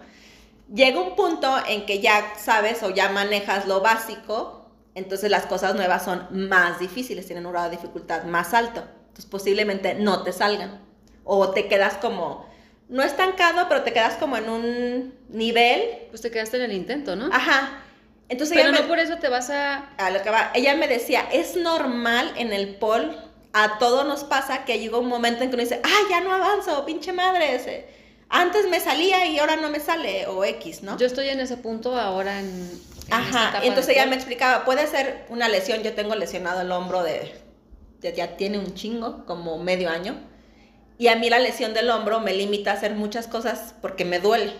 Llega 0.73 0.97
un 0.97 1.17
punto 1.17 1.53
en 1.67 1.85
que 1.85 1.99
ya 1.99 2.35
sabes 2.37 2.83
o 2.83 2.89
ya 2.89 3.09
manejas 3.09 3.67
lo 3.67 3.81
básico, 3.81 4.71
entonces 4.93 5.29
las 5.29 5.45
cosas 5.45 5.75
nuevas 5.75 6.05
son 6.05 6.25
más 6.31 6.79
difíciles, 6.79 7.25
tienen 7.25 7.45
un 7.45 7.51
grado 7.51 7.69
de 7.69 7.75
dificultad 7.75 8.23
más 8.23 8.53
alto. 8.53 8.85
Entonces 9.15 9.31
posiblemente 9.31 9.93
no 9.93 10.23
te 10.23 10.33
salgan. 10.33 10.81
O 11.23 11.51
te 11.51 11.69
quedas 11.69 11.95
como, 11.95 12.45
no 12.89 13.01
estancado, 13.01 13.67
pero 13.69 13.83
te 13.83 13.93
quedas 13.93 14.15
como 14.15 14.35
en 14.35 14.49
un 14.49 15.13
nivel. 15.29 15.81
Pues 16.09 16.21
te 16.21 16.31
quedaste 16.31 16.57
en 16.57 16.63
el 16.63 16.73
intento, 16.73 17.15
¿no? 17.15 17.29
Ajá. 17.31 17.81
Entonces 18.27 18.57
pero 18.57 18.73
no 18.73 18.87
por 18.89 18.99
eso 18.99 19.17
te 19.17 19.29
vas 19.29 19.49
a... 19.49 19.89
A 19.97 20.09
lo 20.11 20.21
que 20.21 20.29
va. 20.29 20.51
Ella 20.53 20.75
me 20.75 20.89
decía, 20.89 21.21
es 21.31 21.55
normal 21.55 22.33
en 22.35 22.51
el 22.51 22.75
pol 22.75 23.17
a 23.53 23.77
todos 23.79 24.05
nos 24.05 24.25
pasa 24.25 24.65
que 24.65 24.79
llega 24.79 24.97
un 24.97 25.07
momento 25.07 25.41
en 25.41 25.49
que 25.49 25.55
uno 25.55 25.63
dice, 25.63 25.79
ah, 25.81 25.99
ya 26.09 26.19
no 26.19 26.33
avanzo, 26.33 26.85
pinche 26.85 27.13
madre, 27.13 27.55
ese. 27.55 27.87
antes 28.27 28.67
me 28.67 28.81
salía 28.81 29.27
y 29.27 29.39
ahora 29.39 29.55
no 29.55 29.69
me 29.69 29.79
sale, 29.79 30.27
o 30.27 30.43
X, 30.43 30.83
¿no? 30.83 30.97
Yo 30.97 31.05
estoy 31.07 31.29
en 31.29 31.39
ese 31.39 31.55
punto 31.55 31.97
ahora 31.97 32.41
en... 32.41 32.69
Ajá, 33.11 33.61
entonces 33.63 33.95
ella 33.95 34.07
me 34.07 34.17
explicaba, 34.17 34.65
puede 34.65 34.85
ser 34.87 35.25
una 35.29 35.47
lesión, 35.47 35.83
yo 35.83 35.93
tengo 35.93 36.15
lesionado 36.15 36.59
el 36.59 36.71
hombro 36.73 37.01
de, 37.01 37.33
ya 38.01 38.37
tiene 38.37 38.59
un 38.59 38.73
chingo, 38.73 39.25
como 39.25 39.57
medio 39.57 39.89
año, 39.89 40.15
y 40.97 41.07
a 41.07 41.15
mí 41.15 41.29
la 41.29 41.39
lesión 41.39 41.73
del 41.73 41.89
hombro 41.89 42.19
me 42.19 42.33
limita 42.33 42.71
a 42.71 42.75
hacer 42.75 42.95
muchas 42.95 43.27
cosas 43.27 43.75
porque 43.81 44.05
me 44.05 44.19
duele. 44.19 44.53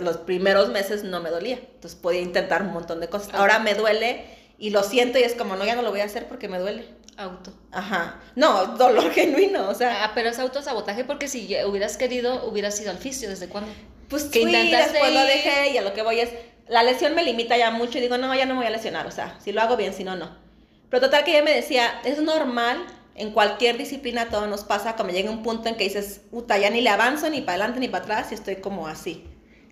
Los 0.00 0.18
primeros 0.18 0.68
meses 0.68 1.02
no 1.02 1.20
me 1.20 1.30
dolía, 1.30 1.56
entonces 1.56 1.98
podía 1.98 2.20
intentar 2.20 2.62
un 2.62 2.72
montón 2.72 3.00
de 3.00 3.08
cosas. 3.08 3.34
Ahora 3.34 3.58
me 3.58 3.74
duele 3.74 4.24
y 4.58 4.70
lo 4.70 4.84
siento 4.84 5.18
y 5.18 5.22
es 5.22 5.34
como, 5.34 5.56
no, 5.56 5.64
ya 5.64 5.74
no 5.74 5.82
lo 5.82 5.90
voy 5.90 6.00
a 6.00 6.04
hacer 6.04 6.28
porque 6.28 6.48
me 6.48 6.58
duele. 6.58 6.86
Auto. 7.16 7.52
Ajá. 7.72 8.20
No, 8.36 8.76
dolor 8.76 9.10
genuino, 9.12 9.68
o 9.68 9.74
sea. 9.74 10.04
Ah, 10.04 10.12
pero 10.14 10.28
es 10.28 10.38
autosabotaje 10.38 11.04
porque 11.04 11.26
si 11.26 11.56
hubieras 11.64 11.96
querido, 11.96 12.46
hubieras 12.46 12.80
ido 12.80 12.90
al 12.90 12.98
fisio, 12.98 13.28
¿desde 13.28 13.48
cuándo? 13.48 13.72
Pues 14.08 14.24
que 14.24 14.42
fui, 14.42 14.52
después 14.52 15.12
lo 15.12 15.22
dejé 15.22 15.70
y 15.70 15.78
a 15.78 15.82
lo 15.82 15.92
que 15.92 16.02
voy 16.02 16.20
es, 16.20 16.30
la 16.68 16.84
lesión 16.84 17.14
me 17.14 17.24
limita 17.24 17.56
ya 17.56 17.70
mucho 17.72 17.98
y 17.98 18.02
digo, 18.02 18.18
no, 18.18 18.32
ya 18.34 18.46
no 18.46 18.54
me 18.54 18.60
voy 18.60 18.66
a 18.68 18.70
lesionar, 18.70 19.06
o 19.06 19.10
sea, 19.10 19.36
si 19.42 19.50
lo 19.50 19.62
hago 19.62 19.76
bien, 19.76 19.92
si 19.94 20.04
no, 20.04 20.14
no. 20.14 20.45
Pero 20.90 21.02
total 21.02 21.24
que 21.24 21.32
ella 21.32 21.44
me 21.44 21.54
decía, 21.54 22.00
es 22.04 22.20
normal, 22.20 22.84
en 23.14 23.32
cualquier 23.32 23.76
disciplina 23.78 24.28
todo 24.28 24.46
nos 24.46 24.64
pasa, 24.64 24.96
como 24.96 25.10
llega 25.10 25.30
un 25.30 25.42
punto 25.42 25.68
en 25.68 25.76
que 25.76 25.84
dices, 25.84 26.20
puta, 26.30 26.58
ya 26.58 26.70
ni 26.70 26.80
le 26.80 26.90
avanzo 26.90 27.30
ni 27.30 27.40
para 27.40 27.54
adelante 27.54 27.80
ni 27.80 27.88
para 27.88 28.04
atrás 28.04 28.32
y 28.32 28.34
estoy 28.34 28.56
como 28.56 28.86
así. 28.86 29.24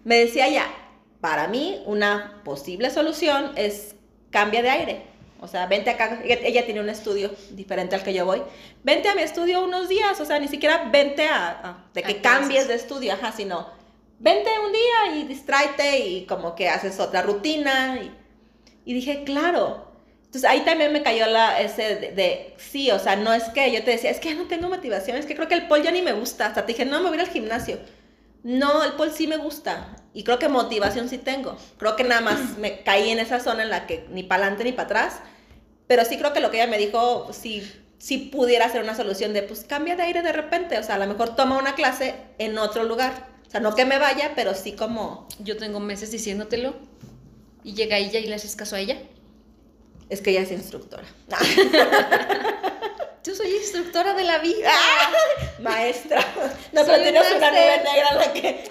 Me 0.04 0.16
decía 0.16 0.48
ya, 0.48 0.66
para 1.20 1.48
mí 1.48 1.82
una 1.86 2.40
posible 2.44 2.90
solución 2.90 3.52
es 3.56 3.94
cambia 4.30 4.62
de 4.62 4.70
aire 4.70 5.14
o 5.44 5.46
sea, 5.46 5.66
vente 5.66 5.90
acá, 5.90 6.22
ella, 6.24 6.64
tiene 6.64 6.80
un 6.80 6.88
estudio 6.88 7.30
diferente 7.50 7.94
al 7.94 8.02
que 8.02 8.14
yo 8.14 8.24
voy. 8.24 8.42
Vente 8.82 9.10
a 9.10 9.14
mi 9.14 9.20
estudio 9.20 9.62
unos 9.62 9.90
días, 9.90 10.18
o 10.18 10.24
sea, 10.24 10.38
ni 10.38 10.48
siquiera 10.48 10.88
vente 10.90 11.28
a, 11.28 11.84
de 11.92 12.02
que 12.02 12.22
cambies 12.22 12.66
de 12.66 12.74
estudio, 12.74 13.12
ajá, 13.12 13.30
sino 13.30 13.68
vente 14.18 14.48
un 14.64 14.72
día 14.72 15.16
y 15.18 15.24
distráete 15.24 15.98
y 15.98 16.24
como 16.24 16.54
que 16.54 16.70
haces 16.70 16.98
otra 16.98 17.20
rutina. 17.20 18.00
Y, 18.86 18.94
dije, 18.94 19.24
claro. 19.24 19.92
Entonces 20.34 20.50
ahí 20.50 20.64
también 20.64 20.92
me 20.92 21.02
cayó 21.02 21.26
la, 21.26 21.60
ese 21.60 21.94
de, 21.94 22.54
sí, 22.56 22.90
o 22.90 22.98
sea, 22.98 23.14
no 23.14 23.32
es 23.32 23.44
que 23.44 23.70
yo 23.70 23.84
te 23.84 23.92
decía, 23.92 24.10
es 24.10 24.18
que 24.18 24.30
ya 24.30 24.34
no 24.34 24.48
tengo 24.48 24.68
motivación, 24.68 25.16
es 25.16 25.26
que 25.26 25.36
creo 25.36 25.46
que 25.46 25.54
el 25.54 25.68
pol 25.68 25.82
ya 25.82 25.92
ni 25.92 26.02
me 26.02 26.12
gusta. 26.12 26.46
Hasta 26.46 26.66
te 26.66 26.72
dije, 26.72 26.84
no, 26.84 27.00
me 27.02 27.08
voy 27.08 27.18
al 27.18 27.28
gimnasio. 27.28 27.78
No, 28.42 28.82
el 28.82 28.92
pol 28.94 29.12
sí 29.14 29.26
me 29.26 29.36
gusta. 29.36 29.96
Y 30.12 30.24
creo 30.24 30.38
que 30.38 30.48
motivación 30.48 31.08
sí 31.08 31.18
tengo. 31.18 31.56
Creo 31.78 31.94
que 31.94 32.04
nada 32.04 32.20
más 32.20 32.40
me 32.58 32.80
caí 32.82 33.10
en 33.10 33.20
esa 33.20 33.38
zona 33.40 33.62
en 33.62 33.70
la 33.70 33.86
que 33.86 34.06
ni 34.10 34.22
para 34.24 34.42
adelante 34.42 34.64
ni 34.64 34.72
para 34.72 34.86
atrás 34.86 35.20
pero 35.86 36.04
sí 36.04 36.16
creo 36.16 36.32
que 36.32 36.40
lo 36.40 36.50
que 36.50 36.58
ella 36.58 36.70
me 36.70 36.78
dijo, 36.78 37.30
sí, 37.32 37.62
sí 37.98 38.18
pudiera 38.18 38.70
ser 38.70 38.82
una 38.82 38.94
solución 38.94 39.32
de, 39.32 39.42
pues 39.42 39.64
cambia 39.64 39.96
de 39.96 40.04
aire 40.04 40.22
de 40.22 40.32
repente, 40.32 40.78
o 40.78 40.82
sea, 40.82 40.94
a 40.94 40.98
lo 40.98 41.06
mejor 41.06 41.36
toma 41.36 41.58
una 41.58 41.74
clase 41.74 42.14
en 42.38 42.58
otro 42.58 42.84
lugar. 42.84 43.28
O 43.46 43.50
sea, 43.50 43.60
no 43.60 43.74
que 43.74 43.84
me 43.84 43.98
vaya, 43.98 44.32
pero 44.34 44.54
sí 44.54 44.72
como... 44.72 45.28
Yo 45.38 45.56
tengo 45.56 45.78
meses 45.78 46.10
diciéndotelo 46.10 46.74
y 47.62 47.74
llega 47.74 47.98
ella 47.98 48.18
y 48.18 48.26
le 48.26 48.34
haces 48.34 48.56
caso 48.56 48.76
a 48.76 48.80
ella. 48.80 48.98
Es 50.14 50.20
que 50.20 50.30
ella 50.30 50.42
es 50.42 50.52
instructora. 50.52 51.02
Yo 53.24 53.34
soy 53.34 53.48
instructora 53.56 54.14
de 54.14 54.22
la 54.22 54.38
vida. 54.38 54.70
maestra. 55.58 56.24
No, 56.72 56.84
pero 56.86 57.02
tienes 57.02 57.32
una 57.36 57.50
nube 57.50 57.82
negra 57.82 58.08
en 58.12 58.18
la 58.18 58.32
que... 58.32 58.68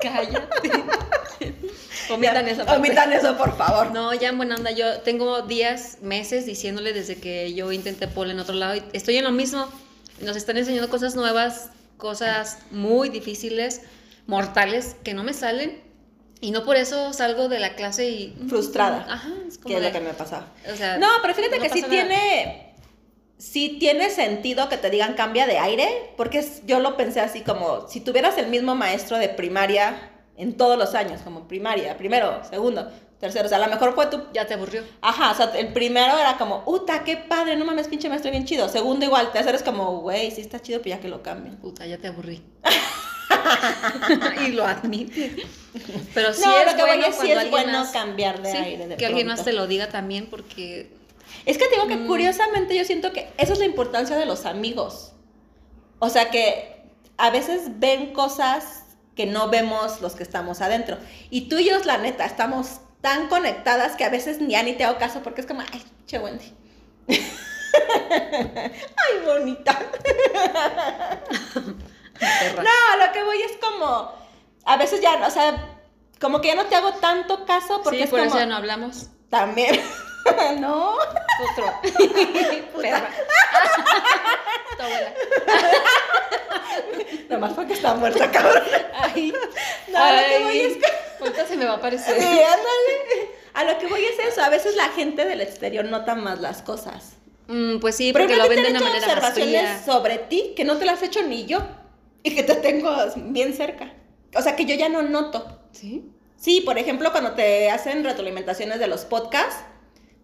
Cállate. 0.00 0.84
Omitan 2.08 2.48
eso. 2.48 2.62
Omitan 2.62 3.12
eso, 3.12 3.36
por 3.36 3.54
favor. 3.58 3.90
No, 3.90 4.14
ya 4.14 4.30
en 4.30 4.38
buena 4.38 4.54
onda. 4.54 4.70
Yo 4.70 5.02
tengo 5.02 5.42
días, 5.42 5.98
meses 6.00 6.46
diciéndole 6.46 6.94
desde 6.94 7.16
que 7.16 7.52
yo 7.52 7.72
intenté 7.72 8.08
pole 8.08 8.32
en 8.32 8.40
otro 8.40 8.54
lado 8.54 8.76
y 8.76 8.82
estoy 8.94 9.18
en 9.18 9.24
lo 9.24 9.32
mismo. 9.32 9.68
Nos 10.22 10.34
están 10.34 10.56
enseñando 10.56 10.88
cosas 10.88 11.14
nuevas, 11.14 11.68
cosas 11.98 12.56
muy 12.70 13.10
difíciles, 13.10 13.82
mortales, 14.26 14.96
que 15.04 15.12
no 15.12 15.24
me 15.24 15.34
salen. 15.34 15.89
Y 16.40 16.52
no 16.52 16.64
por 16.64 16.76
eso 16.76 17.12
salgo 17.12 17.48
de 17.48 17.58
la 17.58 17.74
clase 17.74 18.08
y... 18.08 18.36
Mm, 18.38 18.48
Frustrada. 18.48 19.06
Ajá, 19.08 19.30
es 19.46 19.58
como... 19.58 19.68
Que 19.68 19.76
es 19.76 19.82
lo 19.82 19.92
que 19.92 20.00
me 20.00 20.14
pasa. 20.14 20.46
O 20.72 20.76
sea, 20.76 20.98
no, 20.98 21.08
pero 21.22 21.34
fíjate 21.34 21.58
que 21.58 21.68
sí 21.68 21.82
tiene... 21.82 22.74
Sí 23.36 23.78
tiene 23.80 24.10
sentido 24.10 24.68
que 24.68 24.76
te 24.76 24.90
digan 24.90 25.14
cambia 25.14 25.46
de 25.46 25.58
aire, 25.58 26.12
porque 26.18 26.46
yo 26.66 26.78
lo 26.78 26.98
pensé 26.98 27.20
así 27.20 27.40
como, 27.40 27.88
si 27.88 28.00
tuvieras 28.00 28.36
el 28.36 28.48
mismo 28.48 28.74
maestro 28.74 29.16
de 29.16 29.30
primaria 29.30 30.10
en 30.36 30.58
todos 30.58 30.78
los 30.78 30.94
años, 30.94 31.22
como 31.22 31.48
primaria, 31.48 31.96
primero, 31.96 32.42
segundo, 32.50 32.90
tercero. 33.20 33.46
O 33.46 33.48
sea, 33.48 33.58
a 33.58 33.60
lo 33.60 33.68
mejor 33.68 33.94
fue 33.94 34.06
tú. 34.06 34.22
Ya 34.32 34.46
te 34.46 34.54
aburrió. 34.54 34.82
Ajá, 35.02 35.30
o 35.30 35.34
sea, 35.34 35.52
el 35.58 35.72
primero 35.72 36.18
era 36.18 36.36
como, 36.38 36.62
¡Uta, 36.66 37.04
qué 37.04 37.16
padre! 37.16 37.56
No 37.56 37.64
mames, 37.64 37.88
pinche 37.88 38.08
maestro 38.08 38.30
bien 38.30 38.46
chido. 38.46 38.68
Segundo, 38.68 39.04
igual. 39.04 39.30
Tercero 39.32 39.56
es 39.56 39.62
como, 39.62 40.00
güey, 40.00 40.30
sí 40.30 40.40
está 40.40 40.60
chido, 40.60 40.80
pero 40.82 40.96
ya 40.96 41.00
que 41.00 41.08
lo 41.08 41.22
cambien. 41.22 41.56
Puta, 41.56 41.86
ya 41.86 41.98
te 41.98 42.08
aburrí. 42.08 42.42
y 44.46 44.52
lo 44.52 44.66
admite. 44.66 45.46
Pero 46.14 46.32
sí 46.32 46.44
es, 46.66 46.74
que 46.74 46.82
bueno, 46.82 47.06
sí 47.20 47.30
es 47.30 47.50
bueno 47.50 47.86
cambiar 47.92 48.42
de 48.42 48.52
aire. 48.52 48.88
De 48.88 48.96
que 48.96 49.06
alguien 49.06 49.26
más 49.26 49.44
te 49.44 49.52
lo 49.52 49.66
diga 49.66 49.88
también, 49.88 50.26
porque. 50.26 50.90
Es 51.46 51.58
que 51.58 51.66
te 51.66 51.76
digo 51.76 51.86
que 51.86 51.96
mm. 51.96 52.06
curiosamente 52.06 52.76
yo 52.76 52.84
siento 52.84 53.12
que 53.12 53.28
esa 53.38 53.52
es 53.52 53.58
la 53.58 53.64
importancia 53.64 54.16
de 54.16 54.26
los 54.26 54.46
amigos. 54.46 55.12
O 55.98 56.10
sea, 56.10 56.30
que 56.30 56.82
a 57.16 57.30
veces 57.30 57.78
ven 57.78 58.12
cosas 58.12 58.84
que 59.14 59.26
no 59.26 59.48
vemos 59.48 60.00
los 60.00 60.14
que 60.14 60.22
estamos 60.22 60.60
adentro. 60.60 60.98
Y 61.30 61.48
tú 61.48 61.58
y 61.58 61.68
yo, 61.68 61.78
la 61.84 61.98
neta, 61.98 62.24
estamos 62.24 62.80
tan 63.00 63.28
conectadas 63.28 63.96
que 63.96 64.04
a 64.04 64.10
veces 64.10 64.40
ni 64.40 64.54
a 64.54 64.62
ni 64.62 64.74
te 64.74 64.84
hago 64.84 64.98
caso 64.98 65.22
porque 65.22 65.42
es 65.42 65.46
como, 65.46 65.60
ay, 65.60 65.82
che 66.06 66.18
Wendy. 66.18 66.52
ay, 67.08 67.20
bonita. 69.24 69.78
no, 72.56 73.06
lo 73.06 73.12
que 73.12 73.22
voy 73.22 73.42
es 73.42 73.52
como, 73.58 74.12
a 74.64 74.76
veces 74.76 75.00
ya, 75.00 75.26
o 75.26 75.30
sea, 75.30 75.78
como 76.20 76.40
que 76.40 76.48
ya 76.48 76.54
no 76.54 76.66
te 76.66 76.76
hago 76.76 76.92
tanto 76.94 77.44
caso 77.46 77.80
porque 77.82 77.98
sí, 77.98 78.04
es 78.04 78.10
por 78.10 78.18
como... 78.20 78.30
eso 78.30 78.38
ya 78.38 78.46
no 78.46 78.56
hablamos. 78.56 79.08
También. 79.30 79.80
no. 80.60 80.96
Otro. 80.96 81.72
Perra. 82.80 83.10
tu 84.76 84.82
abuela. 84.82 85.14
Nomás 87.28 87.52
porque 87.52 87.72
está 87.74 87.94
muerta, 87.94 88.30
cabrón. 88.30 88.62
Ay. 88.94 89.32
No, 89.88 89.98
a 89.98 90.12
lo 90.12 90.28
que 90.28 90.44
voy 90.44 90.60
es. 90.60 90.78
Ahorita 91.20 91.46
se 91.46 91.56
me 91.56 91.64
va 91.64 91.72
a 91.72 91.76
aparecer. 91.76 92.14
Sí, 92.20 92.26
ándale. 92.26 93.30
A 93.54 93.64
lo 93.64 93.78
que 93.78 93.86
voy 93.86 94.04
es 94.04 94.18
eso. 94.18 94.42
A 94.42 94.48
veces 94.48 94.76
la 94.76 94.88
gente 94.90 95.24
del 95.24 95.40
exterior 95.40 95.84
nota 95.84 96.14
más 96.14 96.40
las 96.40 96.62
cosas. 96.62 97.14
Mm, 97.46 97.78
pues 97.78 97.96
sí, 97.96 98.12
Pero 98.12 98.26
porque 98.26 98.36
lo 98.36 98.48
ven 98.48 98.62
de 98.62 98.70
una 98.70 98.80
manera 98.80 99.06
más 99.06 99.16
observaciones 99.16 99.62
fría. 99.62 99.82
sobre 99.84 100.18
ti 100.18 100.52
que 100.56 100.64
no 100.64 100.76
te 100.76 100.84
las 100.84 101.02
he 101.02 101.06
hecho 101.06 101.22
ni 101.22 101.46
yo. 101.46 101.60
Y 102.22 102.34
que 102.34 102.42
te 102.42 102.54
tengo 102.56 102.90
bien 103.16 103.54
cerca. 103.54 103.94
O 104.36 104.42
sea, 104.42 104.56
que 104.56 104.64
yo 104.66 104.74
ya 104.74 104.88
no 104.88 105.02
noto. 105.02 105.60
¿Sí? 105.72 106.04
Sí, 106.36 106.62
por 106.62 106.78
ejemplo, 106.78 107.10
cuando 107.12 107.32
te 107.32 107.70
hacen 107.70 108.04
retroalimentaciones 108.04 108.78
de 108.78 108.86
los 108.86 109.04
podcasts 109.04 109.62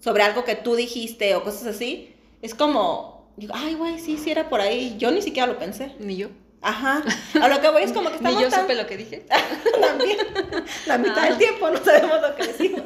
sobre 0.01 0.23
algo 0.23 0.45
que 0.45 0.55
tú 0.57 0.75
dijiste 0.77 1.35
o 1.35 1.43
cosas 1.43 1.67
así, 1.67 2.15
es 2.43 2.55
como, 2.55 3.31
digo, 3.37 3.55
ay, 3.57 3.75
güey, 3.75 3.99
sí, 3.99 4.17
sí 4.19 4.31
era 4.31 4.49
por 4.49 4.61
ahí. 4.61 4.97
Yo 4.99 5.11
ni 5.11 5.23
siquiera 5.23 5.47
lo 5.47 5.59
pensé. 5.59 5.93
Ni 5.99 6.17
yo. 6.17 6.29
Ajá. 6.63 7.03
A 7.41 7.49
lo 7.49 7.61
que 7.61 7.71
voy 7.71 7.83
es 7.83 7.93
como 7.93 8.09
que 8.11 8.17
estamos 8.17 8.39
Ni 8.39 8.45
yo 8.45 8.51
tan... 8.51 8.63
supe 8.63 8.75
lo 8.75 8.87
que 8.87 8.97
dije. 8.97 9.27
También. 9.81 10.19
La 10.87 10.99
mitad 10.99 11.19
Ah. 11.19 11.27
del 11.29 11.39
tiempo 11.39 11.71
no 11.71 11.83
sabemos 11.85 12.21
lo 12.21 12.35
que 12.35 12.47
decimos. 12.47 12.83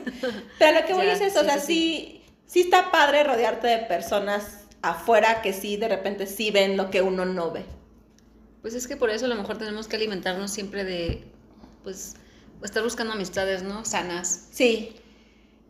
Pero 0.58 0.76
a 0.76 0.80
lo 0.80 0.86
que 0.86 0.92
voy 0.94 1.06
Ya, 1.06 1.12
es 1.12 1.20
eso, 1.20 1.40
o 1.40 1.42
sí, 1.42 1.48
sea, 1.48 1.58
sí, 1.60 1.64
sí, 1.66 2.22
sí 2.46 2.60
está 2.62 2.90
padre 2.90 3.22
rodearte 3.24 3.66
de 3.68 3.78
personas 3.78 4.64
afuera 4.82 5.40
que 5.42 5.52
sí, 5.52 5.76
de 5.76 5.88
repente 5.88 6.26
sí 6.26 6.50
ven 6.50 6.76
lo 6.76 6.90
que 6.90 7.00
uno 7.02 7.24
no 7.24 7.50
ve. 7.52 7.64
Pues 8.62 8.74
es 8.74 8.86
que 8.86 8.96
por 8.96 9.10
eso 9.10 9.24
a 9.26 9.28
lo 9.28 9.34
mejor 9.36 9.58
tenemos 9.58 9.88
que 9.88 9.96
alimentarnos 9.96 10.50
siempre 10.50 10.84
de, 10.84 11.24
pues, 11.82 12.14
estar 12.62 12.82
buscando 12.82 13.12
amistades, 13.14 13.62
¿no? 13.62 13.84
Sanas. 13.84 14.48
Sí, 14.52 14.96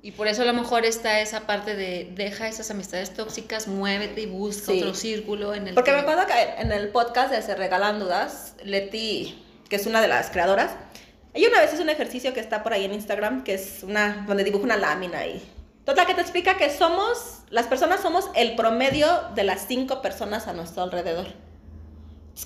Y 0.03 0.12
por 0.12 0.28
eso 0.28 0.41
a 0.41 0.45
lo 0.47 0.55
mejor 0.55 0.86
está 0.86 1.20
esa 1.20 1.47
parte 1.47 1.76
de 1.76 2.11
deja 2.14 2.49
esas 2.49 2.70
amistades 2.70 3.12
tóxicas, 3.12 3.68
muévete 3.68 4.22
y 4.22 4.26
busca 4.26 4.72
Sí. 4.72 4.78
otro 4.80 4.95
círculo 4.95 5.53
en 5.55 5.68
el 5.68 5.74
Porque 5.74 5.91
que... 5.91 5.97
me 5.99 6.03
acuerdo 6.03 6.24
que 6.26 6.62
en 6.62 6.72
el 6.72 6.88
podcast 6.88 7.30
de 7.30 7.43
Se 7.43 7.55
Regalan 7.55 8.01
Dudas, 8.01 8.55
Leti, 8.64 9.45
que 9.68 9.76
es 9.76 9.84
una 9.86 10.01
de 10.01 10.09
las 10.09 10.30
creadoras, 10.30 10.70
ella 11.34 11.49
una 11.51 11.61
vez 11.61 11.74
hizo 11.74 11.82
un 11.82 11.91
ejercicio 11.91 12.32
que 12.32 12.41
está 12.41 12.62
por 12.62 12.72
ahí 12.72 12.86
en 12.86 12.95
Instagram, 12.95 13.45
que 13.45 13.53
es 13.55 13.82
una, 13.82 14.24
donde 14.26 14.43
dibuja 14.43 14.64
una 14.64 14.78
lámina 14.78 15.26
y... 15.26 15.43
Total, 15.84 16.07
que 16.07 16.14
te 16.14 16.22
explica 16.22 16.57
que 16.57 16.70
somos, 16.70 17.41
las 17.51 17.66
personas 17.66 18.01
somos 18.01 18.30
el 18.34 18.57
promedio 18.57 19.07
de 19.34 19.45
las 19.45 19.66
cinco 19.68 20.01
personas 20.01 20.49
a 20.49 20.55
nuestro 20.55 20.82
alrededor. 20.82 21.26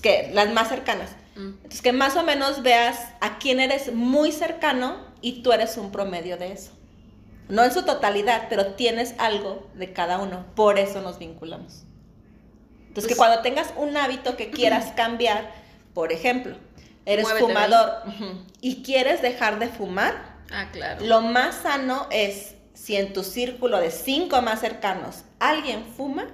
Que 0.01 0.31
las 0.33 0.53
más 0.53 0.69
cercanas. 0.69 1.11
Mm. 1.37 1.49
Entonces, 1.49 1.83
que 1.83 1.93
más 1.93 2.17
o 2.17 2.23
menos 2.23 2.63
veas 2.63 2.99
a 3.21 3.39
quién 3.39 3.61
eres 3.61 3.93
muy 3.93 4.33
cercano 4.33 4.97
y 5.21 5.43
tú 5.43 5.53
eres 5.53 5.77
un 5.77 5.91
promedio 5.91 6.37
de 6.37 6.53
eso. 6.53 6.71
No 7.49 7.63
en 7.65 7.73
su 7.73 7.85
totalidad, 7.85 8.47
pero 8.49 8.75
tienes 8.75 9.15
algo 9.19 9.69
de 9.75 9.93
cada 9.93 10.19
uno. 10.19 10.45
Por 10.55 10.79
eso 10.79 11.01
nos 11.03 11.19
vinculamos. 11.19 11.83
Entonces, 12.89 13.07
que 13.09 13.17
Pues- 13.17 13.19
cuando 13.19 13.41
tengas 13.43 13.73
un 13.77 13.97
hábito 13.97 14.37
que 14.37 14.51
quieras 14.51 14.93
cambiar, 14.97 15.51
por 15.95 16.13
ejemplo, 16.13 16.57
eres 17.07 17.25
Muévete 17.25 17.47
fumador 17.47 17.91
y 18.61 18.83
quieres 18.83 19.21
dejar 19.23 19.59
de 19.59 19.69
fumar, 19.69 20.35
Ah, 20.51 20.69
claro. 20.73 21.05
lo 21.05 21.21
más 21.21 21.57
sano 21.57 22.07
es 22.11 22.55
si 22.75 22.97
en 22.97 23.13
tu 23.13 23.23
círculo 23.25 23.79
de 23.79 23.91
cinco 23.91 24.41
más 24.43 24.61
cercanos 24.61 25.25
alguien 25.39 25.85
fuma, 25.97 26.27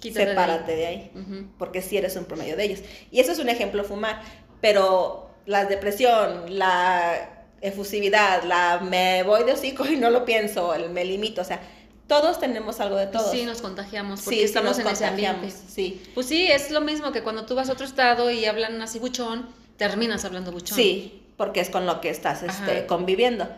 Quítate 0.00 0.24
de 0.24 0.30
ahí. 0.30 0.36
sepárate 0.36 0.76
de 0.76 0.86
ahí 0.86 1.10
porque 1.58 1.82
si 1.82 1.96
eres 1.96 2.16
un 2.16 2.24
promedio 2.24 2.56
de 2.56 2.64
ellos. 2.64 2.80
Y 3.10 3.20
eso 3.20 3.32
es 3.32 3.38
un 3.38 3.48
ejemplo 3.48 3.84
fumar, 3.84 4.22
pero 4.60 5.30
la 5.46 5.64
depresión, 5.64 6.58
la 6.58 7.46
efusividad, 7.60 8.42
la 8.44 8.80
me 8.80 9.22
voy 9.22 9.44
de 9.44 9.52
hocico 9.52 9.86
y 9.86 9.96
no 9.96 10.10
lo 10.10 10.24
pienso, 10.24 10.74
el 10.74 10.90
me 10.90 11.04
limito, 11.04 11.40
o 11.40 11.44
sea, 11.44 11.60
todos 12.06 12.38
tenemos 12.38 12.78
algo 12.80 12.96
de 12.96 13.06
todos. 13.06 13.30
Sí, 13.30 13.44
nos 13.44 13.60
contagiamos 13.60 14.20
porque 14.22 14.36
Sí, 14.36 14.42
sí 14.42 14.46
estamos 14.46 14.78
nos 14.78 14.86
en 14.86 14.92
ese 14.92 15.04
ambiente. 15.06 15.50
Sí. 15.50 16.02
Pues 16.14 16.26
sí, 16.26 16.46
es 16.46 16.70
lo 16.70 16.80
mismo 16.80 17.10
que 17.10 17.22
cuando 17.22 17.46
tú 17.46 17.54
vas 17.54 17.68
a 17.68 17.72
otro 17.72 17.84
estado 17.84 18.30
y 18.30 18.44
hablan 18.44 18.80
así 18.80 18.98
buchón, 18.98 19.48
terminas 19.76 20.24
hablando 20.24 20.52
buchón. 20.52 20.76
Sí, 20.76 21.24
porque 21.36 21.60
es 21.60 21.70
con 21.70 21.84
lo 21.84 22.00
que 22.00 22.10
estás 22.10 22.44
este, 22.44 22.86
conviviendo. 22.86 23.48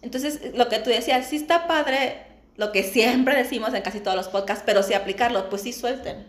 Entonces, 0.00 0.40
lo 0.54 0.68
que 0.68 0.78
tú 0.78 0.90
decías, 0.90 1.26
sí 1.26 1.36
está 1.36 1.66
padre 1.66 2.27
lo 2.58 2.72
que 2.72 2.82
siempre 2.82 3.36
decimos 3.36 3.72
en 3.72 3.82
casi 3.82 4.00
todos 4.00 4.16
los 4.16 4.28
podcasts, 4.28 4.64
pero 4.66 4.82
sí 4.82 4.92
aplicarlo, 4.92 5.48
pues 5.48 5.62
sí 5.62 5.72
suelten. 5.72 6.26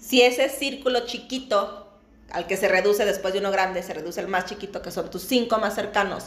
Si 0.00 0.20
ese 0.20 0.48
círculo 0.48 1.06
chiquito, 1.06 1.98
al 2.30 2.46
que 2.46 2.56
se 2.56 2.68
reduce 2.68 3.04
después 3.04 3.32
de 3.32 3.40
uno 3.40 3.50
grande, 3.50 3.82
se 3.82 3.94
reduce 3.94 4.20
el 4.20 4.28
más 4.28 4.44
chiquito, 4.44 4.82
que 4.82 4.90
son 4.90 5.10
tus 5.10 5.22
cinco 5.22 5.58
más 5.58 5.74
cercanos, 5.74 6.26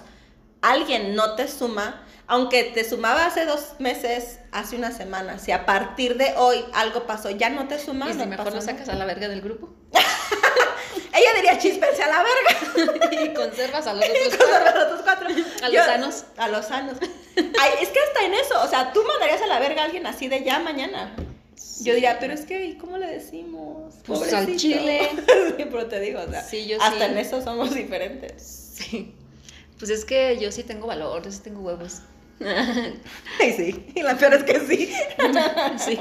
alguien 0.62 1.16
no 1.16 1.36
te 1.36 1.48
suma, 1.48 2.04
aunque 2.28 2.64
te 2.64 2.84
sumaba 2.84 3.28
hace 3.28 3.46
dos 3.46 3.76
meses, 3.80 4.40
hace 4.52 4.76
una 4.76 4.92
semana, 4.92 5.40
si 5.40 5.52
a 5.52 5.66
partir 5.66 6.18
de 6.18 6.34
hoy 6.38 6.66
algo 6.74 7.06
pasó, 7.06 7.30
ya 7.30 7.50
no 7.50 7.68
te 7.68 7.80
suma, 7.80 8.10
Y 8.10 8.14
si 8.14 8.20
no 8.20 8.26
mejor 8.26 8.54
lo 8.54 8.62
sacas 8.62 8.90
a 8.90 8.96
la 8.96 9.06
verga 9.06 9.28
del 9.28 9.42
grupo. 9.42 9.70
Ella 11.16 11.34
diría, 11.36 11.58
chispense 11.58 12.04
a 12.04 12.08
la 12.08 12.24
verga. 12.24 13.10
y 13.24 13.34
conservas 13.34 13.88
a 13.88 13.94
los 13.94 14.04
otros 14.10 14.36
cuatro. 14.38 14.66
los 14.74 14.84
otros 14.86 15.02
cuatro. 15.04 15.28
A 15.64 15.70
los 15.70 15.86
sanos. 15.86 16.24
A 16.38 16.48
los 16.50 16.66
sanos. 16.66 16.98
Ay, 17.38 17.72
es 17.82 17.90
que 17.90 18.00
hasta 18.00 18.26
en 18.26 18.34
eso, 18.34 18.62
o 18.62 18.68
sea, 18.68 18.92
tú 18.94 19.02
mandarías 19.04 19.42
a 19.42 19.48
la 19.48 19.60
verga 19.60 19.82
a 19.84 19.86
alguien 19.86 20.06
así 20.08 20.28
de 20.28 20.44
ya 20.44 20.60
mañana. 20.60 21.16
Yo 21.82 21.94
diría, 21.94 22.18
pero 22.20 22.34
es 22.34 22.42
que, 22.46 22.66
¿y 22.66 22.78
cómo 22.78 22.98
le 22.98 23.08
decimos? 23.08 23.96
Pues 24.06 24.34
al 24.34 24.56
chile. 24.56 25.10
sí, 25.58 25.66
pero 25.70 25.88
te 25.88 26.00
digo, 26.00 26.22
o 26.22 26.30
sea, 26.30 26.42
Sí, 26.44 26.68
yo 26.68 26.82
hasta 26.82 27.06
sí. 27.06 27.12
en 27.12 27.18
eso 27.18 27.42
somos 27.42 27.74
diferentes. 27.74 28.72
Sí. 28.76 29.14
Pues 29.78 29.92
es 29.92 30.06
que 30.06 30.38
yo 30.40 30.52
sí 30.52 30.64
tengo 30.64 30.88
valor, 30.88 31.24
yo 31.24 31.32
sí 31.32 31.40
tengo 31.40 31.60
huevos. 31.62 32.00
Ay, 33.40 33.54
sí, 33.54 33.86
y 33.96 34.02
la 34.02 34.16
peor 34.18 34.34
es 34.34 34.44
que 34.44 34.60
sí. 34.62 34.94
sí. 35.78 36.00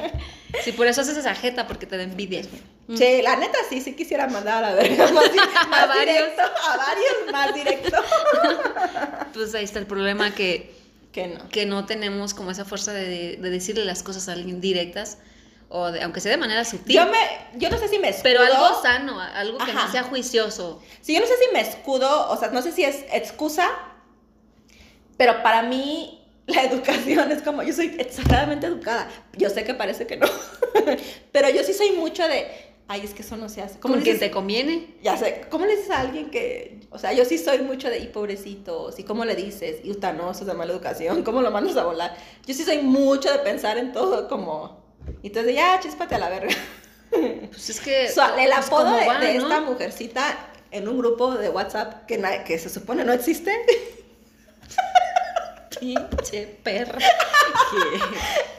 Sí, 0.62 0.72
por 0.72 0.86
eso 0.86 1.00
haces 1.00 1.16
esa 1.16 1.34
jeta, 1.34 1.66
porque 1.66 1.86
te 1.86 1.96
da 1.96 2.02
envidia. 2.04 2.42
Sí, 2.96 3.22
la 3.22 3.36
neta 3.36 3.58
sí, 3.68 3.80
sí 3.80 3.94
quisiera 3.94 4.28
mandar 4.28 4.62
a 4.62 4.70
la 4.70 4.74
verga 4.74 5.06
más, 5.12 5.32
di- 5.32 5.38
más 5.68 5.82
A 5.82 5.86
varios. 5.86 6.06
directo, 6.16 6.42
a 6.42 6.76
varios 6.76 7.32
más 7.32 7.54
directo. 7.54 7.96
Pues 9.32 9.54
ahí 9.54 9.64
está 9.64 9.78
el 9.80 9.86
problema 9.86 10.32
que, 10.34 10.74
que 11.12 11.26
no. 11.28 11.48
que 11.48 11.66
no 11.66 11.86
tenemos 11.86 12.34
como 12.34 12.50
esa 12.52 12.64
fuerza 12.64 12.92
de, 12.92 13.36
de 13.36 13.50
decirle 13.50 13.84
las 13.84 14.02
cosas 14.02 14.28
a 14.28 14.32
alguien 14.32 14.60
directas, 14.60 15.18
o 15.68 15.90
de- 15.90 16.02
aunque 16.02 16.20
sea 16.20 16.30
de 16.30 16.36
manera 16.38 16.64
sutil. 16.64 16.94
Yo 16.96 17.06
me, 17.06 17.18
yo 17.58 17.68
no 17.70 17.78
sé 17.78 17.88
si 17.88 17.98
me 17.98 18.10
escudo. 18.10 18.22
Pero 18.24 18.40
algo 18.42 18.80
sano, 18.82 19.20
algo 19.20 19.58
que 19.58 19.70
Ajá. 19.72 19.86
no 19.86 19.90
sea 19.92 20.02
juicioso. 20.04 20.80
Sí, 21.00 21.14
yo 21.14 21.20
no 21.20 21.26
sé 21.26 21.32
si 21.36 21.52
me 21.52 21.60
escudo, 21.62 22.30
o 22.30 22.36
sea, 22.36 22.48
no 22.50 22.62
sé 22.62 22.70
si 22.70 22.84
es 22.84 23.04
excusa, 23.12 23.68
pero 25.16 25.42
para 25.42 25.62
mí 25.62 26.20
la 26.46 26.62
educación 26.64 27.32
es 27.32 27.42
como, 27.42 27.62
yo 27.62 27.72
soy 27.72 27.96
exageradamente 27.98 28.66
educada. 28.66 29.08
Yo 29.36 29.48
sé 29.50 29.64
que 29.64 29.74
parece 29.74 30.06
que 30.06 30.16
no, 30.16 30.26
pero 31.32 31.48
yo 31.48 31.62
sí 31.64 31.72
soy 31.72 31.92
mucho 31.92 32.26
de, 32.28 32.46
ay, 32.88 33.00
es 33.02 33.14
que 33.14 33.22
eso 33.22 33.36
no 33.36 33.48
se 33.48 33.62
hace. 33.62 33.78
¿Cómo 33.78 33.96
dices? 33.96 34.20
te 34.20 34.30
conviene. 34.30 34.94
Ya 35.02 35.16
sé, 35.16 35.46
¿cómo 35.48 35.64
le 35.64 35.76
dices 35.76 35.90
a 35.90 36.00
alguien 36.00 36.30
que, 36.30 36.80
o 36.90 36.98
sea, 36.98 37.12
yo 37.12 37.24
sí 37.24 37.38
soy 37.38 37.58
mucho 37.58 37.88
de, 37.88 37.98
y 37.98 38.08
pobrecitos, 38.08 38.98
y 38.98 39.04
cómo 39.04 39.24
le 39.24 39.34
dices, 39.34 39.76
y 39.84 39.90
utanosos 39.90 40.46
de 40.46 40.54
mala 40.54 40.72
educación, 40.72 41.22
cómo 41.22 41.40
lo 41.40 41.50
mandas 41.50 41.76
a 41.76 41.84
volar? 41.84 42.16
Yo 42.46 42.54
sí 42.54 42.62
soy 42.62 42.78
mucho 42.78 43.32
de 43.32 43.38
pensar 43.38 43.78
en 43.78 43.92
todo 43.92 44.28
como, 44.28 44.84
y 45.22 45.28
entonces 45.28 45.54
ya, 45.54 45.80
chispate 45.80 46.14
a 46.14 46.18
la 46.18 46.28
verga. 46.28 46.54
Pues 47.50 47.70
es 47.70 47.80
que. 47.80 48.08
So, 48.08 48.24
el 48.36 48.50
pues, 48.50 48.66
apodo 48.66 48.86
¿cómo 48.86 48.96
de, 48.96 49.06
va, 49.06 49.20
de 49.20 49.34
no? 49.34 49.42
esta 49.42 49.60
mujercita 49.60 50.48
en 50.72 50.88
un 50.88 50.98
grupo 50.98 51.32
de 51.36 51.48
WhatsApp 51.48 52.06
que, 52.06 52.20
que 52.44 52.58
se 52.58 52.68
supone 52.68 53.04
no 53.04 53.12
existe 53.12 53.52
Pinche 55.80 56.46
perra. 56.62 56.98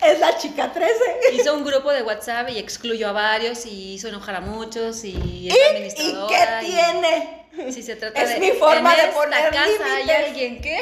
es 0.02 0.20
la 0.20 0.38
chica 0.38 0.72
13. 0.72 0.94
Que 1.30 1.36
hizo 1.36 1.54
un 1.54 1.64
grupo 1.66 1.92
de 1.92 2.04
WhatsApp 2.04 2.50
y 2.50 2.60
excluyó 2.60 3.10
a 3.10 3.12
varios 3.12 3.66
y 3.66 3.94
hizo 3.96 4.08
enojar 4.08 4.36
a 4.36 4.42
muchos 4.42 5.04
y 5.04 5.48
es 5.50 5.56
¿Y 5.56 5.62
administradora. 5.62 6.60
qué 6.60 6.68
y- 6.68 6.72
tiene? 6.72 7.46
Si 7.72 7.82
se 7.84 7.96
trata 7.96 8.22
Es 8.22 8.30
de. 8.32 8.40
mi 8.42 8.52
forma 8.52 8.92
en 8.96 8.98
de 8.98 9.04
esta 9.04 9.14
poner 9.14 9.50
casa 9.50 9.96
hay 9.96 10.10
alguien 10.10 10.62
que. 10.62 10.78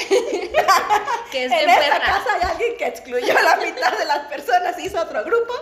que 1.32 1.46
es 1.46 1.52
En 1.52 1.58
bien 1.60 1.70
esta 1.70 1.82
perra. 2.00 2.00
casa 2.06 2.34
hay 2.36 2.42
alguien 2.52 2.78
que 2.78 2.86
excluyó 2.88 3.38
a 3.38 3.42
la 3.44 3.56
mitad 3.58 3.96
de 3.96 4.06
las 4.06 4.20
personas, 4.28 4.80
hizo 4.80 5.00
otro 5.00 5.24
grupo. 5.24 5.54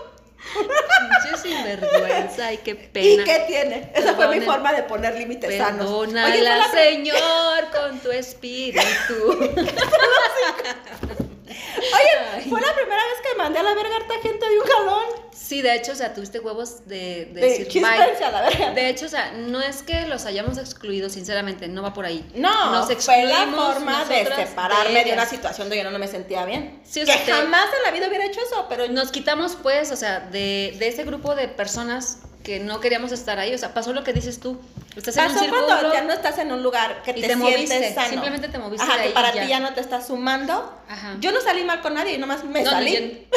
Pinche 0.54 1.38
sinvergüenza 1.42 2.54
y 2.54 2.58
qué 2.58 2.72
¿Y 2.72 2.76
pena. 2.76 3.24
qué 3.24 3.44
tiene? 3.48 3.92
Esa 3.94 4.16
fue 4.16 4.28
mi 4.28 4.42
forma 4.46 4.74
de 4.74 4.84
poner 4.84 5.16
límites 5.16 5.58
sanos. 5.58 5.86
Perdónala, 5.86 6.72
Señor, 6.72 7.70
con 7.72 8.00
tu 8.00 8.12
espíritu. 8.12 8.82
Oye, 11.52 12.50
fue 12.50 12.62
la 12.62 12.74
primera 12.74 13.02
vez 13.04 13.16
que 13.30 13.38
mandé 13.38 13.60
a 13.60 13.64
la 13.64 13.74
verga 13.74 13.94
a 13.94 13.98
harta 13.98 14.14
gente 14.22 14.50
de 14.50 14.60
un 14.60 14.66
jalón. 14.66 15.04
Sí, 15.34 15.62
de 15.62 15.76
hecho, 15.76 15.92
o 15.92 15.96
sea, 15.96 16.14
tuviste 16.14 16.40
huevos 16.40 16.88
de, 16.88 17.26
de 17.34 17.42
De 17.42 17.48
decir 17.48 17.68
chispense 17.68 18.16
bye. 18.18 18.26
a 18.26 18.32
la 18.32 18.42
verga. 18.44 18.72
De 18.72 18.90
hecho, 18.90 19.06
o 19.06 19.10
sea, 19.10 19.32
no 19.34 19.60
es 19.62 19.84
que 19.84 20.06
los 20.08 20.26
hayamos 20.26 20.58
excluido, 20.58 21.10
sinceramente, 21.10 21.68
no 21.68 21.82
va 21.82 21.94
por 21.94 22.06
ahí. 22.06 22.26
No, 22.36 22.72
Nos 22.72 22.94
fue 23.04 23.26
la 23.26 23.48
forma 23.48 24.06
de 24.06 24.26
separarme 24.26 25.04
de, 25.04 25.14
una 25.14 25.26
situación 25.26 25.68
donde 25.70 25.84
yo 25.84 25.90
no 25.92 26.00
me 26.00 26.08
sentía 26.08 26.46
bien. 26.46 26.82
Sí, 26.84 27.02
o 27.02 27.06
que 27.06 27.12
sea, 27.14 27.26
te- 27.26 27.32
jamás 27.32 27.66
en 27.78 27.84
la 27.84 27.92
vida 27.92 28.08
hubiera 28.08 28.26
hecho 28.26 28.40
eso, 28.42 28.66
pero 28.70 28.88
Nos 28.88 29.12
quitamos, 29.12 29.58
pues, 29.62 29.92
o 29.92 29.96
sea, 29.96 30.20
de, 30.20 30.76
de 30.80 30.88
ese 30.88 31.04
grupo 31.04 31.36
de 31.36 31.48
personas 31.48 32.20
que 32.44 32.60
no 32.60 32.80
queríamos 32.80 33.12
estar 33.12 33.40
ahí. 33.40 33.54
O 33.54 33.58
sea, 33.58 33.74
pasó 33.74 33.94
lo 33.94 34.04
que 34.04 34.14
dices 34.14 34.40
tú. 34.40 34.60
Estás 34.96 35.18
en 35.18 35.32
un 35.32 35.40
círculo, 35.40 35.66
cuando 35.66 35.94
ya 35.94 36.02
no 36.04 36.14
estás 36.14 36.38
en 36.40 36.52
un 36.52 36.64
lugar 36.64 37.02
que 37.04 37.14
te, 37.14 37.28
te 37.28 37.36
moviste, 37.36 37.94
sano. 37.94 38.10
Simplemente 38.10 38.50
te 38.50 38.60
moviste 38.60 38.86
Ajá, 38.86 39.02
que 39.02 39.10
para 39.12 39.32
ti 39.32 39.48
ya 39.48 39.60
no 39.60 39.74
te 39.74 39.82
estás 39.82 40.08
sumando. 40.08 40.78
Ajá. 40.90 41.16
Yo 41.20 41.32
no 41.32 41.42
salí 41.42 41.64
mal 41.64 41.82
con 41.82 41.94
nadie, 41.94 42.18
nomás 42.18 42.44
me 42.44 42.66
salí. 42.66 43.28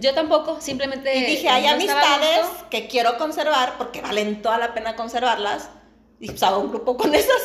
Yo, 0.00 0.14
tampoco, 0.14 0.60
simplemente. 0.60 1.14
Y 1.16 1.24
dije, 1.24 1.48
hay 1.48 1.66
amistades 1.66 2.46
que 2.70 2.88
quiero 2.88 3.18
conservar 3.18 3.78
porque 3.78 4.00
valen 4.00 4.42
toda 4.42 4.58
la 4.58 4.74
pena 4.74 4.96
conservarlas. 4.96 5.68
Y 6.18 6.26
pues 6.26 6.42
hago 6.42 6.58
un 6.58 6.70
grupo 6.70 6.96
con 6.96 7.14
esas. 7.14 7.42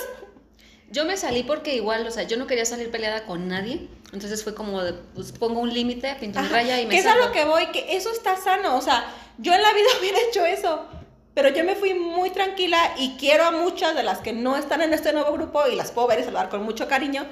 Yo 0.90 1.04
me 1.04 1.18
salí 1.18 1.44
porque 1.44 1.76
igual, 1.76 2.08
o 2.08 2.12
sea, 2.12 2.24
yo 2.24 2.38
no 2.38 2.48
quería 2.48 2.66
salir 2.66 2.90
peleada 2.90 3.26
con 3.26 3.48
nadie. 3.48 3.88
Entonces 4.14 4.44
fue 4.44 4.56
como, 4.56 4.82
de, 4.82 4.94
pues 4.94 5.34
pongo 5.34 5.60
un 5.60 5.74
límite, 5.74 6.16
pinto 6.20 6.40
un 6.40 6.50
raya 6.50 6.80
y 6.80 6.86
me 6.86 6.92
Que 6.92 7.00
es 7.00 7.06
a 7.06 7.16
lo 7.16 7.32
que 7.34 7.44
voy, 7.44 7.68
que 7.68 7.98
eso 7.98 8.10
está 8.10 8.38
sano. 8.38 8.78
O 8.78 8.82
sea, 8.82 9.06
yo 9.38 9.54
en 9.54 9.62
la 9.62 9.74
vida 9.74 9.88
hubiera 10.00 10.20
hecho 10.28 10.46
eso. 10.46 10.86
Pero 11.34 11.50
yo 11.50 11.64
me 11.64 11.76
fui 11.76 11.94
muy 11.94 12.32
tranquila 12.32 12.94
y 12.98 13.16
quiero 13.18 13.46
a 13.46 13.52
muchas 13.52 13.96
de 13.96 14.02
las 14.02 14.20
que 14.20 14.34
no 14.34 14.58
están 14.58 14.82
en 14.82 14.92
este 14.92 15.14
nuevo 15.14 15.34
grupo 15.34 15.68
y 15.68 15.76
las 15.76 15.92
puedo 15.92 16.08
ver 16.08 16.20
y 16.20 16.24
saludar 16.24 16.50
con 16.50 16.64
mucho 16.64 16.88
cariño. 16.88 17.28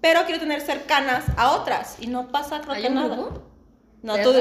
Pero 0.00 0.24
quiero 0.24 0.40
tener 0.40 0.62
cercanas 0.62 1.24
a 1.36 1.52
otras 1.52 1.96
y 2.00 2.06
no 2.06 2.28
pasa 2.28 2.62
creo 2.62 2.72
¿Hay 2.72 2.86
un 2.86 2.94
nada. 2.94 3.16
Grupo? 3.16 3.42
No, 4.02 4.16
tú, 4.22 4.32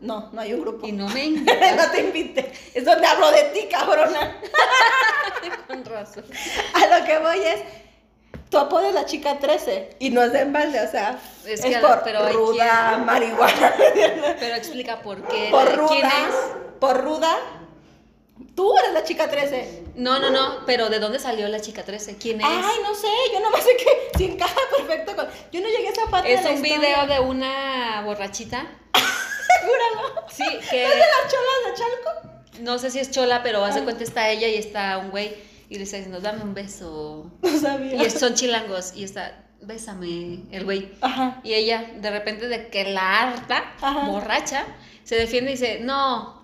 no, 0.00 0.30
no 0.32 0.40
hay 0.40 0.52
un 0.52 0.60
grupo. 0.60 0.86
Y 0.86 0.92
no 0.92 1.08
me 1.08 1.28
no 1.30 1.90
te 1.90 2.02
invite. 2.02 2.52
Es 2.72 2.84
donde 2.84 3.04
hablo 3.04 3.32
de 3.32 3.42
ti, 3.52 3.66
cabrona. 3.68 4.36
con 5.66 5.84
razón. 5.84 6.24
A 6.74 6.98
lo 7.00 7.04
que 7.04 7.18
voy 7.18 7.38
es 7.40 7.62
tu 8.48 8.58
apodo 8.58 8.88
es 8.88 8.94
la 8.94 9.04
chica 9.04 9.38
13 9.38 9.96
y 9.98 10.10
no 10.10 10.22
es 10.22 10.32
de 10.32 10.40
embalde, 10.40 10.80
o 10.80 10.90
sea, 10.90 11.18
es, 11.46 11.60
por 11.78 12.02
pero 12.02 12.28
ruda, 12.30 12.96
marihuana. 13.04 13.74
Pero 14.38 14.54
explica 14.54 15.00
por 15.02 15.20
qué. 15.26 15.48
Por 15.50 15.76
ruda, 15.76 15.88
¿Quién 15.88 16.06
es? 16.06 16.67
Por 16.80 17.02
ruda. 17.02 17.36
Tú 18.54 18.76
eres 18.78 18.92
la 18.92 19.04
chica 19.04 19.28
13. 19.28 19.84
No, 19.96 20.18
no, 20.20 20.30
no, 20.30 20.64
pero 20.64 20.88
¿de 20.88 21.00
dónde 21.00 21.18
salió 21.18 21.48
la 21.48 21.60
chica 21.60 21.84
13? 21.84 22.18
¿Quién 22.18 22.40
es? 22.40 22.46
Ay, 22.46 22.76
no 22.82 22.94
sé, 22.94 23.08
yo 23.32 23.40
nomás 23.40 23.64
sé 23.64 23.76
que 23.76 24.18
si 24.18 24.24
encaja 24.26 24.60
perfecto 24.76 25.16
con... 25.16 25.26
Yo 25.50 25.60
no 25.60 25.68
llegué 25.68 25.88
a 25.88 25.90
esa 25.90 26.06
parte 26.10 26.32
Es 26.32 26.46
un 26.46 26.62
video 26.62 27.06
de 27.06 27.18
una 27.20 28.02
borrachita. 28.04 28.66
Júralo. 29.62 30.26
Sí, 30.30 30.44
que... 30.70 30.84
¿Es 30.84 30.90
de 30.90 30.98
las 30.98 31.32
cholas 31.32 31.64
de 31.66 31.74
Chalco? 31.74 32.38
No 32.60 32.78
sé 32.78 32.90
si 32.90 33.00
es 33.00 33.10
chola, 33.10 33.42
pero 33.42 33.64
hace 33.64 33.82
cuenta 33.82 34.04
está 34.04 34.30
ella 34.30 34.48
y 34.48 34.54
está 34.54 34.98
un 34.98 35.10
güey 35.10 35.34
y 35.68 35.76
le 35.76 35.84
está 35.84 35.96
diciendo, 35.96 36.20
dame 36.20 36.42
un 36.42 36.54
beso. 36.54 37.30
No 37.42 37.60
sabía. 37.60 38.04
Y 38.04 38.10
son 38.10 38.34
chilangos 38.34 38.92
y 38.94 39.04
está, 39.04 39.44
bésame, 39.60 40.44
el 40.50 40.64
güey. 40.64 40.92
Ajá. 41.00 41.40
Y 41.44 41.54
ella, 41.54 41.90
de 41.96 42.10
repente, 42.10 42.48
de 42.48 42.68
que 42.68 42.84
la 42.84 43.20
harta, 43.20 43.74
borracha, 44.06 44.64
se 45.04 45.16
defiende 45.16 45.52
y 45.52 45.54
dice, 45.54 45.80
no, 45.80 46.37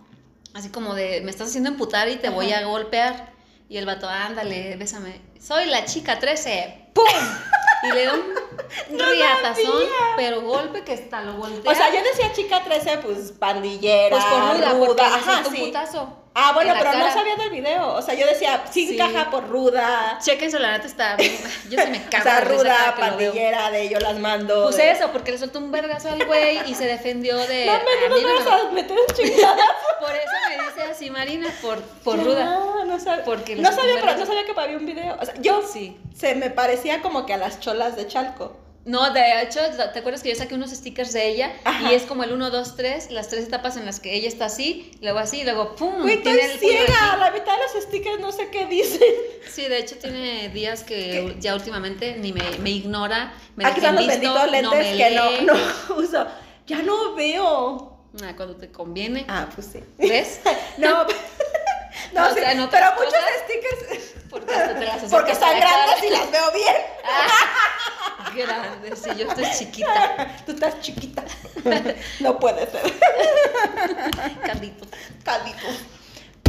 así 0.55 0.71
como 0.71 0.95
de, 0.95 1.21
me 1.23 1.31
estás 1.31 1.49
haciendo 1.49 1.71
emputar 1.71 2.09
y 2.09 2.17
te 2.17 2.31
voy 2.31 2.53
a 2.53 2.65
golpear. 2.67 3.33
Y 3.69 3.77
el 3.79 3.87
vato, 3.87 4.09
ándale, 4.09 4.77
bésame. 4.77 5.21
Soy 5.41 5.67
la 5.67 5.85
chica 5.85 6.19
13. 6.19 6.91
¡Pum! 6.95 7.05
Y 7.83 7.93
le 7.93 8.05
da 8.07 8.15
un 8.15 8.23
riatazón, 8.99 9.83
pero 10.17 10.43
golpe 10.43 10.85
que 10.85 10.95
está, 10.95 11.23
lo 11.23 11.35
voltea. 11.35 11.71
O 11.71 11.75
sea, 11.75 11.93
yo 11.93 12.03
decía 12.03 12.33
chica 12.33 12.63
13, 12.63 12.99
pues 12.99 13.33
pandillera, 13.33 14.17
Pues 14.17 14.59
ruda. 14.61 14.75
porque 14.79 15.03
Ajá, 15.03 15.43
un 15.49 15.55
putazo. 15.55 16.24
Ah, 16.37 16.51
bueno, 16.53 16.75
pero 16.77 16.93
no 16.93 17.13
sabía 17.13 17.37
del 17.37 17.51
video. 17.51 17.95
O 17.95 18.03
sea, 18.03 18.15
yo 18.15 18.27
decía, 18.27 18.65
sí, 18.69 18.95
encaja 18.95 19.31
por 19.31 19.49
ruda. 19.49 20.19
Chequen 20.21 20.51
la 20.61 20.73
neta 20.73 20.87
está. 20.87 21.17
Yo 21.17 21.79
se 21.79 21.87
me 21.87 22.03
cago. 22.11 22.23
o 22.23 22.25
sea, 22.25 22.41
ruda, 22.41 22.95
pandillera, 22.99 23.71
de 23.71 23.89
yo 23.89 24.01
las 24.01 24.19
mando. 24.19 24.65
Pues 24.65 24.79
eso, 24.79 25.13
porque 25.13 25.31
le 25.31 25.39
soltó 25.39 25.61
un 25.61 25.71
vergazo 25.71 26.09
al 26.11 26.27
güey 26.27 26.69
y 26.69 26.75
se 26.75 26.87
defendió 26.87 27.37
de. 27.37 27.67
No, 27.75 28.17
me, 28.17 28.23
no, 28.23 28.65
no, 28.67 28.73
meter 28.73 28.99
chingadas. 29.15 29.69
por 30.01 30.11
eso 30.11 30.33
me 30.49 30.65
dice 30.65 30.83
así, 30.91 31.11
Marina, 31.11 31.49
por, 31.63 31.81
por 31.81 32.23
ruda. 32.23 32.45
No, 32.45 32.85
no 32.85 32.99
sabía. 32.99 33.25
Porque 33.25 33.57
no 33.57 33.73
sabía, 33.73 33.95
pero 34.01 34.17
no 34.17 34.27
sabía 34.27 34.45
que 34.45 34.61
había 34.61 34.77
un 34.77 34.87
video. 34.87 35.17
O 35.21 35.25
sea, 35.25 35.35
yo 35.41 35.63
sí. 35.63 35.97
Se 36.15 36.35
me 36.35 36.51
parecía 36.51 37.01
como 37.01 37.27
que 37.27 37.35
a 37.35 37.37
las 37.37 37.61
cholas 37.61 37.97
de 37.97 38.07
Chalco. 38.07 38.64
No, 38.85 39.13
de 39.13 39.43
hecho, 39.43 39.61
¿te 39.93 39.99
acuerdas 39.99 40.23
que 40.23 40.29
yo 40.29 40.35
saqué 40.35 40.55
unos 40.55 40.71
stickers 40.71 41.13
de 41.15 41.27
ella? 41.27 41.53
Y 41.89 41.95
es 41.95 42.03
como 42.03 42.23
el 42.23 42.33
1, 42.33 42.51
2, 42.51 42.77
3, 42.77 43.11
las 43.13 43.29
tres 43.29 43.45
etapas 43.45 43.79
en 43.79 43.87
las 43.87 43.99
que 43.99 44.15
ella 44.15 44.29
está 44.29 44.47
así, 44.47 44.93
luego 45.01 45.21
así, 45.21 45.41
y 45.41 45.45
luego 45.45 45.75
¡pum! 45.75 46.03
Güey, 46.03 46.17
estoy 46.17 46.35
tiene 46.35 46.59
ciega, 46.59 47.17
la 47.17 47.31
mitad 47.31 47.53
de 47.57 47.63
los 47.75 47.85
stickers 47.85 48.21
no 48.21 48.31
sé 48.31 48.51
qué 48.51 48.67
dicen. 48.67 49.01
Sí, 49.51 49.63
de 49.63 49.79
hecho 49.79 49.97
tiene 49.97 50.51
días 50.51 50.85
que 50.85 51.35
ya 51.41 51.55
últimamente 51.55 52.17
ni 52.17 52.33
me, 52.33 52.43
me 52.59 52.71
ignora, 52.71 53.33
me 53.57 53.65
Aquí 53.65 53.81
están 53.81 53.97
los 53.97 54.07
benditos 54.07 54.51
lentes 54.51 54.63
no 54.63 54.97
que 54.97 55.11
no, 55.47 55.55
no 55.55 55.97
uso. 55.97 56.27
Ya 56.67 56.83
no 56.83 57.15
veo. 57.15 57.95
Ah, 58.23 58.35
cuando 58.37 58.57
te 58.57 58.71
conviene. 58.71 59.25
Ah, 59.29 59.49
pues 59.55 59.69
sí. 59.73 59.81
¿Ves? 59.99 60.41
no, 60.79 61.07
no, 62.13 62.35
sí, 62.35 62.41
pero 62.71 62.93
muchos 62.95 63.15
stickers. 63.45 64.15
Porque, 64.31 64.47
te 64.47 64.85
las 64.85 65.03
porque 65.11 65.33
están 65.33 65.59
grandes 65.59 66.05
y 66.05 66.11
las 66.11 66.31
veo 66.31 66.53
bien. 66.53 66.77
Ah, 67.05 68.33
grandes, 68.35 68.99
sí, 68.99 69.11
yo 69.17 69.29
estoy 69.29 69.47
chiquita. 69.57 70.43
Tú 70.47 70.53
estás 70.53 70.81
chiquita. 70.81 71.23
No 72.21 72.39
puede 72.39 72.69
ser. 72.71 72.83
Caldito. 74.45 74.87
Caldito. 75.25 75.67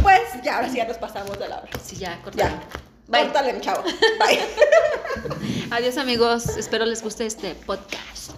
Pues 0.02 0.22
ya, 0.42 0.56
ahora 0.56 0.68
sí 0.68 0.76
ya 0.76 0.84
nos 0.84 0.98
pasamos 0.98 1.38
de 1.38 1.48
la 1.48 1.58
hora. 1.58 1.68
Sí, 1.82 1.96
ya, 1.96 2.20
cortale. 2.22 2.50
Ya. 2.50 2.60
Bye. 3.08 3.22
Córtale, 3.24 3.60
chavo. 3.60 3.82
Bye. 3.84 5.68
Adiós, 5.70 5.96
amigos. 5.96 6.56
Espero 6.56 6.84
les 6.84 7.02
guste 7.02 7.26
este 7.26 7.54
podcast. 7.54 8.32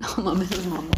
No 0.00 0.24
mames, 0.24 0.66
mamá. 0.66 0.94